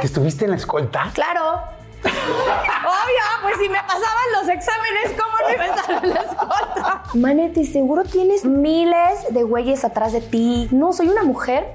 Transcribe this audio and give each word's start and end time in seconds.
¿Que 0.00 0.06
estuviste 0.06 0.44
en 0.44 0.50
la 0.50 0.56
escolta? 0.56 1.10
Claro. 1.14 1.60
Obvio, 2.04 3.22
pues 3.42 3.56
si 3.58 3.68
me 3.68 3.78
pasaban 3.78 4.32
los 4.40 4.48
exámenes, 4.48 5.12
¿cómo 5.16 5.32
no 5.46 5.54
iba 5.54 5.64
a 5.64 5.76
estar 5.76 6.04
en 6.04 6.10
la 6.10 6.20
escolta? 6.20 7.02
Maneti, 7.14 7.64
seguro 7.64 8.04
tienes 8.04 8.44
miles 8.44 9.26
de 9.30 9.42
güeyes 9.44 9.84
atrás 9.84 10.12
de 10.12 10.20
ti. 10.20 10.68
No, 10.72 10.92
soy 10.92 11.08
una 11.08 11.22
mujer 11.22 11.66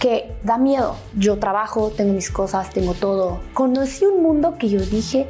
que 0.00 0.34
da 0.42 0.56
miedo. 0.56 0.96
Yo 1.14 1.38
trabajo, 1.38 1.90
tengo 1.90 2.14
mis 2.14 2.30
cosas, 2.30 2.70
tengo 2.70 2.94
todo. 2.94 3.40
Conocí 3.52 4.06
un 4.06 4.22
mundo 4.22 4.56
que 4.58 4.68
yo 4.68 4.80
dije, 4.80 5.26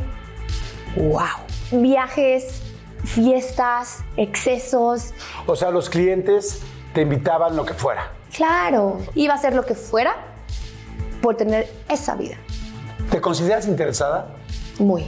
wow. 0.96 1.26
Viajes, 1.72 2.62
fiestas, 3.04 4.04
excesos. 4.16 5.12
O 5.46 5.56
sea, 5.56 5.70
los 5.70 5.90
clientes 5.90 6.62
te 6.94 7.02
invitaban 7.02 7.56
lo 7.56 7.64
que 7.64 7.74
fuera. 7.74 8.12
Claro, 8.32 8.98
iba 9.14 9.34
a 9.34 9.38
ser 9.38 9.54
lo 9.54 9.64
que 9.64 9.74
fuera 9.74 10.14
por 11.20 11.36
tener 11.36 11.68
esa 11.88 12.14
vida. 12.14 12.36
¿Te 13.10 13.20
consideras 13.20 13.66
interesada? 13.66 14.28
Muy. 14.78 15.06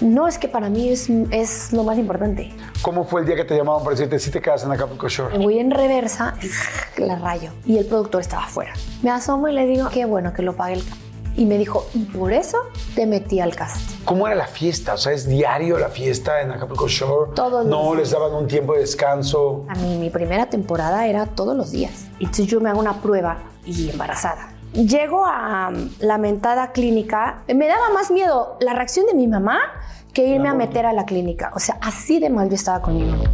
No, 0.00 0.26
es 0.26 0.36
que 0.36 0.48
para 0.48 0.68
mí 0.68 0.88
es, 0.88 1.08
es 1.30 1.72
lo 1.72 1.84
más 1.84 1.96
importante. 1.96 2.52
¿Cómo 2.82 3.04
fue 3.04 3.20
el 3.20 3.26
día 3.26 3.36
que 3.36 3.44
te 3.44 3.56
llamaban 3.56 3.84
para 3.84 3.94
decirte 3.94 4.18
si 4.18 4.30
te 4.30 4.40
quedas 4.40 4.64
en 4.64 4.72
Acapulco 4.72 5.08
Shore? 5.08 5.38
Me 5.38 5.44
voy 5.44 5.58
en 5.60 5.70
reversa, 5.70 6.34
la 6.98 7.16
rayo. 7.16 7.52
Y 7.64 7.78
el 7.78 7.86
productor 7.86 8.20
estaba 8.20 8.44
afuera. 8.44 8.72
Me 9.02 9.10
asomo 9.10 9.48
y 9.48 9.52
le 9.52 9.66
digo, 9.66 9.88
qué 9.90 10.04
bueno 10.04 10.32
que 10.32 10.42
lo 10.42 10.56
pague 10.56 10.74
el 10.74 10.82
y 11.36 11.46
me 11.46 11.56
dijo, 11.56 11.86
y 11.94 12.00
por 12.04 12.32
eso 12.32 12.58
te 12.94 13.06
metí 13.06 13.40
al 13.40 13.54
cast. 13.54 13.80
¿Cómo 14.04 14.26
era 14.26 14.36
la 14.36 14.46
fiesta? 14.46 14.94
O 14.94 14.98
sea, 14.98 15.12
¿es 15.12 15.26
diario 15.26 15.78
la 15.78 15.88
fiesta 15.88 16.42
en 16.42 16.50
Acapulco 16.50 16.88
Shore? 16.88 17.32
Todos 17.34 17.64
¿No 17.64 17.94
los 17.94 17.96
les 17.96 18.10
daban 18.10 18.34
un 18.34 18.46
tiempo 18.46 18.74
de 18.74 18.80
descanso? 18.80 19.64
A 19.68 19.74
mí 19.76 19.96
mi 19.96 20.10
primera 20.10 20.50
temporada 20.50 21.06
era 21.06 21.26
todos 21.26 21.56
los 21.56 21.70
días. 21.70 22.06
Entonces 22.20 22.46
yo 22.46 22.60
me 22.60 22.68
hago 22.68 22.80
una 22.80 23.00
prueba 23.00 23.38
y 23.64 23.90
embarazada. 23.90 24.51
Llego 24.72 25.26
a 25.26 25.68
um, 25.68 25.90
la 26.00 26.16
mentada 26.16 26.72
clínica. 26.72 27.42
Me 27.46 27.66
daba 27.66 27.90
más 27.90 28.10
miedo 28.10 28.56
la 28.58 28.72
reacción 28.72 29.04
de 29.04 29.12
mi 29.12 29.26
mamá 29.28 29.60
que 30.14 30.26
irme 30.26 30.48
a 30.48 30.54
meter 30.54 30.86
a 30.86 30.94
la 30.94 31.04
clínica. 31.04 31.52
O 31.54 31.58
sea, 31.58 31.76
así 31.82 32.18
de 32.20 32.30
mal 32.30 32.48
yo 32.48 32.54
estaba 32.54 32.80
con 32.80 32.96
mi 32.96 33.04
mamá. 33.04 33.24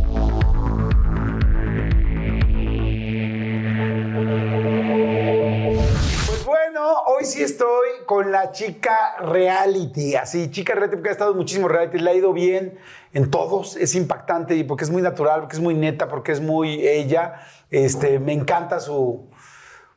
Pues 6.27 6.44
bueno, 6.44 7.03
hoy 7.06 7.25
sí 7.25 7.44
estoy 7.44 7.88
con 8.04 8.32
la 8.32 8.50
chica 8.50 9.15
reality. 9.21 10.16
Así, 10.16 10.50
chica 10.50 10.75
reality, 10.75 10.97
porque 10.97 11.10
ha 11.10 11.12
estado 11.12 11.31
en 11.31 11.37
muchísimos 11.37 11.71
reality, 11.71 12.00
le 12.00 12.10
ha 12.10 12.15
ido 12.15 12.32
bien 12.32 12.81
en 13.12 13.31
todos. 13.31 13.77
Es 13.77 13.94
impactante 13.94 14.56
y 14.56 14.65
porque 14.65 14.82
es 14.82 14.91
muy 14.91 15.03
natural, 15.03 15.43
porque 15.43 15.54
es 15.54 15.62
muy 15.62 15.75
neta, 15.75 16.09
porque 16.09 16.32
es 16.32 16.41
muy 16.41 16.84
ella. 16.84 17.34
Este, 17.71 18.19
me 18.19 18.32
encanta 18.32 18.81
su. 18.81 19.28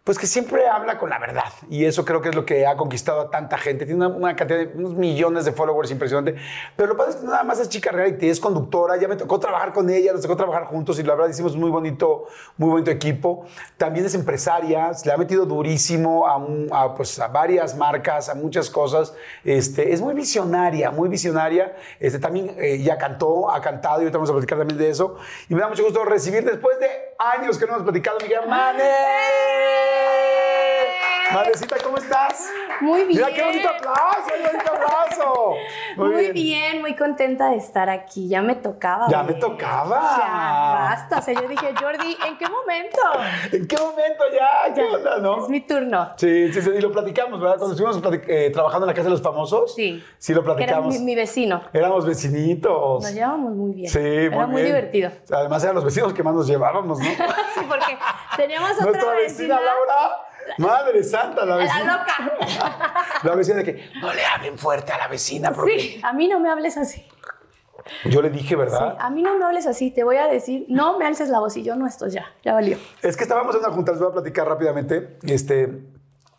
Pues 0.03 0.17
que 0.17 0.25
siempre 0.25 0.67
habla 0.67 0.97
con 0.97 1.11
la 1.11 1.19
verdad. 1.19 1.43
Y 1.69 1.85
eso 1.85 2.03
creo 2.03 2.23
que 2.23 2.29
es 2.29 2.35
lo 2.35 2.43
que 2.43 2.65
ha 2.65 2.75
conquistado 2.75 3.21
a 3.21 3.29
tanta 3.29 3.59
gente. 3.59 3.85
Tiene 3.85 4.03
una, 4.03 4.15
una 4.15 4.35
cantidad 4.35 4.57
de 4.57 4.71
unos 4.73 4.95
millones 4.95 5.45
de 5.45 5.51
followers 5.51 5.91
impresionante. 5.91 6.35
Pero 6.75 6.89
lo 6.89 6.95
que 6.95 6.97
pasa 6.97 7.09
es 7.11 7.15
que 7.17 7.27
nada 7.27 7.43
más 7.43 7.59
es 7.59 7.69
chica 7.69 7.91
reality, 7.91 8.27
es 8.27 8.39
conductora. 8.39 8.97
Ya 8.97 9.07
me 9.07 9.15
tocó 9.15 9.39
trabajar 9.39 9.73
con 9.73 9.87
ella, 9.91 10.11
nos 10.11 10.23
tocó 10.23 10.35
trabajar 10.35 10.65
juntos 10.65 10.97
y 10.97 11.03
la 11.03 11.13
verdad 11.13 11.29
hicimos 11.29 11.55
muy 11.55 11.69
bonito, 11.69 12.25
muy 12.57 12.69
bonito 12.71 12.89
equipo. 12.89 13.45
También 13.77 14.03
es 14.03 14.15
empresaria, 14.15 14.91
se 14.95 15.05
le 15.05 15.13
ha 15.13 15.17
metido 15.17 15.45
durísimo 15.45 16.25
a, 16.25 16.83
a, 16.83 16.95
pues, 16.95 17.19
a 17.19 17.27
varias 17.27 17.77
marcas, 17.77 18.27
a 18.27 18.33
muchas 18.33 18.71
cosas. 18.71 19.13
Este, 19.43 19.93
es 19.93 20.01
muy 20.01 20.15
visionaria, 20.15 20.89
muy 20.89 21.09
visionaria. 21.09 21.75
Este, 21.99 22.17
también 22.17 22.55
eh, 22.57 22.81
ya 22.81 22.97
cantó, 22.97 23.51
ha 23.51 23.61
cantado 23.61 23.99
y 23.99 24.05
ahorita 24.05 24.17
vamos 24.17 24.31
a 24.31 24.33
platicar 24.33 24.57
también 24.57 24.79
de 24.79 24.89
eso. 24.89 25.17
Y 25.47 25.53
me 25.53 25.61
da 25.61 25.67
mucho 25.67 25.83
gusto 25.83 26.03
recibir 26.05 26.43
después 26.43 26.79
de 26.79 26.87
años 27.19 27.59
que 27.59 27.67
no 27.67 27.73
hemos 27.73 27.83
platicado, 27.83 28.17
Miguel 28.19 28.47
Mane. 28.49 29.90
Madrecita, 31.33 31.77
¿cómo 31.81 31.97
estás? 31.97 32.49
Muy 32.81 33.03
bien. 33.05 33.21
Mira 33.23 33.27
qué 33.33 33.43
bonito 33.43 33.69
aplauso, 33.69 34.27
qué 34.27 34.47
bonito 34.51 34.71
aplauso. 34.73 35.53
Muy, 35.95 36.31
bien. 36.31 36.81
muy 36.81 36.95
contenta 36.95 37.49
de 37.51 37.57
estar 37.57 37.89
aquí. 37.89 38.27
Ya 38.27 38.41
me 38.41 38.55
tocaba. 38.55 39.07
Ya 39.07 39.23
me 39.23 39.33
tocaba. 39.35 40.17
Ya, 40.17 40.73
basta. 40.89 41.19
O 41.19 41.21
sea, 41.21 41.33
yo 41.41 41.47
dije, 41.47 41.73
Jordi, 41.79 42.17
¿en 42.27 42.37
qué 42.37 42.45
momento? 42.49 42.99
¿En 43.51 43.65
qué 43.67 43.77
momento 43.77 44.23
ya? 44.33 44.73
¿Qué 44.73 44.81
onda, 44.83 45.19
no? 45.19 45.43
Es 45.43 45.49
mi 45.49 45.61
turno. 45.61 46.09
Sí, 46.17 46.51
sí, 46.51 46.61
sí, 46.61 46.69
y 46.77 46.81
lo 46.81 46.91
platicamos, 46.91 47.39
¿verdad? 47.39 47.57
Cuando 47.57 47.75
estuvimos 47.75 48.21
eh, 48.27 48.49
trabajando 48.53 48.85
en 48.85 48.87
la 48.89 48.93
Casa 48.93 49.05
de 49.05 49.11
los 49.11 49.21
Famosos. 49.21 49.73
Sí. 49.75 50.03
Sí, 50.17 50.33
lo 50.33 50.41
Que 50.43 50.49
era 50.49 50.55
platicamos. 50.57 50.93
mi, 50.95 51.05
mi 51.05 51.15
vecino. 51.15 51.61
Éramos 51.71 52.05
vecinitos. 52.05 53.03
Nos 53.03 53.13
llevábamos 53.13 53.53
muy 53.53 53.73
bien. 53.73 53.89
Sí, 53.89 53.99
muy 53.99 54.07
Era 54.37 54.47
muy 54.47 54.61
bien. 54.63 54.75
divertido. 54.75 55.11
Además, 55.31 55.63
eran 55.63 55.75
los 55.75 55.85
vecinos 55.85 56.13
que 56.13 56.23
más 56.23 56.33
nos 56.33 56.47
llevábamos, 56.47 56.99
¿no? 56.99 57.05
Sí, 57.53 57.59
porque 57.67 57.97
teníamos 58.37 58.71
otra 58.71 58.85
Nuestra 58.85 59.11
vecina 59.13 59.59
Madre 60.57 61.03
santa, 61.03 61.45
la 61.45 61.55
La 61.55 61.63
vecina. 61.63 61.97
loca. 61.97 62.95
La 63.23 63.35
vecina 63.35 63.57
de 63.57 63.63
que 63.63 63.89
no 64.01 64.11
le 64.13 64.25
hablen 64.25 64.57
fuerte 64.57 64.91
a 64.91 64.97
la 64.97 65.07
vecina 65.07 65.51
porque 65.51 65.79
Sí, 65.79 66.01
a 66.03 66.13
mí 66.13 66.27
no 66.27 66.39
me 66.39 66.49
hables 66.49 66.77
así. 66.77 67.05
yo 68.05 68.21
le 68.21 68.29
dije, 68.29 68.49
Sí, 68.49 68.55
¿verdad? 68.55 68.97
a 68.99 69.09
mí 69.09 69.21
no 69.21 69.37
me 69.37 69.45
hables 69.45 69.67
así. 69.67 69.91
Te 69.91 70.03
voy 70.03 70.17
a 70.17 70.27
decir, 70.27 70.65
no 70.67 70.97
me 70.97 71.05
alces 71.05 71.29
la 71.29 71.39
voz 71.39 71.55
y 71.57 71.63
yo 71.63 71.75
no 71.75 71.85
estoy 71.87 72.11
ya. 72.11 72.25
Ya 72.43 72.53
valió. 72.53 72.77
Es 73.01 73.15
que 73.15 73.23
estábamos 73.23 73.55
en 73.55 73.61
una 73.61 73.71
junta, 73.71 73.91
les 73.91 74.01
voy 74.01 74.09
a 74.09 74.13
platicar 74.13 74.47
rápidamente. 74.47 75.17
Este, 75.23 75.83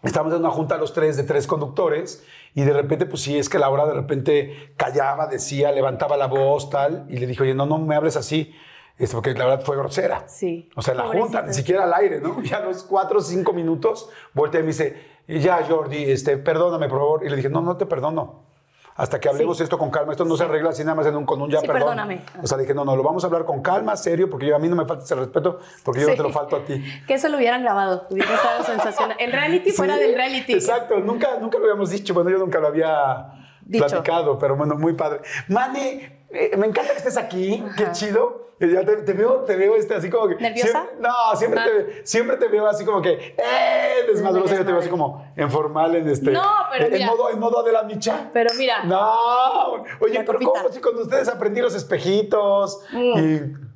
estábamos 0.03 0.35
en 0.35 0.41
una 0.41 0.51
junta 0.51 0.77
los 0.77 0.93
tres 0.93 1.17
de 1.17 1.23
tres 1.23 1.47
conductores 1.47 2.25
y 2.55 2.63
de 2.63 2.73
repente, 2.73 3.07
pues 3.07 3.23
sí, 3.23 3.39
es 3.39 3.49
que 3.49 3.59
Laura 3.59 3.87
de 3.87 3.95
repente 3.95 4.75
callaba, 4.77 5.27
decía, 5.29 5.71
levantaba 5.73 6.17
la 6.17 6.27
voz, 6.27 6.69
tal, 6.71 7.07
y 7.09 7.17
le 7.19 7.27
dijo, 7.27 7.45
oye, 7.45 7.55
no, 7.55 7.65
no 7.67 7.79
me 7.79 7.95
hables 7.97 8.17
así, 8.17 8.55
este, 8.99 9.15
porque 9.15 9.35
la 9.35 9.47
verdad 9.47 9.65
fue 9.65 9.77
grosera. 9.77 10.25
Sí. 10.29 10.69
O 10.77 10.83
sea, 10.83 10.95
la 10.95 11.05
Pobrecita. 11.05 11.25
junta, 11.27 11.43
ni 11.43 11.55
siquiera 11.55 11.85
al 11.85 11.95
aire, 11.95 12.21
¿no? 12.21 12.41
Ya 12.43 12.59
a 12.59 12.61
los 12.61 12.83
cuatro 12.85 13.19
o 13.19 13.23
cinco 13.23 13.53
minutos, 13.53 14.09
voltea 14.35 14.61
y 14.61 14.63
me 14.65 14.69
dice, 14.69 15.03
ya, 15.27 15.65
Jordi, 15.69 16.11
este, 16.11 16.37
perdóname, 16.37 16.89
por 16.89 16.99
favor. 16.99 17.25
Y 17.27 17.29
le 17.31 17.37
dije, 17.37 17.49
no, 17.49 17.61
no 17.61 17.77
te 17.77 17.87
perdono. 17.87 18.51
Hasta 18.95 19.19
que 19.19 19.27
hablemos 19.31 19.57
Sí. 19.57 19.63
esto 19.63 19.79
con 19.79 19.91
calma. 19.91 20.13
Esto 20.13 20.27
no 20.27 20.37
se 20.37 20.45
arregla 20.45 20.69
así 20.69 20.83
nada 20.85 20.95
más 20.95 21.07
en 21.07 21.17
un, 21.17 21.25
con 21.25 21.41
un 21.41 21.51
ya, 21.51 21.61
Sí, 21.61 21.67
perdón. 21.67 21.83
perdóname. 21.83 22.25
O 22.43 22.47
sea, 22.47 22.59
le 22.59 22.65
dije, 22.65 22.75
no, 22.75 22.85
no, 22.85 22.95
lo 22.95 23.03
vamos 23.03 23.25
a 23.25 23.27
hablar 23.27 23.47
con 23.47 23.63
calma, 23.63 23.97
serio, 23.97 24.29
porque 24.29 24.45
yo, 24.47 24.55
a 24.55 24.59
mí 24.59 24.69
no 24.69 24.77
me 24.77 24.85
falta 24.85 25.03
ese 25.05 25.15
respeto, 25.15 25.61
porque 25.83 26.03
yo 26.03 26.09
no 26.09 26.15
te 26.15 26.23
lo 26.23 26.31
falto 26.31 26.57
a 26.57 26.65
ti. 26.67 26.85
Que 27.07 27.15
eso 27.15 27.31
lo 27.31 27.39
hubieran 27.39 27.63
grabado. 27.63 28.07
Hubiera 28.11 28.35
estado 28.35 28.63
sensacional. 28.67 29.17
El 29.19 29.33
reality 29.33 29.71
fuera 29.71 29.97
del 29.97 30.15
reality. 30.15 30.53
Exacto, 30.53 30.99
nunca, 30.99 31.39
nunca 31.41 31.57
lo 31.59 31.65
habíamos 31.65 31.89
dicho. 31.89 32.13
Bueno, 32.13 32.29
yo 32.29 32.37
nunca 32.39 32.61
lo 32.61 32.67
había 32.69 33.33
Dicho. 33.63 33.87
platicado, 33.87 34.39
pero 34.39 34.57
bueno, 34.57 34.75
muy 34.75 34.93
padre. 34.93 35.23
Mane, 35.49 36.22
eh, 36.33 36.57
me 36.57 36.67
encanta 36.67 36.93
que 36.93 36.99
estés 36.99 37.17
aquí, 37.17 37.65
qué 37.77 37.91
chido. 37.93 38.43
Eh, 38.61 38.69
ya 38.73 38.85
te, 38.85 38.97
te 38.99 39.13
veo, 39.13 39.41
te 39.41 39.57
veo 39.57 39.75
este, 39.75 39.95
así 39.95 40.09
como 40.09 40.29
que. 40.29 40.37
¿Nerviosa? 40.37 40.69
siempre- 40.87 41.01
no, 41.01 41.37
siempre, 41.37 41.61
Ah. 41.61 41.65
te, 41.65 42.07
siempre 42.07 42.37
te 42.37 42.47
veo 42.49 42.67
así 42.67 42.85
como 42.85 43.03
que. 43.03 43.35
¡Eh! 43.37 44.07
Desmadrosa. 44.07 44.55
Yo 44.57 44.65
te 44.65 44.71
veo 44.71 44.81
así 44.81 44.89
como 44.89 45.33
en 45.37 45.51
formal, 45.51 45.97
en 45.97 46.09
este. 46.09 46.31
No, 46.31 46.43
pero 46.71 46.87
en, 46.87 46.93
mira. 46.93 47.07
modo, 47.07 47.31
en 47.31 47.39
modo 47.41 47.63
de 47.65 47.73
la 47.73 47.83
micha. 47.83 48.31
Pero 48.33 48.51
mira. 48.57 48.85
No, 48.85 49.73
oye, 50.01 50.23
pero 50.25 50.35
copita. 50.39 50.51
¿cómo 50.63 50.69
si 50.73 50.81
con 50.81 50.97
ustedes 50.97 51.29
aprendí 51.29 51.61
los 51.61 51.75
espejitos 51.75 52.81
Mm. 52.93 53.19
y 53.19 53.72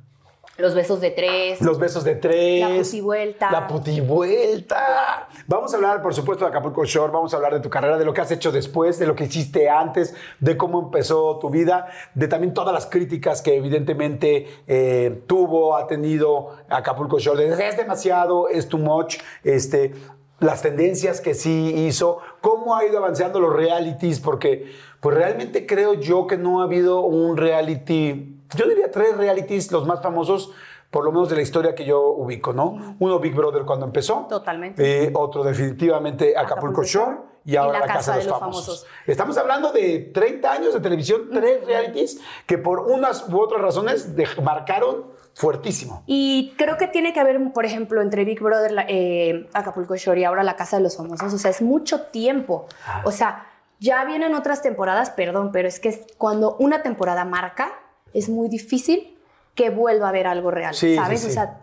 Los 0.57 0.73
besos 0.73 0.99
de 1.01 1.11
tres. 1.11 1.61
los 1.61 1.77
besos 1.77 2.03
de 2.03 2.15
tres. 2.15 2.61
La 2.61 2.77
putivuelta. 2.77 3.51
La 3.51 3.67
putivuelta. 3.67 5.27
Vamos 5.45 5.73
a 5.73 5.77
hablar, 5.77 6.01
por 6.01 6.13
supuesto, 6.15 6.45
de 6.45 6.49
Acapulco 6.49 6.83
Shore. 6.83 7.11
Vamos 7.11 7.33
a 7.33 7.37
hablar 7.37 7.53
de 7.53 7.59
tu 7.59 7.69
carrera, 7.69 7.97
de 7.97 8.05
lo 8.05 8.13
que 8.13 8.21
has 8.21 8.31
hecho 8.31 8.51
después, 8.51 8.97
de 8.97 9.05
lo 9.05 9.15
que 9.15 9.25
hiciste 9.25 9.69
antes, 9.69 10.15
de 10.39 10.57
cómo 10.57 10.79
empezó 10.79 11.37
tu 11.37 11.49
vida, 11.49 11.87
de 12.15 12.27
también 12.27 12.53
todas 12.53 12.73
las 12.73 12.87
críticas 12.87 13.41
que 13.41 13.55
evidentemente 13.55 14.47
eh, 14.67 15.23
tuvo, 15.27 15.77
ha 15.77 15.85
tenido 15.85 16.55
Acapulco 16.69 17.19
Shore. 17.19 17.47
Es 17.47 17.77
demasiado, 17.77 18.49
es 18.49 18.67
too 18.67 18.79
much. 18.79 19.17
Este, 19.43 19.93
las 20.39 20.61
tendencias 20.61 21.21
que 21.21 21.33
sí 21.33 21.73
hizo, 21.87 22.19
cómo 22.41 22.75
ha 22.75 22.85
ido 22.85 22.97
avanzando 22.97 23.39
los 23.39 23.55
realities, 23.55 24.19
porque 24.19 24.71
pues 24.99 25.15
realmente 25.15 25.65
creo 25.65 25.95
yo 25.95 26.27
que 26.27 26.37
no 26.37 26.61
ha 26.61 26.63
habido 26.63 27.01
un 27.01 27.37
reality, 27.37 28.36
yo 28.55 28.67
diría 28.67 28.91
tres 28.91 29.17
realities, 29.17 29.71
los 29.71 29.85
más 29.85 30.01
famosos, 30.01 30.51
por 30.89 31.03
lo 31.03 31.11
menos 31.11 31.29
de 31.29 31.35
la 31.35 31.41
historia 31.41 31.75
que 31.75 31.85
yo 31.85 32.11
ubico, 32.11 32.53
¿no? 32.53 32.95
Uno 32.99 33.19
Big 33.19 33.35
Brother 33.35 33.63
cuando 33.63 33.85
empezó. 33.85 34.25
Totalmente. 34.29 35.05
Eh, 35.05 35.11
otro 35.13 35.43
definitivamente 35.43 36.31
Acapulco, 36.37 36.81
Acapulco 36.81 36.83
Shore 36.83 37.17
y 37.45 37.55
ahora 37.55 37.79
La 37.79 37.87
Casa, 37.87 38.17
de 38.17 38.25
los, 38.25 38.39
famosos. 38.39 38.85
Estamos 39.05 39.37
hablando 39.37 39.71
de 39.71 40.11
30 40.13 40.51
años 40.51 40.73
de 40.73 40.79
televisión, 40.79 41.29
tres 41.31 41.65
realities 41.65 42.19
que 42.45 42.57
por 42.57 42.79
unas 42.79 43.27
u 43.29 43.39
otras 43.39 43.61
razones 43.61 44.09
marcaron 44.43 45.05
fuertísimo. 45.33 46.03
Y 46.07 46.55
creo 46.57 46.77
que 46.77 46.87
tiene 46.87 47.13
que 47.13 47.19
haber, 47.19 47.53
por 47.53 47.65
ejemplo, 47.65 48.01
entre 48.01 48.25
Big 48.25 48.41
Brother, 48.41 48.85
eh, 48.87 49.47
Acapulco 49.53 49.95
Shore 49.95 50.21
y 50.21 50.23
ahora 50.23 50.43
La 50.43 50.55
Casa 50.55 50.77
de 50.77 50.83
los 50.83 50.97
Famosos. 50.97 51.33
O 51.33 51.37
sea, 51.37 51.51
es 51.51 51.61
mucho 51.61 52.01
tiempo. 52.07 52.65
O 53.03 53.11
sea, 53.11 53.45
ya 53.79 54.03
vienen 54.05 54.33
otras 54.33 54.61
temporadas, 54.61 55.11
perdón, 55.11 55.51
pero 55.51 55.67
es 55.67 55.79
que 55.79 56.05
cuando 56.17 56.55
una 56.59 56.81
temporada 56.81 57.23
marca, 57.23 57.71
es 58.17 58.29
muy 58.29 58.49
difícil 58.49 59.13
que 59.55 59.69
vuelva 59.71 60.05
a 60.07 60.09
haber 60.09 60.27
algo 60.27 60.51
real, 60.51 60.73
Sí, 60.75 60.89
sí, 60.91 60.95
¿sabes? 60.95 61.21
sí. 61.21 61.27
O 61.29 61.31
sea, 61.31 61.61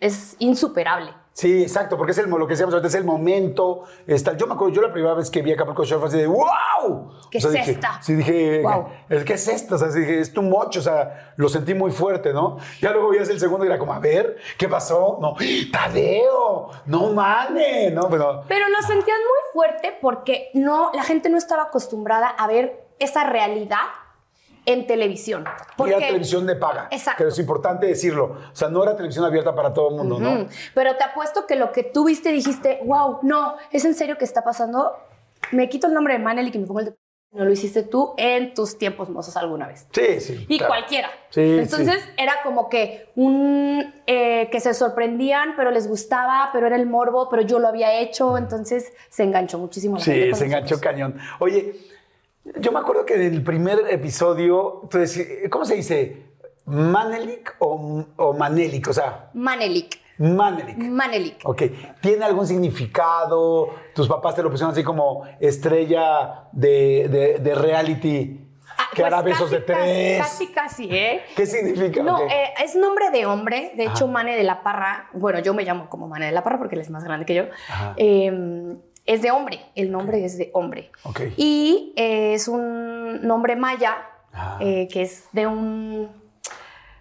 es, 0.00 0.36
insuperable. 0.40 1.12
Sí, 1.32 1.62
exacto, 1.62 1.96
porque 1.98 2.12
es 2.12 2.18
el, 2.18 2.30
lo 2.30 2.46
que 2.46 2.54
decíamos 2.54 2.72
ahorita, 2.74 2.88
es 2.88 2.94
el 2.94 3.04
momento. 3.04 3.82
Está, 4.06 4.36
yo 4.38 4.46
me 4.46 4.54
acuerdo, 4.54 4.74
yo 4.74 4.80
la 4.82 4.90
primera 4.92 5.12
vez 5.14 5.30
que 5.30 5.42
vi 5.42 5.52
Acapulco 5.52 5.84
Shore 5.84 6.00
fue 6.00 6.08
así 6.08 6.16
de 6.18 6.26
¡Wow! 6.26 7.12
¿Qué 7.30 7.38
O 7.38 7.40
sea, 7.42 7.50
es 7.50 7.54
dije- 7.58 7.70
esta? 7.72 8.00
Sí, 8.02 8.14
dije, 8.14 8.62
Wow. 8.62 8.86
¿el 9.10 9.24
qué 9.24 9.34
es 9.34 9.46
esto? 9.46 9.74
O 9.74 9.78
sea, 9.78 9.88
dije, 9.88 10.18
es 10.18 10.32
tu 10.32 10.40
mocho, 10.42 10.80
o 10.80 10.82
sea, 10.82 11.34
lo 11.36 11.48
sentí 11.50 11.74
muy 11.74 11.90
fuerte, 11.92 12.32
¿no? 12.32 12.56
Ya 12.80 12.90
luego 12.90 13.10
veías 13.10 13.28
el 13.28 13.38
segundo 13.38 13.64
y 13.66 13.68
era 13.68 13.78
como, 13.78 13.92
a 13.92 13.98
ver, 14.00 14.38
¿qué 14.58 14.66
pasó? 14.66 15.18
No, 15.20 15.34
Tadeo, 15.70 16.70
no 16.86 17.12
mames, 17.12 17.92
¿no? 17.92 18.08
Pero, 18.08 18.42
Pero 18.48 18.68
lo 18.68 18.80
sentían 18.82 19.18
muy 19.18 19.52
fuerte 19.52 19.96
porque 20.00 20.50
no, 20.54 20.90
la 20.94 21.02
gente 21.04 21.28
no 21.28 21.38
estaba 21.38 21.64
acostumbrada 21.64 22.28
a 22.28 22.46
ver 22.46 22.86
esa 22.98 23.24
realidad 23.24 23.76
en 24.66 24.86
televisión. 24.86 25.44
y 25.46 25.76
Porque, 25.76 25.94
era 25.94 26.06
televisión 26.06 26.46
de 26.46 26.56
paga. 26.56 26.88
Exacto. 26.90 27.24
Que 27.24 27.28
es 27.30 27.38
importante 27.38 27.86
decirlo. 27.86 28.36
O 28.52 28.56
sea, 28.56 28.68
no 28.68 28.82
era 28.82 28.94
televisión 28.96 29.24
abierta 29.24 29.54
para 29.54 29.72
todo 29.72 29.90
el 29.90 29.96
mundo, 29.96 30.18
¿no? 30.18 30.48
Pero 30.74 30.96
te 30.96 31.04
apuesto 31.04 31.46
que 31.46 31.56
lo 31.56 31.72
que 31.72 31.84
tú 31.84 32.04
viste 32.04 32.30
dijiste, 32.32 32.80
wow, 32.84 33.20
no, 33.22 33.56
¿es 33.70 33.84
en 33.84 33.94
serio 33.94 34.18
que 34.18 34.24
está 34.24 34.42
pasando? 34.44 34.92
Me 35.52 35.68
quito 35.68 35.86
el 35.86 35.94
nombre 35.94 36.14
de 36.14 36.18
Manel 36.18 36.48
y 36.48 36.50
que 36.50 36.58
me 36.58 36.66
pongo 36.66 36.80
el 36.80 36.86
de... 36.86 36.94
No 37.32 37.44
lo 37.44 37.52
hiciste 37.52 37.82
tú 37.82 38.14
en 38.16 38.54
tus 38.54 38.78
tiempos 38.78 39.10
mozos 39.10 39.36
alguna 39.36 39.66
vez. 39.66 39.86
Sí, 39.92 40.20
sí. 40.20 40.46
Y 40.48 40.58
claro. 40.58 40.72
cualquiera. 40.72 41.10
Sí, 41.28 41.58
Entonces 41.58 42.02
era 42.16 42.34
como 42.42 42.70
que 42.70 43.10
un 43.14 43.92
eh, 44.06 44.48
que 44.50 44.58
se 44.58 44.72
sorprendían, 44.72 45.54
pero 45.54 45.70
les 45.70 45.86
gustaba, 45.86 46.48
pero 46.52 46.66
era 46.66 46.76
el 46.76 46.86
morbo, 46.86 47.28
pero 47.28 47.42
yo 47.42 47.58
lo 47.58 47.68
había 47.68 47.98
hecho, 48.00 48.38
entonces 48.38 48.90
se 49.10 49.24
enganchó 49.24 49.58
muchísimo. 49.58 49.96
la 49.96 50.02
Sí, 50.02 50.34
se 50.34 50.46
enganchó 50.46 50.76
nosotros. 50.76 50.80
cañón. 50.80 51.18
Oye, 51.38 51.74
yo 52.60 52.72
me 52.72 52.78
acuerdo 52.80 53.04
que 53.06 53.14
en 53.14 53.34
el 53.34 53.42
primer 53.42 53.80
episodio, 53.90 54.82
decías- 54.92 55.48
¿cómo 55.50 55.64
se 55.64 55.74
dice? 55.76 56.26
¿Manelik 56.66 57.54
o, 57.60 58.04
o 58.16 58.32
Manelik? 58.32 58.88
O 58.88 58.92
sea, 58.92 59.30
Manelik. 59.34 60.00
Manelik. 60.18 60.78
Manelik. 60.78 61.36
Ok, 61.44 61.62
¿tiene 62.00 62.24
algún 62.24 62.46
significado? 62.46 63.68
¿Tus 63.94 64.08
papás 64.08 64.34
te 64.34 64.42
lo 64.42 64.50
pusieron 64.50 64.72
así 64.72 64.82
como 64.82 65.24
estrella 65.40 66.44
de, 66.52 67.08
de- 67.10 67.38
de 67.38 67.54
reality 67.54 68.42
Ah, 68.78 68.88
que 68.92 69.02
pues 69.02 69.06
hará 69.12 69.22
besos 69.22 69.42
casi, 69.50 69.54
de 69.54 69.60
tres? 69.62 70.18
Casi, 70.18 70.46
casi, 70.48 70.88
¿eh? 70.90 71.22
¿Qué 71.34 71.46
significa? 71.46 72.02
No, 72.02 72.20
eh, 72.20 72.52
es 72.62 72.76
nombre 72.76 73.10
de 73.10 73.24
hombre. 73.24 73.72
De 73.74 73.84
hecho, 73.86 74.06
Mane 74.06 74.36
de 74.36 74.42
la 74.42 74.62
Parra, 74.62 75.08
bueno, 75.14 75.38
yo 75.38 75.54
me 75.54 75.62
llamo 75.64 75.88
como 75.88 76.08
Mane 76.08 76.26
de 76.26 76.32
la 76.32 76.42
Parra 76.44 76.58
porque 76.58 76.74
él 76.74 76.82
es 76.82 76.90
más 76.90 77.02
grande 77.04 77.24
que 77.24 77.34
yo. 77.34 77.44
Ajá. 77.70 77.94
eh, 77.96 78.76
es 79.06 79.22
de 79.22 79.30
hombre. 79.30 79.60
El 79.74 79.90
nombre 79.90 80.24
es 80.24 80.36
de 80.36 80.50
hombre. 80.52 80.90
Y 81.36 81.92
eh, 81.96 82.34
es 82.34 82.48
un 82.48 83.26
nombre 83.26 83.56
maya 83.56 83.96
Ah. 84.38 84.58
eh, 84.60 84.86
que 84.92 85.02
es 85.02 85.24
de 85.32 85.46
un. 85.46 86.10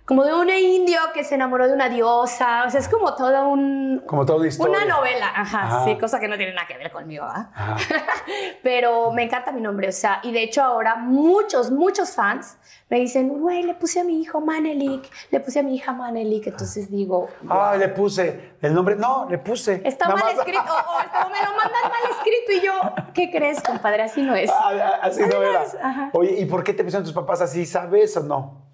Como 0.05 0.23
de 0.23 0.35
un 0.35 0.47
indio 0.51 0.99
que 1.15 1.23
se 1.23 1.33
enamoró 1.33 1.67
de 1.67 1.73
una 1.73 1.89
diosa. 1.89 2.65
O 2.67 2.69
sea, 2.69 2.79
es 2.79 2.87
como 2.87 3.15
todo 3.15 3.47
un. 3.49 4.03
Como 4.05 4.23
toda 4.23 4.37
una 4.39 4.47
historia. 4.47 4.77
Una 4.77 4.85
novela, 4.85 5.31
ajá, 5.35 5.63
Ajá. 5.63 5.83
sí, 5.85 5.97
cosa 5.97 6.19
que 6.19 6.27
no 6.27 6.37
tiene 6.37 6.53
nada 6.53 6.67
que 6.67 6.77
ver 6.77 6.91
conmigo, 6.91 7.25
¿ah? 7.27 7.49
Ajá. 7.55 7.77
Pero 8.61 9.11
me 9.11 9.23
encanta 9.23 9.51
mi 9.51 9.61
nombre, 9.61 9.89
o 9.89 9.91
sea, 9.91 10.19
y 10.21 10.31
de 10.31 10.43
hecho 10.43 10.61
ahora 10.63 10.95
muchos, 10.95 11.71
muchos 11.71 12.11
fans 12.13 12.57
me 12.87 12.97
dicen, 12.99 13.29
güey, 13.29 13.63
le 13.63 13.73
puse 13.73 13.99
a 13.99 14.03
mi 14.03 14.21
hijo 14.21 14.39
Manelik, 14.41 15.09
le 15.31 15.39
puse 15.39 15.59
a 15.59 15.63
mi 15.63 15.73
hija 15.75 15.91
Manelik, 15.91 16.45
entonces 16.47 16.91
digo, 16.91 17.27
Ah, 17.49 17.75
le 17.75 17.87
puse 17.89 18.53
el 18.61 18.75
nombre. 18.75 18.95
No, 18.95 19.25
le 19.27 19.39
puse. 19.39 19.81
está 19.83 20.07
mal 20.09 20.17
más. 20.19 20.33
escrito, 20.33 20.59
o, 20.61 20.97
o 20.97 21.01
está- 21.01 21.29
me 21.29 21.39
lo 21.39 21.49
mandas 21.57 21.81
mal 21.83 22.11
escrito 22.11 22.51
y 22.51 22.61
yo, 22.63 22.73
¿qué 23.15 23.31
crees, 23.31 23.59
compadre? 23.63 24.03
Así 24.03 24.21
no 24.21 24.35
es. 24.35 24.51
Ah, 24.51 24.71
ah, 24.71 24.99
Así 25.01 25.21
no 25.21 25.41
era. 25.41 25.63
Ajá. 25.81 26.09
Oye, 26.13 26.35
¿y 26.39 26.45
por 26.45 26.63
qué 26.63 26.73
te 26.73 26.83
pusieron 26.83 27.03
tus 27.03 27.13
papás 27.13 27.41
así? 27.41 27.65
¿Sabes 27.65 28.15
o 28.17 28.21
no? 28.23 28.64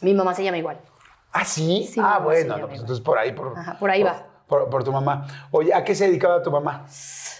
Mi 0.00 0.14
mamá 0.14 0.34
se 0.34 0.44
llama 0.44 0.58
igual. 0.58 0.80
¿Ah, 1.32 1.44
sí? 1.44 1.88
Sí, 1.90 2.00
ah, 2.02 2.18
bueno, 2.22 2.58
no, 2.58 2.66
pues 2.68 2.80
entonces 2.80 3.04
por 3.04 3.18
ahí. 3.18 3.32
Por, 3.32 3.56
Ajá, 3.56 3.78
por 3.78 3.90
ahí 3.90 4.02
va. 4.02 4.26
Por, 4.46 4.68
por 4.68 4.82
tu 4.82 4.92
mamá. 4.92 5.26
Oye, 5.52 5.72
¿a 5.72 5.84
qué 5.84 5.94
se 5.94 6.06
dedicaba 6.06 6.42
tu 6.42 6.50
mamá? 6.50 6.86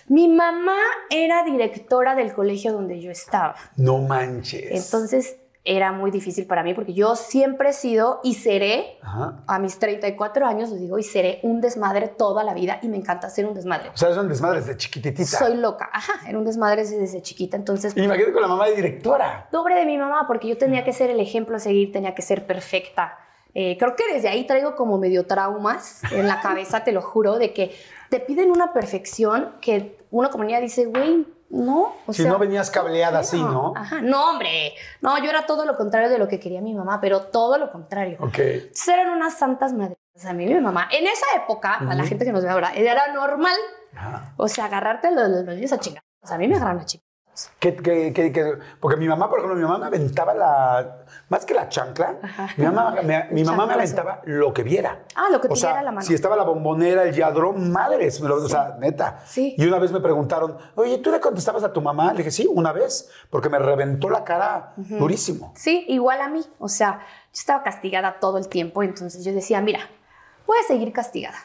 Mi 0.07 0.29
mamá 0.29 0.77
era 1.09 1.43
directora 1.45 2.15
del 2.15 2.33
colegio 2.33 2.73
donde 2.73 3.01
yo 3.01 3.11
estaba. 3.11 3.57
No 3.77 3.99
manches. 3.99 4.85
Entonces 4.87 5.37
era 5.65 5.93
muy 5.93 6.11
difícil 6.11 6.47
para 6.47 6.63
mí 6.63 6.73
porque 6.73 6.95
yo 6.95 7.17
siempre 7.17 7.71
he 7.71 7.73
sido 7.75 8.21
y 8.25 8.35
seré, 8.35 8.99
Ajá. 9.03 9.43
a 9.47 9.59
mis 9.59 9.79
34 9.79 10.47
años 10.47 10.71
lo 10.71 10.77
digo, 10.77 10.99
y 10.99 11.03
seré 11.03 11.39
un 11.43 11.61
desmadre 11.61 12.09
toda 12.09 12.43
la 12.45 12.55
vida 12.55 12.79
y 12.83 12.89
me 12.89 12.97
encanta 12.97 13.29
ser 13.29 13.45
un 13.47 13.53
desmadre. 13.55 13.91
O 13.91 13.97
sea, 13.97 14.15
son 14.15 14.29
desmadres 14.29 14.67
de 14.67 14.77
chiquititita. 14.77 15.39
Soy 15.39 15.57
loca, 15.59 15.91
ajá, 15.93 16.29
era 16.29 16.39
un 16.39 16.45
desmadre 16.47 16.83
desde, 16.83 16.99
desde 16.99 17.21
chiquita, 17.21 17.57
entonces 17.59 17.95
Y 17.97 18.03
imagínate 18.03 18.33
con 18.33 18.41
la 18.43 18.49
mamá 18.49 18.67
de 18.69 18.75
directora. 18.77 19.49
doble 19.53 19.75
de 19.75 19.85
mi 19.85 19.99
mamá 19.99 20.25
porque 20.27 20.49
yo 20.49 20.57
tenía 20.57 20.83
que 20.83 20.93
ser 20.95 21.11
el 21.11 21.21
ejemplo 21.21 21.57
a 21.57 21.59
seguir, 21.59 21.93
tenía 21.93 22.15
que 22.15 22.23
ser 22.23 22.47
perfecta. 22.47 23.19
Eh, 23.53 23.77
creo 23.79 23.97
que 23.97 24.05
desde 24.15 24.29
ahí 24.29 24.47
traigo 24.47 24.77
como 24.77 24.97
medio 24.97 25.27
traumas 25.27 26.03
en 26.13 26.27
la 26.29 26.41
cabeza, 26.41 26.85
te 26.85 26.93
lo 26.93 27.03
juro, 27.03 27.37
de 27.37 27.53
que 27.53 27.75
te 28.09 28.21
piden 28.21 28.51
una 28.51 28.73
perfección 28.73 29.57
que 29.61 29.99
uno 30.11 30.31
como 30.31 30.45
niña 30.45 30.61
dice, 30.61 30.87
güey, 30.87 31.27
no. 31.51 31.97
O 32.07 32.13
Si 32.13 32.23
sea, 32.23 32.33
no 32.33 32.39
venías 32.39 32.71
cableada 32.71 33.21
así, 33.21 33.41
¿no? 33.41 33.75
Ajá, 33.77 34.01
no, 34.01 34.31
hombre. 34.31 34.75
No, 35.01 35.19
yo 35.23 35.29
era 35.31 35.47
todo 35.47 35.65
lo 35.67 35.77
contrario 35.77 36.09
de 36.09 36.19
lo 36.19 36.27
que 36.29 36.41
quería 36.41 36.61
mi 36.61 36.75
mamá, 36.75 37.01
pero 37.01 37.23
todo 37.23 37.59
lo 37.59 37.71
contrario. 37.71 38.17
Ok. 38.21 38.39
Entonces 38.39 38.89
eran 38.89 39.11
unas 39.11 39.35
santas 39.39 39.73
madres 39.73 39.97
a 40.25 40.33
mí 40.33 40.47
mi 40.47 40.61
mamá. 40.61 40.89
En 40.93 41.07
esa 41.07 41.27
época, 41.37 41.75
a 41.77 41.95
la 41.95 42.05
gente 42.05 42.25
que 42.25 42.33
nos 42.33 42.43
ve 42.45 42.51
ahora, 42.51 42.73
era 42.75 43.13
normal, 43.13 43.57
Ajá. 43.95 44.35
o 44.37 44.49
sea, 44.49 44.67
agarrarte 44.67 45.11
los, 45.13 45.29
los 45.29 45.55
niños 45.55 45.73
a 45.73 45.79
chingar. 45.79 46.03
O 46.23 46.27
sea, 46.27 46.37
a 46.37 46.39
mí 46.39 46.47
me 46.49 46.57
agarraron 46.57 46.83
a 46.83 46.87
chingar. 46.87 47.07
¿Qué, 47.59 47.75
qué- 47.77 48.13
qué- 48.13 48.33
qué? 48.33 48.55
Porque 48.81 48.97
mi 48.97 49.07
mamá, 49.09 49.29
por 49.31 49.39
ejemplo, 49.39 49.57
mi 49.57 49.63
mamá 49.63 49.79
me 49.79 49.87
aventaba 49.87 50.35
la. 50.35 50.97
Más 51.29 51.45
que 51.47 51.55
la 51.55 51.69
chancla, 51.69 52.17
mi 52.57 52.65
mamá, 52.65 52.91
me, 53.05 53.25
mi 53.31 53.45
mamá 53.45 53.65
me 53.67 53.75
aventaba 53.75 54.21
lo 54.25 54.53
que 54.53 54.63
viera. 54.65 55.05
Ah, 55.15 55.29
lo 55.31 55.41
que 55.41 55.47
o 55.47 55.51
tuviera 55.51 55.83
la 55.83 55.93
mano. 55.93 56.05
Si 56.07 56.13
estaba 56.15 56.35
la 56.37 56.43
bombonera, 56.43 57.05
el 57.05 57.15
yadrón, 57.15 57.71
madres. 57.71 58.21
O 58.21 58.49
sea, 58.49 58.77
neta. 58.81 59.21
Sí. 59.27 59.55
Y 59.57 59.65
una 59.67 59.79
vez 59.79 59.93
me 59.93 60.01
preguntaron, 60.01 60.57
oye, 60.75 60.99
¿tú 60.99 61.11
le 61.13 61.21
contestabas 61.21 61.63
a 61.63 61.73
tu 61.73 61.81
mamá? 61.81 62.13
Le 62.13 62.19
dije, 62.19 62.31
sí, 62.33 62.49
una 62.53 62.73
vez, 62.73 63.09
porque 63.31 63.49
me 63.49 63.59
reventó 63.59 64.11
la 64.11 64.25
cara 64.25 64.73
durísimo. 64.77 65.53
Sí, 65.57 65.85
igual 65.89 66.21
a 66.21 66.29
mí. 66.29 66.45
O 66.59 66.69
sea, 66.69 66.99
yo 67.33 67.39
estaba 67.41 67.63
castigada 67.63 68.19
todo 68.19 68.37
el 68.39 68.49
tiempo, 68.49 68.83
entonces 68.83 69.25
yo 69.25 69.33
decía, 69.33 69.61
mira, 69.61 69.81
voy 70.47 70.59
a 70.59 70.67
seguir 70.67 70.93
castigada. 70.93 71.37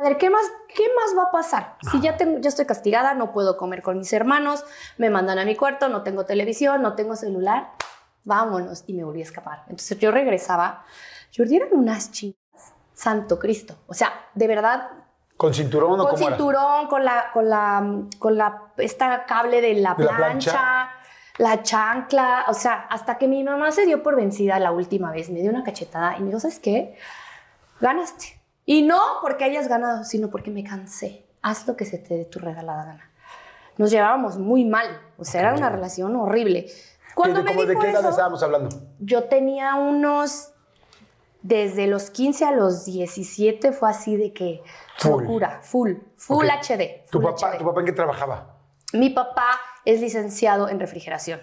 A 0.00 0.02
ver, 0.02 0.16
¿qué 0.16 0.30
más, 0.30 0.42
¿qué 0.74 0.84
más 0.96 1.14
va 1.16 1.24
a 1.24 1.30
pasar? 1.30 1.76
Si 1.90 2.00
ya, 2.00 2.16
tengo, 2.16 2.38
ya 2.38 2.48
estoy 2.48 2.64
castigada, 2.64 3.12
no 3.12 3.32
puedo 3.32 3.58
comer 3.58 3.82
con 3.82 3.98
mis 3.98 4.10
hermanos, 4.14 4.64
me 4.96 5.10
mandan 5.10 5.38
a 5.38 5.44
mi 5.44 5.56
cuarto, 5.56 5.90
no 5.90 6.02
tengo 6.02 6.24
televisión, 6.24 6.80
no 6.80 6.94
tengo 6.94 7.16
celular, 7.16 7.72
vámonos. 8.24 8.84
Y 8.86 8.94
me 8.94 9.04
volví 9.04 9.20
a 9.20 9.24
escapar. 9.24 9.64
Entonces 9.64 9.98
yo 9.98 10.10
regresaba, 10.10 10.84
Jordi 11.36 11.56
eran 11.56 11.68
unas 11.72 12.12
chingas, 12.12 12.38
santo 12.94 13.38
Cristo. 13.38 13.76
O 13.88 13.92
sea, 13.92 14.10
de 14.34 14.46
verdad, 14.46 14.88
¿Con 15.36 15.52
cinturón 15.52 16.00
o 16.00 16.04
con 16.04 16.12
cómo 16.12 16.28
era? 16.28 16.36
cinturón, 16.36 16.86
con 16.86 17.04
la, 17.04 17.30
con 17.34 17.50
la, 17.50 18.04
con 18.18 18.38
la, 18.38 18.72
esta 18.78 19.26
cable 19.26 19.60
de 19.60 19.74
la 19.74 19.94
¿De 19.96 20.04
la 20.04 20.16
plancha, 20.16 20.52
plancha? 20.52 20.90
la 21.36 21.62
chancla, 21.62 22.44
o 22.48 22.54
sea, 22.54 22.86
hasta 22.88 23.18
que 23.18 23.28
mi 23.28 23.44
mamá 23.44 23.70
se 23.70 23.84
dio 23.84 24.02
por 24.02 24.16
vencida 24.16 24.58
la 24.58 24.72
última 24.72 25.12
vez, 25.12 25.28
me 25.28 25.40
dio 25.40 25.50
una 25.50 25.62
cachetada 25.62 26.16
y 26.16 26.20
me 26.20 26.28
dijo, 26.28 26.40
¿sabes 26.40 26.58
qué? 26.58 26.96
Ganaste. 27.82 28.39
Y 28.72 28.82
no 28.82 29.00
porque 29.20 29.42
hayas 29.42 29.66
ganado, 29.66 30.04
sino 30.04 30.30
porque 30.30 30.52
me 30.52 30.62
cansé. 30.62 31.26
Haz 31.42 31.66
lo 31.66 31.74
que 31.76 31.84
se 31.84 31.98
te 31.98 32.14
dé 32.16 32.24
tu 32.24 32.38
regalada 32.38 32.84
gana. 32.84 33.10
Nos 33.78 33.90
llevábamos 33.90 34.38
muy 34.38 34.64
mal, 34.64 34.86
o 35.18 35.24
sea, 35.24 35.40
era 35.40 35.54
una 35.54 35.70
relación 35.70 36.14
horrible. 36.14 36.66
Cuando 37.16 37.40
¿Qué- 37.40 37.42
me 37.46 37.50
cómo- 37.50 37.62
¿De 37.62 37.70
dijo 37.70 37.80
qué 37.80 37.90
edad 37.90 38.00
eso, 38.02 38.10
estábamos 38.10 38.40
hablando? 38.44 38.68
yo 39.00 39.24
tenía 39.24 39.74
unos, 39.74 40.52
desde 41.42 41.88
los 41.88 42.10
15 42.10 42.44
a 42.44 42.52
los 42.52 42.84
17 42.84 43.72
fue 43.72 43.90
así 43.90 44.16
de 44.16 44.32
que 44.32 44.62
Full. 44.98 45.22
locura, 45.24 45.58
full, 45.64 45.94
full. 46.16 46.46
HD. 46.46 47.06
¿Tu 47.10 47.20
papá, 47.20 47.48
HD. 47.54 47.58
¿Tu 47.58 47.64
papá 47.64 47.80
en 47.80 47.86
qué 47.86 47.92
trabajaba? 47.92 48.54
Mi 48.92 49.10
papá 49.10 49.48
es 49.84 50.00
licenciado 50.00 50.68
en 50.68 50.78
refrigeración. 50.78 51.40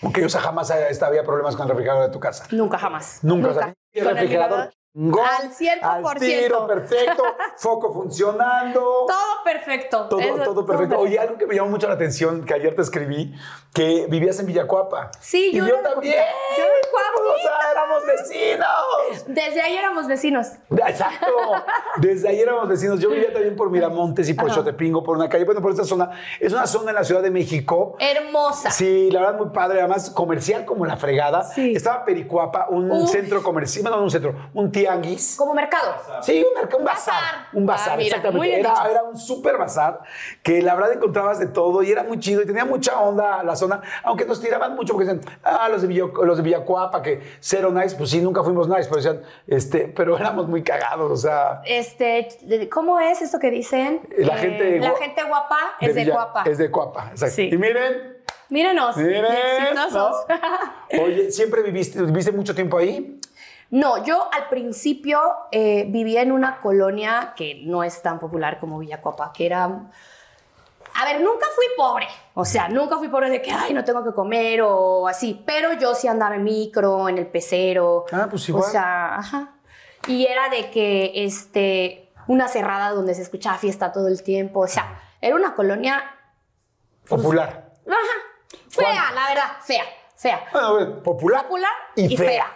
Porque 0.00 0.24
o 0.24 0.28
sea, 0.28 0.42
jamás 0.42 0.70
había 0.70 1.24
problemas 1.24 1.56
con 1.56 1.64
el 1.64 1.70
refrigerador 1.70 2.06
de 2.06 2.12
tu 2.12 2.20
casa. 2.20 2.44
Nunca 2.52 2.78
jamás. 2.78 3.18
Nunca. 3.22 3.48
O 3.48 3.54
sea, 3.54 3.74
el 3.94 4.04
refrigerador 4.04 4.70
Al 4.98 5.50
100%. 5.52 5.78
Al 5.82 6.18
tiro, 6.18 6.66
perfecto. 6.66 7.22
foco 7.56 7.92
funcionando. 7.94 8.80
Todo 9.06 9.44
perfecto. 9.44 10.08
Todo, 10.08 10.20
Eso, 10.20 10.42
todo 10.42 10.66
perfecto. 10.66 10.98
Oye, 10.98 11.18
algo 11.18 11.38
que 11.38 11.46
me 11.46 11.54
llamó 11.54 11.70
mucho 11.70 11.86
la 11.86 11.94
atención, 11.94 12.44
que 12.44 12.54
ayer 12.54 12.74
te 12.74 12.82
escribí, 12.82 13.32
que 13.72 14.06
vivías 14.08 14.40
en 14.40 14.46
Villacuapa. 14.46 15.12
Sí, 15.20 15.50
y 15.52 15.56
yo 15.58 15.66
yo 15.68 15.76
también. 15.76 16.16
Yo. 16.56 16.64
O 17.18 17.40
sea, 17.40 17.70
éramos 17.70 18.02
vecinos. 18.06 19.24
Desde 19.26 19.60
ahí 19.60 19.76
éramos 19.76 20.06
vecinos. 20.08 20.48
Exacto. 20.70 21.26
Desde 21.98 22.28
ahí 22.28 22.40
éramos 22.40 22.68
vecinos. 22.68 23.00
Yo 23.00 23.10
vivía 23.10 23.32
también 23.32 23.54
por 23.54 23.70
Miramontes 23.70 24.28
y 24.28 24.34
por 24.34 24.50
Xotepingo, 24.50 25.02
por 25.02 25.16
una 25.16 25.28
calle. 25.28 25.44
Bueno, 25.44 25.60
por 25.60 25.70
esta 25.70 25.84
zona. 25.84 26.10
Es 26.40 26.52
una 26.52 26.66
zona 26.66 26.90
en 26.90 26.96
la 26.96 27.04
Ciudad 27.04 27.22
de 27.22 27.30
México. 27.30 27.96
Hermosa. 27.98 28.70
Sí, 28.70 29.10
la 29.10 29.20
verdad 29.20 29.38
muy 29.38 29.50
padre, 29.50 29.80
además 29.80 30.10
comercial 30.10 30.64
como 30.64 30.86
la 30.86 30.96
fregada. 30.96 31.44
Sí. 31.44 31.74
Estaba 31.74 32.04
Pericuapa, 32.04 32.66
un 32.70 32.90
Uf. 32.90 33.10
centro 33.10 33.42
comercial, 33.42 33.82
bueno, 33.82 33.98
no 33.98 34.04
un 34.04 34.10
centro, 34.10 34.34
un 34.54 34.72
tianguis. 34.88 35.36
Como 35.36 35.54
mercado. 35.54 35.94
Sí, 36.22 36.44
un, 36.44 36.62
merc- 36.62 36.76
un 36.78 36.84
bazar. 36.84 37.48
Un 37.52 37.66
bazar, 37.66 37.94
Ah, 37.94 37.96
mira, 37.96 38.16
exactamente. 38.16 38.60
Era, 38.60 38.74
era 38.90 39.02
un 39.02 39.18
súper 39.18 39.56
bazar 39.58 40.00
que 40.42 40.62
la 40.62 40.74
verdad 40.74 40.92
encontrabas 40.92 41.38
de 41.38 41.46
todo 41.46 41.82
y 41.82 41.90
era 41.92 42.02
muy 42.02 42.18
chido 42.18 42.42
y 42.42 42.46
tenía 42.46 42.64
mucha 42.64 42.98
onda 43.00 43.42
la 43.42 43.56
zona, 43.56 43.80
aunque 44.04 44.24
nos 44.24 44.40
tiraban 44.40 44.74
mucho 44.74 44.94
porque 44.94 45.08
decían, 45.12 45.38
ah, 45.44 45.68
los 45.68 45.82
de, 45.82 45.88
Villa, 45.88 46.04
los 46.24 46.36
de 46.36 46.42
Villacuapa, 46.42 47.02
que 47.02 47.20
cero 47.40 47.70
nice, 47.70 47.96
pues 47.96 48.10
sí, 48.10 48.20
nunca 48.20 48.42
fuimos 48.42 48.68
nice, 48.68 48.84
pero 48.88 48.96
decían, 48.96 49.22
este, 49.46 49.88
pero 49.88 50.16
éramos 50.16 50.48
muy 50.48 50.62
cagados, 50.62 51.10
o 51.10 51.16
sea. 51.16 51.60
Este, 51.64 52.28
de- 52.42 52.68
¿cómo 52.68 52.98
es 53.00 53.20
esto 53.22 53.38
que 53.38 53.50
dicen? 53.50 54.00
La 54.18 54.34
Eh, 54.34 54.38
gente 54.38 54.80
la 54.80 54.94
gente 54.96 55.22
guapa 55.24 55.58
es 55.80 55.94
de, 55.94 56.02
Villa- 56.04 56.14
guapa. 56.14 56.42
Es 56.46 56.58
de 56.58 56.70
Cuapa, 56.70 57.08
exacto. 57.12 57.34
Sí. 57.36 57.50
Y 57.52 57.56
miren, 57.58 58.18
Mírenos. 58.50 58.96
exitosos. 58.96 60.24
¿no? 60.28 61.02
Oye, 61.04 61.30
¿siempre 61.30 61.62
viviste, 61.62 62.00
viviste 62.02 62.32
mucho 62.32 62.54
tiempo 62.54 62.78
ahí? 62.78 63.20
No, 63.70 64.02
yo 64.04 64.28
al 64.32 64.48
principio 64.48 65.20
eh, 65.50 65.84
vivía 65.88 66.22
en 66.22 66.32
una 66.32 66.58
colonia 66.60 67.34
que 67.36 67.62
no 67.64 67.84
es 67.84 68.00
tan 68.00 68.18
popular 68.18 68.58
como 68.58 68.78
Villacopa, 68.78 69.32
que 69.32 69.46
era... 69.46 69.64
A 69.64 71.04
ver, 71.04 71.20
nunca 71.20 71.46
fui 71.54 71.66
pobre, 71.76 72.08
o 72.34 72.44
sea, 72.44 72.68
nunca 72.68 72.96
fui 72.96 73.08
pobre 73.08 73.30
de 73.30 73.40
que, 73.40 73.52
ay, 73.52 73.72
no 73.72 73.84
tengo 73.84 74.02
que 74.02 74.12
comer 74.12 74.62
o 74.62 75.06
así, 75.06 75.40
pero 75.46 75.74
yo 75.74 75.94
sí 75.94 76.08
andaba 76.08 76.34
en 76.34 76.42
micro, 76.42 77.08
en 77.08 77.18
el 77.18 77.26
pecero. 77.26 78.06
Ah, 78.10 78.26
pues 78.28 78.48
igual. 78.48 78.64
O 78.64 78.68
sea, 78.68 79.16
ajá. 79.16 79.54
Y 80.08 80.26
era 80.26 80.48
de 80.48 80.70
que, 80.70 81.12
este, 81.14 82.10
una 82.26 82.48
cerrada 82.48 82.90
donde 82.90 83.14
se 83.14 83.22
escuchaba 83.22 83.58
fiesta 83.58 83.92
todo 83.92 84.08
el 84.08 84.22
tiempo, 84.22 84.60
o 84.60 84.66
sea, 84.66 85.00
era 85.20 85.36
una 85.36 85.54
colonia, 85.54 86.02
Popular. 87.08 87.72
ajá, 87.86 88.58
fea, 88.68 89.12
la 89.14 89.28
verdad, 89.28 89.56
fea, 89.62 89.84
fea 90.18 90.40
Bueno, 90.52 90.68
a 90.68 90.72
ver, 90.72 91.02
popular. 91.02 91.42
popular 91.44 91.70
Y 91.96 92.16
fea. 92.16 92.46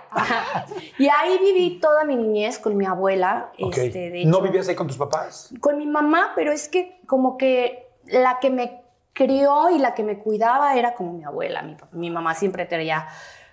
Y 0.99 1.09
ahí 1.09 1.38
viví 1.38 1.78
toda 1.81 2.04
mi 2.04 2.16
niñez 2.16 2.59
con 2.59 2.76
mi 2.76 2.85
abuela. 2.85 3.52
Este, 3.57 4.11
de 4.11 4.25
¿No 4.26 4.40
vivías 4.40 4.69
ahí 4.69 4.75
con 4.75 4.88
tus 4.88 4.99
papás? 4.99 5.54
Con 5.61 5.78
mi 5.78 5.87
mamá, 5.87 6.33
pero 6.35 6.52
es 6.52 6.69
que 6.69 7.00
como 7.07 7.38
que 7.38 7.88
la 8.07 8.38
que 8.40 8.50
me 8.50 8.83
crió 9.12 9.71
y 9.71 9.78
la 9.78 9.95
que 9.95 10.02
me 10.02 10.19
cuidaba 10.19 10.75
era 10.76 10.95
como 10.95 11.12
mi 11.12 11.25
abuela. 11.25 11.62
Mi, 11.62 11.76
mi 11.92 12.11
mamá 12.11 12.35
siempre 12.35 12.66
tenía 12.66 13.09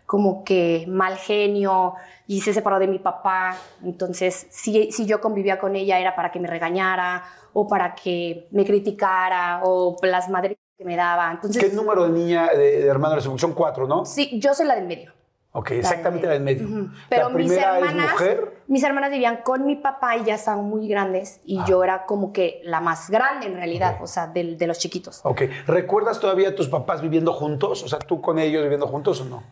como 0.05 0.43
que 0.43 0.85
mal 0.87 1.17
genio 1.17 1.93
y 2.25 2.41
se 2.41 2.51
separó 2.51 2.79
de 2.79 2.87
mi 2.87 2.97
papá. 2.97 3.55
Entonces, 3.83 4.47
si, 4.49 4.91
si 4.91 5.05
yo 5.05 5.21
convivía 5.21 5.59
con 5.59 5.75
ella 5.75 5.99
era 5.99 6.15
para 6.15 6.31
que 6.31 6.39
me 6.39 6.47
regañara 6.47 7.23
o 7.53 7.67
para 7.67 7.93
que 7.93 8.47
me 8.49 8.65
criticara 8.65 9.61
o 9.63 9.95
las 10.01 10.27
madres 10.29 10.57
que 10.79 10.86
me 10.86 10.95
daba. 10.95 11.29
Entonces, 11.29 11.62
¿Qué 11.62 11.75
número 11.75 12.05
de 12.05 12.09
niña, 12.12 12.48
de, 12.53 12.57
de 12.57 12.88
hermano 12.88 13.13
eres? 13.15 13.25
Son 13.25 13.53
cuatro, 13.53 13.86
¿no? 13.86 14.05
sí, 14.05 14.39
yo 14.39 14.53
soy 14.53 14.65
la 14.65 14.75
del 14.75 14.88
medio. 14.88 15.12
Ok, 15.51 15.71
exactamente 15.71 16.25
la 16.25 16.33
del 16.33 16.43
medio. 16.43 16.89
Pero 17.09 17.27
la 17.29 17.36
mis 17.36 17.51
hermanas, 17.51 18.12
mujer. 18.13 18.62
mis 18.67 18.81
hermanas 18.83 19.12
vivían 19.12 19.38
con 19.43 19.65
mi 19.65 19.75
papá 19.75 20.15
y 20.15 20.24
ya 20.24 20.36
estaban 20.36 20.63
muy 20.63 20.88
grandes 20.88 21.41
y 21.43 21.59
yo 21.65 21.83
era 21.83 22.05
como 22.05 22.31
que 22.31 22.62
la 22.63 22.79
más 22.79 23.09
grande 23.09 23.48
en 23.48 23.55
realidad, 23.55 23.98
o 24.01 24.07
sea, 24.07 24.27
del- 24.27 24.57
de, 24.57 24.67
los 24.67 24.77
chiquitos. 24.79 25.19
Ok. 25.24 25.41
¿Recuerdas 25.67 26.19
todavía 26.21 26.50
a 26.50 26.55
tus 26.55 26.69
papás 26.69 27.01
viviendo 27.01 27.33
juntos? 27.33 27.83
O 27.83 27.88
sea, 27.89 28.00
¿tú 28.00 28.21
con 28.21 28.39
ellos 28.39 28.62
viviendo 28.63 28.88
juntos 28.88 29.19
o 29.19 29.25
no? 29.25 29.43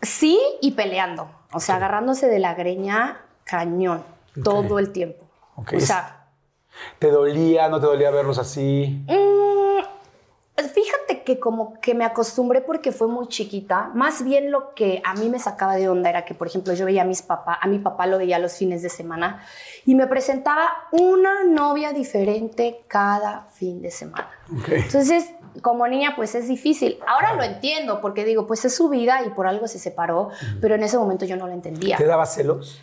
Sí 0.00 0.38
y 0.60 0.72
peleando, 0.72 1.28
o 1.52 1.58
sea, 1.58 1.76
agarrándose 1.76 2.28
de 2.28 2.38
la 2.38 2.54
greña 2.54 3.22
cañón 3.44 4.04
todo 4.44 4.78
el 4.78 4.92
tiempo. 4.92 5.24
O 5.56 5.80
sea, 5.80 6.28
¿Te 6.98 7.10
dolía, 7.10 7.68
no 7.68 7.80
te 7.80 7.86
dolía 7.86 8.10
verlos 8.10 8.38
así? 8.38 9.04
mm, 9.08 9.12
fíjate 10.56 11.22
que 11.24 11.40
como 11.40 11.80
que 11.80 11.94
me 11.94 12.04
acostumbré 12.04 12.60
porque 12.60 12.92
fue 12.92 13.08
muy 13.08 13.26
chiquita. 13.28 13.90
Más 13.94 14.22
bien 14.22 14.50
lo 14.50 14.74
que 14.74 15.00
a 15.04 15.14
mí 15.14 15.28
me 15.28 15.38
sacaba 15.38 15.76
de 15.76 15.88
onda 15.88 16.10
era 16.10 16.24
que, 16.24 16.34
por 16.34 16.46
ejemplo, 16.46 16.74
yo 16.74 16.84
veía 16.84 17.02
a 17.02 17.06
mis 17.06 17.22
papás, 17.22 17.58
a 17.60 17.66
mi 17.66 17.78
papá 17.78 18.06
lo 18.06 18.18
veía 18.18 18.38
los 18.38 18.52
fines 18.54 18.82
de 18.82 18.90
semana 18.90 19.42
y 19.86 19.94
me 19.94 20.06
presentaba 20.06 20.68
una 20.92 21.44
novia 21.44 21.92
diferente 21.92 22.84
cada 22.86 23.46
fin 23.52 23.80
de 23.80 23.90
semana. 23.90 24.28
Entonces, 24.68 25.30
como 25.62 25.86
niña, 25.88 26.14
pues 26.16 26.34
es 26.34 26.48
difícil. 26.48 26.98
Ahora 27.06 27.34
lo 27.34 27.42
entiendo 27.42 28.00
porque 28.00 28.24
digo, 28.24 28.46
pues 28.46 28.64
es 28.64 28.74
su 28.74 28.88
vida 28.88 29.22
y 29.24 29.30
por 29.30 29.46
algo 29.46 29.68
se 29.68 29.78
separó, 29.78 30.28
pero 30.60 30.74
en 30.74 30.82
ese 30.82 30.98
momento 30.98 31.24
yo 31.24 31.36
no 31.36 31.46
lo 31.46 31.52
entendía. 31.52 31.96
¿Te 31.96 32.06
daba 32.06 32.26
celos? 32.26 32.80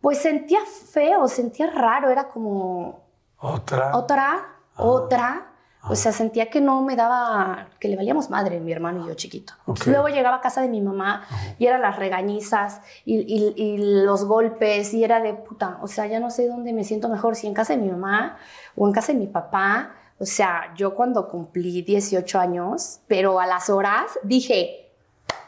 Pues 0.00 0.18
sentía 0.18 0.60
feo, 0.92 1.26
sentía 1.26 1.70
raro, 1.70 2.10
era 2.10 2.28
como 2.28 3.00
Otra. 3.38 3.96
otra, 3.96 4.56
otra. 4.76 5.52
O 5.84 5.94
sea, 5.94 6.12
sentía 6.12 6.50
que 6.50 6.60
no 6.60 6.82
me 6.82 6.96
daba, 6.96 7.68
que 7.78 7.88
le 7.88 7.96
valíamos 7.96 8.28
madre 8.30 8.58
mi 8.60 8.72
hermano 8.72 9.04
y 9.04 9.08
yo 9.08 9.14
chiquito. 9.14 9.54
Entonces, 9.60 9.86
Ok. 9.88 9.92
Luego 9.92 10.08
llegaba 10.08 10.36
a 10.36 10.40
casa 10.40 10.60
de 10.60 10.68
mi 10.68 10.80
mamá 10.80 11.24
y 11.58 11.66
eran 11.66 11.80
las 11.80 11.96
regañizas 11.96 12.80
y, 13.04 13.16
y- 13.20 13.54
y 13.56 13.78
los 14.04 14.24
golpes 14.24 14.92
y 14.92 15.04
era 15.04 15.20
de 15.20 15.34
puta, 15.34 15.78
o 15.80 15.86
sea, 15.86 16.06
ya 16.06 16.20
no 16.20 16.30
sé 16.30 16.46
dónde 16.48 16.72
me 16.72 16.84
siento 16.84 17.08
mejor, 17.08 17.36
si 17.36 17.46
en 17.46 17.54
casa 17.54 17.74
de 17.74 17.78
mi 17.80 17.90
mamá 17.90 18.36
o 18.76 18.86
en 18.86 18.92
casa 18.92 19.12
de 19.12 19.18
mi 19.18 19.28
papá. 19.28 19.92
O 20.18 20.26
sea, 20.26 20.74
yo 20.76 20.94
cuando 20.94 21.28
cumplí 21.28 21.82
18 21.82 22.40
años, 22.40 23.00
pero 23.06 23.38
a 23.38 23.46
las 23.46 23.70
horas 23.70 24.18
dije, 24.24 24.90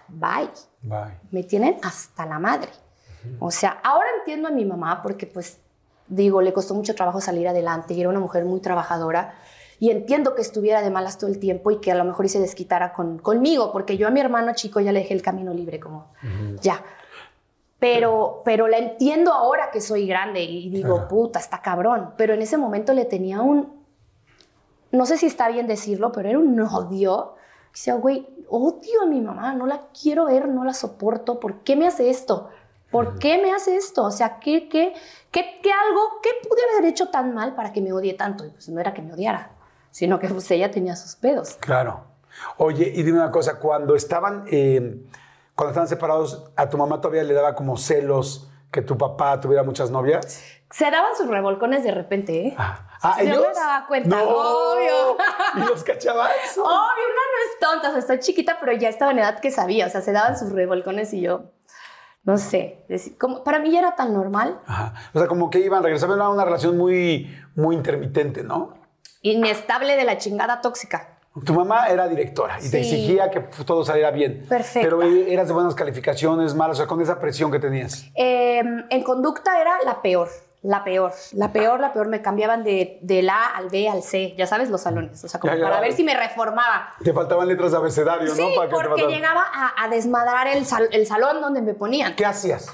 bye 0.08 0.48
Bye. 0.82 1.18
me 1.32 1.42
tienen 1.42 1.76
hasta 1.82 2.24
la 2.24 2.38
madre. 2.38 2.70
O 3.40 3.50
sea, 3.50 3.80
ahora 3.82 4.06
entiendo 4.20 4.48
a 4.48 4.52
mi 4.52 4.64
mamá 4.64 5.02
porque 5.02 5.26
pues 5.26 5.58
digo, 6.08 6.40
le 6.40 6.52
costó 6.52 6.74
mucho 6.74 6.94
trabajo 6.94 7.20
salir 7.20 7.46
adelante 7.48 7.92
y 7.94 8.00
era 8.00 8.08
una 8.08 8.20
mujer 8.20 8.44
muy 8.44 8.60
trabajadora 8.60 9.34
y 9.80 9.90
entiendo 9.90 10.34
que 10.36 10.42
estuviera 10.42 10.82
de 10.82 10.90
malas 10.90 11.18
todo 11.18 11.28
el 11.30 11.40
tiempo 11.40 11.70
y 11.72 11.80
que 11.80 11.90
a 11.90 11.94
lo 11.96 12.04
mejor 12.04 12.26
y 12.26 12.28
se 12.28 12.38
desquitara 12.38 12.92
con, 12.92 13.18
conmigo 13.18 13.72
porque 13.72 13.96
yo 13.96 14.06
a 14.06 14.10
mi 14.10 14.20
hermano 14.20 14.52
chico 14.54 14.78
ya 14.78 14.92
le 14.92 15.00
dejé 15.00 15.14
el 15.14 15.22
camino 15.22 15.52
libre 15.52 15.80
como 15.80 16.12
ya. 16.60 16.84
Pero, 17.78 18.42
pero 18.44 18.68
la 18.68 18.76
entiendo 18.76 19.32
ahora 19.32 19.70
que 19.70 19.80
soy 19.80 20.06
grande 20.06 20.42
y 20.42 20.68
digo, 20.68 20.96
Claro. 20.96 21.08
puta, 21.08 21.38
está 21.38 21.62
cabrón. 21.62 22.12
Pero 22.18 22.34
en 22.34 22.42
ese 22.42 22.58
momento 22.58 22.92
le 22.92 23.06
tenía 23.06 23.40
un, 23.40 23.82
no 24.92 25.06
sé 25.06 25.16
si 25.16 25.24
está 25.26 25.48
bien 25.48 25.66
decirlo, 25.66 26.12
pero 26.12 26.28
era 26.28 26.38
un 26.38 26.60
odio. 26.60 27.36
Sea, 27.72 27.94
güey, 27.94 28.28
odio 28.50 29.02
a 29.02 29.06
mi 29.06 29.20
mamá, 29.22 29.54
no 29.54 29.64
la 29.66 29.86
quiero 29.98 30.26
ver, 30.26 30.46
no 30.48 30.62
la 30.64 30.74
soporto. 30.74 31.40
¿Por 31.40 31.60
qué 31.62 31.74
me 31.74 31.86
hace 31.86 32.10
esto? 32.10 32.50
¿Por 32.90 33.18
qué 33.18 33.40
me 33.40 33.52
hace 33.52 33.76
esto? 33.76 34.04
O 34.04 34.10
sea, 34.10 34.40
¿qué, 34.40 34.68
qué, 34.68 34.92
qué, 35.30 35.60
qué 35.62 35.70
algo, 35.72 36.00
qué 36.22 36.30
pude 36.46 36.60
haber 36.76 36.90
hecho 36.90 37.08
tan 37.08 37.32
mal 37.32 37.54
para 37.54 37.72
que 37.72 37.80
me 37.80 37.94
odie 37.94 38.12
tanto? 38.12 38.44
Y 38.44 38.50
pues 38.50 38.68
no 38.68 38.78
era 38.78 38.92
que 38.92 39.00
me 39.00 39.14
odiara, 39.14 39.52
sino 39.90 40.18
que 40.18 40.28
pues 40.28 40.50
ella 40.50 40.70
tenía 40.70 40.96
sus 40.96 41.16
pedos. 41.16 41.56
Claro. 41.60 42.04
Oye, 42.56 42.90
y 42.94 43.02
dime 43.02 43.18
una 43.18 43.30
cosa, 43.30 43.58
cuando 43.58 43.94
estaban, 43.96 44.44
eh, 44.50 45.02
cuando 45.54 45.70
estaban 45.70 45.88
separados, 45.88 46.50
¿a 46.56 46.68
tu 46.68 46.78
mamá 46.78 47.00
todavía 47.00 47.22
le 47.24 47.34
daba 47.34 47.54
como 47.54 47.76
celos 47.76 48.50
que 48.70 48.82
tu 48.82 48.96
papá 48.96 49.40
tuviera 49.40 49.62
muchas 49.62 49.90
novias? 49.90 50.42
Se 50.70 50.90
daban 50.90 51.16
sus 51.16 51.26
revolcones 51.26 51.82
de 51.82 51.90
repente, 51.90 52.46
¿eh? 52.46 52.54
Ah, 52.56 52.86
ah, 53.02 53.16
Yo 53.18 53.24
¿ellos? 53.30 53.46
me 53.48 53.54
daba 53.54 53.86
cuenta, 53.88 54.08
No. 54.16 54.22
obvio. 54.28 55.16
¿Y 55.56 55.60
los 55.68 55.82
cachabas? 55.82 56.30
Obvio, 56.56 56.64
una 56.64 56.72
no 56.72 57.50
es 57.52 57.58
tonta, 57.60 57.88
o 57.88 57.90
sea, 57.90 57.98
está 57.98 58.18
chiquita, 58.20 58.58
pero 58.60 58.72
ya 58.72 58.88
estaba 58.88 59.10
en 59.10 59.18
edad 59.18 59.40
que 59.40 59.50
sabía, 59.50 59.86
o 59.86 59.90
sea, 59.90 60.00
se 60.00 60.12
daban 60.12 60.38
sus 60.38 60.52
revolcones 60.52 61.12
y 61.12 61.20
yo, 61.22 61.50
no 62.22 62.38
sé, 62.38 62.84
decir, 62.88 63.18
como, 63.18 63.42
para 63.42 63.58
mí 63.58 63.72
ya 63.72 63.80
era 63.80 63.96
tan 63.96 64.14
normal, 64.14 64.60
Ajá. 64.66 64.94
O 65.12 65.18
sea, 65.18 65.26
como 65.26 65.50
que 65.50 65.58
iban, 65.58 65.82
regresaban, 65.82 66.16
era 66.16 66.28
una 66.28 66.44
relación 66.44 66.78
muy, 66.78 67.36
muy 67.56 67.74
intermitente, 67.74 68.44
¿no? 68.44 68.74
Inestable 69.22 69.96
de 69.96 70.04
la 70.04 70.18
chingada 70.18 70.60
tóxica. 70.60 71.16
Tu 71.44 71.54
mamá 71.54 71.86
era 71.88 72.08
directora 72.08 72.58
y 72.60 72.68
te 72.68 72.80
exigía 72.80 73.30
que 73.30 73.40
todo 73.64 73.84
saliera 73.84 74.10
bien. 74.10 74.46
Perfecta. 74.48 74.80
Pero 74.88 75.02
eras 75.02 75.46
de 75.46 75.54
buenas 75.54 75.74
calificaciones, 75.76 76.54
malas, 76.54 76.76
o 76.76 76.78
sea, 76.78 76.86
con 76.88 77.00
esa 77.00 77.20
presión 77.20 77.52
que 77.52 77.60
tenías. 77.60 78.04
Eh, 78.16 78.60
en 78.90 79.02
conducta 79.04 79.60
era 79.60 79.74
la 79.84 80.02
peor, 80.02 80.28
la 80.62 80.82
peor, 80.82 81.12
la 81.34 81.52
peor, 81.52 81.78
la 81.78 81.92
peor. 81.92 82.08
Me 82.08 82.20
cambiaban 82.20 82.64
de, 82.64 82.98
del 83.02 83.30
A 83.30 83.46
al 83.46 83.68
B 83.68 83.88
al 83.88 84.02
C, 84.02 84.34
ya 84.36 84.48
sabes, 84.48 84.70
los 84.70 84.80
salones, 84.80 85.22
o 85.22 85.28
sea, 85.28 85.38
como 85.38 85.52
Ya, 85.52 85.60
ya. 85.60 85.64
para 85.66 85.80
ver 85.80 85.92
si 85.92 86.02
me 86.02 86.16
reformaba. 86.16 86.94
Te 87.04 87.12
faltaban 87.12 87.46
letras 87.46 87.70
de 87.70 87.76
abecedario, 87.76 88.34
Sí, 88.34 88.40
¿no? 88.42 88.48
Para 88.56 88.68
que 88.68 88.74
te 88.74 88.82
porque 88.82 88.88
faltaran. 88.88 89.10
llegaba 89.14 89.44
a, 89.54 89.84
a 89.84 89.88
desmadrar 89.88 90.48
el, 90.48 90.66
sal- 90.66 90.88
el 90.90 91.06
salón 91.06 91.40
donde 91.40 91.62
me 91.62 91.74
ponían. 91.74 92.16
¿Qué 92.16 92.26
hacías? 92.26 92.66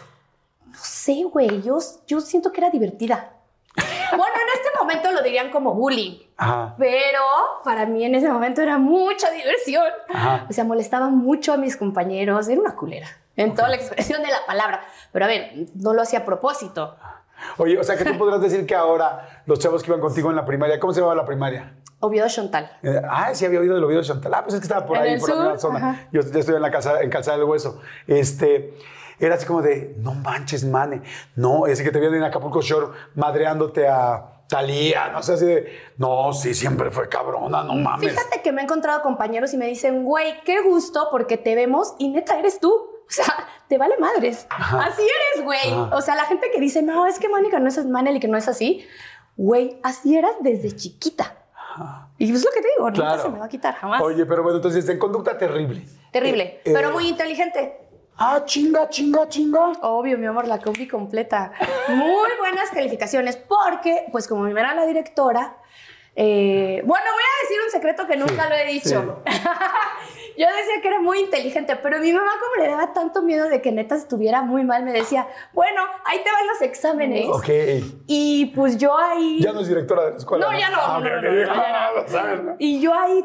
No 0.64 0.78
sé, 0.82 1.24
güey, 1.30 1.60
yo, 1.60 1.76
yo 2.06 2.20
siento 2.22 2.52
que 2.52 2.60
era 2.62 2.70
divertida. 2.70 3.32
Bueno, 4.10 4.34
en 4.34 4.58
este 4.58 4.78
momento 4.78 5.12
lo 5.12 5.22
dirían 5.22 5.50
como 5.50 5.74
bullying. 5.74 6.18
Ajá. 6.36 6.74
Pero 6.78 7.20
para 7.64 7.86
mí 7.86 8.04
en 8.04 8.14
ese 8.14 8.28
momento 8.28 8.62
era 8.62 8.78
mucha 8.78 9.30
diversión. 9.30 9.86
Ajá. 10.08 10.46
O 10.48 10.52
sea, 10.52 10.64
molestaba 10.64 11.08
mucho 11.08 11.52
a 11.52 11.56
mis 11.56 11.76
compañeros. 11.76 12.48
Era 12.48 12.60
una 12.60 12.74
culera, 12.76 13.08
en 13.36 13.54
toda 13.54 13.68
la 13.68 13.76
expresión 13.76 14.22
de 14.22 14.28
la 14.28 14.44
palabra. 14.46 14.82
Pero 15.12 15.24
a 15.24 15.28
ver, 15.28 15.52
no 15.74 15.94
lo 15.94 16.02
hacía 16.02 16.20
a 16.20 16.24
propósito. 16.24 16.96
Oye, 17.58 17.78
o 17.78 17.84
sea, 17.84 17.96
que 17.96 18.04
tú 18.04 18.16
podrás 18.18 18.40
decir 18.40 18.66
que 18.66 18.74
ahora 18.74 19.42
los 19.46 19.58
chavos 19.58 19.82
que 19.82 19.90
iban 19.90 20.00
contigo 20.00 20.30
en 20.30 20.36
la 20.36 20.44
primaria, 20.44 20.80
¿cómo 20.80 20.92
se 20.92 21.00
llamaba 21.00 21.16
la 21.16 21.26
primaria? 21.26 21.74
Oviedo 22.00 22.28
Chantal. 22.28 22.78
Eh, 22.82 23.00
ah, 23.08 23.34
sí 23.34 23.46
había 23.46 23.60
oído 23.60 23.74
del 23.74 23.84
Oviedo 23.84 24.02
Chantal. 24.02 24.32
Ah, 24.34 24.42
pues 24.42 24.54
es 24.54 24.60
que 24.60 24.64
estaba 24.64 24.86
por 24.86 24.98
ahí, 24.98 25.18
por 25.18 25.28
la 25.28 25.34
sur, 25.34 25.44
misma 25.44 25.58
zona. 25.58 25.76
ajá. 25.78 26.08
Yo 26.12 26.20
ya 26.20 26.38
estoy 26.40 26.56
en 26.56 26.62
la 26.62 26.70
casa, 26.70 27.00
en 27.00 27.10
Calzada 27.10 27.38
del 27.38 27.46
Hueso. 27.46 27.80
Este, 28.06 28.74
era 29.18 29.34
así 29.36 29.46
como 29.46 29.62
de, 29.62 29.94
no 29.98 30.14
manches, 30.14 30.64
mane. 30.64 31.02
No, 31.34 31.66
ese 31.66 31.82
que 31.84 31.90
te 31.90 32.00
vienen 32.00 32.18
en 32.20 32.24
Acapulco 32.24 32.60
Shore 32.62 32.88
madreándote 33.14 33.88
a 33.88 34.32
Talía, 34.48 35.08
no 35.08 35.22
sé, 35.22 35.32
así 35.32 35.44
de, 35.44 35.72
no, 35.98 36.32
sí, 36.32 36.54
siempre 36.54 36.90
fue 36.90 37.08
cabrona, 37.08 37.64
no 37.64 37.74
mames. 37.74 38.10
Fíjate 38.12 38.42
que 38.42 38.52
me 38.52 38.60
he 38.60 38.64
encontrado 38.64 39.02
compañeros 39.02 39.52
y 39.54 39.56
me 39.56 39.66
dicen, 39.66 40.04
güey, 40.04 40.40
qué 40.44 40.60
gusto 40.62 41.08
porque 41.10 41.36
te 41.36 41.54
vemos 41.56 41.94
y 41.98 42.08
neta 42.10 42.38
eres 42.38 42.60
tú. 42.60 42.72
O 42.72 43.12
sea, 43.12 43.24
te 43.68 43.78
vale 43.78 43.96
madres. 43.98 44.46
Así 44.50 45.02
eres, 45.02 45.44
güey. 45.44 45.72
O 45.92 46.00
sea, 46.00 46.16
la 46.16 46.24
gente 46.24 46.48
que 46.52 46.60
dice, 46.60 46.82
no, 46.82 47.06
es 47.06 47.18
que 47.20 47.28
Mónica 47.28 47.58
no 47.60 47.68
es 47.68 47.86
Manel 47.86 48.16
y 48.16 48.20
que 48.20 48.26
no 48.28 48.36
es 48.36 48.48
así. 48.48 48.84
Güey, 49.36 49.78
así 49.84 50.16
eras 50.16 50.32
desde 50.40 50.74
chiquita. 50.74 51.36
Y 52.18 52.32
es 52.32 52.44
lo 52.44 52.50
que 52.50 52.62
te 52.62 52.68
digo, 52.68 52.90
nunca 52.90 53.02
Claro. 53.02 53.22
se 53.22 53.28
me 53.28 53.38
va 53.38 53.44
a 53.46 53.48
quitar, 53.48 53.74
jamás. 53.74 54.00
Oye, 54.02 54.24
pero 54.26 54.42
bueno, 54.42 54.56
entonces, 54.56 54.88
en 54.88 54.98
conducta 54.98 55.36
terrible. 55.38 55.84
Terrible, 56.10 56.60
Eh, 56.64 56.72
pero 56.72 56.88
eh, 56.88 56.92
muy 56.92 57.06
inteligente. 57.08 57.85
Ah, 58.18 58.42
chinga, 58.44 58.88
chinga, 58.88 59.28
chinga. 59.28 59.72
Obvio, 59.82 60.16
mi 60.16 60.26
amor, 60.26 60.46
la 60.46 60.58
combi 60.58 60.88
completa. 60.88 61.52
Muy 61.88 62.30
buenas 62.38 62.70
calificaciones, 62.70 63.36
porque, 63.36 64.06
pues, 64.10 64.26
como 64.26 64.44
mi 64.44 64.54
mamá 64.54 64.60
era 64.72 64.74
la 64.74 64.86
directora, 64.86 65.56
eh, 66.18 66.82
bueno, 66.86 67.04
voy 67.12 67.22
a 67.22 67.42
decir 67.42 67.58
un 67.62 67.70
secreto 67.70 68.06
que 68.06 68.16
nunca 68.16 68.44
Sí, 68.44 68.48
lo 68.48 68.54
he 68.54 68.66
dicho. 68.66 69.22
Yo 70.38 70.46
decía 70.46 70.80
que 70.80 70.88
era 70.88 71.00
muy 71.00 71.20
inteligente, 71.20 71.76
pero 71.76 71.98
mi 71.98 72.12
mamá, 72.12 72.30
como 72.40 72.64
le 72.64 72.70
daba 72.70 72.94
tanto 72.94 73.22
miedo 73.22 73.48
de 73.48 73.60
que 73.60 73.70
neta 73.70 73.94
estuviera 73.94 74.40
muy 74.42 74.64
mal, 74.64 74.82
me 74.82 74.92
decía, 74.92 75.26
bueno, 75.52 75.82
ahí 76.04 76.22
te 76.22 76.32
van 76.32 76.46
los 76.46 76.62
exámenes. 76.62 77.26
Ok. 77.28 77.48
Y 78.06 78.46
pues 78.54 78.76
yo 78.76 78.96
ahí. 78.96 79.40
Ya 79.40 79.52
no 79.52 79.60
es 79.60 79.68
directora 79.68 80.04
de 80.06 80.10
la 80.12 80.16
escuela. 80.16 80.46
No, 80.46 80.58
ya 80.58 80.70
no. 80.70 82.56
Y 82.58 82.80
yo 82.80 82.92
ahí. 82.94 83.24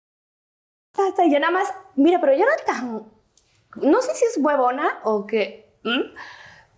Yo 1.29 1.39
nada 1.39 1.51
más, 1.51 1.73
mira, 1.95 2.19
pero 2.19 2.33
yo 2.33 2.43
era 2.43 2.55
tan, 2.65 3.03
no 3.75 4.01
sé 4.01 4.13
si 4.15 4.25
es 4.25 4.37
huevona 4.37 4.99
o 5.03 5.25
que, 5.25 5.73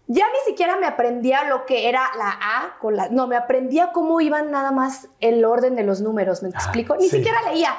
ya 0.07 0.25
ni 0.27 0.39
siquiera 0.45 0.77
me 0.77 0.85
aprendía 0.85 1.45
lo 1.45 1.65
que 1.65 1.89
era 1.89 2.09
la 2.17 2.29
A 2.29 2.79
con 2.79 2.95
la, 2.95 3.09
no, 3.09 3.27
me 3.27 3.35
aprendía 3.35 3.91
cómo 3.91 4.21
iban 4.21 4.51
nada 4.51 4.71
más 4.71 5.07
el 5.19 5.43
orden 5.45 5.75
de 5.75 5.83
los 5.83 6.01
números, 6.01 6.43
¿me 6.43 6.49
explico? 6.49 6.95
Ni 6.95 7.09
sí. 7.09 7.17
siquiera 7.17 7.41
leía. 7.49 7.75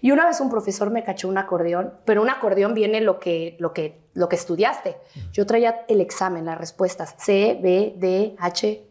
Y 0.00 0.12
una 0.12 0.26
vez 0.26 0.40
un 0.40 0.48
profesor 0.48 0.90
me 0.90 1.02
cachó 1.02 1.28
un 1.28 1.38
acordeón, 1.38 1.94
pero 2.04 2.22
un 2.22 2.30
acordeón 2.30 2.72
viene 2.74 3.00
lo 3.00 3.18
que, 3.18 3.56
lo 3.58 3.72
que, 3.72 4.00
lo 4.14 4.28
que 4.28 4.36
estudiaste. 4.36 4.96
Yo 5.32 5.44
traía 5.44 5.84
el 5.88 6.00
examen, 6.00 6.44
las 6.44 6.56
respuestas, 6.56 7.16
C, 7.18 7.58
B, 7.60 7.94
D, 7.96 8.36
H. 8.38 8.86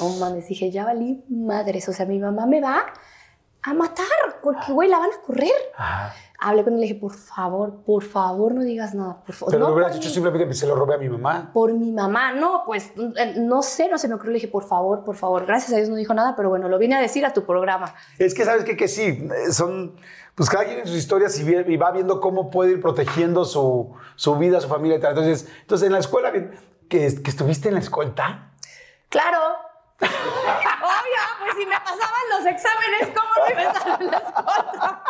Oh, 0.00 0.16
mames, 0.18 0.48
dije, 0.48 0.70
ya 0.70 0.84
valí 0.84 1.24
madres, 1.28 1.88
o 1.88 1.92
sea, 1.92 2.06
mi 2.06 2.18
mamá 2.18 2.46
me 2.46 2.60
va 2.60 2.92
a 3.70 3.74
matar, 3.74 4.06
porque, 4.42 4.72
güey, 4.72 4.88
la 4.88 4.98
van 4.98 5.10
a 5.10 5.20
correr. 5.26 5.52
Ajá. 5.76 6.14
Hablé 6.40 6.62
con 6.62 6.74
él 6.74 6.78
y 6.78 6.82
le 6.82 6.86
dije, 6.88 7.00
por 7.00 7.14
favor, 7.14 7.82
por 7.84 8.04
favor, 8.04 8.54
no 8.54 8.62
digas 8.62 8.94
nada, 8.94 9.24
por 9.26 9.34
favor. 9.34 9.52
Pero 9.52 9.58
no, 9.64 9.70
lo 9.70 9.74
hubieras 9.74 9.94
dicho 9.94 10.06
mi- 10.06 10.14
simplemente 10.14 10.54
se 10.54 10.68
lo 10.68 10.76
robé 10.76 10.94
a 10.94 10.98
mi 10.98 11.08
mamá. 11.08 11.50
por 11.52 11.72
mi 11.72 11.90
mamá, 11.90 12.32
no, 12.32 12.62
pues 12.64 12.92
eh, 13.16 13.34
no 13.38 13.60
sé, 13.62 13.88
no 13.88 13.98
se 13.98 14.06
me 14.06 14.14
ocurrió. 14.14 14.30
Le 14.32 14.36
dije, 14.36 14.46
por 14.48 14.62
favor, 14.64 15.02
por 15.04 15.16
favor. 15.16 15.46
Gracias 15.46 15.72
a 15.72 15.76
Dios 15.78 15.88
no 15.88 15.96
dijo 15.96 16.14
nada, 16.14 16.36
pero 16.36 16.48
bueno, 16.48 16.68
lo 16.68 16.78
vine 16.78 16.94
a 16.96 17.00
decir 17.00 17.26
a 17.26 17.32
tu 17.32 17.44
programa. 17.44 17.92
Es 18.20 18.34
que 18.34 18.44
sabes 18.44 18.62
qué? 18.62 18.76
que 18.76 18.86
sí, 18.86 19.28
eh, 19.34 19.52
son, 19.52 19.96
pues 20.36 20.48
cada 20.48 20.64
quien 20.64 20.78
en 20.78 20.86
sus 20.86 20.96
historias 20.96 21.36
y, 21.40 21.76
va 21.76 21.90
viendo 21.90 22.20
cómo 22.20 22.50
puede 22.52 22.70
ir 22.70 22.80
protegiendo 22.80 23.44
su, 23.44 23.92
su 24.14 24.36
vida, 24.36 24.60
su 24.60 24.68
familia 24.68 24.98
y 24.98 25.00
tal. 25.00 25.18
Entonces, 25.18 25.48
entonces 25.62 25.86
en 25.88 25.92
la 25.92 25.98
escuela, 25.98 26.30
que, 26.32 26.50
que 26.88 27.06
estuviste 27.30 27.66
en 27.66 27.74
la 27.74 27.80
escolta. 27.80 28.52
Claro. 29.08 29.38
Si 31.58 31.66
me 31.66 31.76
pasaban 31.80 32.22
los 32.30 32.46
exámenes, 32.46 33.08
¿cómo 33.14 33.28
no 33.36 33.50
iba 33.52 33.60
a 33.60 33.72
estar 33.72 34.00
en 34.02 34.10
la 34.10 34.16
escolta? 34.18 35.02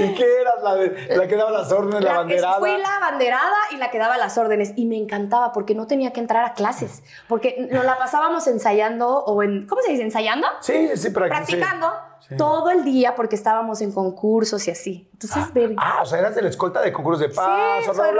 ¿Y 0.00 0.14
qué 0.14 0.40
eras? 0.40 0.54
La, 0.62 0.74
de- 0.76 1.16
la 1.16 1.26
que 1.26 1.36
daba 1.36 1.50
las 1.50 1.72
órdenes, 1.72 2.02
la, 2.04 2.10
La- 2.12 2.16
banderada. 2.18 2.58
Fui 2.58 2.76
la 2.76 2.98
banderada 3.00 3.56
y 3.72 3.76
la 3.76 3.90
que 3.90 3.98
daba 3.98 4.16
las 4.16 4.38
órdenes. 4.38 4.72
Y 4.76 4.86
me 4.86 4.96
encantaba 4.96 5.52
porque 5.52 5.74
no 5.74 5.86
tenía 5.86 6.12
que 6.12 6.20
entrar 6.20 6.44
a 6.44 6.52
clases. 6.54 7.02
Porque 7.28 7.66
nos 7.70 7.84
la 7.84 7.98
pasábamos 7.98 8.46
ensayando 8.46 9.08
o 9.24 9.42
en. 9.42 9.66
¿Cómo 9.66 9.82
se 9.82 9.90
dice? 9.92 10.02
¿Ensayando? 10.04 10.46
Sí, 10.60 10.96
sí, 10.96 11.08
practic- 11.08 11.28
Practicando 11.28 11.92
sí. 12.20 12.36
todo 12.36 12.70
el 12.70 12.84
día 12.84 13.14
porque 13.16 13.34
estábamos 13.34 13.80
en 13.80 13.92
concursos 13.92 14.66
y 14.68 14.70
así. 14.70 15.08
Entonces, 15.12 15.52
ver. 15.52 15.74
Ah, 15.78 16.00
o 16.02 16.06
sea, 16.06 16.18
eras 16.20 16.34
de 16.36 16.42
la 16.42 16.48
escolta 16.50 16.80
de 16.80 16.92
concursos 16.92 17.20
de 17.20 17.28
paso, 17.34 17.92
sí, 17.92 17.98
soy. 17.98 18.16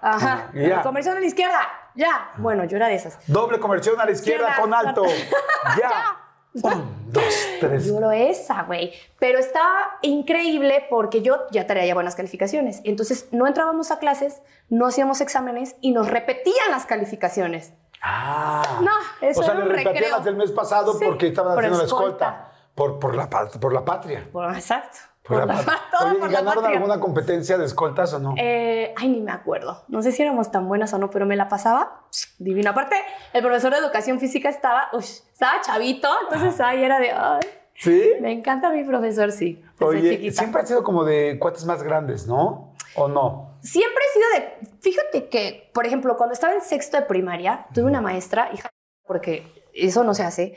Ajá. 0.00 0.48
Y 0.54 0.68
ya. 0.68 0.80
Conversión 0.82 1.16
a 1.16 1.20
la 1.20 1.26
izquierda. 1.26 1.60
Ya. 1.94 2.30
Bueno, 2.38 2.64
yo 2.64 2.76
era 2.78 2.88
de 2.88 2.94
esas. 2.94 3.18
Doble 3.26 3.60
conversión 3.60 4.00
a 4.00 4.06
la 4.06 4.12
izquierda 4.12 4.48
Izquierda. 4.48 4.62
con 4.62 4.72
alto. 4.74 5.04
ya. 5.78 6.16
Un, 6.54 7.12
dos, 7.12 7.24
tres. 7.60 7.86
Yo 7.86 8.10
esa, 8.12 8.62
güey. 8.64 8.92
Pero 9.18 9.38
estaba 9.38 9.98
increíble 10.02 10.86
porque 10.90 11.22
yo 11.22 11.46
ya 11.50 11.66
traía 11.66 11.86
ya 11.86 11.94
buenas 11.94 12.14
calificaciones. 12.14 12.80
Entonces 12.84 13.28
no 13.32 13.46
entrábamos 13.46 13.90
a 13.90 13.98
clases, 13.98 14.42
no 14.68 14.86
hacíamos 14.86 15.20
exámenes 15.20 15.76
y 15.80 15.92
nos 15.92 16.08
repetían 16.08 16.70
las 16.70 16.84
calificaciones. 16.86 17.72
Ah. 18.02 18.80
No, 18.82 18.90
eso 19.26 19.40
O 19.40 19.42
sea, 19.44 19.54
era 19.54 19.64
le 19.64 19.70
repetían 19.70 19.94
recreo. 19.94 20.16
las 20.16 20.24
del 20.24 20.36
mes 20.36 20.50
pasado 20.52 20.92
Sí, 20.94 21.04
porque 21.04 21.28
estaban 21.28 21.54
por 21.54 21.60
haciendo 21.64 21.78
la 21.78 21.84
escolta. 21.84 22.26
escolta. 22.28 22.48
Por, 22.74 22.98
por, 22.98 23.14
la, 23.14 23.28
por 23.30 23.72
la 23.72 23.84
patria. 23.84 24.28
Bueno, 24.32 24.54
exacto. 24.54 24.98
Por 25.22 25.38
la 25.38 25.46
patria. 25.46 25.78
todo 25.98 26.10
Oye, 26.10 26.18
por 26.18 26.30
¿y 26.30 26.32
la 26.32 26.40
ganaron 26.40 26.64
alguna 26.64 27.00
competencia 27.00 27.56
de 27.58 27.64
escoltas 27.64 28.12
o 28.14 28.18
no? 28.18 28.34
Eh, 28.38 28.92
ay, 28.96 29.08
ni 29.08 29.20
me 29.20 29.32
acuerdo. 29.32 29.84
No 29.88 30.02
sé 30.02 30.12
si 30.12 30.22
éramos 30.22 30.50
tan 30.50 30.68
buenas 30.68 30.92
o 30.94 30.98
no, 30.98 31.10
pero 31.10 31.26
me 31.26 31.36
la 31.36 31.48
pasaba 31.48 32.06
divina. 32.38 32.70
Aparte, 32.70 32.96
el 33.32 33.42
profesor 33.42 33.72
de 33.72 33.78
educación 33.78 34.18
física 34.18 34.48
estaba, 34.48 34.88
uy, 34.92 35.04
estaba 35.04 35.60
chavito, 35.60 36.08
entonces 36.24 36.60
ahí 36.60 36.82
era 36.82 36.98
de, 36.98 37.12
ay, 37.12 37.40
¿Sí? 37.74 38.12
me 38.20 38.32
encanta 38.32 38.70
mi 38.70 38.84
profesor, 38.84 39.32
sí. 39.32 39.62
desde 39.78 39.84
Oye, 39.84 40.10
chiquita. 40.16 40.38
siempre 40.38 40.62
ha 40.62 40.66
sido 40.66 40.82
como 40.82 41.04
de 41.04 41.38
cuates 41.38 41.64
más 41.64 41.82
grandes, 41.82 42.26
¿no? 42.26 42.74
¿O 42.96 43.08
no? 43.08 43.58
Siempre 43.62 44.02
he 44.04 44.12
sido 44.12 44.28
de. 44.34 44.76
Fíjate 44.80 45.28
que, 45.28 45.70
por 45.72 45.86
ejemplo, 45.86 46.16
cuando 46.16 46.34
estaba 46.34 46.52
en 46.52 46.60
sexto 46.60 46.96
de 46.96 47.04
primaria, 47.04 47.66
tuve 47.72 47.84
una 47.84 48.00
maestra, 48.00 48.50
hija, 48.52 48.70
porque 49.06 49.46
eso 49.72 50.04
no 50.04 50.14
se 50.14 50.24
hace, 50.24 50.54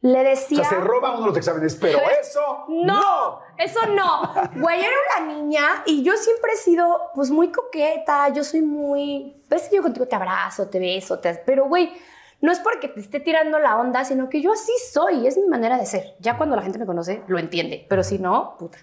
le 0.00 0.20
O 0.20 0.24
decía. 0.24 0.58
sea, 0.64 0.78
se 0.78 0.84
roban 0.84 1.16
uno 1.16 1.26
los 1.28 1.36
exámenes, 1.36 1.74
pero 1.76 1.98
eso 2.20 2.64
No, 2.68 3.40
eso 3.56 3.80
no. 3.86 4.32
Güey, 4.54 4.80
era 4.80 4.94
una 5.18 5.32
niña 5.34 5.82
y 5.86 6.02
yo 6.02 6.16
siempre 6.16 6.52
he 6.52 6.56
sido, 6.56 7.10
pues, 7.14 7.30
muy 7.30 7.50
coqueta. 7.50 8.28
Yo 8.28 8.44
soy 8.44 8.62
muy. 8.62 9.42
Ves 9.48 9.68
que 9.68 9.76
yo 9.76 9.82
contigo 9.82 10.06
te 10.06 10.14
abrazo, 10.16 10.68
te 10.68 10.78
beso, 10.78 11.18
te. 11.18 11.34
Pero, 11.34 11.66
güey, 11.66 11.92
no 12.40 12.52
es 12.52 12.60
porque 12.60 12.86
te 12.88 13.00
esté 13.00 13.18
tirando 13.18 13.58
la 13.58 13.76
onda, 13.76 14.04
sino 14.04 14.28
que 14.28 14.40
yo 14.40 14.52
así 14.52 14.72
soy. 14.92 15.26
Es 15.26 15.36
mi 15.36 15.48
manera 15.48 15.76
de 15.76 15.86
ser. 15.86 16.14
Ya 16.20 16.36
cuando 16.36 16.54
la 16.54 16.62
gente 16.62 16.78
me 16.78 16.86
conoce, 16.86 17.22
lo 17.26 17.38
entiende. 17.38 17.84
Pero 17.88 18.04
si 18.04 18.18
no, 18.18 18.56
puta. 18.58 18.78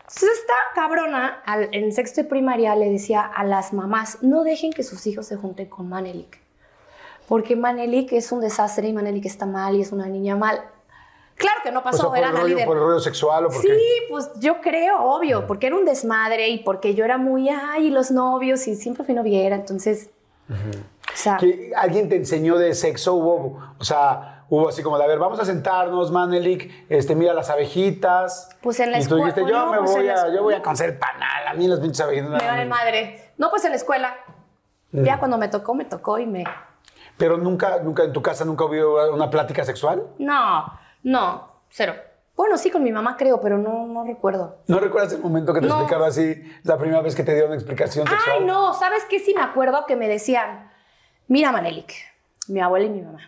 Entonces, 0.00 0.30
esta 0.40 0.54
cabrona 0.74 1.42
al- 1.44 1.68
en 1.72 1.92
sexto 1.92 2.22
de 2.22 2.28
primaria 2.28 2.74
le 2.76 2.90
decía 2.90 3.22
a 3.22 3.44
las 3.44 3.72
mamás: 3.72 4.18
no 4.22 4.42
dejen 4.42 4.72
que 4.72 4.82
sus 4.82 5.06
hijos 5.06 5.26
se 5.26 5.36
junten 5.36 5.68
con 5.68 5.88
Manelik. 5.88 6.40
Porque 7.28 7.56
Manelik 7.56 8.12
es 8.12 8.30
un 8.32 8.40
desastre 8.40 8.88
y 8.88 8.92
Manelik 8.92 9.24
está 9.26 9.46
mal 9.46 9.74
y 9.76 9.80
es 9.82 9.92
una 9.92 10.06
niña 10.06 10.36
mal. 10.36 10.60
Claro 11.34 11.60
que 11.62 11.70
no 11.70 11.80
o 11.80 11.82
pasó, 11.82 11.98
sea, 11.98 12.08
por 12.08 12.18
era 12.18 12.32
la 12.32 12.40
rollo, 12.40 12.54
líder. 12.54 12.66
por 12.66 12.76
el 12.78 12.82
rollo 12.84 13.00
sexual 13.00 13.44
o 13.46 13.48
por 13.48 13.60
Sí, 13.60 13.68
qué? 13.68 14.06
pues 14.08 14.30
yo 14.38 14.60
creo, 14.62 15.02
obvio, 15.02 15.46
porque 15.46 15.66
era 15.66 15.76
un 15.76 15.84
desmadre 15.84 16.48
y 16.48 16.58
porque 16.64 16.94
yo 16.94 17.04
era 17.04 17.18
muy, 17.18 17.48
ay, 17.50 17.90
los 17.90 18.10
novios 18.10 18.66
y 18.68 18.74
siempre 18.74 19.04
fui 19.04 19.14
noviera, 19.14 19.54
entonces, 19.56 20.08
sea, 21.14 21.36
¿Que 21.36 21.72
¿Alguien 21.76 22.08
te 22.08 22.16
enseñó 22.16 22.56
de 22.56 22.74
sexo? 22.74 23.14
Hubo, 23.14 23.60
o 23.78 23.84
sea, 23.84 24.44
hubo 24.48 24.68
así 24.68 24.82
como 24.82 24.96
de, 24.96 25.04
a 25.04 25.06
ver, 25.08 25.18
vamos 25.18 25.38
a 25.40 25.44
sentarnos, 25.44 26.10
Manelik, 26.10 26.86
este, 26.88 27.14
mira 27.14 27.34
las 27.34 27.50
abejitas. 27.50 28.48
Pues 28.62 28.80
en 28.80 28.92
la 28.92 28.98
Y 28.98 29.00
tú 29.00 29.16
escuela- 29.16 29.24
dijiste, 29.26 29.50
yo 29.50 29.58
no, 29.66 29.72
me 29.72 29.78
pues 29.78 29.90
voy 29.90 30.08
a, 30.08 30.14
yo 30.14 30.14
escuela- 30.22 30.40
voy 30.42 30.54
a 30.54 30.62
conocer 30.62 30.98
panal, 30.98 31.48
a 31.48 31.54
mí 31.54 31.66
las 31.68 31.80
pinches 31.80 32.00
abejitas. 32.00 32.30
me 32.30 32.46
vale 32.48 32.64
madre. 32.66 33.32
No, 33.36 33.50
pues 33.50 33.62
en 33.64 33.70
la 33.72 33.76
escuela. 33.76 34.14
Ya 34.92 35.18
cuando 35.18 35.36
me 35.36 35.48
tocó, 35.48 35.74
me 35.74 35.84
tocó 35.84 36.18
y 36.18 36.24
me... 36.24 36.44
Pero 37.16 37.36
nunca, 37.38 37.78
nunca 37.82 38.04
en 38.04 38.12
tu 38.12 38.20
casa 38.22 38.44
nunca 38.44 38.64
hubo 38.64 39.12
una 39.14 39.30
plática 39.30 39.64
sexual. 39.64 40.02
No, 40.18 40.66
no, 41.02 41.48
cero. 41.70 41.94
Bueno, 42.36 42.58
sí, 42.58 42.70
con 42.70 42.82
mi 42.82 42.92
mamá 42.92 43.16
creo, 43.16 43.40
pero 43.40 43.56
no, 43.56 43.86
no 43.86 44.04
recuerdo. 44.04 44.58
¿No 44.66 44.78
recuerdas 44.78 45.14
el 45.14 45.20
momento 45.22 45.54
que 45.54 45.60
te 45.60 45.66
No. 45.66 45.74
explicaron 45.76 46.06
así 46.06 46.42
la 46.64 46.76
primera 46.76 47.00
vez 47.00 47.14
que 47.14 47.22
te 47.22 47.32
dieron 47.34 47.54
explicación 47.54 48.06
sexual? 48.06 48.36
Ay, 48.40 48.44
no, 48.44 48.74
¿sabes 48.74 49.04
qué? 49.08 49.18
Sí 49.18 49.32
me 49.34 49.40
acuerdo 49.40 49.86
que 49.86 49.96
me 49.96 50.06
decían, 50.06 50.70
mira, 51.28 51.50
Manelik, 51.52 51.92
mi 52.48 52.60
abuela 52.60 52.84
y 52.84 52.90
mi 52.90 53.00
mamá, 53.00 53.20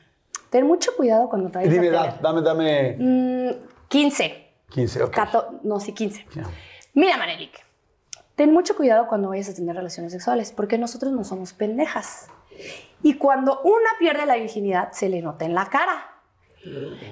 ten 0.51 0.67
mucho 0.67 0.95
cuidado 0.95 1.31
cuando 1.31 1.49
te 1.49 1.57
vayas 1.57 1.73
Dime 1.73 1.87
a 1.87 1.91
edad, 1.91 2.03
tener. 2.17 2.21
dame, 2.21 2.43
dame 2.43 2.97
Mm, 2.99 3.51
15. 3.89 4.53
15, 4.69 5.03
ok. 5.05 5.11
Cato- 5.15 5.61
no, 5.63 5.81
sí, 5.81 5.95
15. 5.95 6.27
Ya. 6.35 6.45
Mira, 6.93 7.17
Manelik, 7.17 7.65
ten 8.35 8.53
mucho 8.53 8.77
cuidado 8.77 9.07
cuando 9.09 9.31
vayas 9.31 9.49
a 9.49 9.55
tener 9.55 9.75
relaciones 9.75 10.13
sexuales, 10.13 10.53
porque 10.53 10.77
nosotros 10.77 11.13
no 11.13 11.25
somos 11.25 11.55
pendejas. 11.55 12.29
Y 13.03 13.15
cuando 13.15 13.61
una 13.63 13.91
pierde 13.99 14.27
la 14.27 14.37
virginidad, 14.37 14.93
se 14.93 15.09
le 15.09 15.23
nota 15.23 15.45
en 15.45 15.55
la 15.55 15.67
cara. 15.67 16.15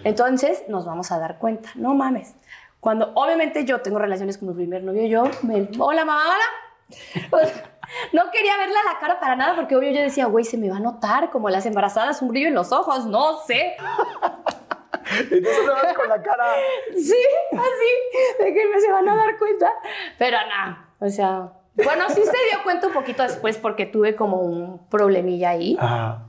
Entonces 0.05 0.65
nos 0.69 0.85
vamos 0.85 1.13
a 1.13 1.19
dar 1.19 1.39
cuenta, 1.39 1.71
no 1.77 1.95
mames. 1.95 2.35
Cuando 2.81 3.13
obviamente 3.15 3.65
yo 3.65 3.81
tengo 3.81 3.99
relaciones 3.99 4.39
con 4.39 4.49
mi 4.49 4.55
primer 4.55 4.83
novio, 4.83 5.07
yo 5.07 5.25
me... 5.43 5.69
Hola, 5.79 6.05
mamá, 6.05 6.23
hola. 6.25 7.47
No 8.13 8.31
quería 8.33 8.57
verle 8.57 8.75
a 8.79 8.93
la 8.93 8.99
cara 8.99 9.21
para 9.21 9.37
nada 9.37 9.55
porque 9.55 9.77
obvio 9.77 9.93
yo 9.93 10.01
decía, 10.01 10.27
güey, 10.27 10.45
se 10.45 10.59
me 10.59 10.69
va 10.69 10.79
a 10.79 10.81
notar 10.81 11.31
como 11.31 11.51
las 11.51 11.67
embarazadas, 11.67 12.21
un 12.21 12.29
brillo 12.29 12.49
en 12.49 12.55
los 12.55 12.73
ojos, 12.73 13.07
no 13.07 13.39
sé. 13.41 13.77
Entonces 15.31 15.61
te 15.61 15.71
vas 15.71 15.95
con 15.95 16.09
la 16.09 16.21
cara. 16.21 16.55
Sí, 16.93 17.25
así, 17.53 18.43
de 18.45 18.55
que 18.55 18.67
me 18.67 18.81
se 18.81 18.91
van 18.91 19.09
a 19.09 19.15
dar 19.15 19.39
cuenta. 19.39 19.71
Pero 20.19 20.37
nada, 20.49 20.89
o 20.99 21.09
sea, 21.09 21.53
bueno, 21.85 22.09
sí 22.09 22.23
se 22.23 22.23
dio 22.51 22.63
cuenta 22.65 22.87
un 22.89 22.93
poquito 22.93 23.23
después 23.23 23.59
porque 23.59 23.87
tuve 23.87 24.17
como 24.17 24.39
un 24.41 24.87
problemilla 24.89 25.51
ahí 25.51 25.77
Ajá. 25.81 26.25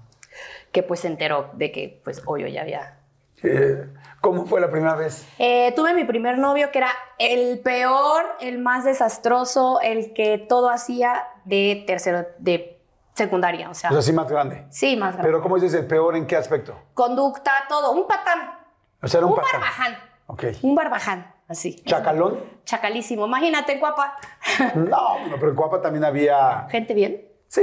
que 0.72 0.84
pues 0.84 1.00
se 1.02 1.08
enteró 1.08 1.50
de 1.54 1.72
que 1.72 2.02
pues 2.04 2.22
obvio 2.26 2.48
ya 2.48 2.62
había. 2.62 3.00
Eh, 3.44 3.88
¿Cómo 4.20 4.46
fue 4.48 4.60
la 4.60 4.70
primera 4.72 4.96
vez? 4.96 5.28
Eh, 5.38 5.72
tuve 5.76 5.94
mi 5.94 6.04
primer 6.04 6.38
novio 6.40 6.72
que 6.72 6.80
era 6.80 6.90
el 7.20 7.60
peor, 7.60 8.26
el 8.42 8.58
más 8.58 8.84
desastroso, 8.84 9.80
el 9.82 10.14
que 10.14 10.38
todo 10.40 10.70
hacía 10.72 11.28
de 11.46 11.84
tercero, 11.86 12.26
de 12.40 12.82
secundaria, 13.14 13.70
o 13.70 13.74
sea, 13.76 13.90
O 13.92 13.94
sea, 13.94 14.02
sí 14.02 14.12
más 14.14 14.28
grande. 14.28 14.66
sí, 14.70 14.96
más 14.98 15.14
grande. 15.14 15.28
Pero 15.30 15.42
¿cómo 15.42 15.56
dices 15.56 15.74
el 15.76 15.86
peor 15.88 16.16
en 16.16 16.26
qué 16.28 16.36
aspecto? 16.36 16.78
Conducta, 16.96 17.52
todo, 17.70 17.92
un 17.92 18.08
patán, 18.08 18.52
O 19.02 19.08
sea, 19.08 19.20
era 19.20 19.28
un, 19.28 19.34
un 19.34 19.38
patán. 19.40 19.62
barbaján, 19.62 19.98
Ok. 20.28 20.44
un 20.64 20.76
barbaján, 20.76 21.34
así. 21.48 21.82
¿Chacalón? 21.86 22.44
Chacalísimo, 22.66 23.26
imagínate, 23.28 23.78
guapa. 23.80 24.16
No, 24.76 25.28
no, 25.28 25.36
pero 25.40 25.50
en 25.50 25.56
Cuapa 25.56 25.82
también 25.82 26.04
había... 26.06 26.68
Gente 26.70 26.94
bien. 26.94 27.28
Sí. 27.48 27.62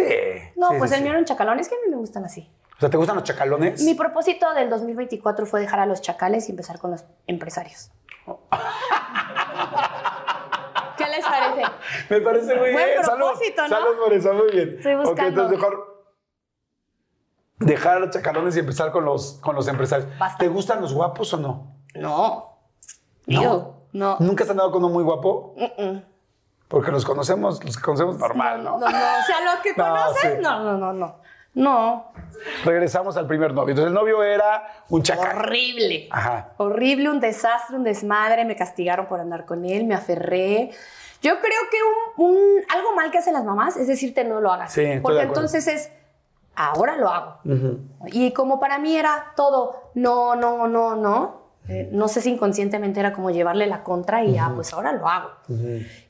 No, 0.56 0.70
sí, 0.70 0.74
pues 0.78 0.90
sí, 0.90 0.94
el 0.94 0.98
sí. 0.98 1.02
mío 1.04 1.10
era 1.12 1.18
un 1.18 1.24
chacalón, 1.26 1.58
es 1.60 1.68
que 1.68 1.74
a 1.74 1.78
mí 1.84 1.90
me 1.90 1.96
gustan 1.96 2.24
así. 2.24 2.50
O 2.76 2.80
sea, 2.80 2.90
¿te 2.90 2.96
gustan 2.96 3.16
los 3.16 3.24
chacalones? 3.24 3.82
Mi 3.84 3.94
propósito 3.94 4.52
del 4.54 4.68
2024 4.70 5.46
fue 5.46 5.60
dejar 5.60 5.80
a 5.80 5.86
los 5.86 6.00
chacales 6.00 6.48
y 6.48 6.52
empezar 6.52 6.78
con 6.78 6.90
los 6.90 7.04
empresarios. 7.26 7.90
¿Qué 10.96 11.06
les 11.06 11.24
parece? 11.24 11.62
Me 12.08 12.20
parece 12.20 12.54
muy 12.56 12.72
Buen 12.72 12.84
bien. 12.86 13.02
propósito, 13.02 13.62
salud, 13.68 13.70
¿no? 13.70 13.78
Salud 13.90 13.98
por 14.04 14.12
eso, 14.12 14.32
muy 14.34 14.50
bien. 14.52 14.74
Estoy 14.78 14.94
Ok, 14.94 15.00
buscando. 15.04 15.28
entonces 15.42 15.58
dejar, 15.60 15.72
dejar 17.58 17.96
a 17.96 18.00
los 18.00 18.10
chacalones 18.10 18.56
y 18.56 18.60
empezar 18.60 18.92
con 18.92 19.04
los, 19.04 19.34
con 19.42 19.54
los 19.56 19.66
empresarios. 19.68 20.08
Basta. 20.18 20.38
¿Te 20.38 20.48
gustan 20.48 20.80
los 20.80 20.92
guapos 20.94 21.34
o 21.34 21.36
no? 21.38 21.76
No. 21.94 22.58
¿No? 23.26 23.73
No. 23.94 24.16
¿Nunca 24.20 24.44
has 24.44 24.50
andado 24.50 24.70
con 24.70 24.84
uno 24.84 24.92
muy 24.92 25.02
guapo? 25.04 25.54
Porque 26.68 26.90
los 26.90 27.04
conocemos, 27.04 27.64
los 27.64 27.76
que 27.76 27.82
conocemos 27.82 28.18
normal, 28.18 28.62
¿no? 28.62 28.72
No, 28.72 28.80
no, 28.80 28.86
o 28.88 28.90
sea, 28.90 29.54
lo 29.54 29.62
que 29.62 29.72
No, 29.76 29.84
conoces, 29.88 30.32
sí. 30.34 30.38
no, 30.42 30.62
no, 30.64 30.76
no, 30.76 30.92
no. 30.92 31.16
No. 31.54 32.12
Regresamos 32.64 33.16
al 33.16 33.28
primer 33.28 33.54
novio. 33.54 33.70
Entonces 33.70 33.88
el 33.88 33.94
novio 33.94 34.24
era 34.24 34.66
un 34.88 35.02
chacal. 35.04 35.36
Horrible. 35.38 36.08
Ajá. 36.10 36.48
Horrible, 36.56 37.08
un 37.10 37.20
desastre, 37.20 37.76
un 37.76 37.84
desmadre. 37.84 38.44
Me 38.44 38.56
castigaron 38.56 39.06
por 39.06 39.20
andar 39.20 39.46
con 39.46 39.64
él, 39.64 39.84
me 39.84 39.94
aferré. 39.94 40.70
Yo 41.22 41.38
creo 41.38 41.60
que 41.70 41.78
un, 42.22 42.32
un- 42.32 42.62
algo 42.74 42.96
mal 42.96 43.12
que 43.12 43.18
hacen 43.18 43.34
las 43.34 43.44
mamás 43.44 43.76
es 43.76 43.86
decirte 43.86 44.24
no 44.24 44.40
lo 44.40 44.50
hagas. 44.52 44.72
Sí, 44.72 44.84
Porque 45.00 45.20
entonces 45.22 45.68
es, 45.68 45.92
ahora 46.56 46.96
lo 46.96 47.08
hago. 47.08 47.38
Y 48.08 48.32
como 48.32 48.58
para 48.58 48.80
mí 48.80 48.96
era 48.96 49.32
todo, 49.36 49.90
no, 49.94 50.34
no, 50.34 50.66
no, 50.66 50.96
no. 50.96 51.43
Eh, 51.68 51.88
no 51.92 52.08
sé 52.08 52.20
si 52.20 52.30
inconscientemente 52.30 53.00
era 53.00 53.12
como 53.12 53.30
llevarle 53.30 53.66
la 53.66 53.82
contra 53.82 54.22
y 54.24 54.32
ya, 54.34 54.50
pues 54.54 54.72
ahora 54.72 54.92
lo 54.92 55.08
hago. 55.08 55.30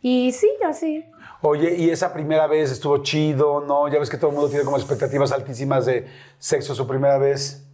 Y 0.00 0.32
sí, 0.32 0.50
así. 0.66 1.04
Oye, 1.42 1.74
¿y 1.76 1.90
esa 1.90 2.12
primera 2.12 2.46
vez 2.46 2.72
estuvo 2.72 2.98
chido? 3.02 3.60
¿No? 3.60 3.86
Ya 3.88 3.98
ves 3.98 4.10
que 4.10 4.16
todo 4.16 4.30
el 4.30 4.36
mundo 4.36 4.48
tiene 4.50 4.64
como 4.64 4.76
expectativas 4.76 5.30
altísimas 5.32 5.86
de 5.86 6.06
sexo 6.38 6.74
su 6.74 6.86
primera 6.86 7.18
vez. 7.18 7.66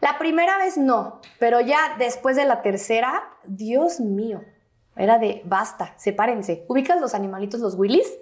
La 0.00 0.18
primera 0.18 0.58
vez 0.58 0.76
no, 0.76 1.20
pero 1.38 1.60
ya 1.60 1.96
después 1.98 2.36
de 2.36 2.44
la 2.44 2.62
tercera, 2.62 3.24
Dios 3.44 3.98
mío, 4.00 4.42
era 4.94 5.18
de 5.18 5.42
basta, 5.44 5.94
sepárense. 5.96 6.64
¿Ubicas 6.68 7.00
los 7.00 7.14
animalitos, 7.14 7.60
los 7.60 7.74
willis? 7.76 8.12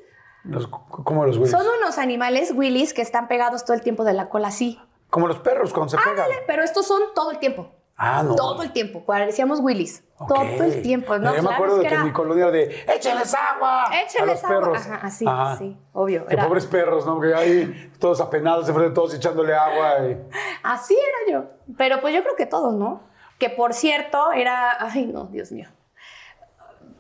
Los- 0.45 0.69
¿Cómo 0.69 1.25
los 1.27 1.39
güeyes? 1.39 1.51
Son 1.57 1.67
unos 1.81 1.99
animales 1.99 2.53
willis 2.55 2.95
que 2.95 3.03
están 3.03 3.29
pegados 3.29 3.65
todo 3.65 3.75
el 3.77 3.83
tiempo 3.83 4.05
de 4.05 4.13
la 4.13 4.29
cola 4.29 4.49
así. 4.49 4.79
Como 5.11 5.27
los 5.29 5.39
perros 5.39 5.73
cuando 5.73 5.91
se 5.91 5.97
pegan. 5.99 6.11
Ándale, 6.13 6.35
pero 6.47 6.63
estos 6.63 6.87
son 6.87 7.01
todo 7.15 7.31
el 7.31 7.39
tiempo. 7.39 7.71
Ah, 7.97 8.25
no. 8.25 8.35
Todo 8.35 8.63
el 8.65 8.73
tiempo. 8.73 9.05
Parecíamos 9.05 9.61
willis. 9.61 10.03
Ok. 10.19 10.29
Todo 10.35 10.65
el 10.65 10.83
tiempo. 10.83 11.17
¿no? 11.19 11.35
Yo 11.35 11.43
me 11.45 11.55
acuerdo 11.55 11.77
es 11.77 11.83
de 11.83 11.89
que 11.89 11.95
era- 11.95 12.03
en 12.03 12.09
mi 12.09 12.13
colonia 12.13 12.51
de 12.51 12.85
échenles 12.89 13.33
agua 13.35 13.89
a 13.89 14.01
Échenles 14.03 14.43
los 14.43 14.45
agua. 14.51 14.61
perros. 14.61 14.79
Ajá, 14.87 15.01
así, 15.07 15.25
Ajá. 15.29 15.57
sí, 15.57 15.77
obvio. 15.93 16.27
Que 16.27 16.37
pobres 16.37 16.67
perros, 16.67 17.07
¿no? 17.07 17.21
Que 17.21 17.33
ahí 17.35 17.93
todos 18.01 18.21
apenados, 18.21 18.69
enfrente 18.69 18.89
de 18.91 18.95
todos 18.95 19.15
echándole 19.15 19.55
agua. 19.55 20.09
y- 20.09 20.19
Así 20.65 20.95
era 20.97 21.33
yo. 21.39 21.45
Pero 21.77 22.01
pues 22.01 22.13
yo 22.15 22.23
creo 22.23 22.35
que 22.37 22.47
todos, 22.47 22.75
¿no? 22.75 23.03
Que 23.39 23.49
por 23.51 23.73
cierto, 23.75 24.33
era. 24.33 24.77
Ay, 24.81 25.07
no, 25.07 25.25
Dios 25.27 25.53
mío. 25.53 25.69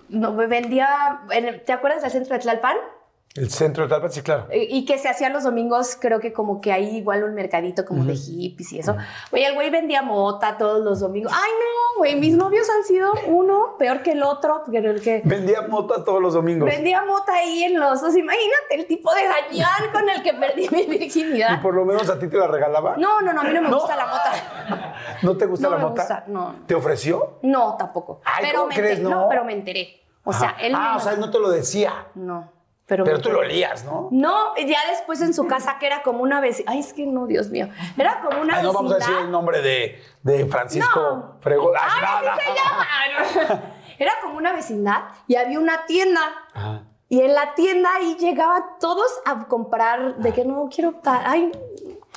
No, 0.08 0.32
me 0.32 0.46
vendía. 0.46 1.22
en- 1.30 1.64
¿Te 1.64 1.72
acuerdas 1.72 2.02
del 2.02 2.10
centro 2.12 2.34
de 2.34 2.40
Tlalpan? 2.40 2.76
El 3.36 3.50
centro 3.50 3.82
de 3.82 3.90
Talpa, 3.90 4.08
sí, 4.10 4.22
claro. 4.22 4.46
Y 4.52 4.78
y 4.78 4.84
que 4.84 4.96
se 4.96 5.08
hacían 5.08 5.32
los 5.32 5.42
domingos, 5.42 5.96
creo 6.00 6.20
que 6.20 6.32
como 6.32 6.60
que 6.60 6.72
hay 6.72 6.96
igual 6.96 7.24
un 7.24 7.34
mercadito 7.34 7.84
como 7.84 8.04
de 8.04 8.14
hippies 8.14 8.72
y 8.72 8.78
eso. 8.78 8.96
Oye, 9.32 9.44
el 9.48 9.54
güey 9.54 9.70
vendía 9.70 10.02
mota 10.02 10.56
todos 10.56 10.84
los 10.84 11.00
domingos. 11.00 11.32
Ay, 11.34 11.50
no, 11.50 11.98
güey, 11.98 12.14
mis 12.14 12.36
novios 12.36 12.68
han 12.70 12.84
sido 12.84 13.10
uno 13.26 13.74
peor 13.76 14.02
que 14.04 14.12
el 14.12 14.22
otro, 14.22 14.62
pero 14.70 14.92
el 14.92 15.00
que 15.02 15.20
Vendía 15.24 15.62
mota 15.62 16.04
todos 16.04 16.22
los 16.22 16.34
domingos. 16.34 16.68
vendía 16.68 17.04
mota 17.04 17.34
ahí 17.34 17.64
en 17.64 17.80
los... 17.80 18.00
O 18.04 18.10
sea, 18.12 18.20
imagínate 18.20 18.74
el 18.76 18.86
tipo 18.86 19.12
de 19.12 19.22
gañán 19.24 19.90
con 19.92 20.08
el 20.08 20.22
que 20.22 20.32
perdí 20.34 20.68
mi 20.70 20.82
Y 20.82 20.86
virginidad. 20.98 21.60
por 21.60 21.74
lo 21.74 21.84
menos 21.84 22.08
a 22.08 22.16
ti 22.16 22.28
te 22.28 22.36
la 22.36 22.46
regalaba. 22.46 22.96
No, 22.98 23.20
no, 23.20 23.32
no, 23.32 23.40
a 23.40 23.44
mí 23.44 23.52
no 23.52 23.62
me 23.62 23.68
No. 23.68 23.78
gusta 23.80 23.96
la 23.96 24.06
mota. 24.06 24.94
¿No 25.22 25.36
te 25.36 25.46
gusta 25.46 25.66
No 25.68 25.70
la 25.72 25.78
me 25.78 25.88
mota? 25.88 26.02
gusta, 26.02 26.24
no. 26.28 26.54
¿Te 26.66 26.74
ofreció? 26.76 27.38
No, 27.42 27.74
tampoco. 27.76 28.20
Ay, 28.24 28.44
pero 28.46 28.58
¿cómo 28.60 28.68
me 28.68 28.74
crees? 28.76 28.98
enteré. 28.98 29.12
No. 29.12 29.26
pero 29.28 29.44
me 29.44 29.54
enteré. 29.54 30.00
O 30.22 30.32
sea, 30.32 30.50
Ajá. 30.50 30.60
él 30.62 30.72
Ah, 30.76 30.94
o 30.96 31.00
sea, 31.00 31.12
él 31.14 31.20
no 31.20 31.30
te 31.32 31.38
lo 31.40 31.50
decía. 31.50 32.06
No, 32.14 32.50
pero... 32.86 33.04
Tú 33.20 33.30
lo 33.30 33.40
olías, 33.40 33.84
¿no? 33.84 34.08
No, 34.10 34.54
ya 34.56 34.78
después 34.90 35.20
en 35.22 35.32
su 35.32 35.46
casa, 35.46 35.78
que 35.78 35.86
era 35.86 36.02
como 36.02 36.22
una 36.22 36.40
vecindad. 36.40 36.72
Ay, 36.74 36.80
es 36.80 36.92
que 36.92 37.06
no, 37.06 37.26
Dios 37.26 37.48
mío. 37.48 37.68
Era 37.96 38.20
como 38.20 38.42
una 38.42 38.56
Ay, 38.58 38.62
no 38.62 38.72
vamos 38.72 38.92
a 38.92 38.96
decir 38.96 39.14
el 39.22 39.30
nombre 39.30 39.62
de, 39.62 40.02
de 40.22 40.46
Francisco 40.46 41.00
No. 41.00 41.36
Fregón. 41.40 41.74
Así 41.76 42.00
no. 42.00 42.36
se 42.36 43.44
llama. 43.48 43.62
Era 43.98 44.12
como 44.22 44.36
una 44.36 44.52
vecindad 44.52 45.04
y 45.26 45.36
había 45.36 45.58
una 45.58 45.86
tienda. 45.86 46.20
Ajá. 46.52 46.82
Y 47.08 47.20
en 47.20 47.34
la 47.34 47.54
tienda 47.54 47.90
ahí 47.94 48.16
llegaban 48.18 48.62
todos 48.80 49.06
a 49.24 49.46
comprar 49.46 50.16
de 50.16 50.32
que 50.32 50.44
no 50.44 50.68
quiero 50.74 50.94
ta- 50.94 51.22
Ay, 51.24 51.52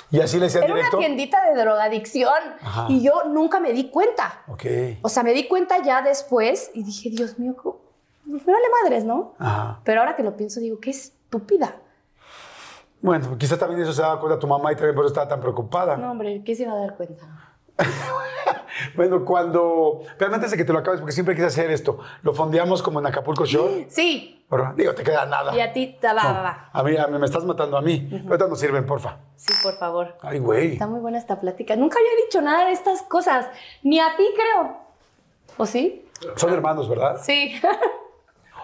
Y 0.10 0.20
así 0.22 0.38
le 0.40 0.46
decía 0.46 0.62
era 0.64 0.74
una 0.74 0.90
tiendita 0.90 1.44
de 1.50 1.62
drogadicción. 1.62 2.34
Ajá. 2.62 2.88
Y 2.90 3.04
yo 3.04 3.24
nunca 3.26 3.60
me 3.60 3.74
di 3.74 3.90
cuenta. 3.90 4.42
Ok. 4.48 4.66
O 5.02 5.10
sea, 5.10 5.24
me 5.24 5.34
di 5.34 5.48
cuenta 5.48 5.82
ya 5.84 6.02
después 6.02 6.72
y 6.74 6.84
dije, 6.84 7.10
Dios 7.10 7.38
mío, 7.38 7.56
¿cómo? 7.56 7.87
Pues 8.30 8.46
me 8.46 8.54
vale 8.54 8.66
madres, 8.84 9.04
¿no? 9.06 9.34
Ajá. 9.40 9.80
Pero 9.84 10.02
ahora 10.02 10.16
que 10.16 10.24
lo 10.24 10.36
pienso, 10.36 10.60
digo, 10.60 10.80
qué 10.80 10.90
estúpida. 10.90 11.76
Bueno, 13.02 13.38
quizás 13.38 13.60
también 13.60 13.82
eso 13.82 13.94
se 13.94 14.02
daba 14.02 14.20
cuenta 14.20 14.40
tu 14.40 14.48
mamá 14.48 14.72
y 14.72 14.76
también 14.76 14.96
por 14.96 15.06
eso 15.06 15.14
estaba 15.14 15.28
tan 15.28 15.40
preocupada. 15.40 15.96
No, 15.98 16.12
hombre, 16.12 16.42
¿qué 16.44 16.56
se 16.56 16.64
iba 16.64 16.74
a 16.74 16.78
dar 16.78 16.96
cuenta? 16.96 17.26
Bueno, 18.96 19.26
cuando. 19.26 20.02
Pero 20.18 20.34
antes 20.34 20.52
de 20.52 20.58
que 20.58 20.64
te 20.64 20.72
lo 20.72 20.80
acabes, 20.80 21.00
porque 21.00 21.12
siempre 21.12 21.34
quise 21.36 21.48
hacer 21.48 21.72
esto, 21.72 22.00
lo 22.22 22.34
fondeamos 22.34 22.84
como 22.84 23.00
en 23.00 23.08
Acapulco 23.08 23.46
Show. 23.46 23.86
Sí. 23.90 24.46
Bueno, 24.50 24.74
digo, 24.76 24.94
te 24.94 25.04
queda 25.04 25.26
nada. 25.26 25.56
Y 25.56 25.60
a 25.60 25.74
ti, 25.74 25.98
va, 26.04 26.14
No, 26.14 26.34
va, 26.34 26.42
va. 26.42 26.70
A 26.72 26.84
mí, 26.84 26.96
a 26.96 27.08
mí 27.08 27.18
me 27.18 27.26
estás 27.26 27.44
matando 27.44 27.78
a 27.78 27.82
mí. 27.82 28.08
Ahorita 28.26 28.48
nos 28.48 28.60
sirven, 28.60 28.86
porfa. 28.86 29.18
Sí, 29.36 29.54
por 29.62 29.78
favor. 29.78 30.16
Ay, 30.22 30.40
güey. 30.40 30.74
Está 30.74 30.88
muy 30.88 31.00
buena 31.00 31.18
esta 31.18 31.40
plática. 31.40 31.76
Nunca 31.76 31.98
había 32.00 32.24
dicho 32.26 32.42
nada 32.42 32.66
de 32.68 32.72
estas 32.72 33.02
cosas. 33.02 33.48
Ni 33.84 34.00
a 34.00 34.16
ti, 34.16 34.26
creo. 34.36 34.78
¿O 35.58 35.66
sí? 35.66 36.08
Son 36.36 36.54
hermanos, 36.54 36.88
¿verdad? 36.88 37.20
Sí. 37.22 37.60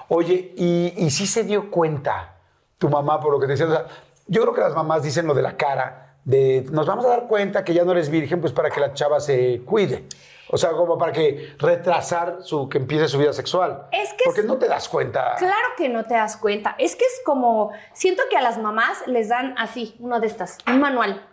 Oye, 0.10 0.54
y, 0.56 0.94
y 0.98 1.10
sí 1.10 1.26
se 1.28 1.44
dio 1.44 1.70
cuenta 1.72 2.36
tu 2.78 2.90
mamá 2.90 3.20
por 3.20 3.32
lo 3.34 3.40
que 3.40 3.46
te 3.48 3.54
decía. 3.54 3.68
O 3.68 3.72
sea, 3.72 3.86
yo 4.28 4.42
creo 4.42 4.54
que 4.54 4.62
las 4.62 4.74
mamás 4.76 5.04
dicen 5.04 5.26
lo 5.28 5.34
de 5.34 5.42
la 5.42 5.56
cara 5.58 6.16
de, 6.26 6.66
nos 6.72 6.86
vamos 6.86 7.06
a 7.06 7.10
dar 7.10 7.28
cuenta 7.28 7.64
que 7.64 7.74
ya 7.74 7.84
no 7.84 7.92
eres 7.92 8.10
virgen, 8.10 8.40
pues 8.42 8.54
para 8.54 8.70
que 8.70 8.80
la 8.80 8.94
chava 8.94 9.20
se 9.20 9.62
cuide. 9.66 10.06
O 10.50 10.58
sea, 10.58 10.72
como 10.72 10.98
para 10.98 11.12
que 11.12 11.56
retrasar 11.58 12.38
su, 12.42 12.70
que 12.70 12.78
empiece 12.78 13.08
su 13.08 13.18
vida 13.18 13.34
sexual. 13.34 13.88
Es 13.92 14.14
que 14.14 14.24
Porque 14.26 14.42
es- 14.42 14.46
no 14.46 14.58
te 14.58 14.68
das 14.68 14.88
cuenta. 14.88 15.36
Claro 15.40 15.68
que 15.78 15.90
no 15.90 16.04
te 16.04 16.14
das 16.14 16.38
cuenta. 16.38 16.76
Es 16.78 16.96
que 16.96 17.06
es 17.06 17.22
como, 17.26 17.72
siento 17.94 18.22
que 18.30 18.38
a 18.38 18.42
las 18.42 18.60
mamás 18.60 19.08
les 19.08 19.30
dan 19.30 19.56
así, 19.58 19.96
uno 20.00 20.20
de 20.20 20.28
estas, 20.28 20.58
un 20.68 20.80
manual. 20.80 21.26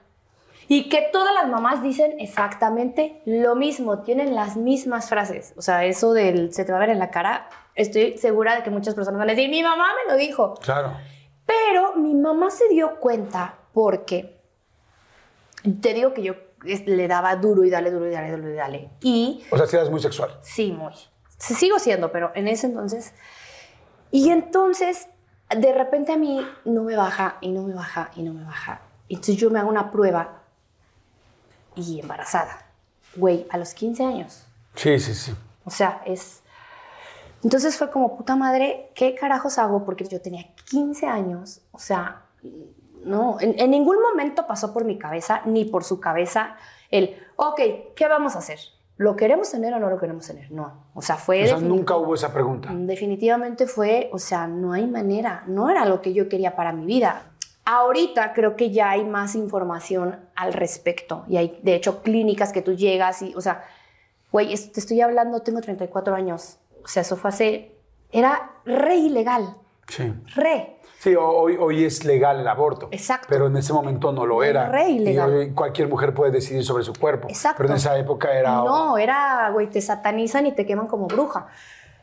Y 0.68 0.88
que 0.88 1.08
todas 1.12 1.34
las 1.34 1.48
mamás 1.48 1.82
dicen 1.82 2.14
exactamente 2.20 3.20
lo 3.26 3.56
mismo, 3.56 4.00
tienen 4.02 4.34
las 4.34 4.56
mismas 4.56 5.08
frases. 5.08 5.52
O 5.56 5.62
sea, 5.62 5.84
eso 5.84 6.12
del 6.12 6.54
se 6.54 6.64
te 6.64 6.72
va 6.72 6.78
a 6.78 6.80
ver 6.80 6.90
en 6.90 6.98
la 7.00 7.10
cara, 7.10 7.48
estoy 7.80 8.18
segura 8.18 8.56
de 8.56 8.62
que 8.62 8.70
muchas 8.70 8.94
personas 8.94 9.18
van 9.18 9.30
a 9.30 9.34
decir, 9.34 9.50
mi 9.50 9.62
mamá 9.62 9.88
me 10.04 10.12
lo 10.12 10.18
dijo. 10.18 10.54
Claro. 10.54 10.96
Pero 11.46 11.96
mi 11.96 12.14
mamá 12.14 12.50
se 12.50 12.68
dio 12.68 13.00
cuenta 13.00 13.56
porque 13.72 14.40
te 15.80 15.94
digo 15.94 16.14
que 16.14 16.22
yo 16.22 16.34
le 16.62 17.08
daba 17.08 17.36
duro 17.36 17.64
y 17.64 17.70
dale, 17.70 17.90
duro 17.90 18.06
y 18.06 18.10
dale, 18.10 18.30
duro 18.30 18.50
y 18.50 18.54
dale. 18.54 18.90
Y 19.02 19.44
O 19.50 19.56
sea, 19.56 19.66
si 19.66 19.76
eres 19.76 19.90
muy 19.90 20.00
sexual. 20.00 20.38
Sí, 20.42 20.72
muy. 20.72 20.94
Sigo 21.38 21.78
siendo, 21.78 22.12
pero 22.12 22.32
en 22.34 22.48
ese 22.48 22.66
entonces. 22.66 23.14
Y 24.10 24.30
entonces, 24.30 25.08
de 25.48 25.72
repente 25.72 26.12
a 26.12 26.16
mí 26.16 26.46
no 26.64 26.82
me 26.82 26.96
baja 26.96 27.38
y 27.40 27.50
no 27.50 27.62
me 27.62 27.74
baja 27.74 28.10
y 28.14 28.22
no 28.22 28.32
me 28.34 28.44
baja. 28.44 28.82
Entonces 29.08 29.36
yo 29.36 29.50
me 29.50 29.58
hago 29.58 29.70
una 29.70 29.90
prueba 29.90 30.42
y 31.74 32.00
embarazada. 32.00 32.66
Güey, 33.16 33.46
a 33.50 33.58
los 33.58 33.74
15 33.74 34.04
años. 34.04 34.44
Sí, 34.74 34.98
sí, 35.00 35.14
sí. 35.14 35.34
O 35.64 35.70
sea, 35.70 36.02
es... 36.04 36.42
Entonces 37.42 37.76
fue 37.76 37.90
como, 37.90 38.16
puta 38.16 38.36
madre, 38.36 38.90
¿qué 38.94 39.14
carajos 39.14 39.58
hago? 39.58 39.84
Porque 39.84 40.04
yo 40.04 40.20
tenía 40.20 40.44
15 40.70 41.06
años, 41.06 41.62
o 41.72 41.78
sea, 41.78 42.22
no, 43.04 43.38
en, 43.40 43.58
en 43.58 43.70
ningún 43.70 43.96
momento 44.02 44.46
pasó 44.46 44.72
por 44.72 44.84
mi 44.84 44.98
cabeza, 44.98 45.42
ni 45.46 45.64
por 45.64 45.84
su 45.84 46.00
cabeza, 46.00 46.56
el, 46.90 47.16
ok, 47.36 47.60
¿qué 47.96 48.08
vamos 48.08 48.36
a 48.36 48.40
hacer? 48.40 48.58
¿Lo 49.00 49.16
queremos 49.16 49.50
tener 49.50 49.72
o 49.72 49.80
no 49.80 49.88
lo 49.88 49.98
queremos 49.98 50.26
tener? 50.26 50.52
No, 50.52 50.88
o 50.92 51.00
sea, 51.00 51.16
fue... 51.16 51.44
O 51.44 51.46
sea, 51.46 51.56
nunca 51.56 51.96
hubo 51.96 52.14
esa 52.14 52.34
pregunta. 52.34 52.68
Definitivamente 52.70 53.66
fue, 53.66 54.10
o 54.12 54.18
sea, 54.18 54.46
no 54.46 54.74
hay 54.74 54.86
manera, 54.86 55.42
no 55.46 55.70
era 55.70 55.86
lo 55.86 56.02
que 56.02 56.12
yo 56.12 56.28
quería 56.28 56.54
para 56.54 56.72
mi 56.72 56.84
vida. 56.84 57.22
Ahorita 57.64 58.34
creo 58.34 58.56
que 58.56 58.72
ya 58.72 58.90
hay 58.90 59.04
más 59.06 59.36
información 59.36 60.16
al 60.36 60.52
respecto 60.52 61.24
y 61.28 61.38
hay, 61.38 61.58
de 61.62 61.76
hecho, 61.76 62.02
clínicas 62.02 62.52
que 62.52 62.60
tú 62.60 62.74
llegas 62.74 63.22
y, 63.22 63.34
o 63.34 63.40
sea, 63.40 63.64
güey, 64.30 64.48
te 64.48 64.80
estoy 64.80 65.00
hablando, 65.00 65.40
tengo 65.40 65.62
34 65.62 66.14
años, 66.14 66.58
o 66.84 66.88
sea, 66.88 67.02
eso 67.02 67.16
fue 67.16 67.28
hace, 67.30 67.76
era 68.12 68.52
re 68.64 68.96
ilegal, 68.96 69.56
Sí. 69.88 70.12
re. 70.34 70.76
Sí, 71.00 71.14
ho- 71.14 71.26
hoy, 71.30 71.56
hoy 71.58 71.84
es 71.84 72.04
legal 72.04 72.40
el 72.40 72.46
aborto. 72.48 72.88
Exacto. 72.92 73.26
Pero 73.30 73.46
en 73.46 73.56
ese 73.56 73.72
momento 73.72 74.12
no 74.12 74.26
lo 74.26 74.42
era. 74.44 74.68
Re 74.68 74.90
ilegal. 74.90 75.30
Y 75.30 75.34
hoy 75.34 75.50
cualquier 75.54 75.88
mujer 75.88 76.12
puede 76.12 76.30
decidir 76.30 76.62
sobre 76.62 76.84
su 76.84 76.92
cuerpo. 76.92 77.26
Exacto. 77.28 77.56
Pero 77.58 77.70
en 77.70 77.76
esa 77.76 77.96
época 77.98 78.32
era. 78.38 78.56
No, 78.56 78.98
era, 78.98 79.48
güey, 79.50 79.68
te 79.70 79.80
satanizan 79.80 80.46
y 80.46 80.52
te 80.52 80.66
queman 80.66 80.86
como 80.88 81.06
bruja. 81.06 81.46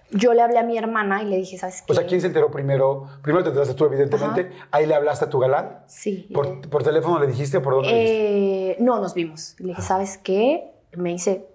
Yo 0.09 0.33
le 0.33 0.41
hablé 0.41 0.57
a 0.57 0.63
mi 0.63 0.77
hermana 0.77 1.21
y 1.21 1.25
le 1.27 1.35
dije, 1.37 1.57
¿sabes 1.57 1.83
qué? 1.83 1.91
O 1.91 1.95
sea, 1.95 2.07
¿quién 2.07 2.21
se 2.21 2.27
enteró 2.27 2.49
primero? 2.49 3.07
Primero 3.21 3.43
te 3.43 3.49
enteraste 3.49 3.75
tú, 3.75 3.85
evidentemente. 3.85 4.51
Ahí 4.71 4.85
le 4.87 4.95
hablaste 4.95 5.25
a 5.25 5.29
tu 5.29 5.37
galán. 5.37 5.83
Sí. 5.85 6.29
¿Por, 6.33 6.67
por 6.69 6.81
teléfono 6.81 7.19
le 7.19 7.27
dijiste 7.27 7.57
o 7.57 7.61
por 7.61 7.73
dónde 7.75 7.89
le 7.91 7.99
dijiste? 7.99 8.71
Eh, 8.71 8.77
no, 8.79 8.99
nos 8.99 9.13
vimos. 9.13 9.55
Le 9.59 9.67
dije, 9.69 9.81
¿sabes 9.81 10.17
qué? 10.17 10.71
Me 10.95 11.11
hice 11.11 11.45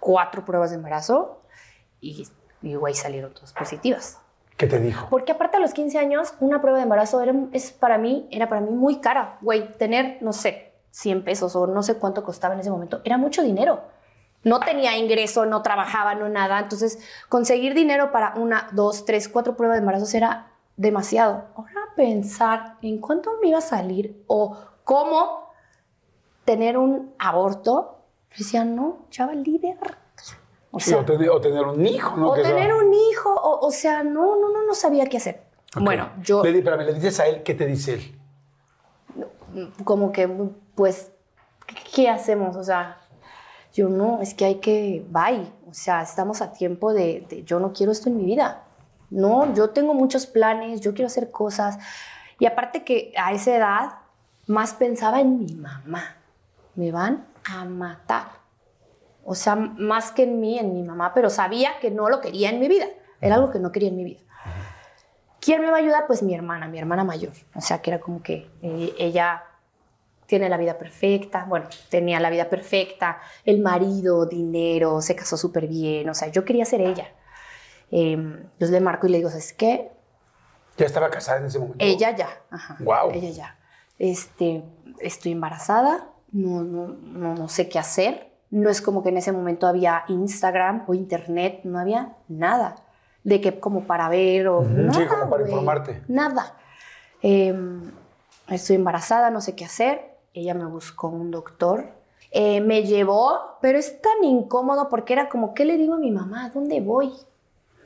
cuatro 0.00 0.44
pruebas 0.44 0.70
de 0.70 0.76
embarazo 0.76 1.40
y, 2.00 2.28
y 2.64 2.74
güey, 2.74 2.94
salieron 2.94 3.32
todas 3.32 3.52
positivas. 3.52 4.18
¿Qué 4.56 4.66
te 4.66 4.80
dijo? 4.80 5.08
Porque 5.10 5.32
aparte 5.32 5.56
a 5.56 5.60
los 5.60 5.74
15 5.74 5.98
años, 5.98 6.34
una 6.40 6.60
prueba 6.60 6.78
de 6.78 6.84
embarazo 6.84 7.20
era, 7.20 7.34
es 7.52 7.72
para 7.72 7.98
mí, 7.98 8.28
era 8.30 8.48
para 8.48 8.60
mí 8.60 8.70
muy 8.70 9.00
cara. 9.00 9.38
Güey, 9.42 9.76
tener, 9.76 10.18
no 10.20 10.32
sé, 10.32 10.72
100 10.90 11.24
pesos 11.24 11.56
o 11.56 11.66
no 11.66 11.82
sé 11.82 11.96
cuánto 11.96 12.22
costaba 12.24 12.54
en 12.54 12.60
ese 12.60 12.70
momento, 12.70 13.00
era 13.04 13.18
mucho 13.18 13.42
dinero. 13.42 13.82
No 14.44 14.60
tenía 14.60 14.96
ingreso, 14.96 15.46
no 15.46 15.62
trabajaba, 15.62 16.14
no 16.14 16.28
nada. 16.28 16.60
Entonces, 16.60 16.98
conseguir 17.28 17.74
dinero 17.74 18.12
para 18.12 18.34
una, 18.36 18.68
dos, 18.72 19.04
tres, 19.04 19.28
cuatro 19.28 19.56
pruebas 19.56 19.76
de 19.76 19.80
embarazo 19.80 20.16
era 20.16 20.52
demasiado. 20.76 21.46
Ahora 21.56 21.80
pensar 21.96 22.76
en 22.82 22.98
cuánto 22.98 23.30
me 23.42 23.48
iba 23.48 23.58
a 23.58 23.62
salir 23.62 24.22
o 24.26 24.56
cómo 24.84 25.50
tener 26.44 26.76
un 26.76 27.14
aborto, 27.18 28.02
decía, 28.36 28.64
no, 28.64 29.06
chaval, 29.10 29.42
líder. 29.42 30.03
O 30.76 30.80
Sí, 30.80 30.92
o, 30.92 31.04
tener, 31.04 31.30
o 31.30 31.40
tener 31.40 31.62
un 31.64 31.86
hijo, 31.86 32.16
¿no? 32.16 32.30
o 32.30 32.34
tener 32.34 32.72
un 32.74 32.92
hijo, 32.92 33.32
o, 33.32 33.66
o 33.66 33.70
sea, 33.70 34.02
no, 34.02 34.36
no, 34.40 34.48
no, 34.52 34.64
no 34.66 34.74
sabía 34.74 35.06
qué 35.06 35.18
hacer. 35.18 35.42
Bueno, 35.76 36.08
yo 36.22 36.42
Le, 36.42 36.50
di- 36.52 36.58
espérame, 36.58 36.84
le 36.84 36.94
dices 36.94 37.20
a 37.20 37.26
él, 37.26 37.42
¿qué 37.44 37.54
te 37.54 37.66
dice 37.66 37.94
él? 37.94 38.18
como 39.84 40.10
que, 40.12 40.28
pues, 40.74 41.12
¿qué, 41.66 41.74
qué 41.94 42.08
hacemos? 42.08 42.56
O 42.56 42.64
sea, 42.64 42.98
yo 43.72 43.88
no, 43.88 44.20
es 44.20 44.34
que 44.34 44.44
hay 44.44 44.54
que, 44.56 45.04
bye. 45.08 45.50
O 45.70 45.74
sea, 45.74 46.02
estamos 46.02 46.40
a 46.42 46.52
tiempo 46.52 46.92
de, 46.92 47.24
de, 47.28 47.44
yo 47.44 47.60
no 47.60 47.72
quiero 47.72 47.92
esto 47.92 48.08
en 48.08 48.16
mi 48.16 48.24
vida. 48.24 48.64
No, 49.10 49.52
yo 49.54 49.70
tengo 49.70 49.94
muchos 49.94 50.26
planes, 50.26 50.80
yo 50.80 50.92
quiero 50.92 51.06
hacer 51.06 51.30
cosas. 51.30 51.78
Y 52.40 52.46
aparte 52.46 52.82
que 52.84 53.12
a 53.16 53.32
esa 53.32 53.54
edad 53.56 53.92
más 54.46 54.74
pensaba 54.74 55.20
en 55.20 55.38
mi 55.38 55.54
mamá. 55.54 56.16
Me 56.74 56.90
van 56.90 57.24
a 57.48 57.64
matar. 57.64 58.26
O 59.24 59.34
sea, 59.34 59.56
más 59.56 60.12
que 60.12 60.24
en 60.24 60.40
mí, 60.40 60.58
en 60.58 60.74
mi 60.74 60.82
mamá, 60.82 61.12
pero 61.14 61.30
sabía 61.30 61.78
que 61.80 61.90
no 61.90 62.08
lo 62.08 62.20
quería 62.20 62.50
en 62.50 62.60
mi 62.60 62.68
vida. 62.68 62.86
Era 63.20 63.36
algo 63.36 63.50
que 63.50 63.58
no 63.58 63.72
quería 63.72 63.88
en 63.88 63.96
mi 63.96 64.04
vida. 64.04 64.20
¿Quién 65.40 65.60
me 65.60 65.70
va 65.70 65.76
a 65.76 65.80
ayudar? 65.80 66.06
Pues 66.06 66.22
mi 66.22 66.34
hermana, 66.34 66.68
mi 66.68 66.78
hermana 66.78 67.04
mayor. 67.04 67.32
O 67.54 67.60
sea, 67.60 67.80
que 67.82 67.90
era 67.90 68.00
como 68.00 68.22
que 68.22 68.50
eh, 68.62 68.94
ella 68.98 69.44
tiene 70.26 70.48
la 70.48 70.56
vida 70.56 70.78
perfecta. 70.78 71.44
Bueno, 71.44 71.68
tenía 71.90 72.20
la 72.20 72.30
vida 72.30 72.48
perfecta, 72.48 73.18
el 73.44 73.60
marido, 73.60 74.26
dinero, 74.26 75.00
se 75.00 75.14
casó 75.14 75.36
súper 75.36 75.66
bien. 75.66 76.08
O 76.08 76.14
sea, 76.14 76.28
yo 76.28 76.44
quería 76.44 76.64
ser 76.64 76.80
ella. 76.80 77.12
Eh, 77.90 78.12
entonces 78.12 78.70
le 78.70 78.80
marco 78.80 79.06
y 79.06 79.10
le 79.10 79.18
digo, 79.18 79.30
¿sabes 79.30 79.52
qué? 79.52 79.90
¿Ya 80.76 80.86
estaba 80.86 81.10
casada 81.10 81.40
en 81.40 81.46
ese 81.46 81.58
momento? 81.58 81.84
Ella 81.84 82.16
ya. 82.16 82.28
Ajá, 82.50 82.76
Guau. 82.80 83.10
Ella 83.12 83.30
ya. 83.30 83.58
Este, 83.98 84.64
estoy 84.98 85.32
embarazada, 85.32 86.10
no, 86.32 86.64
no, 86.64 86.88
no, 86.88 87.34
no 87.34 87.48
sé 87.48 87.68
qué 87.68 87.78
hacer. 87.78 88.33
No 88.50 88.70
es 88.70 88.80
como 88.80 89.02
que 89.02 89.08
en 89.08 89.16
ese 89.16 89.32
momento 89.32 89.66
había 89.66 90.04
Instagram 90.08 90.84
o 90.86 90.94
internet, 90.94 91.60
no 91.64 91.78
había 91.78 92.16
nada 92.28 92.76
de 93.24 93.40
que 93.40 93.58
como 93.58 93.84
para 93.84 94.08
ver 94.08 94.48
o 94.48 94.62
nada, 94.62 94.92
sí, 94.92 95.06
como 95.06 95.30
para 95.30 95.42
informarte. 95.44 96.02
Nada. 96.08 96.54
Eh, 97.22 97.54
estoy 98.48 98.76
embarazada, 98.76 99.30
no 99.30 99.40
sé 99.40 99.56
qué 99.56 99.64
hacer. 99.64 100.14
Ella 100.34 100.54
me 100.54 100.66
buscó 100.66 101.08
un 101.08 101.30
doctor. 101.30 101.86
Eh, 102.30 102.60
me 102.60 102.82
llevó, 102.82 103.58
pero 103.60 103.78
es 103.78 104.00
tan 104.02 104.24
incómodo 104.24 104.88
porque 104.88 105.12
era 105.14 105.28
como, 105.28 105.54
¿qué 105.54 105.64
le 105.64 105.76
digo 105.78 105.94
a 105.94 105.98
mi 105.98 106.10
mamá? 106.10 106.46
¿A 106.46 106.50
dónde 106.50 106.80
voy? 106.80 107.12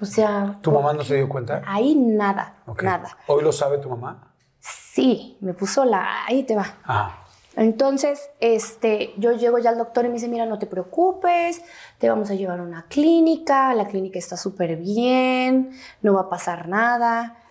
O 0.01 0.05
sea, 0.05 0.59
¿Tu 0.62 0.73
mamá 0.73 0.92
no 0.92 1.03
se 1.03 1.16
dio 1.16 1.29
cuenta? 1.29 1.62
ahí 1.66 1.94
nada, 1.94 2.55
nada. 2.83 3.16
¿Hoy 3.27 3.42
lo 3.42 3.53
sabe 3.53 3.79
tu 3.79 3.90
mamá? 3.90 4.33
Sí, 4.61 5.37
me 5.40 5.55
puso 5.55 5.85
la... 5.85 6.25
Ahí 6.27 6.44
te 6.44 6.57
va. 6.57 6.66
Ah. 6.85 7.25
Entonces, 7.59 8.31
este, 8.38 9.14
yo 9.16 9.33
llego 9.33 9.59
ya 9.59 9.71
al 9.71 9.79
doctor 9.79 10.05
y 10.05 10.09
me 10.09 10.14
dice, 10.14 10.29
mira, 10.29 10.47
no 10.47 10.61
te 10.61 10.66
preocupes, 10.66 11.61
te 11.99 12.09
vamos 12.09 12.31
a 12.31 12.37
llevar 12.37 12.61
a 12.61 12.62
una 12.62 12.87
clínica, 12.87 13.75
la 13.75 13.88
clínica 13.88 14.16
está 14.16 14.37
súper 14.37 14.77
bien, 14.77 15.73
no 16.01 16.14
va 16.14 16.21
a 16.21 16.29
pasar 16.29 16.68
nada. 16.68 17.42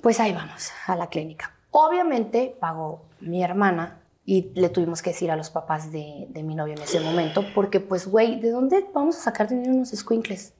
Pues 0.00 0.20
ahí 0.20 0.32
vamos, 0.32 0.70
a 0.86 0.94
la 0.94 1.08
clínica. 1.08 1.52
Obviamente 1.72 2.56
pagó 2.60 3.02
mi 3.18 3.42
hermana 3.42 4.00
y 4.24 4.52
le 4.54 4.68
tuvimos 4.68 5.02
que 5.02 5.10
decir 5.10 5.32
a 5.32 5.36
los 5.36 5.50
papás 5.50 5.90
de, 5.90 6.28
de 6.28 6.44
mi 6.44 6.54
novio 6.54 6.74
en 6.74 6.82
ese 6.82 7.00
momento, 7.00 7.44
porque 7.52 7.80
pues, 7.80 8.06
güey, 8.06 8.38
¿de 8.38 8.52
dónde 8.52 8.88
vamos 8.94 9.16
a 9.16 9.22
sacar 9.22 9.48
dinero 9.48 9.74
unos 9.74 9.88
squinkles? 9.88 10.54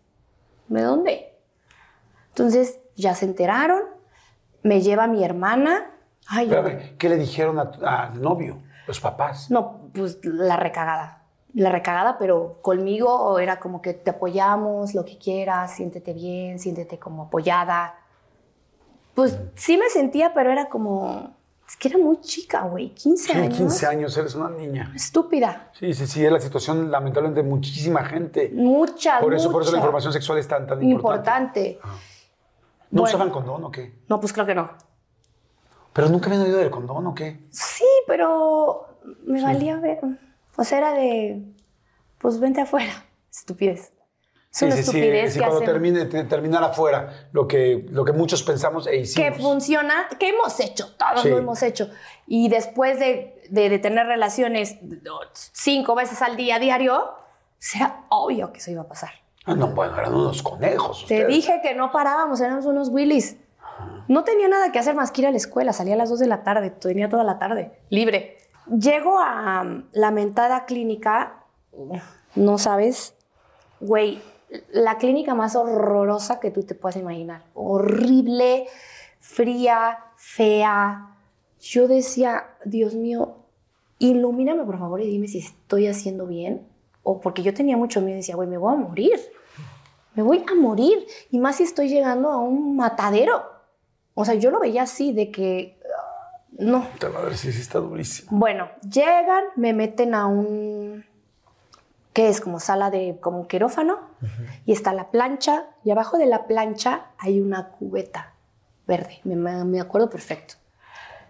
¿De 0.66 0.82
dónde? 0.82 1.38
Entonces 2.30 2.80
ya 2.96 3.14
se 3.14 3.26
enteraron, 3.26 3.82
me 4.64 4.80
lleva 4.80 5.06
mi 5.06 5.22
hermana. 5.22 5.94
Ay, 6.32 6.46
Espérame, 6.46 6.96
¿qué 6.96 7.08
le 7.08 7.16
dijeron 7.16 7.58
al 7.58 8.22
novio, 8.22 8.62
los 8.86 9.00
papás? 9.00 9.50
no, 9.50 9.90
pues 9.92 10.18
la 10.22 10.56
recagada. 10.56 11.16
La 11.54 11.70
recagada, 11.72 12.16
pero 12.16 12.58
conmigo 12.62 13.36
era 13.40 13.58
como 13.58 13.82
que 13.82 13.92
te 13.92 14.10
apoyamos, 14.10 14.94
lo 14.94 15.04
que 15.04 15.18
quieras, 15.18 15.74
siéntete 15.74 16.12
bien, 16.12 16.60
siéntete 16.60 16.96
como 17.00 17.24
apoyada. 17.24 17.96
Pues 19.14 19.36
sí 19.56 19.76
me 19.76 19.88
sentía, 19.88 20.32
pero 20.32 20.52
era 20.52 20.68
como. 20.68 21.34
Es 21.68 21.76
que 21.76 21.88
era 21.88 21.98
muy 21.98 22.20
chica, 22.20 22.62
güey, 22.62 22.90
15 22.94 23.32
Sí, 23.32 23.38
años. 23.38 23.56
15 23.58 23.86
años, 23.86 24.16
eres 24.16 24.34
una 24.36 24.50
niña. 24.50 24.92
Estúpida. 24.94 25.70
Sí, 25.72 25.92
sí, 25.94 26.06
sí, 26.06 26.24
es 26.24 26.30
la 26.32 26.40
situación 26.40 26.90
lamentablemente 26.90 27.42
de 27.42 27.48
muchísima 27.48 28.04
gente. 28.04 28.50
Mucha, 28.54 29.18
Por 29.20 29.34
eso, 29.34 29.50
por 29.50 29.62
eso 29.62 29.72
la 29.72 29.78
información 29.78 30.12
sexual 30.12 30.38
es 30.38 30.46
tan, 30.48 30.66
tan 30.68 30.80
importante. 30.82 31.70
Importante. 31.72 31.80
¿No 32.92 33.02
Bueno. 33.02 33.04
usaban 33.04 33.30
condón 33.30 33.64
o 33.64 33.70
qué? 33.72 33.92
No, 34.08 34.18
pues 34.20 34.32
creo 34.32 34.46
que 34.46 34.54
no. 34.54 34.70
¿Pero 35.92 36.08
nunca 36.08 36.26
habían 36.26 36.42
oído 36.42 36.58
del 36.58 36.70
condón 36.70 37.06
o 37.06 37.14
qué? 37.14 37.40
Sí, 37.50 37.84
pero 38.06 38.86
me 39.24 39.42
valía 39.42 39.76
ver. 39.76 39.98
O 40.56 40.64
sea, 40.64 40.78
era 40.78 40.92
de. 40.92 41.42
Pues 42.18 42.38
vente 42.38 42.60
afuera. 42.60 42.92
Estupidez. 43.30 43.92
Es 44.52 44.62
una 44.62 44.74
estupidez 44.74 45.32
sí, 45.32 45.38
que 45.38 45.44
cuando 45.44 45.58
hacen. 45.62 45.66
termine, 45.72 46.04
te- 46.06 46.24
terminar 46.24 46.64
afuera, 46.64 47.28
lo 47.32 47.46
que, 47.46 47.86
lo 47.90 48.04
que 48.04 48.12
muchos 48.12 48.42
pensamos 48.42 48.88
e 48.88 48.90
que 48.90 48.96
hicimos. 48.98 49.38
funciona, 49.38 50.08
que 50.18 50.30
hemos 50.30 50.58
hecho, 50.58 50.92
todos 50.96 51.22
Sí. 51.22 51.28
lo 51.28 51.38
hemos 51.38 51.62
hecho. 51.62 51.88
Y 52.26 52.48
después 52.48 52.98
de, 52.98 53.40
de- 53.48 53.68
de 53.68 53.78
tener 53.78 54.06
relaciones 54.08 54.76
cinco 55.52 55.94
veces 55.94 56.20
al 56.22 56.36
día 56.36 56.58
diario, 56.58 57.12
será 57.58 58.04
obvio 58.08 58.52
que 58.52 58.58
eso 58.58 58.72
iba 58.72 58.82
a 58.82 58.88
pasar. 58.88 59.10
Ah, 59.46 59.54
no, 59.54 59.68
bueno, 59.68 59.96
eran 59.96 60.14
unos 60.14 60.42
conejos. 60.42 60.98
Te 61.06 61.14
ustedes. 61.14 61.28
dije 61.28 61.60
que 61.62 61.74
no 61.74 61.92
parábamos, 61.92 62.40
éramos 62.40 62.66
unos 62.66 62.88
Willys. 62.88 63.36
No 64.10 64.24
tenía 64.24 64.48
nada 64.48 64.72
que 64.72 64.80
hacer 64.80 64.96
más 64.96 65.12
que 65.12 65.20
ir 65.20 65.28
a 65.28 65.30
la 65.30 65.36
escuela, 65.36 65.72
salía 65.72 65.94
a 65.94 65.96
las 65.96 66.10
2 66.10 66.18
de 66.18 66.26
la 66.26 66.42
tarde, 66.42 66.70
tenía 66.70 67.08
toda 67.08 67.22
la 67.22 67.38
tarde, 67.38 67.70
libre. 67.90 68.38
Llego 68.66 69.20
a 69.20 69.62
um, 69.62 69.84
la 69.92 70.10
mentada 70.10 70.64
clínica, 70.64 71.44
no 72.34 72.58
sabes, 72.58 73.14
güey, 73.78 74.20
la 74.72 74.98
clínica 74.98 75.36
más 75.36 75.54
horrorosa 75.54 76.40
que 76.40 76.50
tú 76.50 76.64
te 76.64 76.74
puedas 76.74 76.96
imaginar. 76.96 77.44
Horrible, 77.54 78.66
fría, 79.20 80.00
fea. 80.16 81.14
Yo 81.60 81.86
decía, 81.86 82.56
Dios 82.64 82.96
mío, 82.96 83.36
ilumíname 84.00 84.64
por 84.64 84.80
favor 84.80 85.00
y 85.00 85.06
dime 85.06 85.28
si 85.28 85.38
estoy 85.38 85.86
haciendo 85.86 86.26
bien. 86.26 86.66
O 87.04 87.20
porque 87.20 87.44
yo 87.44 87.54
tenía 87.54 87.76
mucho 87.76 88.00
miedo 88.00 88.14
y 88.14 88.22
decía, 88.22 88.34
güey, 88.34 88.48
me 88.48 88.58
voy 88.58 88.74
a 88.74 88.76
morir. 88.76 89.20
Me 90.16 90.24
voy 90.24 90.44
a 90.50 90.56
morir. 90.56 91.06
Y 91.30 91.38
más 91.38 91.58
si 91.58 91.62
estoy 91.62 91.88
llegando 91.88 92.28
a 92.28 92.38
un 92.38 92.74
matadero. 92.74 93.59
O 94.14 94.24
sea, 94.24 94.34
yo 94.34 94.50
lo 94.50 94.60
veía 94.60 94.82
así, 94.82 95.12
de 95.12 95.30
que... 95.30 95.78
ah, 95.84 96.38
no, 96.58 96.86
madre, 97.12 97.36
sí, 97.36 97.52
sí, 97.52 97.60
está 97.60 97.78
durísimo. 97.78 98.28
bueno, 98.38 98.68
llegan, 98.82 99.44
me 99.56 99.72
meten 99.72 100.14
a 100.14 100.26
un, 100.26 101.04
¿qué 102.12 102.28
es? 102.28 102.40
Como 102.40 102.60
sala 102.60 102.90
de, 102.90 103.18
como 103.20 103.40
un 103.40 103.46
quirófano, 103.46 103.98
y 104.66 104.72
está 104.72 104.92
la 104.92 105.10
plancha, 105.10 105.66
y 105.84 105.90
abajo 105.90 106.18
de 106.18 106.26
la 106.26 106.46
plancha 106.46 107.06
hay 107.18 107.40
una 107.40 107.68
cubeta 107.70 108.34
verde, 108.86 109.20
me, 109.24 109.36
me- 109.36 109.64
me 109.64 109.80
acuerdo 109.80 110.10
perfecto. 110.10 110.54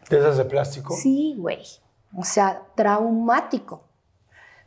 ¿De 0.09 0.19
esas 0.19 0.39
de 0.39 0.45
plástico? 0.47 0.95
Sí, 0.97 1.37
güey, 1.39 1.63
o 2.17 2.25
sea, 2.25 2.63
traumático. 2.75 3.85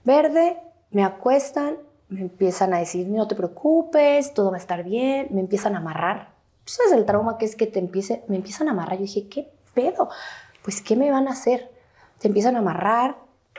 Verde, 0.06 0.58
me 0.92 1.04
acuestan, 1.04 1.78
me 2.08 2.22
empiezan 2.22 2.74
a 2.74 2.78
decir, 2.80 3.08
no 3.08 3.28
te 3.28 3.36
preocupes, 3.36 4.34
todo 4.34 4.52
va 4.52 4.58
a 4.58 4.60
estar 4.60 4.84
bien, 4.84 5.28
me 5.32 5.42
empiezan 5.42 5.76
a 5.76 5.80
amarrar. 5.80 6.33
¿Tú 6.66 6.74
¿Sabes 6.74 6.94
el 6.94 7.06
trauma 7.06 7.38
que 7.38 7.46
es 7.46 7.56
que 7.56 7.68
te 7.68 7.80
empiece, 7.80 8.24
me 8.28 8.38
empiezan 8.38 8.70
a 8.70 8.72
amarrar? 8.72 8.98
Yo 8.98 9.04
dije, 9.04 9.28
¿qué 9.28 9.52
pedo? 9.74 10.10
Pues, 10.64 10.82
¿qué 10.82 10.96
me 10.96 11.12
van 11.12 11.28
a 11.28 11.32
hacer? 11.32 11.72
Te 12.20 12.28
empiezan 12.30 12.56
a 12.56 12.60
amarrar 12.60 13.18